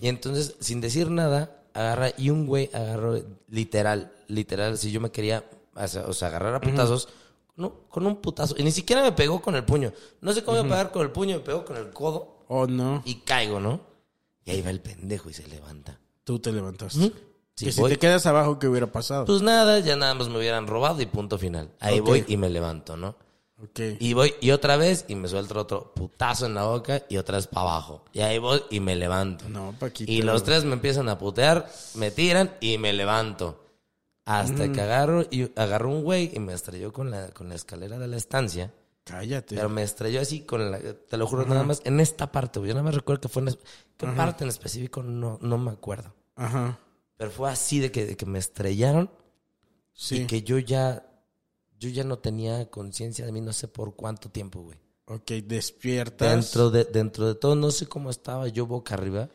Y 0.00 0.08
entonces, 0.08 0.56
sin 0.60 0.80
decir 0.80 1.10
nada, 1.10 1.62
agarra 1.74 2.10
y 2.18 2.30
un 2.30 2.46
güey 2.46 2.70
agarró 2.72 3.20
literal, 3.48 4.12
literal, 4.28 4.76
si 4.78 4.90
yo 4.90 5.00
me 5.00 5.10
quería, 5.10 5.44
o 5.76 6.12
sea, 6.12 6.28
agarrar 6.28 6.54
a 6.56 6.60
putazos, 6.60 7.08
no, 7.56 7.82
con 7.88 8.06
un 8.06 8.16
putazo. 8.16 8.54
Y 8.58 8.62
ni 8.64 8.72
siquiera 8.72 9.02
me 9.02 9.12
pegó 9.12 9.40
con 9.40 9.54
el 9.54 9.64
puño. 9.64 9.92
No 10.20 10.32
sé 10.32 10.42
cómo 10.42 10.58
a 10.58 10.62
pegar 10.64 10.90
con 10.90 11.02
el 11.02 11.10
puño, 11.12 11.36
me 11.36 11.42
pegó 11.42 11.64
con 11.64 11.76
el 11.76 11.90
codo 11.90 12.44
Oh, 12.48 12.66
no. 12.66 13.02
y 13.04 13.16
caigo, 13.20 13.60
¿no? 13.60 13.80
Y 14.44 14.50
ahí 14.50 14.62
va 14.62 14.70
el 14.70 14.80
pendejo 14.80 15.30
y 15.30 15.34
se 15.34 15.46
levanta. 15.46 15.98
Tú 16.24 16.38
te 16.38 16.52
levantaste. 16.52 17.12
Sí, 17.54 17.66
que 17.66 17.72
si 17.72 17.80
voy. 17.80 17.90
te 17.90 17.98
quedas 17.98 18.24
abajo, 18.26 18.58
¿qué 18.58 18.66
hubiera 18.68 18.90
pasado? 18.90 19.24
Pues 19.26 19.42
nada, 19.42 19.78
ya 19.80 19.94
nada 19.96 20.14
más 20.14 20.28
me 20.28 20.38
hubieran 20.38 20.66
robado 20.66 21.00
y 21.02 21.06
punto 21.06 21.38
final. 21.38 21.70
Ahí 21.80 22.00
voy 22.00 22.24
y 22.26 22.36
me 22.36 22.48
levanto, 22.50 22.96
¿no? 22.96 23.14
ok. 23.62 23.80
Y 24.00 24.14
voy 24.14 24.34
y 24.40 24.50
otra 24.50 24.76
vez 24.76 25.04
y 25.08 25.14
me 25.14 25.28
suelto 25.28 25.60
otro 25.60 25.92
putazo 25.94 26.46
en 26.46 26.54
la 26.54 26.64
boca 26.64 27.02
y 27.08 27.16
otra 27.18 27.36
vez 27.36 27.46
para 27.46 27.62
abajo. 27.68 28.04
Y 28.12 28.20
ahí 28.20 28.38
voy 28.38 28.62
y 28.70 28.80
me 28.80 28.96
levanto. 28.96 29.48
No, 29.48 29.74
Paquito. 29.78 30.10
Y 30.10 30.22
los 30.22 30.42
tres 30.42 30.64
me 30.64 30.72
empiezan 30.72 31.08
a 31.08 31.18
putear, 31.18 31.70
me 31.94 32.10
tiran 32.10 32.56
y 32.60 32.78
me 32.78 32.92
levanto. 32.92 33.58
Hasta 34.24 34.66
Mm. 34.68 34.72
que 34.72 34.80
agarro 34.80 35.26
y 35.30 35.50
agarro 35.56 35.90
un 35.90 36.02
güey 36.04 36.30
y 36.32 36.38
me 36.38 36.52
estrelló 36.54 36.92
con 36.92 37.10
la, 37.10 37.28
con 37.30 37.48
la 37.48 37.54
escalera 37.56 37.98
de 37.98 38.06
la 38.08 38.16
estancia. 38.16 38.72
Cállate. 39.04 39.56
Pero 39.56 39.68
me 39.68 39.82
estrelló 39.82 40.20
así 40.20 40.42
con 40.42 40.70
la, 40.70 40.78
te 40.80 41.16
lo 41.16 41.26
juro, 41.26 41.44
nada 41.44 41.64
más 41.64 41.82
en 41.84 41.98
esta 41.98 42.30
parte, 42.30 42.60
güey. 42.60 42.68
Yo 42.68 42.74
nada 42.74 42.84
más 42.84 42.94
recuerdo 42.94 43.20
que 43.22 43.28
fue 43.28 43.42
en, 43.42 43.58
qué 44.10 44.16
parte 44.16 44.44
en 44.44 44.50
específico, 44.50 45.02
no, 45.02 45.38
no 45.40 45.58
me 45.58 45.70
acuerdo. 45.70 46.14
Ajá. 46.36 46.78
Pero 47.16 47.30
fue 47.30 47.50
así 47.50 47.78
de 47.78 47.90
que, 47.92 48.04
de 48.06 48.16
que 48.16 48.26
me 48.26 48.38
estrellaron 48.38 49.10
Sí. 49.92 50.22
y 50.22 50.26
que 50.26 50.42
yo 50.42 50.58
ya, 50.58 51.06
yo 51.78 51.88
ya 51.90 52.02
no 52.04 52.18
tenía 52.18 52.70
conciencia 52.70 53.26
de 53.26 53.32
mí, 53.32 53.40
no 53.40 53.52
sé 53.52 53.68
por 53.68 53.94
cuánto 53.94 54.30
tiempo, 54.30 54.62
güey. 54.62 54.78
Ok, 55.06 55.30
despiertas. 55.44 56.30
Dentro 56.30 56.70
de, 56.70 56.84
dentro 56.84 57.26
de 57.26 57.34
todo, 57.34 57.54
no 57.54 57.70
sé 57.70 57.86
cómo 57.86 58.08
estaba 58.10 58.48
yo 58.48 58.66
boca 58.66 58.94
arriba, 58.94 59.28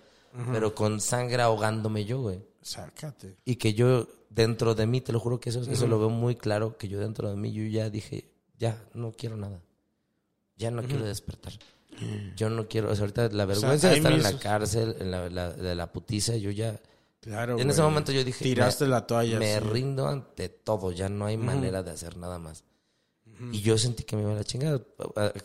pero 0.52 0.74
con 0.76 1.00
sangre 1.02 1.42
ahogándome 1.42 2.06
yo, 2.06 2.22
güey. 2.22 2.44
Sácate. 2.62 3.38
Y 3.46 3.56
que 3.58 3.74
yo, 3.74 4.08
dentro 4.30 4.76
de 4.76 4.88
mí, 4.88 5.02
te 5.02 5.12
lo 5.14 5.20
juro 5.20 5.40
que 5.40 5.50
eso, 5.50 5.62
eso 5.62 5.88
lo 5.88 6.00
veo 6.00 6.10
muy 6.10 6.36
claro, 6.36 6.78
que 6.78 6.88
yo 6.88 7.00
dentro 7.00 7.30
de 7.30 7.36
mí, 7.36 7.52
yo 7.54 7.64
ya 7.64 7.90
dije, 7.90 8.32
ya, 8.58 8.84
no 8.94 9.12
quiero 9.12 9.38
nada. 9.38 9.62
Ya 10.58 10.72
no 10.72 10.82
quiero 10.84 11.06
despertar. 11.06 11.54
Yo 12.36 12.50
no 12.50 12.68
quiero, 12.68 12.92
o 12.92 12.96
sea, 12.96 13.02
ahorita 13.04 13.30
la 13.30 13.46
vergüenza 13.46 13.90
de 13.90 13.98
estar 13.98 14.12
en 14.12 14.24
la 14.24 14.38
cárcel, 14.40 14.96
en 15.00 15.12
la, 15.12 15.30
la- 15.30 15.54
de 15.54 15.76
la 15.76 15.92
putiza, 15.92 16.36
yo 16.36 16.52
ya... 16.52 16.80
Claro. 17.22 17.60
en 17.60 17.70
ese 17.70 17.82
momento 17.82 18.12
yo 18.12 18.24
dije... 18.24 18.44
Tiraste 18.44 18.86
me- 18.86 18.92
la 18.92 19.06
toalla. 19.08 19.38
Me 19.40 19.56
sí. 19.56 19.60
rindo 19.60 20.08
ante 20.08 20.50
todo, 20.50 20.92
ya 20.92 21.10
no 21.10 21.26
hay 21.26 21.36
manera 21.38 21.84
de 21.84 21.92
hacer 21.92 22.16
nada 22.18 22.40
más. 22.40 22.64
Y 23.52 23.62
yo 23.62 23.78
sentí 23.78 24.04
que 24.04 24.16
me 24.16 24.24
iba 24.24 24.32
a 24.32 24.36
la 24.36 24.44
chingada. 24.44 24.82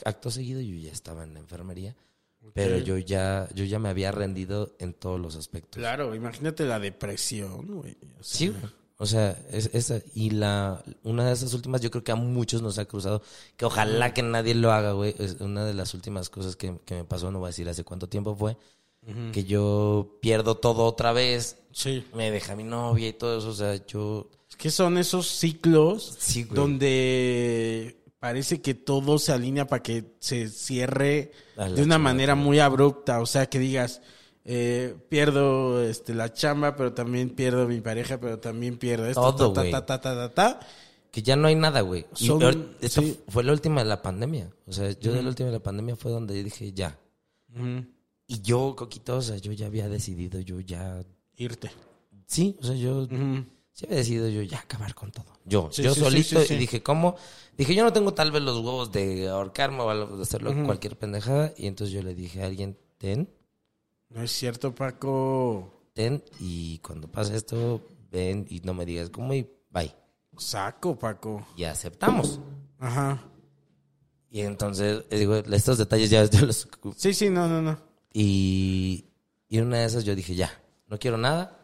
Acto 0.04 0.30
seguido 0.30 0.60
yo 0.62 0.74
ya 0.76 0.90
estaba 0.92 1.24
en 1.24 1.34
la 1.34 1.40
enfermería, 1.40 1.94
pero 2.54 2.78
yo 2.78 2.96
ya, 2.98 3.48
yo 3.54 3.64
ya 3.64 3.78
me 3.78 3.88
había 3.90 4.12
rendido 4.12 4.74
en 4.78 4.94
todos 4.94 5.20
los 5.20 5.36
aspectos. 5.36 5.78
Claro, 5.80 6.14
imagínate 6.14 6.64
la 6.64 6.78
depresión, 6.78 7.66
güey. 7.66 7.96
O 8.18 8.22
sea, 8.22 8.48
Sí. 8.48 8.54
O 9.02 9.06
sea, 9.06 9.36
es, 9.50 9.68
esa, 9.72 10.00
y 10.14 10.30
la, 10.30 10.80
una 11.02 11.26
de 11.26 11.32
esas 11.32 11.52
últimas, 11.54 11.80
yo 11.80 11.90
creo 11.90 12.04
que 12.04 12.12
a 12.12 12.14
muchos 12.14 12.62
nos 12.62 12.78
ha 12.78 12.84
cruzado, 12.84 13.20
que 13.56 13.64
ojalá 13.64 14.14
que 14.14 14.22
nadie 14.22 14.54
lo 14.54 14.70
haga, 14.70 14.92
güey. 14.92 15.16
Es 15.18 15.40
una 15.40 15.64
de 15.64 15.74
las 15.74 15.92
últimas 15.94 16.30
cosas 16.30 16.54
que, 16.54 16.78
que 16.84 16.94
me 16.94 17.04
pasó, 17.04 17.32
no 17.32 17.40
voy 17.40 17.46
a 17.46 17.50
decir 17.50 17.68
hace 17.68 17.82
cuánto 17.82 18.08
tiempo 18.08 18.36
fue, 18.36 18.56
que 19.32 19.42
yo 19.42 20.18
pierdo 20.22 20.56
todo 20.56 20.84
otra 20.84 21.12
vez, 21.12 21.58
Sí. 21.72 22.04
me 22.14 22.30
deja 22.30 22.54
mi 22.54 22.62
novia 22.62 23.08
y 23.08 23.12
todo 23.12 23.38
eso, 23.38 23.48
o 23.48 23.54
sea, 23.54 23.84
yo... 23.86 24.30
Es 24.48 24.54
que 24.54 24.70
son 24.70 24.96
esos 24.98 25.26
ciclos 25.26 26.16
Sí, 26.20 26.44
donde 26.44 27.96
parece 28.20 28.60
que 28.60 28.74
todo 28.74 29.18
se 29.18 29.32
alinea 29.32 29.66
para 29.66 29.82
que 29.82 30.04
se 30.20 30.48
cierre 30.48 31.32
de 31.56 31.82
una 31.82 31.98
manera 31.98 32.36
muy 32.36 32.60
abrupta. 32.60 33.20
O 33.20 33.26
sea, 33.26 33.46
que 33.46 33.58
digas, 33.58 34.00
eh, 34.44 34.96
pierdo 35.08 35.82
este, 35.82 36.14
la 36.14 36.32
chamba, 36.32 36.76
pero 36.76 36.92
también 36.92 37.30
pierdo 37.30 37.66
mi 37.68 37.80
pareja, 37.80 38.18
pero 38.18 38.38
también 38.38 38.76
pierdo 38.78 39.06
esto. 39.06 39.34
Todo, 39.34 39.52
ta, 39.52 39.60
güey. 39.60 39.70
ta, 39.72 39.86
ta, 39.86 40.00
ta, 40.00 40.14
ta, 40.14 40.34
ta. 40.34 40.60
Que 41.10 41.22
ya 41.22 41.36
no 41.36 41.46
hay 41.48 41.54
nada, 41.54 41.82
güey. 41.82 42.06
Sí. 42.14 42.30
fue 43.28 43.44
la 43.44 43.52
última 43.52 43.82
de 43.82 43.88
la 43.88 44.00
pandemia. 44.00 44.50
O 44.66 44.72
sea, 44.72 44.90
yo 44.98 45.12
de 45.12 45.22
la 45.22 45.28
última 45.28 45.48
de 45.48 45.54
la 45.54 45.62
pandemia 45.62 45.94
fue 45.94 46.10
donde 46.10 46.42
dije, 46.42 46.72
ya. 46.72 46.98
Y 48.26 48.40
yo, 48.40 48.74
Coquito, 48.76 49.16
o 49.18 49.22
sea, 49.22 49.36
yo 49.36 49.52
ya 49.52 49.66
había 49.66 49.88
decidido, 49.88 50.40
yo 50.40 50.58
ya... 50.60 51.04
Irte. 51.36 51.70
Sí, 52.26 52.56
o 52.60 52.64
sea, 52.64 52.74
yo... 52.74 53.06
Sí 53.72 53.86
había 53.86 53.98
decidido 53.98 54.28
yo 54.28 54.42
ya 54.42 54.58
acabar 54.58 54.94
con 54.94 55.10
todo. 55.10 55.26
Yo, 55.44 55.70
Sí, 55.72 55.82
yo 55.82 55.94
sí, 55.94 56.00
solito. 56.00 56.40
sí. 56.42 56.54
Y 56.54 56.58
dije, 56.58 56.82
¿cómo? 56.82 57.16
Dije, 57.56 57.74
yo 57.74 57.84
no 57.84 57.92
tengo 57.92 58.12
tal 58.12 58.30
vez 58.30 58.42
los 58.42 58.58
huevos 58.58 58.92
de 58.92 59.28
ahorcarme 59.28 59.80
o 59.80 60.16
de 60.16 60.22
hacerlo 60.22 60.52
cualquier 60.64 60.98
pendejada. 60.98 61.54
Y 61.56 61.66
entonces 61.66 61.94
yo 61.94 62.02
le 62.02 62.14
dije 62.14 62.42
a 62.42 62.46
alguien, 62.46 62.76
ten, 62.98 63.30
No 64.14 64.22
es 64.22 64.30
cierto, 64.32 64.74
Paco. 64.74 65.88
ten. 65.94 66.22
Y 66.40 66.78
cuando 66.78 67.08
pase 67.10 67.36
esto, 67.36 67.86
ven 68.10 68.46
y 68.48 68.60
no 68.60 68.74
me 68.74 68.84
digas 68.84 69.10
cómo 69.10 69.34
y 69.34 69.48
bye. 69.70 69.94
Saco, 70.36 70.98
Paco. 70.98 71.46
Y 71.56 71.64
aceptamos. 71.64 72.40
Ajá. 72.78 73.24
Y 74.30 74.40
entonces, 74.40 75.04
digo, 75.10 75.36
estos 75.36 75.78
detalles 75.78 76.10
ya, 76.10 76.24
los... 76.42 76.68
Sí, 76.96 77.12
sí, 77.12 77.28
no, 77.30 77.48
no, 77.48 77.60
no. 77.60 77.78
Y, 78.12 79.06
y 79.48 79.58
una 79.60 79.78
de 79.78 79.84
esas 79.84 80.04
yo 80.04 80.14
dije, 80.14 80.34
ya, 80.34 80.50
no 80.88 80.98
quiero 80.98 81.18
nada. 81.18 81.58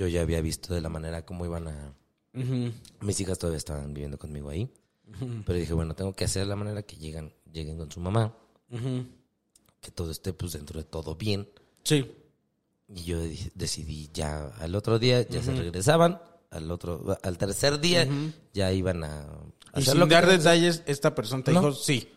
yo 0.00 0.08
ya 0.08 0.22
había 0.22 0.40
visto 0.40 0.72
de 0.72 0.80
la 0.80 0.88
manera 0.88 1.26
como 1.26 1.44
iban 1.44 1.68
a... 1.68 1.94
Mis 3.02 3.20
hijas 3.20 3.38
todavía 3.38 3.58
estaban 3.58 3.92
viviendo 3.92 4.18
conmigo 4.18 4.48
ahí. 4.48 4.72
Pero 5.44 5.58
dije, 5.58 5.74
bueno, 5.74 5.94
tengo 5.94 6.14
que 6.14 6.24
hacer 6.24 6.42
de 6.44 6.48
la 6.48 6.56
manera 6.56 6.82
que 6.82 6.96
llegan, 6.96 7.34
lleguen 7.52 7.76
con 7.76 7.90
su 7.92 8.00
mamá. 8.00 8.34
Que 9.80 9.90
todo 9.90 10.10
esté, 10.10 10.32
pues, 10.32 10.52
dentro 10.52 10.78
de 10.80 10.84
todo 10.84 11.14
bien. 11.16 11.48
Sí. 11.84 12.10
Y 12.94 13.04
yo 13.04 13.18
decidí 13.54 14.10
ya 14.12 14.48
al 14.58 14.74
otro 14.74 14.98
día, 14.98 15.26
ya 15.28 15.42
se 15.42 15.54
regresaban. 15.54 16.20
Al 16.50 16.68
otro, 16.72 17.16
al 17.22 17.38
tercer 17.38 17.78
día, 17.80 18.08
ya 18.52 18.72
iban 18.72 19.04
a 19.04 19.24
Y 19.76 19.80
hacer 19.82 19.96
sin 19.98 20.08
dar 20.08 20.26
que 20.26 20.32
detalles, 20.32 20.82
esta 20.86 21.14
persona 21.14 21.44
te 21.44 21.52
No. 21.52 21.60
dijo 21.60 21.72
sí. 21.72 22.08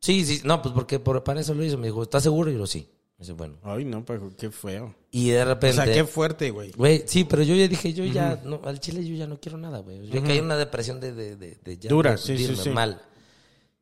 Sí, 0.00 0.24
sí, 0.26 0.40
no, 0.44 0.60
pues 0.62 0.74
porque 0.74 0.98
por, 0.98 1.22
para 1.24 1.40
eso 1.40 1.54
lo 1.54 1.64
hizo. 1.64 1.78
Me 1.78 1.86
dijo, 1.86 2.02
¿estás 2.02 2.24
seguro? 2.24 2.50
Y 2.50 2.54
yo, 2.54 2.66
sí. 2.66 2.88
Me 3.18 3.22
dice, 3.22 3.32
bueno. 3.34 3.56
Ay, 3.62 3.84
no, 3.84 4.04
pero 4.04 4.32
qué 4.36 4.50
feo. 4.50 4.94
Y 5.12 5.30
de 5.30 5.42
O 5.42 5.44
repente. 5.44 5.76
sea, 5.76 5.92
qué 5.92 6.04
fuerte, 6.04 6.50
güey. 6.50 6.72
Güey, 6.72 7.04
sí, 7.06 7.22
pero 7.24 7.42
yo 7.44 7.54
ya 7.54 7.68
dije, 7.68 7.92
yo 7.92 8.04
ya, 8.04 8.40
no, 8.44 8.60
al 8.64 8.80
chile 8.80 9.04
yo 9.06 9.14
ya 9.14 9.26
no 9.28 9.40
quiero 9.40 9.58
nada, 9.58 9.78
güey. 9.78 10.08
Yo 10.08 10.22
caí 10.24 10.38
en 10.38 10.44
una 10.46 10.56
depresión 10.56 10.98
de, 11.00 11.12
de, 11.12 11.36
de, 11.36 11.58
de 11.62 11.78
ya 11.78 11.88
Dura, 11.88 12.16
sí, 12.16 12.36
sí, 12.36 12.56
sí. 12.56 12.70
mal. 12.70 13.00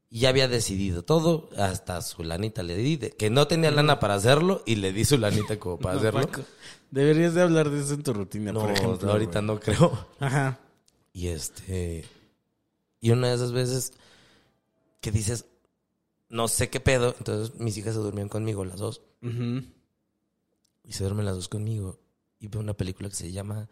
Y 0.09 0.21
ya 0.21 0.29
había 0.29 0.47
decidido 0.49 1.05
todo, 1.05 1.51
hasta 1.57 2.01
su 2.01 2.23
lanita 2.23 2.63
le 2.63 2.77
di, 2.77 2.97
de- 2.97 3.11
que 3.11 3.29
no 3.29 3.49
tenía 3.49 3.71
lana 3.73 3.99
para 3.99 4.15
hacerlo, 4.15 4.63
y 4.65 4.77
le 4.77 4.93
di 4.93 5.05
su 5.05 5.19
lanita 5.19 5.59
como 5.59 5.79
para 5.81 5.95
No, 5.95 6.01
hacerlo. 6.01 6.21
Paco, 6.23 6.43
Deberías 6.91 7.35
de 7.35 7.43
hablar 7.43 7.69
de 7.71 7.81
eso 7.81 7.95
en 7.95 8.03
tu 8.05 8.13
rutina, 8.15 8.53
No, 8.53 8.61
por 8.61 8.71
ejemplo. 8.71 9.11
ahorita 9.11 9.43
no 9.43 9.59
creo. 9.59 10.07
Ajá. 10.21 10.61
Y 11.13 11.29
este. 11.29 12.05
Y 13.01 13.11
una 13.11 13.29
de 13.29 13.35
esas 13.35 13.51
veces 13.53 13.93
que 15.01 15.11
dices, 15.11 15.47
no 16.29 16.47
sé 16.47 16.71
qué 16.71 16.79
pedo. 16.79 17.15
Entonces 17.19 17.59
mis 17.59 17.77
hijas 17.77 17.95
se 17.95 18.01
durmieron 18.01 18.29
conmigo, 18.29 18.65
las 18.65 18.79
dos. 18.79 19.03
Ujú. 19.23 19.65
Y 20.85 20.93
se 20.93 21.03
duermen 21.05 21.25
las 21.27 21.35
dos 21.35 21.49
conmigo. 21.49 21.99
Y 22.39 22.47
veo 22.49 22.61
una 22.61 22.75
película 22.75 23.09
que 23.09 23.17
se 23.17 23.33
llama. 23.33 23.69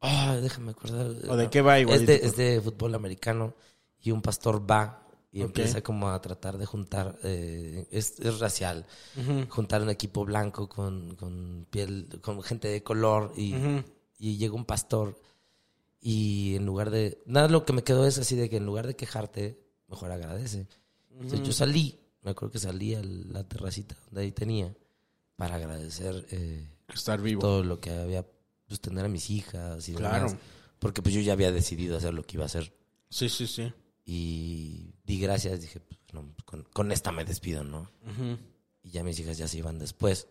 Ah, 0.00 0.36
déjame 0.40 0.72
acordar. 0.72 1.06
¿O 1.28 1.36
de 1.36 1.48
qué 1.48 1.62
va 1.62 1.80
igual? 1.80 2.00
Es 2.00 2.06
de, 2.06 2.14
es 2.16 2.36
de 2.36 2.60
fútbol 2.60 2.94
americano. 2.94 3.54
Y 4.02 4.10
un 4.10 4.20
pastor 4.22 4.70
va 4.70 5.07
y 5.30 5.42
empieza 5.42 5.82
como 5.82 6.08
a 6.08 6.20
tratar 6.20 6.56
de 6.58 6.66
juntar. 6.66 7.18
eh, 7.22 7.86
es, 7.90 8.18
es 8.20 8.38
racial. 8.38 8.86
Juntar 9.48 9.82
un 9.82 9.90
equipo 9.90 10.24
blanco 10.24 10.68
con, 10.68 11.14
con 11.16 11.66
piel. 11.70 12.08
con 12.22 12.42
gente 12.42 12.68
de 12.68 12.82
color. 12.82 13.32
Y, 13.36 13.54
y 14.18 14.36
llega 14.36 14.54
un 14.54 14.64
pastor. 14.64 15.20
Y 16.00 16.54
en 16.56 16.64
lugar 16.66 16.90
de. 16.90 17.20
Nada, 17.26 17.48
lo 17.48 17.64
que 17.64 17.72
me 17.72 17.82
quedó 17.84 18.06
es 18.06 18.18
así 18.18 18.36
de 18.36 18.48
que 18.48 18.56
en 18.56 18.66
lugar 18.66 18.86
de 18.86 18.96
quejarte, 18.96 19.60
mejor 19.88 20.10
agradece. 20.12 20.66
Entonces 21.12 21.42
yo 21.46 21.52
salí. 21.52 21.98
Me 22.22 22.30
acuerdo 22.32 22.52
que 22.52 22.58
salí 22.58 22.94
a 22.94 23.02
la 23.02 23.44
terracita 23.44 23.96
donde 24.06 24.22
ahí 24.22 24.32
tenía. 24.32 24.74
Para 25.36 25.56
agradecer. 25.56 26.26
eh, 26.30 26.66
Estar 26.92 27.20
vivo. 27.20 27.40
todo 27.40 27.62
lo 27.62 27.80
que 27.80 27.90
había, 27.90 28.24
pues 28.66 28.80
tener 28.80 29.04
a 29.04 29.08
mis 29.08 29.28
hijas 29.30 29.88
y 29.88 29.94
Claro. 29.94 30.26
demás. 30.28 30.36
Porque 30.78 31.02
pues 31.02 31.14
yo 31.14 31.20
ya 31.20 31.32
había 31.34 31.52
decidido 31.52 31.96
hacer 31.96 32.14
lo 32.14 32.22
que 32.24 32.36
iba 32.36 32.44
a 32.44 32.46
hacer. 32.46 32.72
Sí, 33.10 33.28
sí, 33.28 33.46
sí. 33.46 33.72
Y 34.10 34.94
di 35.04 35.20
gracias, 35.20 35.60
dije, 35.60 35.80
pues, 35.80 36.00
no, 36.14 36.34
con, 36.46 36.62
con 36.72 36.92
esta 36.92 37.12
me 37.12 37.26
despido, 37.26 37.62
¿no? 37.62 37.90
Y 38.82 38.88
ya 38.90 39.04
mis 39.04 39.20
hijas 39.20 39.36
ya 39.36 39.46
se 39.46 39.58
iban 39.58 39.78
después. 39.78 40.28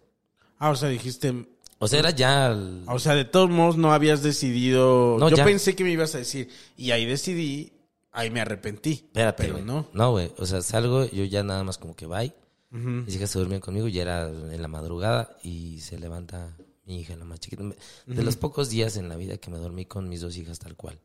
Ah, 0.57 0.71
o 0.71 0.75
sea, 0.75 0.89
dijiste... 0.89 1.47
O 1.77 1.87
sea, 1.87 1.99
era 1.99 2.09
ya... 2.09 2.47
el- 2.47 2.83
O 2.87 2.97
sea, 2.97 3.13
de 3.13 3.23
todos 3.23 3.51
modos 3.51 3.77
no 3.77 3.93
habías 3.93 4.23
decidido... 4.23 5.17
No, 5.19 5.29
Yo 5.29 5.37
ya. 5.37 5.45
pensé 5.45 5.75
que 5.75 5.83
me 5.83 5.91
ibas 5.91 6.15
a 6.15 6.17
decir. 6.17 6.49
Y 6.75 6.89
ahí 6.89 7.05
decidí, 7.05 7.71
ahí 8.11 8.31
me 8.31 8.41
arrepentí. 8.41 8.93
Espérate, 8.93 9.43
Pero 9.43 9.53
güey. 9.57 9.65
no. 9.65 9.87
No, 9.93 10.09
güey. 10.09 10.31
O 10.39 10.47
sea, 10.47 10.63
salgo, 10.63 11.05
yo 11.11 11.23
ya 11.25 11.43
nada 11.43 11.63
más 11.63 11.77
como 11.77 11.95
que 11.95 12.07
bye. 12.07 12.33
Mis 12.71 13.15
hijas 13.15 13.29
se 13.29 13.37
durmían 13.37 13.61
conmigo, 13.61 13.87
ya 13.87 14.01
era 14.01 14.27
en 14.27 14.59
la 14.61 14.67
madrugada 14.67 15.37
y 15.43 15.79
se 15.81 15.99
levanta 15.99 16.57
mi 16.85 16.99
hija, 16.99 17.15
la 17.15 17.25
más 17.25 17.39
chiquita. 17.39 17.63
De 18.07 18.23
los 18.23 18.37
pocos 18.37 18.69
días 18.71 18.97
en 18.97 19.07
la 19.07 19.15
vida 19.17 19.37
que 19.37 19.51
me 19.51 19.57
dormí 19.59 19.85
con 19.85 20.09
mis 20.09 20.21
dos 20.21 20.35
hijas 20.35 20.57
tal 20.57 20.75
cual. 20.75 20.99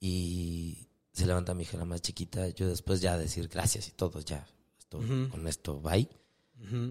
Y 0.00 0.85
se 1.16 1.26
levanta 1.26 1.54
mi 1.54 1.62
hija 1.62 1.78
la 1.78 1.84
más 1.86 2.02
chiquita. 2.02 2.48
Yo 2.50 2.68
después 2.68 3.00
ya 3.00 3.16
decir 3.16 3.48
gracias 3.48 3.88
y 3.88 3.92
todo, 3.92 4.20
ya. 4.20 4.46
Esto, 4.78 4.98
Con 4.98 5.48
esto, 5.48 5.80
bye. 5.80 6.08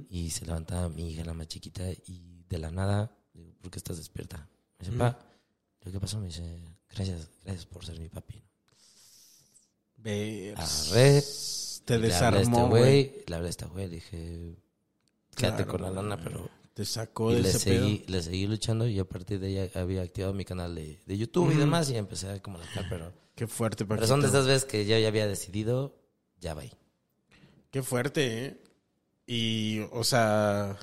Y 0.09 0.31
se 0.31 0.45
levanta 0.45 0.89
mi 0.89 1.11
hija 1.11 1.23
la 1.23 1.33
más 1.33 1.47
chiquita 1.47 1.83
y 1.91 2.43
de 2.49 2.57
la 2.59 2.71
nada, 2.71 3.15
digo, 3.33 3.53
¿por 3.61 3.71
qué 3.71 3.79
estás 3.79 3.97
despierta? 3.97 4.49
Me 4.79 4.85
dice, 4.85 4.97
pa, 4.97 5.17
¿yo 5.83 5.91
¿qué 5.91 5.99
pasó? 5.99 6.19
Me 6.19 6.27
dice, 6.27 6.43
gracias, 6.89 7.29
gracias 7.43 7.65
por 7.65 7.85
ser 7.85 7.99
mi 7.99 8.09
papi. 8.09 8.43
Arre. 10.55 10.55
Te 10.91 11.17
este 11.17 11.99
desarmó, 11.99 12.67
güey. 12.69 13.23
Le 13.27 13.35
hablé 13.35 13.47
a 13.47 13.49
este 13.49 13.65
güey, 13.65 13.87
le 13.87 13.95
dije, 13.95 14.55
quédate 15.35 15.63
Claro, 15.63 15.71
con 15.71 15.81
la 15.81 15.89
lana, 15.91 16.17
pero... 16.17 16.49
Te 16.73 16.83
sacó 16.83 17.31
Y 17.31 17.35
de 17.35 17.41
le 17.41 17.49
ese 17.49 17.59
seguí, 17.59 17.97
pedo. 17.99 18.11
le 18.11 18.21
seguí 18.23 18.47
luchando 18.47 18.87
y 18.87 18.99
a 18.99 19.05
partir 19.05 19.39
de 19.39 19.47
ahí 19.61 19.71
había 19.75 20.01
activado 20.01 20.33
mi 20.33 20.43
canal 20.43 20.75
de, 20.75 20.99
de 21.05 21.17
YouTube 21.17 21.51
y 21.51 21.55
demás 21.55 21.89
y 21.89 21.95
empecé 21.95 22.29
a 22.29 22.41
comunicar, 22.41 22.85
pero... 22.89 23.13
Qué 23.35 23.47
fuerte, 23.47 23.85
Pero 23.85 24.07
son 24.07 24.21
de 24.21 24.27
Paquito. 24.27 24.37
esas 24.39 24.47
veces 24.47 24.65
que 24.65 24.85
yo 24.85 24.97
ya 24.97 25.07
había 25.07 25.27
decidido, 25.27 25.95
ya 26.39 26.53
va 26.53 26.61
ahí. 26.61 26.71
Qué 27.71 27.83
fuerte, 27.83 28.45
¿eh? 28.45 28.57
Y, 29.27 29.81
o 29.91 30.03
sea... 30.03 30.77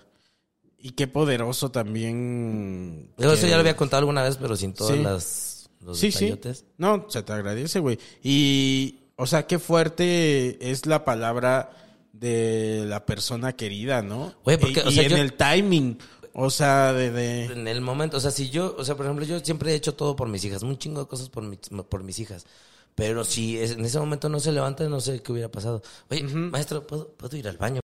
Y 0.79 0.91
qué 0.91 1.07
poderoso 1.07 1.71
también... 1.71 3.13
Digo, 3.17 3.33
Eso 3.33 3.47
ya 3.47 3.55
lo 3.55 3.61
había 3.61 3.77
contado 3.77 3.99
alguna 4.01 4.23
vez, 4.25 4.37
pero 4.37 4.57
sin 4.57 4.75
todas 4.75 4.97
Sí. 4.97 5.03
las 5.03 5.71
los 5.81 5.99
Sí, 5.99 6.13
sí. 6.13 6.39
No, 6.77 7.07
se 7.09 7.23
te 7.23 7.33
agradece, 7.33 7.79
güey. 7.81 7.99
Y, 8.23 8.99
o 9.17 9.27
sea, 9.27 9.47
qué 9.47 9.59
fuerte 9.59 10.71
es 10.71 10.87
la 10.87 11.05
palabra 11.05 11.71
de 12.13 12.85
la 12.87 13.05
persona 13.07 13.55
querida, 13.55 14.03
¿no? 14.03 14.35
Güey, 14.45 14.59
porque, 14.59 14.81
y, 14.85 14.89
o 14.89 14.91
sea, 14.91 15.03
y 15.03 15.07
en 15.07 15.11
yo- 15.13 15.17
el 15.19 15.33
timing, 15.35 15.99
o 16.35 16.51
sea, 16.51 16.93
de... 16.93 17.11
de- 17.11 17.45
En 17.47 17.69
el 17.69 17.81
momento, 17.81 18.17
o 18.17 18.21
sea, 18.21 18.31
si 18.31 18.51
yo, 18.51 18.75
o 18.79 18.85
sea, 18.85 18.97
por 18.97 19.07
ejemplo, 19.07 19.25
yo 19.25 19.39
siempre 19.41 19.73
he 19.73 19.75
hecho 19.75 19.95
todo 19.95 20.17
por 20.17 20.29
mis 20.29 20.45
hijas, 20.45 20.63
un 20.63 20.79
chingo 20.79 21.01
de 21.01 21.07
cosas 21.09 21.29
por, 21.29 21.43
mi- 21.45 21.57
por 21.57 22.03
mis 22.05 22.19
hijas. 22.19 22.47
Pero 22.95 23.25
si 23.25 23.59
es- 23.59 23.73
en 23.73 23.85
ese 23.85 23.99
momento 23.99 24.29
no 24.29 24.41
se 24.41 24.53
levanta, 24.53 24.89
no 24.89 25.01
sé 25.01 25.23
qué 25.23 25.33
hubiera 25.33 25.51
pasado. 25.51 25.83
Oye, 26.11 26.23
maestro, 26.25 26.87
¿puedo, 26.87 27.09
¿puedo 27.15 27.37
ir 27.37 27.49
al 27.49 27.57
baño? 27.59 27.81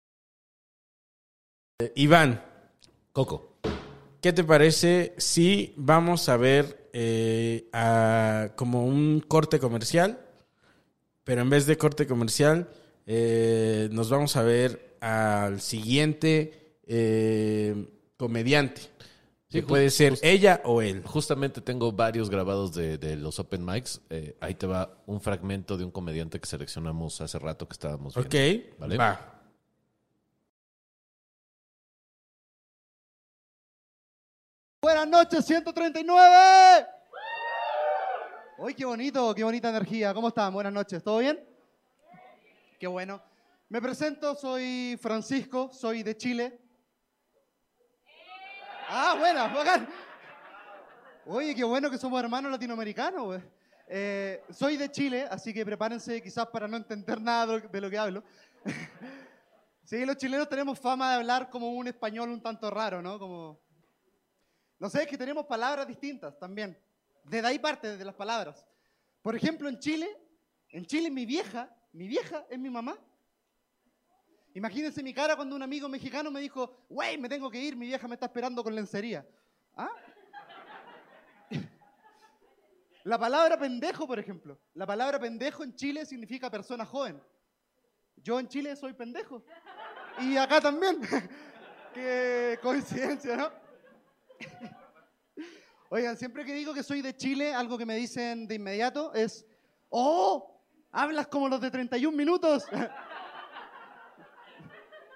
Iván, 1.95 2.43
Coco. 3.13 3.57
¿qué 4.21 4.33
te 4.33 4.45
parece 4.45 5.15
si 5.19 5.75
vamos 5.77 6.29
a 6.29 6.37
ver 6.37 6.89
eh, 6.93 7.69
a- 7.73 8.51
como 8.57 8.85
un 8.87 9.21
corte 9.27 9.59
comercial? 9.59 10.21
Pero 11.25 11.41
en 11.43 11.51
vez 11.51 11.67
de 11.67 11.77
corte 11.77 12.07
comercial, 12.07 12.69
eh, 13.07 13.89
nos 13.93 14.09
vamos 14.11 14.37
a 14.37 14.43
ver 14.43 14.97
al 15.01 15.61
siguiente 15.61 16.79
eh, 16.87 17.89
comediante. 18.27 18.81
Sí, 19.49 19.61
que 19.61 19.67
puede 19.67 19.91
ser 19.91 20.15
ella 20.23 20.61
o 20.65 20.83
él. 20.83 21.03
Justamente 21.05 21.61
tengo 21.61 21.93
varios 21.93 22.29
grabados 22.29 22.75
de, 22.75 22.99
de 22.99 23.17
los 23.17 23.39
open 23.39 23.65
mics. 23.65 24.01
Eh, 24.11 24.37
ahí 24.41 24.55
te 24.55 24.67
va 24.67 24.91
un 25.07 25.21
fragmento 25.21 25.77
de 25.77 25.85
un 25.85 25.91
comediante 25.91 26.41
que 26.41 26.47
seleccionamos 26.47 27.21
hace 27.21 27.39
rato 27.39 27.69
que 27.69 27.75
estábamos 27.75 28.15
viendo. 28.15 28.29
Ok, 28.29 28.79
¿Vale? 28.81 28.97
va. 28.97 29.31
Buenas 34.81 35.09
noches, 35.09 35.45
139. 35.47 36.87
Uy, 38.59 38.75
qué 38.75 38.85
bonito, 38.85 39.35
qué 39.35 39.45
bonita 39.45 39.71
energía. 39.71 40.13
¿Cómo 40.15 40.29
están? 40.29 40.53
Buenas 40.53 40.73
noches, 40.73 41.03
¿todo 41.03 41.19
bien? 41.19 41.43
Qué 42.79 42.87
bueno. 42.87 43.23
Me 43.69 43.81
presento, 43.81 44.35
soy 44.35 44.99
Francisco, 45.01 45.71
soy 45.73 46.03
de 46.03 46.17
Chile. 46.17 46.64
Ah, 48.89 49.17
buena, 49.19 49.47
bacán. 49.49 49.89
Oye, 51.27 51.55
qué 51.55 51.65
bueno 51.65 51.91
que 51.91 51.99
somos 51.99 52.21
hermanos 52.23 52.51
latinoamericanos. 52.51 53.41
Eh, 53.89 54.43
soy 54.51 54.77
de 54.77 54.91
Chile, 54.91 55.27
así 55.31 55.53
que 55.53 55.65
prepárense 55.65 56.23
quizás 56.23 56.47
para 56.49 56.69
no 56.69 56.77
entender 56.77 57.21
nada 57.21 57.59
de 57.59 57.81
lo 57.81 57.91
que- 57.91 57.99
hablo. 57.99 58.23
sí, 59.85 60.05
los 60.05 60.17
chilenos 60.17 60.49
tenemos 60.49 60.79
fama 60.79 61.11
de 61.11 61.17
hablar 61.17 61.51
como 61.51 61.71
un 61.73 61.89
español 61.89 62.31
un 62.31 62.43
tanto 62.43 62.71
raro, 62.71 63.03
¿no? 63.03 63.19
Como, 63.19 63.61
no 64.79 64.89
sé, 64.91 65.03
es 65.03 65.09
que 65.09 65.19
tenemos 65.19 65.47
palabras 65.47 65.87
distintas 65.87 66.39
también. 66.39 66.79
Desde 67.25 67.47
ahí 67.47 67.59
parte, 67.59 67.97
de 67.97 68.05
las 68.05 68.15
palabras. 68.15 68.67
Por 69.23 69.35
ejemplo, 69.35 69.69
en 69.69 69.79
Chile, 69.79 70.09
en 70.69 70.85
Chile 70.85 71.11
mi 71.11 71.25
vieja, 71.25 71.75
mi 71.93 72.07
vieja 72.07 72.45
es 72.51 72.59
mi 72.59 72.69
mamá. 72.69 72.99
Imagínense 74.55 75.03
mi 75.03 75.13
cara 75.13 75.35
cuando 75.35 75.57
un 75.57 75.63
amigo 75.63 75.89
mexicano 75.89 76.31
me 76.31 76.41
dijo, 76.41 76.87
güey, 76.89 77.19
me 77.19 77.29
tengo 77.29 77.51
que 77.51 77.61
ir, 77.61 77.75
mi 77.75 77.87
vieja 77.87 78.07
me 78.07 78.15
está 78.15 78.27
esperando 78.27 78.63
con 78.63 78.73
lencería. 78.73 79.27
¿Ah? 79.77 79.91
La 83.05 83.19
palabra 83.19 83.59
pendejo, 83.59 84.07
por 84.07 84.21
ejemplo. 84.21 84.61
La 84.75 84.87
palabra 84.87 85.19
pendejo 85.19 85.65
en 85.65 85.75
Chile 85.75 86.07
significa 86.07 86.49
persona 86.51 86.87
joven. 86.87 87.21
Yo 88.17 88.39
en 88.39 88.47
Chile 88.47 88.77
soy 88.77 88.93
pendejo. 88.93 89.45
Y 90.21 90.37
acá 90.37 90.61
también. 90.61 91.01
Qué 91.93 92.59
coincidencia, 92.63 93.37
¿no? 93.37 93.51
Oigan, 95.91 96.17
siempre 96.17 96.45
que 96.45 96.55
digo 96.55 96.73
que 96.73 96.85
soy 96.85 97.03
de 97.03 97.17
Chile, 97.17 97.53
algo 97.53 97.77
que 97.77 97.87
me 97.87 97.97
dicen 97.97 98.47
de 98.47 98.55
inmediato 98.55 99.13
es, 99.15 99.45
¡Oh! 99.89 100.63
Hablas 100.93 101.27
como 101.27 101.49
los 101.49 101.61
de 101.61 101.73
31 101.73 102.17
minutos. 102.17 102.65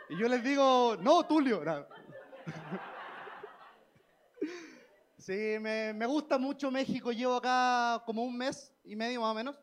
Y 0.08 0.18
yo 0.18 0.28
les 0.28 0.42
digo, 0.42 0.96
no, 1.00 1.24
Tulio. 1.26 1.64
No. 1.64 1.86
Sí, 5.18 5.58
me, 5.60 5.92
me 5.92 6.06
gusta 6.06 6.38
mucho 6.38 6.70
México. 6.70 7.12
Llevo 7.12 7.34
acá 7.34 8.02
como 8.06 8.22
un 8.22 8.34
mes 8.34 8.72
y 8.82 8.96
medio 8.96 9.20
más 9.20 9.32
o 9.32 9.34
menos. 9.34 9.56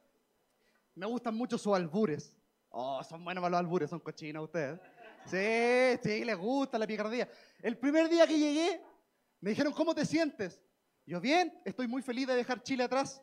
Me 0.94 1.08
gustan 1.08 1.34
mucho 1.34 1.58
sus 1.58 1.74
albures. 1.74 2.38
Oh, 2.70 3.04
son 3.04 3.24
buenos 3.24 3.42
para 3.42 3.50
los 3.50 3.60
albures, 3.62 3.90
son 3.90 4.00
cochinos 4.00 4.44
ustedes. 4.44 4.80
Sí, 5.26 6.00
sí, 6.04 6.24
les 6.24 6.38
gusta 6.38 6.78
la 6.78 6.86
picardía. 6.86 7.28
El 7.64 7.78
primer 7.80 8.08
día 8.10 8.28
que 8.28 8.38
llegué, 8.38 8.80
me 9.42 9.50
dijeron, 9.52 9.74
¿cómo 9.74 9.96
te 9.96 10.06
sientes? 10.06 10.62
Yo, 11.06 11.20
bien, 11.20 11.60
estoy 11.66 11.88
muy 11.88 12.02
feliz 12.02 12.28
de 12.28 12.36
dejar 12.36 12.62
Chile 12.62 12.84
atrás. 12.84 13.22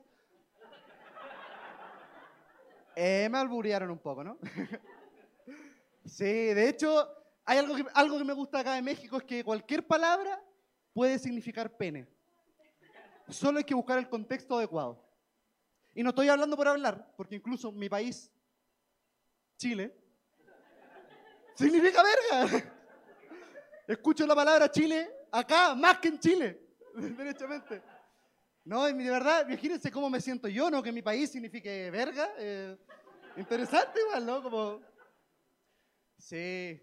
Eh, 2.97 3.29
me 3.31 3.39
alburearon 3.39 3.91
un 3.91 3.99
poco, 3.99 4.25
¿no? 4.25 4.39
sí, 6.05 6.25
de 6.25 6.69
hecho, 6.69 7.09
hay 7.45 7.59
algo 7.59 7.75
que, 7.75 7.85
algo 7.95 8.19
que 8.19 8.25
me 8.25 8.33
gusta 8.33 8.61
acá 8.61 8.75
de 8.75 8.83
México, 8.83 9.17
es 9.17 9.25
que 9.25 9.45
cualquier 9.45 9.87
palabra 9.87 10.43
puede 10.93 11.19
significar 11.19 11.77
pene. 11.77 12.07
Solo 13.29 13.59
hay 13.59 13.65
que 13.65 13.75
buscar 13.75 13.99
el 13.99 14.09
contexto 14.09 14.57
adecuado. 14.57 15.03
Y 15.95 16.03
no 16.03 16.11
estoy 16.11 16.29
hablando 16.29 16.57
por 16.57 16.69
hablar, 16.69 17.13
porque 17.17 17.37
incluso 17.37 17.71
mi 17.71 17.89
país, 17.89 18.31
Chile, 19.59 19.95
significa 21.55 22.03
verga. 22.03 22.73
Escucho 23.87 24.27
la 24.27 24.35
palabra 24.35 24.71
Chile 24.71 25.11
acá 25.31 25.75
más 25.75 25.99
que 25.99 26.09
en 26.09 26.19
Chile, 26.19 26.61
derechamente. 26.95 27.83
No, 28.65 28.85
de 28.85 28.93
verdad, 28.93 29.47
imagínense 29.49 29.91
cómo 29.91 30.09
me 30.09 30.21
siento 30.21 30.47
yo, 30.47 30.71
¿no? 30.71 30.83
Que 30.83 30.93
mi 30.93 31.03
país 31.03 31.31
signifique 31.31 31.91
verga. 31.91 32.31
eh, 32.39 32.77
interesante 33.37 34.01
igual, 34.01 34.25
¿no? 34.25 34.43
Como... 34.43 34.81
Sí. 36.23 36.81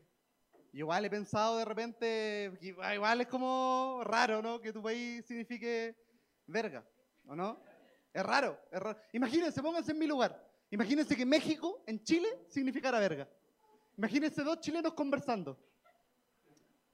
Igual 0.74 1.06
he 1.06 1.10
pensado 1.10 1.57
de 1.57 1.66
repente, 1.66 2.52
igual 2.61 3.22
es 3.22 3.28
como 3.28 4.02
raro, 4.03 4.41
¿no? 4.41 4.60
Que 4.60 4.72
tu 4.74 4.84
país 4.84 5.26
signifique 5.26 5.95
verga, 6.45 6.86
¿o 7.26 7.36
no? 7.36 7.64
Es 8.14 8.22
raro, 8.24 8.60
es 8.72 8.80
raro. 8.80 8.99
Imagínense, 9.14 9.61
pónganse 9.64 9.91
en 9.94 9.98
mi 9.99 10.06
lugar. 10.06 10.45
Imagínense 10.70 11.16
que 11.16 11.26
México 11.26 11.84
en 11.88 12.03
Chile 12.03 12.28
significara 12.49 12.99
verga. 12.99 13.28
Imagínense 13.98 14.44
dos 14.44 14.60
chilenos 14.60 14.94
conversando. 14.94 15.57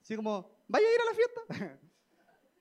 Así 0.02 0.16
como, 0.16 0.64
¿vaya 0.68 0.88
a 0.88 0.94
ir 0.94 1.02
a 1.02 1.06
la 1.06 1.14
fiesta? 1.14 1.80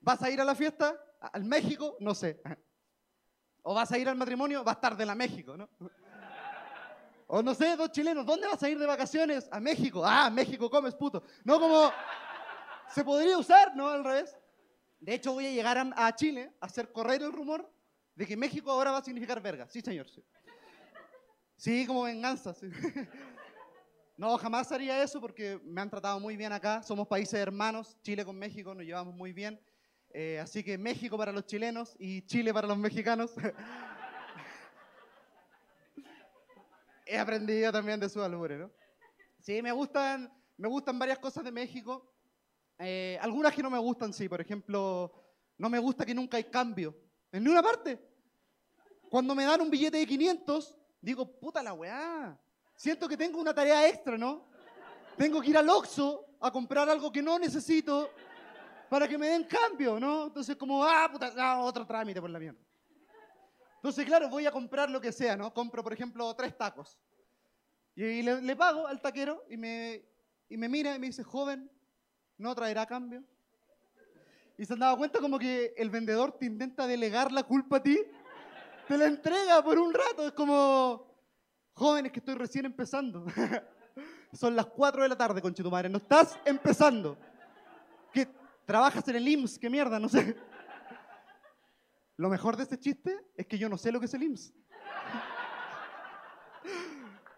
¿Vas 0.01 0.23
a 0.23 0.31
ir 0.31 0.41
a 0.41 0.45
la 0.45 0.55
fiesta? 0.55 0.99
¿A- 1.21 1.29
¿Al 1.29 1.45
México? 1.45 1.97
No 2.01 2.15
sé. 2.15 2.41
¿O 3.63 3.75
vas 3.75 3.93
a 3.93 3.99
ir 3.99 4.09
al 4.09 4.17
matrimonio? 4.17 4.65
Va 4.65 4.73
a 4.73 4.75
estar 4.75 4.97
de 4.97 5.07
la 5.07 5.15
México, 5.15 5.57
¿no? 5.57 5.69
O 7.37 7.43
no 7.43 7.53
sé, 7.53 7.75
dos 7.75 7.91
chilenos, 7.91 8.25
¿dónde 8.25 8.47
vas 8.47 8.63
a 8.63 8.69
ir 8.69 8.79
de 8.79 8.87
vacaciones? 8.87 9.49
A 9.51 9.59
México. 9.59 10.07
Ah, 10.07 10.31
México 10.31 10.71
comes 10.71 10.95
puto. 10.95 11.25
No 11.43 11.59
como 11.59 11.91
se 12.87 13.03
podría 13.03 13.37
usar, 13.37 13.75
¿no? 13.75 13.89
Al 13.89 14.05
revés. 14.05 14.37
De 15.01 15.15
hecho, 15.15 15.33
voy 15.33 15.47
a 15.47 15.51
llegar 15.51 15.77
a, 15.97 16.15
Chile 16.15 16.53
a 16.61 16.67
hacer 16.67 16.93
correr 16.93 17.25
el 17.25 17.33
rumor 17.33 17.69
de 18.15 18.25
que 18.25 18.37
México 18.37 18.71
ahora 18.71 18.93
va 18.93 18.99
a 18.99 19.03
significar 19.03 19.43
verga. 19.43 19.67
Sí, 19.69 19.81
señor. 19.81 20.09
Sí, 20.09 20.23
Sí, 21.57 21.87
como 21.89 22.05
venganza. 22.05 22.55
sí. 22.55 22.69
No, 24.17 24.39
jamás 24.39 24.71
haría 24.71 25.03
eso 25.03 25.21
porque 25.21 25.59
me 25.65 25.81
han 25.81 25.91
tratado 25.91 26.21
muy 26.21 26.37
bien 26.37 26.53
acá. 26.53 26.85
Somos 26.85 27.09
países 27.09 27.35
hermanos. 27.35 27.97
Chile 28.03 28.25
con 28.25 28.39
México 28.39 28.77
nos 28.77 28.85
llevamos 28.85 29.13
muy 29.13 29.33
bien. 29.33 29.61
Eh, 30.11 30.39
así 30.39 30.63
que 30.63 30.79
México 30.79 31.19
para 31.19 31.33
los 31.33 31.47
chilenos 31.47 31.97
y 31.99 32.23
Chile 32.27 32.55
para 32.55 32.69
los 32.69 32.79
mexicanos. 32.79 33.33
He 37.07 37.19
aprendido 37.19 37.71
también 37.71 38.01
de 38.01 38.09
sus 38.09 38.23
albures, 38.23 38.59
¿no? 38.59 38.71
Sí, 39.41 39.61
me 39.61 39.73
gustan, 39.73 40.33
me 40.57 40.69
gustan 40.69 40.99
varias 40.99 41.19
cosas 41.19 41.45
de 41.45 41.53
México. 41.53 42.11
Eh, 42.79 43.19
algunas 43.21 43.55
que 43.55 43.63
no 43.63 43.71
me 43.71 43.79
gustan, 43.79 44.13
sí. 44.13 44.29
Por 44.29 44.41
ejemplo, 44.41 45.13
no 45.59 45.69
me 45.69 45.79
gusta 45.79 46.07
que 46.07 46.15
nunca 46.15 46.37
hay 46.37 46.45
cambio. 46.45 46.97
En 47.31 47.45
ninguna 47.45 47.63
parte. 47.63 48.01
Cuando 49.11 49.35
me 49.35 49.45
dan 49.45 49.61
un 49.61 49.71
billete 49.71 49.99
de 49.99 50.07
500, 50.07 50.77
digo, 51.01 51.39
puta 51.39 51.63
la 51.63 51.75
weá. 51.75 52.41
Siento 52.75 53.07
que 53.07 53.17
tengo 53.17 53.41
una 53.41 53.55
tarea 53.55 53.87
extra, 53.89 54.17
¿no? 54.17 54.49
Tengo 55.17 55.41
que 55.41 55.51
ir 55.51 55.57
al 55.57 55.69
Oxxo 55.69 56.39
a 56.41 56.51
comprar 56.51 56.89
algo 56.89 57.13
que 57.13 57.23
no 57.23 57.39
necesito 57.39 58.11
para 58.89 59.07
que 59.07 59.17
me 59.19 59.29
den 59.29 59.45
cambio, 59.45 60.01
¿no? 60.01 60.27
Entonces, 60.27 60.57
como, 60.57 60.83
ah, 60.85 61.09
puta, 61.11 61.61
otro 61.61 61.87
trámite 61.87 62.21
por 62.21 62.31
la 62.31 62.39
mierda. 62.39 62.59
Entonces, 63.85 64.07
claro, 64.07 64.31
voy 64.31 64.47
a 64.47 64.51
comprar 64.51 64.89
lo 64.89 64.99
que 64.99 65.13
sea, 65.13 65.37
¿no? 65.37 65.53
Compro, 65.53 65.83
por 65.85 65.93
ejemplo, 65.93 66.35
tres 66.35 66.57
tacos. 66.57 66.99
Y 67.95 68.23
le, 68.23 68.57
pago 68.57 68.87
al 68.87 68.99
taquero 68.99 69.45
y 69.47 69.59
me, 69.59 70.03
y 70.49 70.57
me 70.57 70.71
mira 70.71 70.95
y 70.95 70.99
me 70.99 71.09
dice, 71.09 71.23
joven, 71.23 71.71
¿no 72.39 72.55
traerá 72.55 72.87
cambio? 72.87 73.23
Y 74.57 74.65
se 74.65 74.73
han 74.73 74.79
dado 74.79 74.97
cuenta 74.97 75.19
como 75.19 75.39
que 75.39 75.75
el 75.77 75.91
vendedor 75.91 76.33
te 76.33 76.47
intenta 76.47 76.87
delegar 76.87 77.31
la 77.31 77.43
culpa 77.43 77.77
a 77.77 77.83
ti. 77.83 78.01
Te 78.89 78.97
la 78.97 79.05
entrega 79.05 79.63
por 79.63 79.79
un 79.79 79.93
rato. 79.93 80.29
Es 80.29 80.33
como, 80.33 81.07
joven, 81.75 82.07
es 82.07 82.13
que 82.13 82.21
estoy 82.21 82.37
recién 82.37 82.65
empezando. 82.65 83.27
Son 84.33 84.57
las 84.57 84.65
4 84.65 85.03
de 85.03 85.11
la 85.11 85.19
tarde, 85.19 85.43
conchetumare. 85.43 85.91
No 85.91 85.99
estás 85.99 86.39
empezando. 86.47 87.19
¿Qué? 88.15 88.27
¿Trabajas 88.65 89.07
en 89.09 89.17
el 89.17 89.29
IMSS? 89.29 89.59
¿Qué 89.59 89.69
mierda? 89.69 90.01
No 90.01 90.09
sé. 90.09 90.35
Lo 92.17 92.29
mejor 92.29 92.57
de 92.57 92.63
este 92.63 92.79
chiste 92.79 93.19
es 93.37 93.47
que 93.47 93.59
yo 93.59 93.69
no 93.69 93.77
sé 93.77 93.91
lo 93.91 93.99
que 94.01 94.07
es 94.07 94.15
el 94.15 94.23
IMSS. 94.23 94.53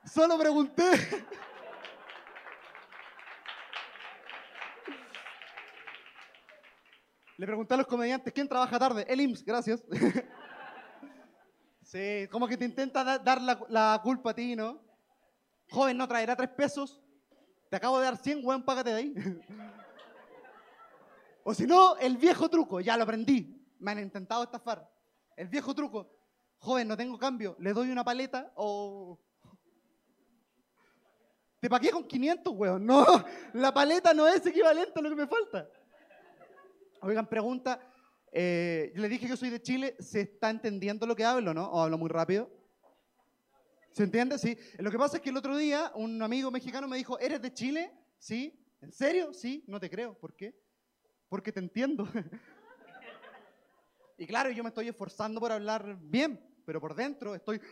Solo 0.04 0.38
pregunté. 0.38 0.84
Le 7.38 7.46
pregunté 7.46 7.74
a 7.74 7.76
los 7.76 7.86
comediantes, 7.86 8.32
¿quién 8.32 8.48
trabaja 8.48 8.78
tarde? 8.78 9.04
El 9.08 9.20
IMSS, 9.20 9.44
gracias. 9.44 9.84
sí, 11.82 12.26
como 12.30 12.48
que 12.48 12.56
te 12.56 12.64
intenta 12.64 13.04
da- 13.04 13.18
dar 13.18 13.42
la, 13.42 13.60
la 13.68 14.00
culpa 14.02 14.30
a 14.30 14.34
ti, 14.34 14.56
¿no? 14.56 14.80
Joven, 15.68 15.98
¿no 15.98 16.08
traerá 16.08 16.34
tres 16.34 16.48
pesos? 16.50 17.02
Te 17.68 17.76
acabo 17.76 17.98
de 17.98 18.04
dar 18.06 18.16
100, 18.16 18.40
weón, 18.42 18.64
págate 18.64 18.90
de 18.90 18.96
ahí. 18.96 19.14
o 21.44 21.52
si 21.52 21.66
no, 21.66 21.96
el 21.98 22.16
viejo 22.16 22.48
truco, 22.48 22.80
ya 22.80 22.96
lo 22.96 23.02
aprendí. 23.02 23.55
Me 23.86 23.92
han 23.92 24.00
intentado 24.00 24.42
estafar. 24.42 24.90
El 25.36 25.46
viejo 25.46 25.72
truco. 25.72 26.10
Joven, 26.58 26.88
no 26.88 26.96
tengo 26.96 27.16
cambio. 27.16 27.54
Le 27.60 27.72
doy 27.72 27.88
una 27.88 28.02
paleta 28.02 28.52
o... 28.56 29.16
Te 31.60 31.70
pagué 31.70 31.90
con 31.92 32.02
500, 32.02 32.52
weón. 32.56 32.84
No, 32.84 33.06
la 33.52 33.72
paleta 33.72 34.12
no 34.12 34.26
es 34.26 34.44
equivalente 34.44 34.98
a 34.98 35.02
lo 35.02 35.08
que 35.08 35.14
me 35.14 35.28
falta. 35.28 35.70
Oigan, 37.00 37.28
pregunta. 37.28 37.80
eh, 38.32 38.90
yo 38.92 39.02
le 39.02 39.08
dije 39.08 39.28
que 39.28 39.36
soy 39.36 39.50
de 39.50 39.62
Chile. 39.62 39.94
¿Se 40.00 40.22
está 40.22 40.50
entendiendo 40.50 41.06
lo 41.06 41.14
que 41.14 41.24
hablo, 41.24 41.54
no? 41.54 41.70
¿O 41.70 41.80
hablo 41.80 41.96
muy 41.96 42.08
rápido? 42.08 42.50
¿Se 43.92 44.02
entiende? 44.02 44.36
Sí. 44.36 44.58
Lo 44.78 44.90
que 44.90 44.98
pasa 44.98 45.18
es 45.18 45.22
que 45.22 45.30
el 45.30 45.36
otro 45.36 45.56
día 45.56 45.92
un 45.94 46.20
amigo 46.20 46.50
mexicano 46.50 46.88
me 46.88 46.96
dijo, 46.96 47.20
¿eres 47.20 47.40
de 47.40 47.54
Chile? 47.54 47.92
Sí. 48.18 48.52
¿En 48.80 48.90
serio? 48.90 49.32
Sí. 49.32 49.62
No 49.68 49.78
te 49.78 49.88
creo. 49.88 50.18
¿Por 50.18 50.34
qué? 50.34 50.60
Porque 51.28 51.52
te 51.52 51.60
entiendo. 51.60 52.08
y 54.18 54.26
claro, 54.26 54.50
yo 54.50 54.62
me 54.62 54.70
estoy 54.70 54.88
esforzando 54.88 55.40
por 55.40 55.52
hablar 55.52 55.96
bien, 56.00 56.40
pero 56.64 56.80
por 56.80 56.94
dentro 56.94 57.34
estoy... 57.34 57.60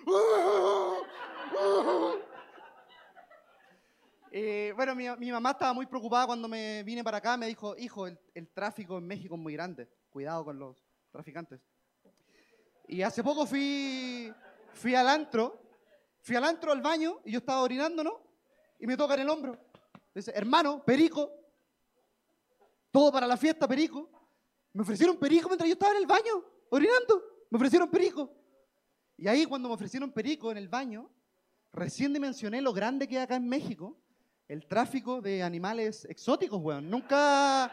Eh, 4.37 4.73
bueno, 4.75 4.97
mi, 4.97 5.31
mamá 5.31 5.53
estaba 5.53 5.73
muy 5.73 5.87
preocupada 5.87 6.27
cuando 6.27 6.49
me 6.49 6.83
vine 6.83 7.05
para 7.05 7.19
acá. 7.19 7.37
Me 7.37 7.47
dijo, 7.47 7.77
hijo, 7.79 8.09
el, 8.09 8.49
tráfico 8.53 8.99
en 8.99 9.07
México 9.07 9.37
es 9.37 9.41
muy 9.41 9.53
grande. 9.53 9.89
Cuidado 10.11 10.45
con 10.45 10.59
los 10.59 10.77
traficantes. 11.13 11.61
Y 12.89 13.03
hace 13.03 13.23
poco 13.23 13.47
fui, 13.47 14.35
fui 14.73 14.97
al 14.97 15.09
antro, 15.09 15.63
fui 16.21 16.35
al 16.35 16.43
antro 16.43 16.73
al 16.73 16.83
baño 16.83 17.21
y 17.25 17.31
yo 17.31 17.39
estaba 17.39 17.63
orinando, 17.63 18.03
¿no? 18.03 18.21
Y 18.81 18.89
me 18.89 18.97
tocan 18.97 19.21
el 19.21 19.29
hombro. 19.29 19.57
Dice, 20.13 20.33
hermano, 20.35 20.83
perico. 20.85 21.31
Todo 22.91 23.13
para 23.13 23.29
la 23.29 23.37
fiesta, 23.37 23.69
perico. 23.69 24.11
Me 24.75 24.83
ofrecieron 24.83 25.17
perico 25.17 25.49
mientras 25.49 25.69
yo 25.69 25.73
estaba 25.73 25.93
en 25.93 25.99
el 25.99 26.07
baño, 26.07 26.45
orinando. 26.69 27.23
Me 27.49 27.57
ofrecieron 27.57 27.89
perico. 27.89 28.31
Y 29.17 29.29
ahí 29.29 29.47
cuando 29.47 29.69
me 29.69 29.75
ofrecieron 29.75 30.13
perico 30.13 30.51
en 30.51 30.59
el 30.59 30.69
baño, 30.69 31.09
recién 31.73 32.13
dimensioné 32.13 32.61
lo 32.61 32.73
grande 32.73 33.09
que 33.09 33.17
es 33.17 33.23
acá 33.23 33.37
en 33.37 33.49
México 33.49 33.97
el 34.49 34.67
tráfico 34.67 35.23
de 35.23 35.43
animales 35.43 36.05
exóticos, 36.05 36.61
weón. 36.61 36.91
Nunca 36.91 37.73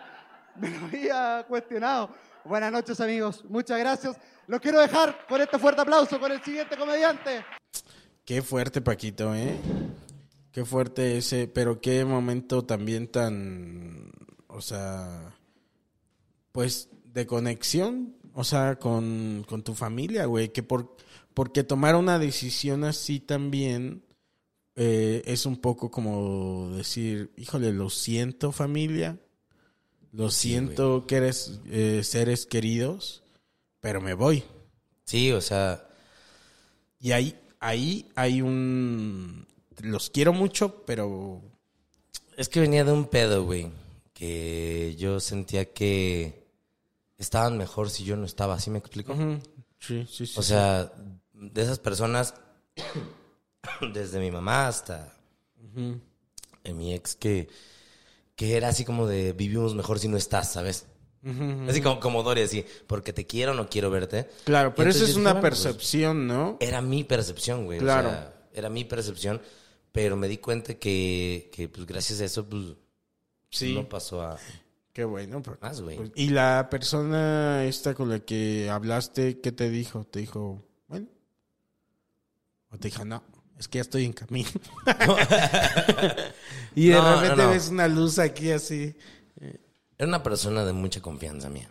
me 0.56 0.70
lo 0.70 0.86
había 0.86 1.46
cuestionado. 1.48 2.12
Buenas 2.46 2.72
noches, 2.72 3.00
amigos. 3.02 3.44
Muchas 3.46 3.80
gracias. 3.80 4.18
Los 4.48 4.62
quiero 4.62 4.80
dejar 4.80 5.26
con 5.28 5.42
este 5.42 5.60
fuerte 5.60 5.82
aplauso 5.82 6.20
con 6.20 6.32
el 6.32 6.42
siguiente 6.42 6.78
comediante. 6.78 7.44
Qué 8.24 8.42
fuerte, 8.42 8.82
Paquito, 8.82 9.34
¿eh? 9.36 9.58
Qué 10.52 10.66
fuerte 10.66 11.18
ese, 11.18 11.48
pero 11.48 11.82
qué 11.82 12.06
momento 12.06 12.64
también 12.64 13.10
tan, 13.10 14.12
o 14.48 14.62
sea, 14.62 15.34
pues 16.52 16.90
de 17.06 17.26
conexión, 17.26 18.16
o 18.34 18.44
sea, 18.44 18.78
con, 18.78 19.46
con 19.48 19.64
tu 19.64 19.76
familia, 19.76 20.26
güey, 20.26 20.50
que 20.50 20.64
por, 20.64 20.96
porque 21.34 21.64
tomar 21.64 21.96
una 21.96 22.20
decisión 22.20 22.84
así 22.84 23.20
también 23.20 24.04
eh, 24.76 25.22
es 25.26 25.46
un 25.46 25.58
poco 25.58 25.92
como 25.92 26.72
decir, 26.76 27.32
híjole, 27.36 27.74
lo 27.74 27.90
siento 27.90 28.52
familia, 28.52 29.20
Lo 30.12 30.30
siento 30.30 31.06
que 31.08 31.16
eres 31.18 31.60
eh, 31.68 32.02
seres 32.04 32.46
queridos, 32.46 33.24
pero 33.80 34.02
me 34.02 34.14
voy. 34.14 34.44
Sí, 35.06 35.32
o 35.32 35.42
sea, 35.42 35.88
Y 37.00 37.12
ahí, 37.12 37.36
ahí 37.60 38.10
hay 38.16 38.42
un... 38.42 39.48
Los 39.82 40.10
quiero 40.10 40.34
mucho, 40.34 40.84
pero... 40.86 41.42
es 42.38 42.50
que 42.50 42.60
venía 42.60 42.84
de 42.84 42.92
un 42.92 43.06
pedo, 43.06 43.44
güey. 43.46 43.72
Que 44.14 44.96
yo 44.98 45.20
sentía 45.20 45.74
que 45.74 46.41
estaban 47.24 47.58
mejor 47.58 47.90
si 47.90 48.04
yo 48.04 48.16
no 48.18 48.26
estaba, 48.26 48.60
¿sí 48.60 48.70
me 48.70 48.80
explico? 48.80 49.16
Sí, 49.80 50.06
sí, 50.10 50.26
sí. 50.26 50.34
O 50.38 50.42
sea, 50.44 50.92
de 51.34 51.62
esas 51.62 51.80
personas, 51.80 52.34
desde 53.94 54.20
mi 54.20 54.32
mamá 54.32 54.68
hasta 54.68 55.14
mi 56.74 56.94
ex, 56.94 57.16
que, 57.16 57.50
que 58.36 58.58
era 58.58 58.70
así 58.70 58.86
como 58.86 59.08
de 59.08 59.34
vivimos 59.34 59.76
mejor 59.76 60.00
si 60.00 60.08
no 60.08 60.18
estás, 60.18 60.52
¿sabes? 60.54 60.88
Así 61.68 61.82
como, 61.82 62.00
como 62.00 62.24
Dory, 62.24 62.42
así, 62.42 62.66
porque 62.88 63.14
te 63.14 63.28
quiero 63.28 63.52
o 63.52 63.56
no 63.56 63.70
quiero 63.70 63.92
verte. 63.92 64.28
Claro, 64.44 64.74
pero 64.74 64.90
entonces 64.90 65.12
es 65.12 65.16
una 65.16 65.32
dije, 65.34 65.42
pues, 65.42 65.62
percepción, 65.62 66.28
¿no? 66.28 66.58
era 66.60 66.82
mi 66.82 67.04
percepción, 67.04 67.66
güey. 67.66 67.78
Claro. 67.78 68.10
O 68.10 68.12
sea, 68.12 68.34
era 68.54 68.70
mi 68.70 68.86
percepción, 68.86 69.40
pero 69.92 70.16
me 70.18 70.28
di 70.28 70.38
cuenta 70.40 70.74
que, 70.76 71.52
que 71.54 71.70
pues, 71.70 71.86
gracias 71.86 72.22
a 72.22 72.26
eso, 72.26 72.46
pues, 72.48 72.74
Sí. 73.52 73.76
no 73.76 73.88
pasó 73.88 74.22
a 74.22 74.40
Qué 74.94 75.04
bueno. 75.06 75.42
pero- 75.42 75.58
más, 75.62 75.82
güey. 75.82 75.98
pues, 75.98 76.12
y 76.16 76.30
la 76.30 76.68
persona 76.70 77.64
esta 77.66 77.94
con 77.94 78.10
la 78.10 78.20
que 78.20 78.70
hablaste, 78.70 79.40
¿qué 79.40 79.52
te 79.52 79.70
dijo? 79.70 80.04
Te 80.06 80.20
dijo, 80.20 80.64
bueno. 80.88 81.08
O 82.72 82.78
te 82.78 82.90
dijo, 82.90 83.06
no, 83.06 83.24
es 83.58 83.68
que 83.68 83.78
ya 83.78 83.82
estoy 83.84 84.06
en 84.06 84.14
camino. 84.14 84.50
y 86.76 86.88
de 86.90 86.96
No, 86.96 87.22
repente 87.22 87.44
no. 87.44 87.50
ves 87.50 87.70
una 87.70 87.88
luz 87.88 88.20
aquí 88.20 88.52
así. 88.52 88.96
Era 89.98 90.08
una 90.08 90.24
persona 90.24 90.66
de 90.66 90.74
mucha 90.74 91.02
confianza 91.02 91.50
mía, 91.50 91.70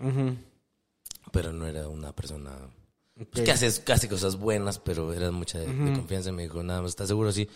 pero 1.32 1.52
no 1.52 1.66
era 1.66 1.88
una 1.88 2.12
persona 2.14 2.52
pues, 3.32 3.44
que 3.44 3.51
hace 3.52 3.82
casi 3.82 4.09
cosas 4.09 4.36
buenas, 4.36 4.78
pero 4.78 5.12
era 5.12 5.26
de 5.26 5.32
mucha 5.32 5.59
de, 5.59 5.66
de 5.66 5.92
confianza. 5.92 6.30
Me 6.32 6.42
dijo, 6.44 6.62
nada 6.62 6.80
más, 6.82 6.90
¿estás 6.90 7.09
seguro? 7.09 7.32
Sí. 7.32 7.48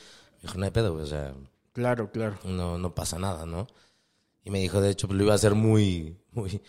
Me 0.42 0.48
dijo, 0.48 0.58
no 0.58 0.64
hay 0.64 0.70
pedo, 0.72 0.92
güey, 0.92 1.04
o 1.04 1.08
sea, 1.08 1.32
Claro, 1.72 2.10
claro. 2.10 2.38
no, 2.44 2.76
no 2.78 2.94
pasa 2.94 3.18
nada, 3.18 3.46
¿no? 3.46 3.66
Y 4.44 4.50
me 4.50 4.60
dijo, 4.60 4.80
de 4.80 4.90
hecho, 4.90 5.06
pues, 5.06 5.16
lo 5.16 5.24
iba 5.24 5.32
a 5.32 5.36
hacer 5.36 5.54
muy, 5.54 6.18
muy, 6.32 6.60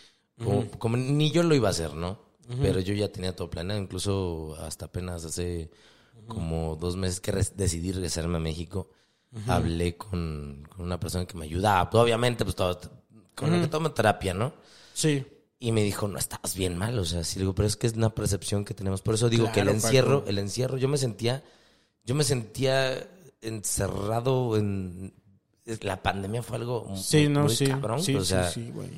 como, 0.42 0.70
como 0.78 0.96
ni 0.96 1.30
yo 1.30 1.42
lo 1.42 1.54
iba 1.54 1.68
a 1.68 1.72
hacer, 1.72 1.94
¿no? 1.94 2.24
Pero 2.60 2.78
yo 2.78 2.94
ya 2.94 3.10
tenía 3.10 3.34
todo 3.34 3.50
planeado, 3.50 3.82
incluso 3.82 4.56
hasta 4.60 4.86
apenas 4.86 5.24
hace 5.24 5.68
como 6.28 6.76
dos 6.76 6.96
meses 6.96 7.20
que 7.20 7.32
decidí 7.32 7.92
regresarme 7.92 8.36
a 8.36 8.40
México, 8.40 8.90
hablé 9.46 9.96
con, 9.96 10.66
con 10.74 10.84
una 10.84 10.98
persona 10.98 11.26
que 11.26 11.36
me 11.36 11.44
ayudaba, 11.44 11.90
pues, 11.90 12.02
obviamente, 12.02 12.44
pues 12.44 12.56
todo, 12.56 12.80
con 13.34 13.50
la 13.50 13.60
que 13.60 13.68
toma 13.68 13.92
terapia, 13.92 14.32
¿no? 14.32 14.54
Sí. 14.94 15.26
Y 15.58 15.72
me 15.72 15.82
dijo, 15.82 16.06
no 16.06 16.18
estabas 16.18 16.54
bien 16.54 16.76
mal, 16.76 16.98
o 16.98 17.04
sea, 17.04 17.24
sí, 17.24 17.38
le 17.38 17.42
digo, 17.42 17.54
pero 17.54 17.66
es 17.66 17.76
que 17.76 17.86
es 17.86 17.94
una 17.94 18.14
percepción 18.14 18.64
que 18.64 18.74
tenemos. 18.74 19.02
Por 19.02 19.14
eso 19.14 19.28
digo 19.28 19.50
que 19.52 19.60
el 19.60 19.68
encierro, 19.68 20.20
Paco. 20.20 20.30
el 20.30 20.38
encierro, 20.38 20.76
yo 20.76 20.88
me 20.88 20.98
sentía, 20.98 21.42
yo 22.04 22.14
me 22.14 22.24
sentía 22.24 23.08
encerrado 23.40 24.56
en... 24.56 25.14
La 25.82 26.00
pandemia 26.02 26.42
fue 26.42 26.58
algo 26.58 26.84
muy, 26.84 26.98
Sí, 27.02 27.28
no, 27.28 27.44
muy 27.44 27.54
sí. 27.56 27.66
cabrón, 27.66 28.00
sí, 28.02 28.14
o 28.14 28.24
sea, 28.24 28.48
sí, 28.50 28.64
sí, 28.66 28.70
güey. 28.72 28.90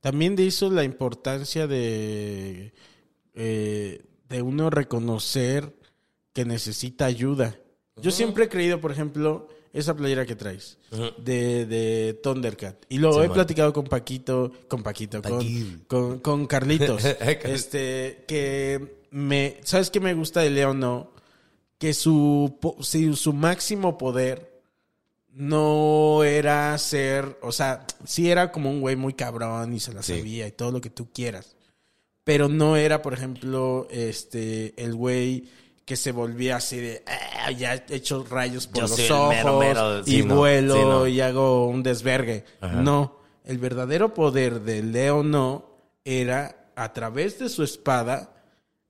También 0.00 0.34
de 0.36 0.46
eso 0.46 0.70
la 0.70 0.84
importancia 0.84 1.66
de, 1.66 2.72
eh, 3.34 4.02
de 4.28 4.42
uno 4.42 4.70
reconocer 4.70 5.74
que 6.32 6.44
necesita 6.44 7.06
ayuda. 7.06 7.56
Yo 7.96 8.10
siempre 8.10 8.44
he 8.44 8.48
creído, 8.48 8.80
por 8.80 8.92
ejemplo, 8.92 9.48
esa 9.72 9.94
playera 9.94 10.24
que 10.26 10.36
traes 10.36 10.78
de, 11.18 11.66
de 11.66 12.14
Thundercat. 12.22 12.84
Y 12.88 12.98
lo 12.98 13.12
Sí, 13.12 13.20
he 13.20 13.28
platicado 13.30 13.72
con 13.72 13.84
Paquito, 13.84 14.52
con 14.68 14.82
Paquito, 14.82 15.20
con, 15.22 15.84
con, 15.86 16.18
con 16.20 16.46
Carlitos. 16.46 17.04
este, 17.04 18.24
que 18.28 19.00
me, 19.10 19.58
¿sabes 19.64 19.90
qué 19.90 20.00
me 20.00 20.14
gusta 20.14 20.40
de 20.40 20.50
León? 20.50 20.80
No? 20.80 21.12
Que 21.78 21.92
su, 21.94 22.58
su 23.14 23.32
máximo 23.32 23.98
poder 23.98 24.55
no 25.38 26.24
era 26.24 26.76
ser, 26.78 27.38
o 27.42 27.52
sea, 27.52 27.86
sí 28.06 28.30
era 28.30 28.50
como 28.50 28.70
un 28.70 28.80
güey 28.80 28.96
muy 28.96 29.12
cabrón 29.12 29.74
y 29.74 29.80
se 29.80 29.92
la 29.92 30.02
Sí. 30.02 30.16
sabía 30.18 30.46
y 30.46 30.52
todo 30.52 30.72
lo 30.72 30.80
que 30.80 30.88
tú 30.90 31.10
quieras. 31.12 31.56
Pero 32.24 32.48
no 32.48 32.76
era, 32.76 33.02
por 33.02 33.12
ejemplo, 33.12 33.86
este, 33.90 34.72
el 34.82 34.94
güey 34.94 35.48
que 35.84 35.94
se 35.94 36.10
volvía 36.10 36.56
así 36.56 36.78
de, 36.78 37.04
"Ah, 37.06 37.50
ya 37.52 37.74
echo 37.90 38.24
rayos 38.28 38.66
por 38.66 38.76
Yo 38.76 38.88
los 38.88 39.10
ojos 39.10 39.28
mero, 39.28 39.58
mero". 39.60 40.02
y 40.06 40.22
no, 40.22 40.36
vuelo 40.36 40.74
sí, 40.74 40.80
no. 40.80 41.06
y 41.06 41.20
hago 41.20 41.68
un 41.68 41.82
desvergue. 41.82 42.44
No, 42.82 43.20
el 43.44 43.58
verdadero 43.58 44.12
poder 44.14 44.62
de 44.62 44.82
Leo 44.82 45.22
no 45.22 45.66
era 46.04 46.70
a 46.74 46.92
través 46.94 47.38
de 47.38 47.48
su 47.50 47.62
espada 47.62 48.35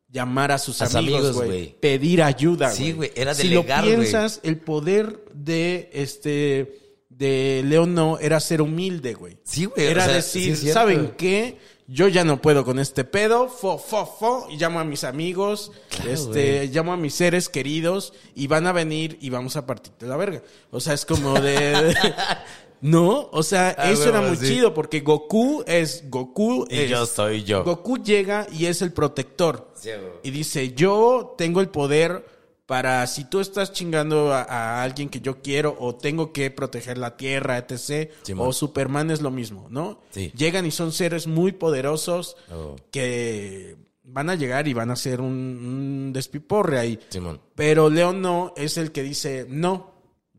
llamar 0.09 0.53
a 0.53 0.59
sus 0.59 0.81
A 0.83 0.87
amigos, 0.99 1.33
güey, 1.35 1.49
güey. 1.49 1.77
pedir 1.81 2.23
ayuda, 2.23 2.71
Sí, 2.71 2.93
güey, 2.93 3.13
era 3.15 3.35
si 3.35 3.49
delegar, 3.49 3.85
lo 3.85 3.91
güey. 3.91 3.99
piensas, 4.01 4.41
el 4.43 4.59
poder 4.59 5.25
de 5.35 5.91
este 5.93 6.81
de 7.09 7.63
León 7.65 7.95
no 7.95 8.19
era 8.19 8.41
ser 8.41 8.61
humilde, 8.61 9.15
güey. 9.15 9.39
Sí, 9.45 9.65
güey, 9.65 9.87
o 9.87 9.91
Era 9.91 10.05
sea, 10.05 10.15
decir, 10.15 10.57
sí. 10.57 10.71
¿saben 10.71 11.15
qué? 11.17 11.59
Yo 11.89 12.09
ya 12.09 12.25
no 12.25 12.43
puedo 12.43 12.65
con 12.65 12.79
este 12.81 13.05
pedo, 13.05 13.49
fo, 13.49 13.79
fo, 13.79 14.05
fo, 14.07 14.49
y 14.51 14.57
llamo 14.57 14.81
a 14.81 14.85
mis 14.85 15.05
amigos, 15.05 15.71
Claro, 15.89 16.11
este, 16.11 16.57
güey. 16.57 16.69
llamo 16.69 16.93
a 16.93 16.97
mis 16.97 17.15
seres 17.15 17.49
queridos 17.49 18.13
y 18.35 18.49
van 18.49 18.67
a 18.67 18.73
venir 18.73 19.17
y 19.21 19.31
vamos 19.31 19.55
a 19.57 19.67
partirte 19.67 20.05
la 20.07 20.17
verga. 20.17 20.43
O 20.71 20.81
sea, 20.81 20.95
es 20.95 21.07
como 21.07 21.41
de... 21.41 21.95
no, 22.81 23.29
o 23.33 23.43
sea, 23.43 23.75
Ah, 23.79 23.91
eso 23.91 24.09
era 24.09 24.21
muy 24.21 24.37
sí. 24.37 24.47
chido 24.49 24.73
porque 24.75 25.01
Goku 25.01 25.65
es 25.67 26.05
Goku 26.09 26.67
Y 26.71 26.81
es- 26.81 26.91
yo 26.91 27.07
soy 27.07 27.43
yo. 27.45 27.65
Goku 27.65 27.99
llega 27.99 28.47
y 28.53 28.67
es 28.67 28.83
el 28.83 28.93
protector. 28.93 29.71
Sí. 29.75 29.91
Y 30.23 30.31
dice, 30.31 30.73
yo 30.75 31.35
tengo 31.39 31.61
el 31.61 31.69
poder 31.69 32.25
para 32.67 33.07
si 33.07 33.25
tú 33.25 33.39
estás 33.41 33.73
chingando 33.73 34.33
a, 34.33 34.43
a 34.43 34.83
alguien 34.83 35.09
que 35.09 35.21
yo 35.21 35.41
quiero 35.41 35.77
o 35.79 35.95
tengo 35.95 36.33
que 36.33 36.51
proteger 36.51 36.99
la 36.99 37.17
tierra, 37.17 37.59
etc. 37.59 38.11
O 38.37 38.53
Superman 38.53 39.11
es 39.13 39.21
lo 39.23 39.31
mismo, 39.31 39.69
¿no? 39.71 40.01
Sí. 40.11 40.33
Llegan 40.37 40.67
y 40.67 40.71
son 40.73 40.91
seres 40.93 41.27
muy 41.29 41.53
poderosos 41.53 42.37
Oh. 42.53 42.75
que 42.91 43.77
van 44.03 44.31
a 44.31 44.35
llegar 44.35 44.67
y 44.69 44.75
van 44.75 44.91
a 44.91 44.95
hacer 44.95 45.21
un, 45.21 45.29
un 45.33 46.13
despiporre 46.13 46.79
ahí. 46.79 46.99
Simón. 47.09 47.41
Pero 47.55 47.89
León 47.89 48.21
no 48.21 48.53
es 48.57 48.77
el 48.79 48.91
que 48.93 49.03
dice, 49.03 49.47
no, 49.49 49.93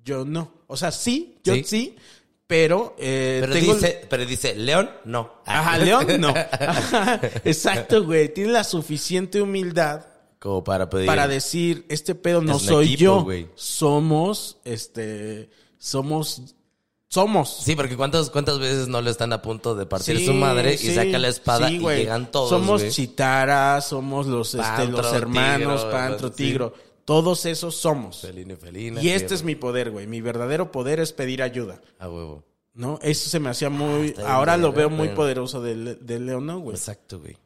yo 0.04 0.26
no. 0.26 0.52
O 0.68 0.76
sea, 0.76 0.92
sí, 0.92 1.38
yo 1.44 1.54
sí, 1.56 1.64
Sí. 1.64 1.96
Pero, 2.48 2.96
eh, 2.98 3.40
Pero 3.42 3.54
tengo... 3.54 3.74
dice, 3.76 4.02
pero 4.10 4.26
dice, 4.26 4.56
León, 4.56 4.90
no. 5.04 5.42
Ajá, 5.46 5.78
León 5.86 6.08
no. 6.18 6.30
Ajá, 6.30 7.20
exacto, 7.44 8.06
güey. 8.06 8.34
Tiene 8.34 8.54
la 8.54 8.64
suficiente 8.64 9.42
humildad 9.42 10.06
Como 10.40 10.64
para 10.64 10.90
pedir. 10.90 11.08
para 11.08 11.28
decir, 11.28 11.86
este 11.90 12.16
pedo 12.16 12.42
no 12.42 12.56
Es 12.56 12.62
soy 12.62 12.94
equipo, 12.94 13.30
yo. 13.30 13.48
Somos, 13.56 14.60
este, 14.64 15.50
somos, 15.78 16.56
somos. 17.10 17.50
Sí, 17.64 17.76
porque 17.76 17.98
¿cuántas, 17.98 18.30
cuántas 18.30 18.60
veces 18.60 18.88
no 18.88 19.02
le 19.02 19.12
están 19.12 19.34
a 19.34 19.42
punto 19.42 19.76
de 19.76 19.86
partir 19.86 20.18
Sí, 20.18 20.26
su 20.26 20.34
madre 20.34 20.78
sí, 20.78 20.92
y 20.92 20.96
saca 20.96 21.20
la 21.20 21.28
espada 21.28 21.68
sí, 21.68 21.76
y 21.76 21.80
llegan 21.80 22.32
todos, 22.32 22.50
Somos 22.50 22.82
güey? 22.82 22.94
Chitara, 22.94 23.82
somos 23.82 24.26
los, 24.26 24.56
este, 24.56 24.66
Pantro, 24.66 25.02
los 25.02 25.14
hermanos, 25.14 25.82
Tigro, 25.82 25.92
Pantro. 25.92 26.32
Tigro. 26.32 26.74
Todos 27.08 27.46
esos 27.46 27.74
somos. 27.78 28.20
Felina 28.20 28.52
y 28.52 28.56
felina. 28.58 29.02
Y 29.02 29.12
este 29.12 29.34
es 29.34 29.42
mi 29.42 29.56
poder, 29.56 29.92
güey. 29.92 30.08
Mi 30.08 30.20
verdadero 30.20 30.74
poder 30.74 31.00
es 31.00 31.14
pedir 31.14 31.42
ayuda. 31.42 31.80
A 32.00 32.10
huevo. 32.10 32.44
¿No? 32.74 33.00
Eso 33.02 33.30
se 33.30 33.40
me 33.40 33.50
hacía 33.50 33.70
muy. 33.70 34.12
bien 34.12 34.16
ahora 34.28 34.58
lo 34.58 34.74
veo 34.74 34.90
muy 34.90 35.08
poderoso 35.10 35.62
de, 35.62 35.96
de 35.96 36.20
León, 36.20 36.46
¿no, 36.46 36.60
güey? 36.60 36.76
Exacto, 36.76 37.22
güey. 37.22 37.38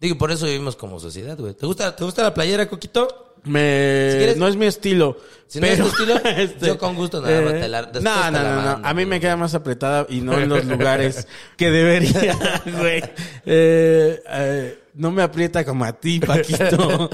Digo, 0.00 0.16
por 0.16 0.30
eso 0.30 0.46
vivimos 0.46 0.76
como 0.76 1.00
sociedad, 1.00 1.36
güey. 1.36 1.52
¿Te 1.54 1.66
gusta, 1.66 1.96
¿Te 1.96 2.04
gusta 2.04 2.22
la 2.22 2.32
playera, 2.32 2.68
Coquito? 2.68 3.34
Me... 3.42 4.10
Si 4.12 4.18
quieres- 4.18 4.36
no 4.36 4.46
es 4.46 4.54
mi 4.54 4.66
estilo. 4.66 5.16
Si 5.48 5.58
no 5.60 5.66
es 5.66 5.80
tu 5.80 5.86
estilo, 5.88 6.14
yo 6.62 6.78
con 6.78 6.94
gusto 6.94 7.20
nada 7.20 7.40
más 7.40 7.52
te 7.54 7.68
la- 7.68 7.82
después 7.82 8.04
no, 8.04 8.30
no, 8.30 8.30
la 8.30 8.54
no, 8.54 8.78
no. 8.78 8.86
A 8.88 8.94
mí 8.94 9.04
me 9.04 9.18
queda 9.18 9.36
más 9.36 9.52
apretada 9.54 10.06
y 10.08 10.20
no 10.20 10.38
en 10.38 10.48
los 10.48 10.64
lugares 10.66 11.26
que 11.56 11.70
debería, 11.72 12.38
güey. 12.78 13.02
Eh, 13.50 14.22
eh, 14.30 14.78
no 14.94 15.10
me 15.10 15.22
aprieta 15.22 15.64
como 15.64 15.84
a 15.84 15.92
ti, 15.92 16.20
Paquito. 16.20 17.10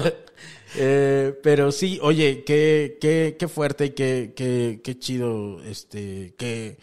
Eh, 0.77 1.33
pero 1.41 1.71
sí, 1.71 1.99
oye, 2.01 2.43
qué, 2.43 2.97
qué, 2.99 3.35
qué 3.39 3.47
fuerte 3.47 3.85
y 3.85 3.89
qué, 3.91 4.33
qué, 4.35 4.81
qué 4.83 4.99
chido 4.99 5.61
este, 5.63 6.33
que, 6.37 6.77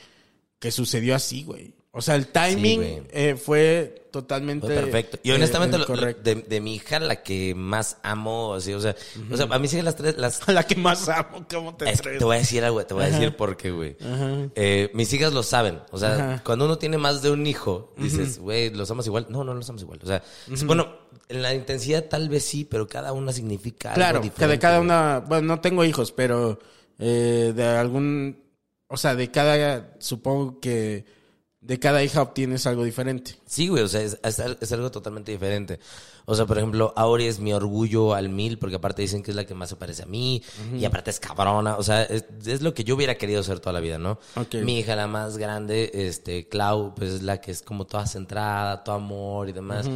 que 0.59 0.71
sucedió 0.71 1.15
así, 1.15 1.45
güey. 1.45 1.75
O 1.95 2.01
sea, 2.01 2.15
el 2.15 2.29
timing 2.29 3.07
eh, 3.11 3.37
fue 3.37 4.07
totalmente 4.11 4.67
Fue 4.67 4.75
perfecto. 4.75 5.19
Y 5.23 5.31
eh, 5.31 5.35
honestamente, 5.35 5.77
eh, 5.77 5.81
lo- 5.87 5.97
de, 6.23 6.35
de 6.37 6.61
mi 6.63 6.75
hija, 6.77 6.99
la 7.01 7.23
que 7.23 7.55
más 7.55 7.99
amo, 8.03 8.55
así, 8.55 8.73
o 8.73 8.81
sea, 8.81 8.97
o 9.31 9.37
sea, 9.37 9.47
a 9.51 9.59
mí 9.59 9.69
siguen 9.69 9.85
las 9.85 9.97
tres, 9.97 10.17
las, 10.17 10.47
la 10.49 10.63
que 10.67 10.75
más 10.77 11.07
amo, 11.11 11.45
¿cómo 11.51 11.77
te 11.77 11.91
Es 11.91 12.01
que 12.01 12.17
te 12.17 12.25
voy 12.25 12.37
a 12.37 12.39
decir 12.39 12.65
algo, 12.65 12.83
te 12.87 12.95
voy 12.95 13.05
a 13.05 13.11
decir 13.11 13.37
por 13.37 13.59
qué, 13.59 13.71
güey. 13.71 13.97
Eh, 14.55 14.91
mis 14.95 15.13
hijas 15.13 15.35
lo 15.35 15.43
saben. 15.43 15.81
O 15.91 15.99
sea, 15.99 16.15
Ajá. 16.15 16.43
cuando 16.45 16.65
uno 16.65 16.79
tiene 16.79 16.97
más 16.97 17.21
de 17.21 17.31
un 17.31 17.47
hijo, 17.47 17.93
dices, 17.99 18.39
güey, 18.39 18.71
¿los 18.71 18.91
amas 18.91 19.07
igual? 19.07 19.27
No, 19.29 19.45
no 19.45 19.53
los 19.53 19.69
amas 19.69 19.83
igual. 19.83 20.01
O 20.03 20.07
sea, 20.07 20.23
bueno, 20.65 20.97
en 21.29 21.43
la 21.43 21.55
intensidad 21.55 22.05
tal 22.07 22.31
vez 22.31 22.43
sí, 22.45 22.65
pero 22.65 22.87
cada 22.89 23.13
una 23.13 23.35
significa 23.35 23.91
algo 23.91 23.97
Claro, 23.97 24.21
que 24.23 24.29
diferente. 24.31 24.53
de 24.55 24.59
cada 24.59 24.77
güey. 24.79 24.87
una, 24.87 25.19
bueno, 25.29 25.47
no 25.47 25.61
tengo 25.61 25.85
hijos, 25.85 26.11
pero 26.13 26.59
eh, 26.99 27.53
de 27.55 27.65
algún, 27.67 28.43
o 28.89 28.97
sea, 28.97 29.15
de 29.15 29.31
cada, 29.31 29.95
supongo 29.99 30.59
que 30.59 31.21
de 31.63 31.79
cada 31.79 32.03
hija 32.03 32.21
obtienes 32.21 32.67
algo 32.67 32.83
diferente. 32.85 33.37
Sí, 33.47 33.69
güey, 33.69 33.85
o 33.85 33.89
sea, 33.89 34.03
es, 34.03 34.19
es 34.23 34.41
al- 34.41 34.59
es 34.61 34.73
algo 34.73 34.91
totalmente 34.91 35.31
diferente. 35.33 35.79
O 36.25 36.35
sea, 36.35 36.45
por 36.45 36.59
ejemplo, 36.59 36.93
Auri 36.97 37.27
es 37.27 37.39
mi 37.39 37.53
orgullo 37.53 38.15
al 38.15 38.29
mil, 38.29 38.59
porque 38.59 38.77
aparte 38.77 39.03
dicen 39.03 39.23
que 39.23 39.31
es 39.31 39.37
la 39.37 39.45
que 39.47 39.55
más 39.55 39.69
se 39.71 39.77
parece 39.77 40.03
a 40.03 40.07
mí, 40.07 40.43
y 40.77 40.85
aparte 40.85 41.11
es 41.11 41.21
cabrona, 41.21 41.77
o 41.77 41.83
sea, 41.83 42.03
es, 42.03 42.25
es 42.47 42.63
lo 42.63 42.75
que 42.75 42.83
yo 42.85 42.95
hubiera 42.97 43.15
querido 43.17 43.43
ser 43.45 43.61
toda 43.61 43.73
la 43.73 43.81
vida, 43.81 43.97
¿no? 43.99 44.19
Ok. 44.37 44.57
Mi 44.57 44.81
hija, 44.81 44.95
la 44.97 45.07
más 45.07 45.37
grande, 45.39 45.91
este, 45.95 46.49
Clau, 46.49 46.95
pues 46.95 47.11
es 47.13 47.23
la 47.23 47.41
que 47.41 47.51
es 47.53 47.63
como 47.63 47.87
toda 47.87 48.07
centrada, 48.07 48.83
todo 48.85 48.97
amor 48.97 49.49
y 49.49 49.53
demás. 49.53 49.89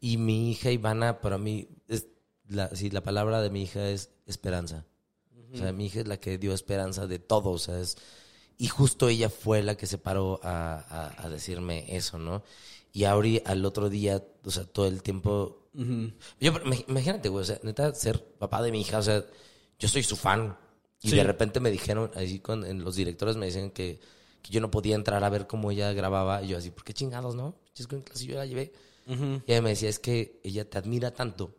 Y 0.00 0.16
mi 0.18 0.50
hija 0.52 0.70
Ivana, 0.70 1.20
para 1.20 1.36
mí, 1.38 1.68
es 1.88 2.06
la, 2.48 2.74
sí, 2.76 2.90
la 2.90 3.02
palabra 3.02 3.40
de 3.42 3.50
mi 3.50 3.62
hija 3.62 3.88
es 3.88 4.10
esperanza. 4.26 4.84
O 5.52 5.56
sea, 5.56 5.72
mi 5.72 5.86
hija 5.86 6.00
es 6.00 6.06
la 6.08 6.18
que 6.18 6.38
dio 6.38 6.52
esperanza 6.52 7.06
de 7.08 7.18
todo, 7.18 7.50
o 7.50 7.58
sea, 7.58 7.80
es... 7.80 7.96
Y 8.58 8.66
justo 8.68 9.08
ella 9.08 9.30
fue 9.30 9.62
la 9.62 9.76
que 9.76 9.86
se 9.86 9.98
paró 9.98 10.40
a, 10.42 10.74
a- 10.90 11.24
a 11.24 11.28
decirme 11.28 11.86
eso, 11.96 12.18
¿no? 12.18 12.42
Y 12.92 13.04
Auri 13.04 13.40
al 13.44 13.64
otro 13.64 13.88
día, 13.88 14.22
o 14.44 14.50
sea, 14.50 14.64
todo 14.64 14.86
el 14.88 15.02
tiempo... 15.02 15.68
Yo, 15.74 16.52
imag- 16.52 16.84
imagínate, 16.88 17.28
güey, 17.28 17.42
o 17.42 17.44
sea, 17.46 17.60
neta, 17.62 17.94
ser 17.94 18.24
papá 18.38 18.60
de 18.62 18.72
mi 18.72 18.80
hija, 18.80 18.98
o 18.98 19.02
sea, 19.02 19.24
yo 19.78 19.88
soy 19.88 20.02
su 20.02 20.16
fan. 20.16 20.56
Y 21.00 21.10
Sí. 21.10 21.16
de 21.16 21.22
repente 21.22 21.60
me 21.60 21.70
dijeron, 21.70 22.10
así 22.16 22.40
con 22.40 22.64
en 22.64 22.82
los 22.82 22.96
directores 22.96 23.36
me 23.36 23.46
decían 23.46 23.70
que, 23.70 24.00
que 24.42 24.50
yo 24.50 24.60
no 24.60 24.72
podía 24.72 24.96
entrar 24.96 25.22
a 25.22 25.28
ver 25.30 25.46
cómo 25.46 25.70
ella 25.70 25.92
grababa. 25.92 26.42
Y 26.42 26.48
yo 26.48 26.58
así, 26.58 26.70
¿por 26.70 26.82
qué 26.82 26.92
chingados, 26.92 27.36
no? 27.36 27.54
Si 27.74 28.26
yo 28.26 28.34
la 28.36 28.46
llevé. 28.46 28.72
Y 29.06 29.52
ella 29.52 29.62
me 29.62 29.70
decía, 29.70 29.88
es 29.88 30.00
que 30.00 30.40
ella 30.42 30.68
te 30.68 30.76
admira 30.78 31.12
tanto 31.14 31.54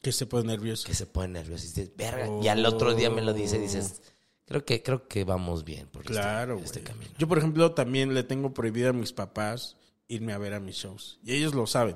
Que 0.00 0.12
se 0.12 0.26
pone 0.26 0.44
nervioso. 0.44 0.86
que 0.86 0.94
se 0.94 1.06
pone 1.06 1.28
nervioso. 1.28 1.64
Y 1.64 1.68
dices, 1.68 1.90
verga. 1.96 2.28
Y 2.40 2.46
al 2.46 2.64
otro 2.64 2.94
día 2.94 3.10
me 3.10 3.20
lo 3.22 3.32
dice 3.32 3.56
y 3.56 3.60
dices, 3.62 4.00
creo 4.50 4.64
que, 4.64 4.82
creo 4.82 5.06
que 5.06 5.22
vamos 5.24 5.64
bien 5.64 5.86
por 5.86 6.02
este- 6.02 6.12
Claro, 6.14 6.58
este, 6.58 6.80
camino. 6.82 7.10
Yo, 7.18 7.28
por 7.28 7.38
ejemplo, 7.38 7.70
también 7.72 8.12
le 8.14 8.24
tengo 8.24 8.52
prohibido 8.52 8.90
a 8.90 8.92
mis 8.92 9.12
papás 9.12 9.76
irme 10.08 10.32
a 10.32 10.38
ver 10.38 10.54
a 10.54 10.60
mis 10.60 10.74
shows. 10.76 11.20
Y 11.24 11.34
ellos 11.34 11.54
lo 11.54 11.66
saben. 11.68 11.94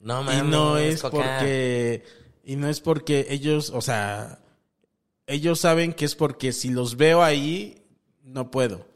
No, 0.00 0.20
y 0.20 0.24
mames, 0.26 0.44
no 0.44 0.76
es 0.76 1.00
Coca. 1.00 1.16
porque... 1.16 2.04
Y 2.44 2.56
no 2.56 2.68
es 2.68 2.80
porque 2.80 3.26
ellos, 3.30 3.70
o 3.70 3.80
sea... 3.80 4.40
Ellos 5.26 5.58
saben 5.58 5.94
que 5.94 6.04
es 6.04 6.14
porque 6.14 6.52
si 6.52 6.68
los 6.68 6.96
veo 6.98 7.22
ahí, 7.24 7.82
no 8.22 8.50
puedo. 8.50 8.86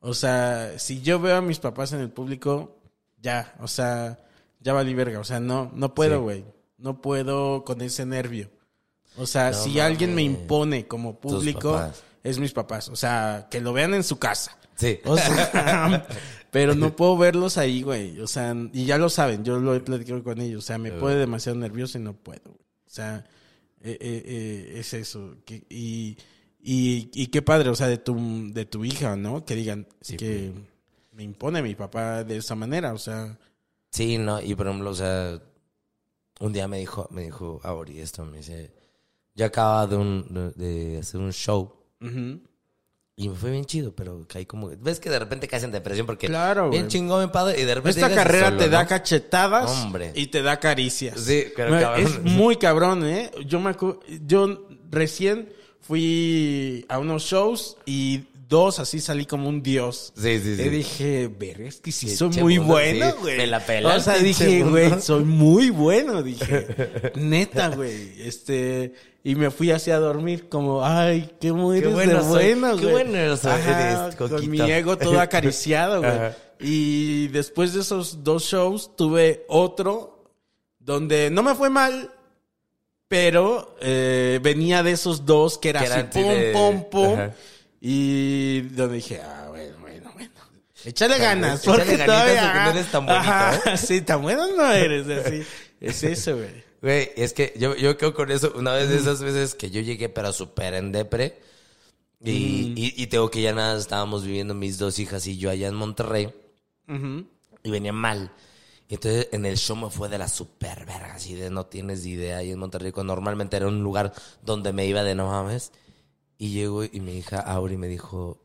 O 0.00 0.14
sea, 0.14 0.78
si 0.78 1.00
yo 1.02 1.20
veo 1.20 1.36
a 1.36 1.40
mis 1.42 1.58
papás 1.60 1.92
en 1.92 2.00
el 2.00 2.10
público, 2.10 2.80
ya, 3.20 3.54
o 3.60 3.68
sea, 3.68 4.18
ya 4.60 4.72
valí 4.72 4.94
verga. 4.94 5.20
O 5.20 5.24
sea, 5.24 5.38
no, 5.40 5.70
no 5.74 5.94
puedo, 5.94 6.16
Sí. 6.16 6.22
güey. 6.22 6.44
No 6.78 7.00
puedo 7.02 7.64
con 7.64 7.82
ese 7.82 8.04
nervio. 8.06 8.50
O 9.16 9.26
sea, 9.26 9.50
No 9.52 9.56
si 9.58 9.78
alguien 9.78 10.14
me 10.14 10.22
impone 10.22 10.88
como 10.88 11.20
público. 11.20 11.80
Es 12.26 12.38
mis 12.38 12.52
papás. 12.52 12.88
O 12.88 12.96
sea, 12.96 13.46
que 13.50 13.60
lo 13.60 13.72
vean 13.72 13.94
en 13.94 14.02
su 14.04 14.18
casa. 14.18 14.56
Sí. 14.74 14.98
O 15.04 15.16
sea, 15.16 16.06
pero 16.50 16.74
no 16.74 16.94
puedo 16.94 17.16
verlos 17.16 17.56
ahí, 17.58 17.82
güey. 17.82 18.20
O 18.20 18.26
sea, 18.26 18.54
y 18.72 18.84
ya 18.84 18.98
lo 18.98 19.08
saben, 19.08 19.44
yo 19.44 19.58
lo 19.58 19.74
he 19.74 19.80
platicado 19.80 20.22
con 20.22 20.40
ellos. 20.40 20.64
O 20.64 20.66
sea, 20.66 20.78
me 20.78 20.92
pone 20.92 21.16
demasiado 21.16 21.58
nervioso 21.58 21.98
y 21.98 22.02
no 22.02 22.12
puedo. 22.14 22.42
güey. 22.44 22.56
O 22.86 22.90
sea, 22.90 23.24
eh, 23.80 23.96
eh, 24.00 24.22
eh, 24.26 24.74
es 24.80 24.92
eso. 24.94 25.36
Que- 25.44 25.64
y, 25.70 26.16
y, 26.60 27.10
y 27.14 27.26
qué 27.28 27.42
padre, 27.42 27.70
o 27.70 27.74
sea, 27.74 27.86
de 27.88 27.98
tu, 27.98 28.52
de 28.52 28.64
tu 28.66 28.84
hija, 28.84 29.16
¿no? 29.16 29.44
Que 29.44 29.54
digan, 29.54 29.86
Sí, 30.00 30.16
que 30.16 30.52
me 31.12 31.22
impone 31.22 31.62
mi 31.62 31.74
papá 31.74 32.24
de 32.24 32.36
esa 32.38 32.54
manera. 32.54 32.92
O 32.92 32.98
sea, 32.98 33.38
Sí, 33.90 34.18
no, 34.18 34.42
y 34.42 34.54
por 34.54 34.66
ejemplo, 34.66 34.90
o 34.90 34.94
sea, 34.94 35.40
un 36.40 36.52
día 36.52 36.68
me 36.68 36.78
dijo, 36.80 37.08
me 37.10 37.22
dijo 37.22 37.60
Auri 37.62 38.00
esto, 38.00 38.26
me 38.26 38.38
dice, 38.38 38.70
yo 39.34 39.46
acababa 39.46 39.86
de, 39.86 39.96
un, 39.96 40.26
de, 40.56 40.64
de 40.64 40.98
hacer 40.98 41.18
un 41.20 41.32
show 41.32 41.72
y 42.00 43.28
me 43.30 43.34
fue 43.34 43.50
bien 43.50 43.64
chido, 43.64 43.94
pero 43.94 44.26
caí 44.28 44.44
como, 44.44 44.68
ves 44.78 45.00
que 45.00 45.08
de 45.08 45.18
repente 45.18 45.48
caes 45.48 45.62
en 45.64 45.72
depresión 45.72 46.06
porque 46.06 46.26
Claro, 46.26 46.68
bien 46.68 46.82
güey. 46.82 46.90
chingón, 46.92 47.32
padre, 47.32 47.60
y 47.60 47.64
de 47.64 47.74
repente 47.76 48.00
esta 48.00 48.14
carrera 48.14 48.48
solo, 48.48 48.58
te 48.58 48.68
da 48.68 48.82
¿no? 48.82 48.88
cachetadas 48.88 49.70
Hombre. 49.70 50.12
y 50.14 50.26
te 50.26 50.42
da 50.42 50.60
caricias. 50.60 51.18
Sí, 51.18 51.44
pero 51.56 51.70
No, 51.74 51.80
cabrón. 51.80 52.06
Es 52.06 52.22
muy 52.22 52.56
cabrón, 52.56 53.06
¿eh? 53.06 53.30
Yo, 53.46 53.58
me 53.60 53.70
acu- 53.70 54.00
yo 54.26 54.68
recién 54.90 55.50
fui 55.80 56.84
a 56.88 56.98
unos 56.98 57.22
shows 57.22 57.78
y 57.86 58.24
dos 58.48 58.78
así 58.78 59.00
salí 59.00 59.26
como 59.26 59.48
un 59.48 59.62
dios. 59.62 60.12
Sí, 60.16 60.38
sí, 60.40 60.56
sí. 60.56 60.62
Y 60.62 60.68
dije, 60.68 61.28
verga, 61.38 61.66
es 61.68 61.80
que 61.80 61.90
sí 61.92 62.08
soy 62.14 62.28
muy 62.40 62.58
mundo, 62.58 62.74
bueno, 62.74 63.06
sí, 63.10 63.16
güey. 63.20 63.36
me 63.38 63.46
la 63.46 63.60
pelas, 63.60 63.96
O 63.96 64.04
sea, 64.04 64.18
dije, 64.22 64.62
güey, 64.62 65.00
soy 65.00 65.24
muy 65.24 65.70
bueno, 65.70 66.22
dije. 66.22 67.12
Neta, 67.16 67.68
güey. 67.70 68.22
Este, 68.22 68.94
y 69.24 69.34
me 69.34 69.50
fui 69.50 69.70
así 69.72 69.90
a 69.90 69.98
dormir 69.98 70.48
como, 70.48 70.84
ay, 70.84 71.30
qué 71.40 71.52
muy 71.52 71.80
Qué 71.80 71.88
bueno 71.88 72.22
de 72.22 72.28
bueno, 72.28 72.76
qué 72.76 72.82
güey. 72.82 72.92
bueno 72.92 73.16
eres, 73.18 73.44
Ajá, 73.44 74.04
eres, 74.04 74.16
con 74.16 74.28
Coquito. 74.28 74.50
mi 74.50 74.60
ego 74.60 74.96
todo 74.96 75.18
acariciado, 75.20 76.00
güey. 76.00 76.12
Y 76.60 77.28
después 77.28 77.72
de 77.74 77.80
esos 77.80 78.22
dos 78.24 78.44
shows 78.44 78.96
tuve 78.96 79.44
otro 79.48 80.24
donde 80.78 81.30
no 81.30 81.42
me 81.42 81.54
fue 81.56 81.68
mal, 81.68 82.12
pero 83.08 83.76
eh, 83.80 84.40
venía 84.42 84.82
de 84.82 84.92
esos 84.92 85.26
dos 85.26 85.58
que 85.58 85.70
era 85.70 85.80
Que 85.80 85.86
así, 85.86 86.02
pum, 86.12 86.22
de- 86.28 86.52
pum, 86.52 86.84
pum. 86.90 87.14
Ajá. 87.14 87.34
Y 87.88 88.62
donde 88.62 88.96
dije, 88.96 89.20
ah, 89.22 89.46
bueno, 89.48 89.76
bueno, 89.80 90.10
bueno. 90.12 90.32
Échale 90.84 91.18
ganas, 91.18 91.60
Échale 91.62 91.84
porque 91.84 91.96
ganitas 91.96 92.06
todavía... 92.06 92.64
no 92.64 92.70
eres 92.70 92.90
tan 92.90 93.06
bonito, 93.06 93.20
Ajá, 93.20 93.60
¿eh? 93.64 93.76
Sí, 93.76 94.00
tan 94.00 94.22
bueno 94.22 94.44
no 94.56 94.72
eres, 94.72 95.06
así. 95.06 95.44
Es 95.80 96.02
eso, 96.02 96.34
güey. 96.36 96.64
Güey, 96.82 97.10
es 97.14 97.32
que 97.32 97.54
yo, 97.56 97.76
yo 97.76 97.96
quedo 97.96 98.12
con 98.12 98.32
eso. 98.32 98.52
Una 98.56 98.72
vez 98.72 98.88
de 98.88 98.96
esas 98.96 99.22
veces 99.22 99.54
que 99.54 99.70
yo 99.70 99.82
llegué, 99.82 100.08
pero 100.08 100.32
súper 100.32 100.74
en 100.74 100.90
depre. 100.90 101.38
Y, 102.20 102.72
y, 102.74 102.94
y 102.96 103.06
tengo 103.06 103.30
que 103.30 103.40
ya 103.40 103.52
nada, 103.52 103.78
estábamos 103.78 104.24
viviendo 104.24 104.54
mis 104.54 104.78
dos 104.78 104.98
hijas 104.98 105.24
y 105.28 105.38
yo 105.38 105.48
allá 105.48 105.68
en 105.68 105.76
Monterrey. 105.76 106.34
Y 107.62 107.70
venía 107.70 107.92
mal. 107.92 108.32
Y 108.88 108.94
entonces 108.94 109.28
en 109.30 109.46
el 109.46 109.58
show 109.58 109.76
me 109.76 109.90
fue 109.90 110.08
de 110.08 110.18
la 110.18 110.26
super 110.26 110.86
verga, 110.86 111.14
así 111.14 111.34
de 111.34 111.50
no 111.50 111.66
tienes 111.66 112.04
idea. 112.04 112.42
Y 112.42 112.50
en 112.50 112.58
Monterrey, 112.58 112.90
cuando 112.90 113.14
normalmente 113.14 113.56
era 113.56 113.68
un 113.68 113.80
lugar 113.84 114.12
donde 114.42 114.72
me 114.72 114.86
iba 114.86 115.04
de 115.04 115.14
no 115.14 115.28
mames. 115.28 115.70
Y 116.38 116.50
llegó 116.52 116.84
y 116.84 117.00
mi 117.00 117.16
hija 117.18 117.40
Auri 117.40 117.76
me 117.76 117.88
dijo: 117.88 118.42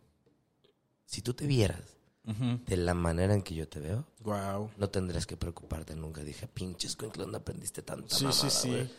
Si 1.06 1.22
tú 1.22 1.34
te 1.34 1.46
vieras 1.46 1.82
de 2.24 2.78
la 2.78 2.94
manera 2.94 3.34
en 3.34 3.42
que 3.42 3.54
yo 3.56 3.68
te 3.68 3.80
veo, 3.80 4.06
Wow. 4.22 4.70
no 4.78 4.90
tendrías 4.90 5.26
que 5.26 5.36
preocuparte 5.36 5.96
nunca. 5.96 6.24
Dije, 6.24 6.48
pinches, 6.48 6.96
¿dónde 7.16 7.38
aprendiste 7.38 7.82
tanta 7.82 8.10
Sí, 8.16 8.20
sí, 8.20 8.24
mamada, 8.26 8.50
sí. 8.50 8.68
güey?" 8.70 8.90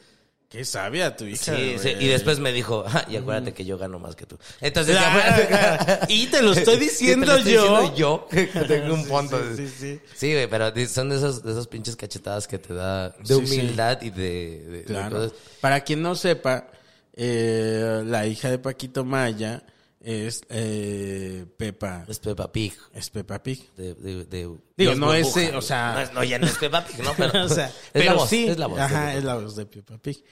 Qué 0.50 0.66
sabia 0.66 1.16
tu 1.16 1.24
hija, 1.24 1.56
Sí, 1.56 1.76
sí, 1.78 1.94
y 1.98 2.08
después 2.08 2.38
me 2.38 2.52
dijo, 2.52 2.84
"Ah, 2.86 3.06
y 3.08 3.16
acuérdate 3.16 3.54
que 3.54 3.64
yo 3.64 3.78
gano 3.78 3.98
más 3.98 4.14
que 4.16 4.26
tú. 4.26 4.38
Entonces 4.60 4.98
fue. 4.98 5.22
Ah, 5.24 6.04
y 6.10 6.26
te 6.26 6.42
lo 6.42 6.52
estoy 6.52 6.74
Sí, 6.74 6.80
te 6.80 6.84
diciendo 6.84 7.26
lo 7.26 7.36
estoy 7.38 7.52
yo. 7.54 7.62
diciendo 7.62 7.96
yo, 7.96 8.28
que 8.30 8.46
tengo 8.68 8.92
un 8.92 9.02
Sí, 9.04 9.08
punto. 9.08 9.56
sí, 9.56 9.66
sí, 9.68 9.74
sí. 9.78 10.00
Sí, 10.14 10.32
güey, 10.34 10.50
pero 10.50 10.70
son 10.88 11.08
de 11.08 11.16
esos, 11.16 11.42
de 11.42 11.52
esos 11.52 11.66
pinches 11.68 11.96
cachetadas 11.96 12.46
que 12.46 12.58
te 12.58 12.74
da 12.74 13.08
de 13.08 13.24
Sí, 13.28 13.32
humildad 13.32 14.02
y 14.02 14.10
de, 14.10 14.20
de- 14.20 14.66
de 14.78 14.84
Claro. 14.84 15.16
cosas. 15.16 15.32
Para 15.62 15.80
quien 15.80 16.02
no 16.02 16.14
sepa, 16.16 16.68
eh, 17.14 18.02
la 18.04 18.26
hija 18.26 18.50
de 18.50 18.58
Paquito 18.58 19.04
Maya 19.04 19.64
es 20.00 20.42
eh, 20.48 21.46
Pepa. 21.56 22.04
Es 22.08 22.18
Peppa 22.18 22.50
Pig. 22.50 22.74
Es 22.92 23.10
Peppa 23.10 23.42
Pig. 23.42 23.72
De, 23.76 23.94
de, 23.94 24.24
de- 24.24 24.58
Digo, 24.76 24.94
no 24.96 25.14
es, 25.14 25.36
eh, 25.36 25.52
o 25.54 25.62
sea- 25.62 25.92
No, 25.94 26.00
es- 26.00 26.12
no, 26.12 26.24
ya 26.24 26.38
no 26.38 26.46
es 26.46 26.56
Peppa 26.58 26.84
Pig, 26.84 27.02
¿no? 27.02 27.12
Pero, 27.16 27.44
o 27.44 27.48
sea, 27.48 27.66
es 27.68 27.74
pero 27.92 28.04
la 28.06 28.14
voz, 28.14 28.28
sí. 28.28 28.46
es 28.48 28.58
la 28.58 28.66
voz. 28.66 28.76
de 28.78 28.82
Ajá, 28.82 28.98
Peppa 28.98 29.14
es 29.14 29.24
la 29.24 29.34
voz 29.36 29.56
de 29.56 29.66
Peppa 29.66 29.98
Pig. 29.98 30.24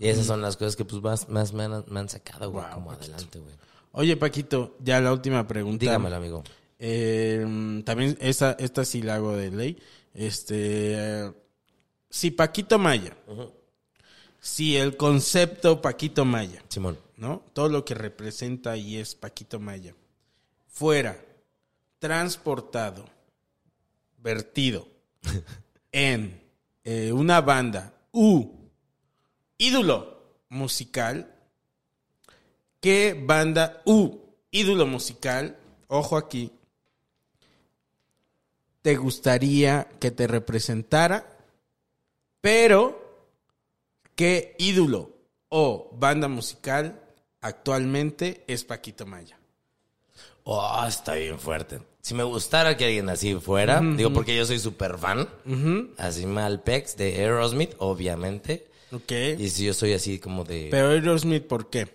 Y 0.00 0.06
esas 0.08 0.26
son 0.26 0.40
las 0.40 0.56
cosas 0.56 0.76
que 0.76 0.84
pues 0.84 1.02
más, 1.02 1.28
más 1.28 1.52
me, 1.52 1.64
han, 1.64 1.84
me 1.88 1.98
han 2.00 2.08
sacado, 2.08 2.50
güey, 2.52 2.62
Guau, 2.62 2.74
como 2.74 2.90
Paquito. 2.90 3.12
adelante, 3.14 3.38
güey. 3.40 3.54
Oye, 3.90 4.16
Paquito, 4.16 4.76
ya 4.80 5.00
la 5.00 5.12
última 5.12 5.44
pregunta. 5.48 5.80
Dígamelo, 5.80 6.14
amigo. 6.14 6.44
Eh, 6.78 7.82
también 7.84 8.16
esta, 8.20 8.52
esta 8.60 8.84
sí 8.84 9.02
la 9.02 9.16
hago 9.16 9.34
de 9.36 9.50
ley. 9.50 9.76
Este, 10.14 10.54
eh, 11.26 11.32
si 12.08 12.30
Paquito 12.30 12.78
Maya, 12.78 13.16
si 14.40 14.76
el 14.76 14.96
concepto 14.96 15.82
Paquito 15.82 16.24
Maya, 16.24 16.62
Simón. 16.68 16.98
¿no? 17.18 17.42
Todo 17.52 17.68
lo 17.68 17.84
que 17.84 17.94
representa 17.94 18.76
y 18.76 18.96
es 18.96 19.14
Paquito 19.14 19.58
Maya, 19.58 19.94
fuera 20.68 21.20
transportado, 21.98 23.04
vertido 24.18 24.86
en 25.92 26.40
eh, 26.84 27.12
una 27.12 27.40
banda 27.40 27.92
u 28.12 28.46
ídolo 29.58 30.36
musical, 30.48 31.34
¿qué 32.80 33.20
banda 33.20 33.82
u 33.84 34.16
ídolo 34.52 34.86
musical, 34.86 35.58
ojo 35.88 36.16
aquí, 36.16 36.52
te 38.80 38.94
gustaría 38.94 39.88
que 39.98 40.12
te 40.12 40.28
representara, 40.28 41.36
pero 42.40 43.07
qué 44.18 44.56
ídolo 44.58 45.12
o 45.48 45.90
banda 45.92 46.26
musical 46.26 47.00
actualmente 47.40 48.42
es 48.48 48.64
Paquito 48.64 49.06
Maya? 49.06 49.38
Oh, 50.42 50.84
está 50.88 51.14
bien 51.14 51.38
fuerte. 51.38 51.78
Si 52.00 52.14
me 52.14 52.24
gustara 52.24 52.76
que 52.76 52.86
alguien 52.86 53.08
así 53.10 53.36
fuera, 53.36 53.80
digo 53.80 54.12
porque 54.12 54.36
yo 54.36 54.44
soy 54.44 54.58
súper 54.58 54.98
fan, 54.98 55.28
así 55.98 56.26
Malpex 56.26 56.96
de 56.96 57.14
Aerosmith, 57.14 57.76
obviamente. 57.78 58.66
Ok. 58.90 59.12
Y 59.38 59.50
si 59.50 59.66
yo 59.66 59.72
soy 59.72 59.92
así 59.92 60.18
como 60.18 60.42
de... 60.42 60.66
Pero 60.68 60.88
Aerosmith, 60.88 61.46
¿por 61.46 61.70
qué? 61.70 61.86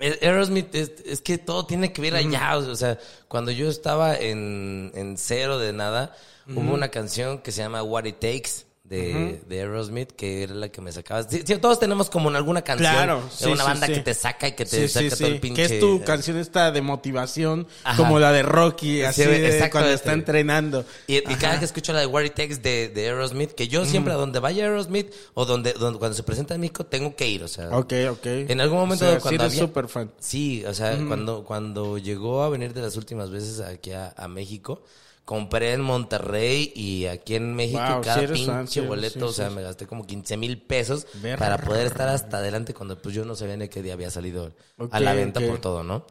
Eh, 0.00 0.18
Aerosmith 0.22 0.74
es, 0.74 0.92
es 1.06 1.20
que 1.20 1.38
todo 1.38 1.66
tiene 1.66 1.92
que 1.92 2.02
ver 2.02 2.16
allá. 2.16 2.56
O 2.56 2.74
sea, 2.74 2.98
cuando 3.28 3.52
yo 3.52 3.68
estaba 3.68 4.16
en, 4.16 4.90
en 4.94 5.16
cero 5.18 5.60
de 5.60 5.72
nada, 5.72 6.16
hubo 6.48 6.74
una 6.74 6.88
canción 6.88 7.38
que 7.38 7.52
se 7.52 7.62
llama 7.62 7.84
What 7.84 8.06
It 8.06 8.18
Takes 8.18 8.73
de, 8.84 9.40
de 9.48 9.60
Aerosmith, 9.60 10.12
que 10.12 10.42
era 10.42 10.54
la 10.54 10.68
que 10.68 10.82
me 10.82 10.92
sacaba. 10.92 11.22
Sí, 11.22 11.42
sí, 11.44 11.56
todos 11.56 11.80
tenemos 11.80 12.10
como 12.10 12.28
en 12.28 12.36
alguna 12.36 12.60
canción 12.60 12.92
Claro, 12.92 13.22
de 13.22 13.30
sí, 13.46 13.50
una 13.50 13.64
banda 13.64 13.86
que 13.86 14.00
te 14.00 14.12
saca 14.12 14.48
y 14.48 14.52
que 14.52 14.66
te 14.66 14.88
saca 14.88 15.16
todo 15.16 15.28
el 15.28 15.40
pinche. 15.40 15.66
Que 15.66 15.74
es 15.76 15.80
tu 15.80 16.02
canción 16.04 16.36
esta 16.36 16.70
de 16.70 16.82
motivación, 16.82 17.66
Ajá. 17.82 17.96
como 17.96 18.18
la 18.18 18.30
de 18.30 18.42
Rocky, 18.42 19.00
así 19.02 19.22
Sí, 19.22 19.28
de 19.28 19.70
cuando 19.70 19.88
este. 19.88 19.94
está 19.94 20.12
entrenando. 20.12 20.84
Y, 21.06 21.16
y 21.16 21.34
cada 21.36 21.58
que 21.58 21.64
escucho 21.64 21.94
la 21.94 22.00
de 22.00 22.06
What 22.06 22.24
It 22.24 22.34
Takes 22.34 22.56
de, 22.56 22.90
de 22.90 23.06
Aerosmith, 23.06 23.52
que 23.52 23.68
yo 23.68 23.86
siempre 23.86 24.12
a 24.12 24.16
donde 24.16 24.38
vaya 24.38 24.64
Aerosmith 24.64 25.12
o 25.32 25.46
donde, 25.46 25.72
donde 25.72 25.98
cuando 25.98 26.14
se 26.14 26.22
presenta 26.22 26.54
en 26.54 26.60
México 26.60 26.84
tengo 26.84 27.16
que 27.16 27.26
ir, 27.26 27.42
o 27.42 27.48
sea. 27.48 27.70
Ok, 27.70 27.94
ok. 28.10 28.26
En 28.26 28.60
algún 28.60 28.78
momento 28.80 29.06
o 29.06 29.10
sea, 29.12 29.18
cuando 29.20 29.48
sí 29.48 29.58
súper 29.58 29.88
fan. 29.88 30.12
Sí, 30.18 30.62
o 30.66 30.74
sea, 30.74 30.94
cuando, 31.08 31.42
cuando 31.44 31.96
llegó 31.96 32.42
a 32.42 32.50
venir 32.50 32.74
de 32.74 32.82
las 32.82 32.96
últimas 32.96 33.30
veces 33.30 33.60
aquí 33.60 33.92
a, 33.92 34.12
a 34.14 34.28
México, 34.28 34.82
compré 35.24 35.72
en 35.72 35.80
Monterrey 35.80 36.72
y 36.74 37.06
aquí 37.06 37.34
en 37.34 37.54
México 37.54 37.80
Wow, 37.80 38.02
cada 38.02 38.20
sí 38.20 38.32
pinche 38.32 38.46
fan, 38.46 38.68
sí, 38.68 38.80
boleto, 38.80 39.18
sí, 39.18 39.24
o 39.24 39.32
sea, 39.32 39.50
me 39.50 39.62
gasté 39.62 39.86
como 39.86 40.06
15 40.06 40.36
mil 40.36 40.60
pesos 40.60 41.06
para 41.38 41.58
poder 41.58 41.86
estar 41.86 42.08
hasta 42.08 42.38
adelante 42.38 42.74
cuando 42.74 43.00
pues 43.00 43.14
yo 43.14 43.24
no 43.24 43.34
sabía 43.34 43.56
ni 43.56 43.68
qué 43.68 43.82
día 43.82 43.94
había 43.94 44.10
salido 44.10 44.52
a 44.90 45.00
la 45.00 45.14
venta 45.14 45.40
por 45.40 45.60
todo, 45.60 45.82
¿no? 45.82 46.06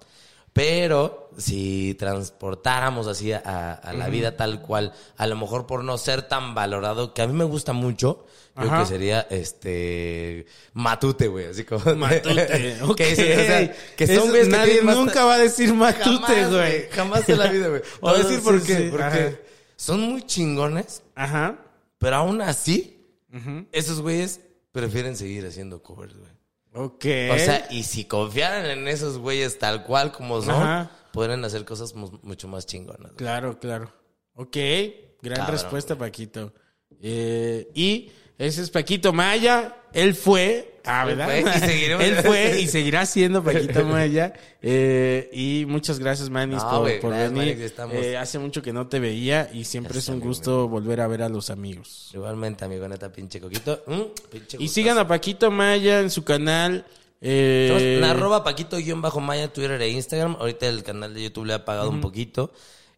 Pero 0.54 1.32
si 1.38 1.96
transportáramos 1.96 3.08
así 3.08 3.32
a, 3.32 3.74
a 3.74 3.94
la 3.94 4.08
vida 4.10 4.38
tal 4.38 4.62
cual, 4.62 4.94
a 5.18 5.26
lo 5.28 5.36
mejor 5.36 5.66
por 5.66 5.84
no 5.84 5.98
ser 5.98 6.22
tan 6.28 6.54
valorado, 6.54 7.14
que 7.14 7.24
a 7.24 7.28
mí 7.28 7.34
me 7.34 7.44
gusta 7.44 7.74
mucho, 7.74 8.26
Ajá. 8.54 8.82
que 8.82 8.86
sería 8.86 9.22
este 9.32 10.46
Matute, 10.74 11.28
güey, 11.28 11.48
así 11.48 11.64
como 11.64 11.96
Matute, 11.96 12.78
que, 12.96 13.16
sí, 13.16 13.22
o 13.24 13.36
sea, 13.36 13.76
que 13.98 14.08
son 14.16 14.30
güeyes 14.30 14.48
nadie 14.50 14.84
nunca 14.84 15.26
va 15.26 15.34
a 15.36 15.40
decir 15.40 15.74
Matute, 15.74 16.46
güey. 16.46 16.88
Jamás 16.92 17.28
en 17.28 17.40
la 17.40 17.48
vida, 17.48 17.68
güey. 17.70 17.82
Voy 18.02 18.12
a 18.12 18.14
Oh, 18.14 18.18
decir 18.20 18.44
por 18.44 18.62
qué. 18.62 18.76
sí, 18.78 18.88
Porque 18.92 19.04
ajá. 19.04 19.32
son 19.76 20.02
muy 20.02 20.22
chingones, 20.22 21.02
Ajá. 21.16 21.58
pero 21.98 22.18
aún 22.18 22.42
así, 22.42 23.00
esos 23.72 24.02
güeyes 24.02 24.40
prefieren 24.72 25.18
seguir 25.18 25.48
haciendo 25.48 25.82
covers, 25.82 26.16
güey. 26.16 26.32
Ok. 26.74 27.06
O 27.32 27.38
sea, 27.38 27.68
y 27.70 27.84
si 27.84 28.06
confiaran 28.06 28.66
en 28.66 28.88
esos 28.88 29.18
güeyes 29.20 29.60
tal 29.60 29.84
cual 29.84 30.12
como 30.12 30.42
son, 30.42 30.56
Ajá. 30.56 30.92
podrían 31.12 31.44
hacer 31.46 31.66
cosas 31.66 31.94
mu- 31.94 32.20
mucho 32.24 32.48
más 32.48 32.66
chingonas. 32.66 33.00
güey. 33.12 33.16
Claro, 33.16 33.60
claro. 33.60 33.94
Ok, 34.36 34.58
gran 35.22 35.38
Cabrón, 35.38 35.52
respuesta, 35.52 35.96
Paquito. 35.98 36.54
Eh, 37.02 37.70
y 37.76 38.12
ese 38.38 38.62
es 38.64 38.70
Paquito 38.72 39.14
Maya. 39.14 39.76
Él 39.94 40.16
fue. 40.16 40.73
Ah, 40.86 41.06
Él 41.08 41.16
¿verdad? 41.16 41.26
fue 41.28 41.40
y 41.42 41.60
seguiremos- 41.72 42.04
Él 42.04 42.16
fue 42.24 42.62
y 42.62 42.68
seguirá 42.68 43.06
siendo 43.06 43.44
Paquito 43.44 43.84
Maya. 43.86 44.34
Eh, 44.62 45.30
y 45.32 45.66
muchas 45.68 46.00
gracias, 46.00 46.30
Manis, 46.30 46.58
No, 46.64 46.70
por, 46.70 46.88
gracias, 46.90 47.32
venir. 47.32 47.36
Manis, 47.48 47.60
ya 47.60 47.66
estamos. 47.66 47.96
Eh, 47.96 48.18
hace 48.18 48.40
mucho 48.40 48.62
que 48.62 48.74
no 48.74 48.88
te 48.88 49.00
veía 49.00 49.50
y 49.54 49.64
siempre 49.66 50.00
es 50.00 50.08
un 50.10 50.16
amigo. 50.16 50.28
gusto 50.28 50.68
volver 50.68 51.02
a 51.02 51.08
ver 51.08 51.22
a 51.22 51.30
los 51.30 51.50
amigos. 51.50 52.10
Igualmente, 52.14 52.66
amigo, 52.66 52.88
neta, 52.88 53.12
pinche 53.12 53.40
coquito. 53.40 53.82
Mm, 53.88 54.02
pinche 54.32 54.58
Y 54.60 54.68
sigan 54.68 54.98
a 54.98 55.08
Paquito 55.08 55.52
Maya 55.52 56.00
en 56.02 56.10
su 56.10 56.24
canal. 56.24 56.86
eh, 57.22 57.96
en 58.00 58.04
arroba 58.04 58.44
Paquito-Maya, 58.44 59.52
Twitter 59.54 59.82
e 59.82 59.90
Instagram. 59.90 60.36
Ahorita 60.40 60.68
el 60.68 60.84
canal 60.84 61.14
de 61.14 61.24
YouTube 61.24 61.46
le 61.46 61.54
ha 61.54 61.64
pagado 61.64 61.90
un 61.90 62.02
poquito. 62.02 62.52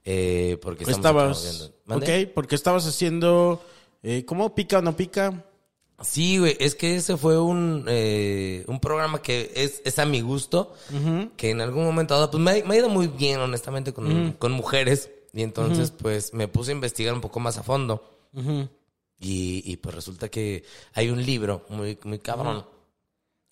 eh, 0.04 0.58
porque 0.62 0.84
estamos 0.84 1.46
estabas. 1.46 1.72
Ok, 1.90 2.30
porque 2.34 2.56
estabas 2.56 2.86
haciendo. 2.88 3.64
Eh, 4.04 4.24
¿Cómo 4.26 4.54
pica 4.54 4.78
o 4.80 4.82
no 4.82 4.96
pica? 4.96 5.44
Sí, 6.02 6.38
güey, 6.40 6.58
es 6.60 6.76
que 6.76 6.96
ese 6.96 7.16
fue 7.16 7.40
un, 7.40 7.86
eh, 7.88 8.66
un 8.68 8.80
programa 8.82 9.22
que 9.22 9.52
es, 9.56 9.82
es 9.86 9.98
a 9.98 10.06
mi 10.06 10.20
gusto, 10.22 10.74
que 11.38 11.52
en 11.52 11.62
algún 11.62 11.86
momento 11.86 12.14
dado, 12.16 12.30
pues 12.32 12.44
me, 12.44 12.64
me 12.64 12.76
ha 12.76 12.80
ido 12.80 12.90
muy 12.90 13.08
bien, 13.08 13.40
honestamente, 13.40 13.94
con, 13.94 14.34
con 14.34 14.52
mujeres. 14.52 15.10
Y 15.34 15.42
entonces, 15.42 15.92
pues 15.92 16.34
me 16.34 16.48
puse 16.48 16.72
a 16.72 16.76
investigar 16.76 17.14
un 17.14 17.22
poco 17.22 17.40
más 17.40 17.58
a 17.58 17.64
fondo. 17.64 18.20
y, 19.20 19.62
y, 19.66 19.78
pues 19.78 19.96
resulta 19.96 20.28
que 20.30 20.64
hay 20.94 21.10
un 21.10 21.26
libro 21.26 21.66
muy, 21.70 21.98
muy 22.04 22.20
cabrón. 22.20 22.66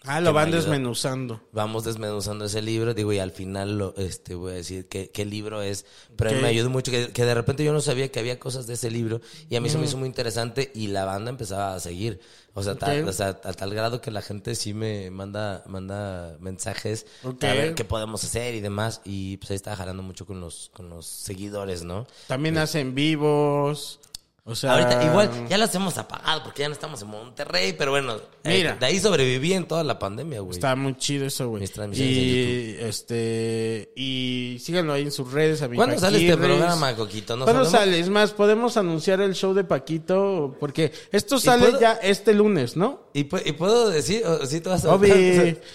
Ah, 0.06 0.20
lo 0.20 0.34
van 0.34 0.52
desmenuzando. 0.52 1.42
Vamos 1.54 1.86
desmenuzando 1.86 2.46
ese 2.46 2.62
libro, 2.62 2.94
digo, 2.94 3.14
y 3.14 3.20
al 3.20 3.32
final 3.32 3.78
lo, 3.78 3.96
este, 3.96 4.36
voy 4.36 4.52
a 4.52 4.56
decir 4.56 4.88
qué, 4.90 5.10
qué 5.12 5.24
libro 5.26 5.62
es. 5.62 5.86
Pero 6.18 6.32
Ok. 6.32 6.38
me 6.42 6.48
ayudó 6.50 6.70
mucho, 6.70 6.92
que, 6.92 7.10
que 7.14 7.24
de 7.26 7.34
repente 7.34 7.64
yo 7.64 7.72
no 7.72 7.80
sabía 7.80 8.12
que 8.12 8.20
había 8.20 8.38
cosas 8.40 8.68
de 8.68 8.74
ese 8.74 8.92
libro 8.92 9.22
y 9.50 9.56
a 9.56 9.62
mí 9.62 9.70
se 9.70 9.78
me 9.78 9.86
hizo 9.86 9.98
muy 9.98 10.08
interesante 10.08 10.72
y 10.76 10.88
la 10.88 11.06
banda 11.06 11.30
empezaba 11.30 11.74
a 11.74 11.80
seguir. 11.80 12.20
O 12.54 12.62
sea, 12.62 12.76
tal, 12.76 13.08
o 13.08 13.14
sea, 13.14 13.30
a 13.30 13.54
tal 13.54 13.74
grado 13.74 14.00
que 14.02 14.12
la 14.12 14.22
gente 14.22 14.54
sí 14.56 14.74
me 14.74 15.10
manda, 15.10 15.64
manda 15.68 16.38
mensajes 16.40 17.06
Ok. 17.24 17.44
a 17.46 17.54
ver 17.54 17.74
qué 17.74 17.84
podemos 17.86 18.24
hacer 18.24 18.54
y 18.56 18.60
demás. 18.60 19.02
Y 19.06 19.38
pues 19.38 19.52
ahí 19.52 19.56
estaba 19.56 19.76
jalando 19.78 20.04
mucho 20.04 20.26
con 20.26 20.40
los, 20.42 20.70
con 20.74 20.90
los 20.90 21.06
seguidores, 21.06 21.84
¿no? 21.84 22.06
También 22.28 22.58
hacen 22.58 22.94
vivos. 22.94 24.00
O 24.46 24.56
sea. 24.56 24.74
Ahorita 24.74 25.02
igual 25.06 25.30
ya 25.48 25.58
las 25.58 25.74
hemos 25.74 25.98
apagado 25.98 26.44
porque 26.44 26.64
ya 26.64 26.68
no 26.68 26.74
estamos 26.74 27.02
en 27.02 27.08
Monterrey, 27.08 27.74
pero 27.78 27.92
bueno, 27.92 28.18
eh, 28.44 28.58
Mira. 28.58 28.76
de 28.76 28.86
ahí 28.86 29.00
sobreviví 29.00 29.54
en 29.54 29.66
toda 29.66 29.86
la 29.86 29.98
pandemia, 30.00 30.42
güey. 30.42 30.52
Está 30.54 30.76
muy 30.76 30.98
chido 30.98 31.26
eso, 31.26 31.48
güey. 31.48 31.62
Mis 31.62 31.72
transmisiones 31.72 32.18
Y 32.18 32.76
este 32.82 33.92
y 33.96 34.58
síganlo 34.60 34.92
ahí 34.94 35.04
en 35.04 35.12
sus 35.12 35.32
redes. 35.32 35.62
A 35.62 35.70
mi 35.70 35.78
¿Cuándo 35.78 35.98
sale 35.98 36.18
este 36.20 36.36
programa, 36.36 36.94
Coquito? 36.94 37.38
¿No 37.38 37.46
¿Cuándo 37.46 37.64
sabemos? 37.64 37.86
sale? 37.92 38.00
Es 38.02 38.10
más, 38.10 38.32
podemos 38.34 38.76
anunciar 38.76 39.22
el 39.22 39.34
show 39.34 39.54
de 39.54 39.64
Paquito 39.64 40.58
porque 40.60 40.92
esto 41.14 41.40
sale 41.40 41.68
puedo- 41.68 41.80
ya 41.80 41.94
este 42.04 42.34
lunes, 42.34 42.76
¿no? 42.76 43.08
¿Y, 43.14 43.22
y 43.22 43.52
puedo 43.54 43.90
decir, 43.90 44.26
o- 44.26 44.46
si 44.46 44.60
tú 44.60 44.72
vas 44.72 44.84
a... 44.84 45.00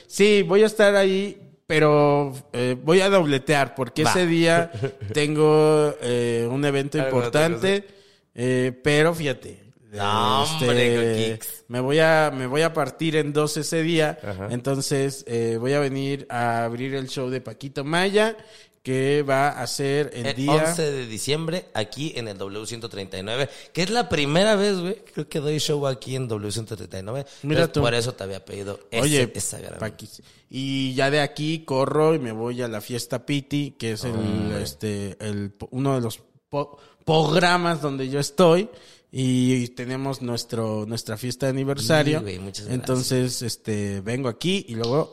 Sí, 0.06 0.42
voy 0.42 0.62
a 0.62 0.66
estar 0.66 0.94
ahí, 0.94 1.40
pero 1.66 2.34
eh, 2.52 2.76
voy 2.82 3.00
a 3.00 3.08
dobletear 3.08 3.74
porque 3.74 4.04
Va. 4.04 4.10
ese 4.10 4.26
día 4.26 4.70
tengo 5.14 5.94
eh, 6.02 6.46
un 6.50 6.64
evento 6.66 6.98
importante, 6.98 7.96
eh, 8.38 8.72
pero 8.82 9.14
fíjate. 9.14 9.64
No, 9.90 10.42
hombre, 10.44 11.30
Coquix. 11.38 11.64
me 11.68 11.80
voy 11.80 11.98
a 11.98 12.30
me 12.34 12.46
voy 12.46 12.60
a 12.62 12.72
partir 12.74 13.16
en 13.16 13.32
dos 13.32 13.56
ese 13.56 13.82
día, 13.82 14.18
Ajá. 14.22 14.48
entonces 14.50 15.24
eh, 15.26 15.56
voy 15.58 15.72
a 15.72 15.80
venir 15.80 16.26
a 16.30 16.64
abrir 16.64 16.94
el 16.94 17.08
show 17.08 17.30
de 17.30 17.40
Paquito 17.40 17.84
Maya 17.84 18.36
que 18.82 19.22
va 19.22 19.48
a 19.48 19.66
ser 19.66 20.10
el, 20.14 20.26
El 20.26 20.36
día 20.36 20.52
11 20.52 20.92
de 20.92 21.06
diciembre, 21.06 21.66
aquí 21.74 22.12
en 22.16 22.28
el 22.28 22.38
W139, 22.38 23.48
que 23.72 23.82
es 23.82 23.90
la 23.90 24.08
primera 24.08 24.56
vez, 24.56 24.78
güey, 24.78 24.96
creo 25.12 25.28
que 25.28 25.40
doy 25.40 25.58
show 25.58 25.86
aquí 25.86 26.16
en 26.16 26.28
W139. 26.28 27.26
Mira 27.42 27.70
tú. 27.72 27.80
Por 27.80 27.94
eso 27.94 28.12
te 28.14 28.24
había 28.24 28.44
pedido 28.44 28.80
ese, 28.90 29.02
Oye, 29.02 29.32
esa 29.34 29.58
gran- 29.58 29.78
Paquis. 29.78 30.22
Y 30.50 30.94
ya 30.94 31.10
de 31.10 31.20
aquí 31.20 31.64
corro 31.64 32.14
y 32.14 32.18
me 32.18 32.32
voy 32.32 32.62
a 32.62 32.68
la 32.68 32.80
fiesta 32.80 33.26
Piti, 33.26 33.72
que 33.78 33.92
es 33.92 34.04
el, 34.04 34.14
este, 34.62 35.16
el, 35.20 35.52
uno 35.70 35.94
de 35.94 36.00
los 36.00 36.20
po- 36.48 36.78
programas 37.08 37.80
donde 37.80 38.08
yo 38.10 38.20
estoy. 38.20 38.68
Y 39.10 39.68
tenemos 39.68 40.20
nuestro, 40.20 40.84
nuestra 40.86 41.16
fiesta 41.16 41.46
de 41.46 41.50
aniversario. 41.50 42.18
Sí, 42.18 42.36
güey. 42.36 42.52
Entonces, 42.68 43.40
este, 43.40 44.02
vengo 44.02 44.28
aquí 44.28 44.66
y 44.68 44.74
luego 44.74 45.12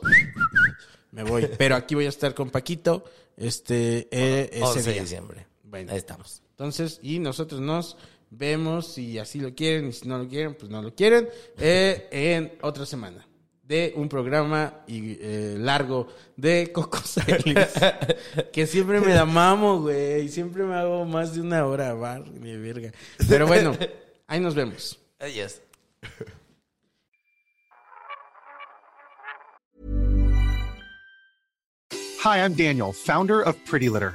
me 1.12 1.22
voy. 1.22 1.48
Pero 1.56 1.76
aquí 1.76 1.94
voy 1.94 2.04
a 2.04 2.10
estar 2.10 2.34
con 2.34 2.50
Paquito, 2.50 3.04
este, 3.38 4.06
eh, 4.10 4.50
ese 4.52 4.62
11 4.62 4.82
de 4.82 5.00
diciembre. 5.00 5.46
Bueno. 5.64 5.92
Ahí 5.92 5.98
estamos. 5.98 6.42
Entonces, 6.50 7.00
y 7.02 7.18
nosotros 7.18 7.62
nos 7.62 7.96
vemos 8.28 8.92
si 8.92 9.18
así 9.18 9.40
lo 9.40 9.54
quieren 9.54 9.88
y 9.88 9.92
si 9.94 10.06
no 10.06 10.18
lo 10.18 10.28
quieren, 10.28 10.54
pues 10.54 10.70
no 10.70 10.82
lo 10.82 10.94
quieren, 10.94 11.30
eh, 11.58 12.08
en 12.10 12.58
otra 12.60 12.84
semana 12.84 13.26
de 13.66 13.92
un 13.96 14.08
programa 14.08 14.82
y, 14.86 15.16
eh, 15.20 15.56
largo 15.58 16.08
de 16.36 16.70
Coco 16.72 16.98
Celis, 16.98 17.56
que 18.52 18.66
siempre 18.66 19.00
me 19.00 19.14
la 19.14 19.24
mamo, 19.24 19.80
güey, 19.80 20.26
y 20.26 20.28
siempre 20.28 20.62
me 20.62 20.74
hago 20.74 21.04
más 21.04 21.34
de 21.34 21.40
una 21.40 21.66
hora, 21.66 21.92
bar, 21.94 22.24
de 22.24 22.56
verga. 22.58 22.92
Pero 23.28 23.46
bueno, 23.46 23.76
ahí 24.26 24.40
nos 24.40 24.54
vemos. 24.54 24.98
Adiós. 25.18 25.60
Hi, 32.22 32.38
I'm 32.38 32.54
Daniel, 32.54 32.92
founder 32.92 33.40
of 33.40 33.56
Pretty 33.64 33.88
Litter. 33.88 34.14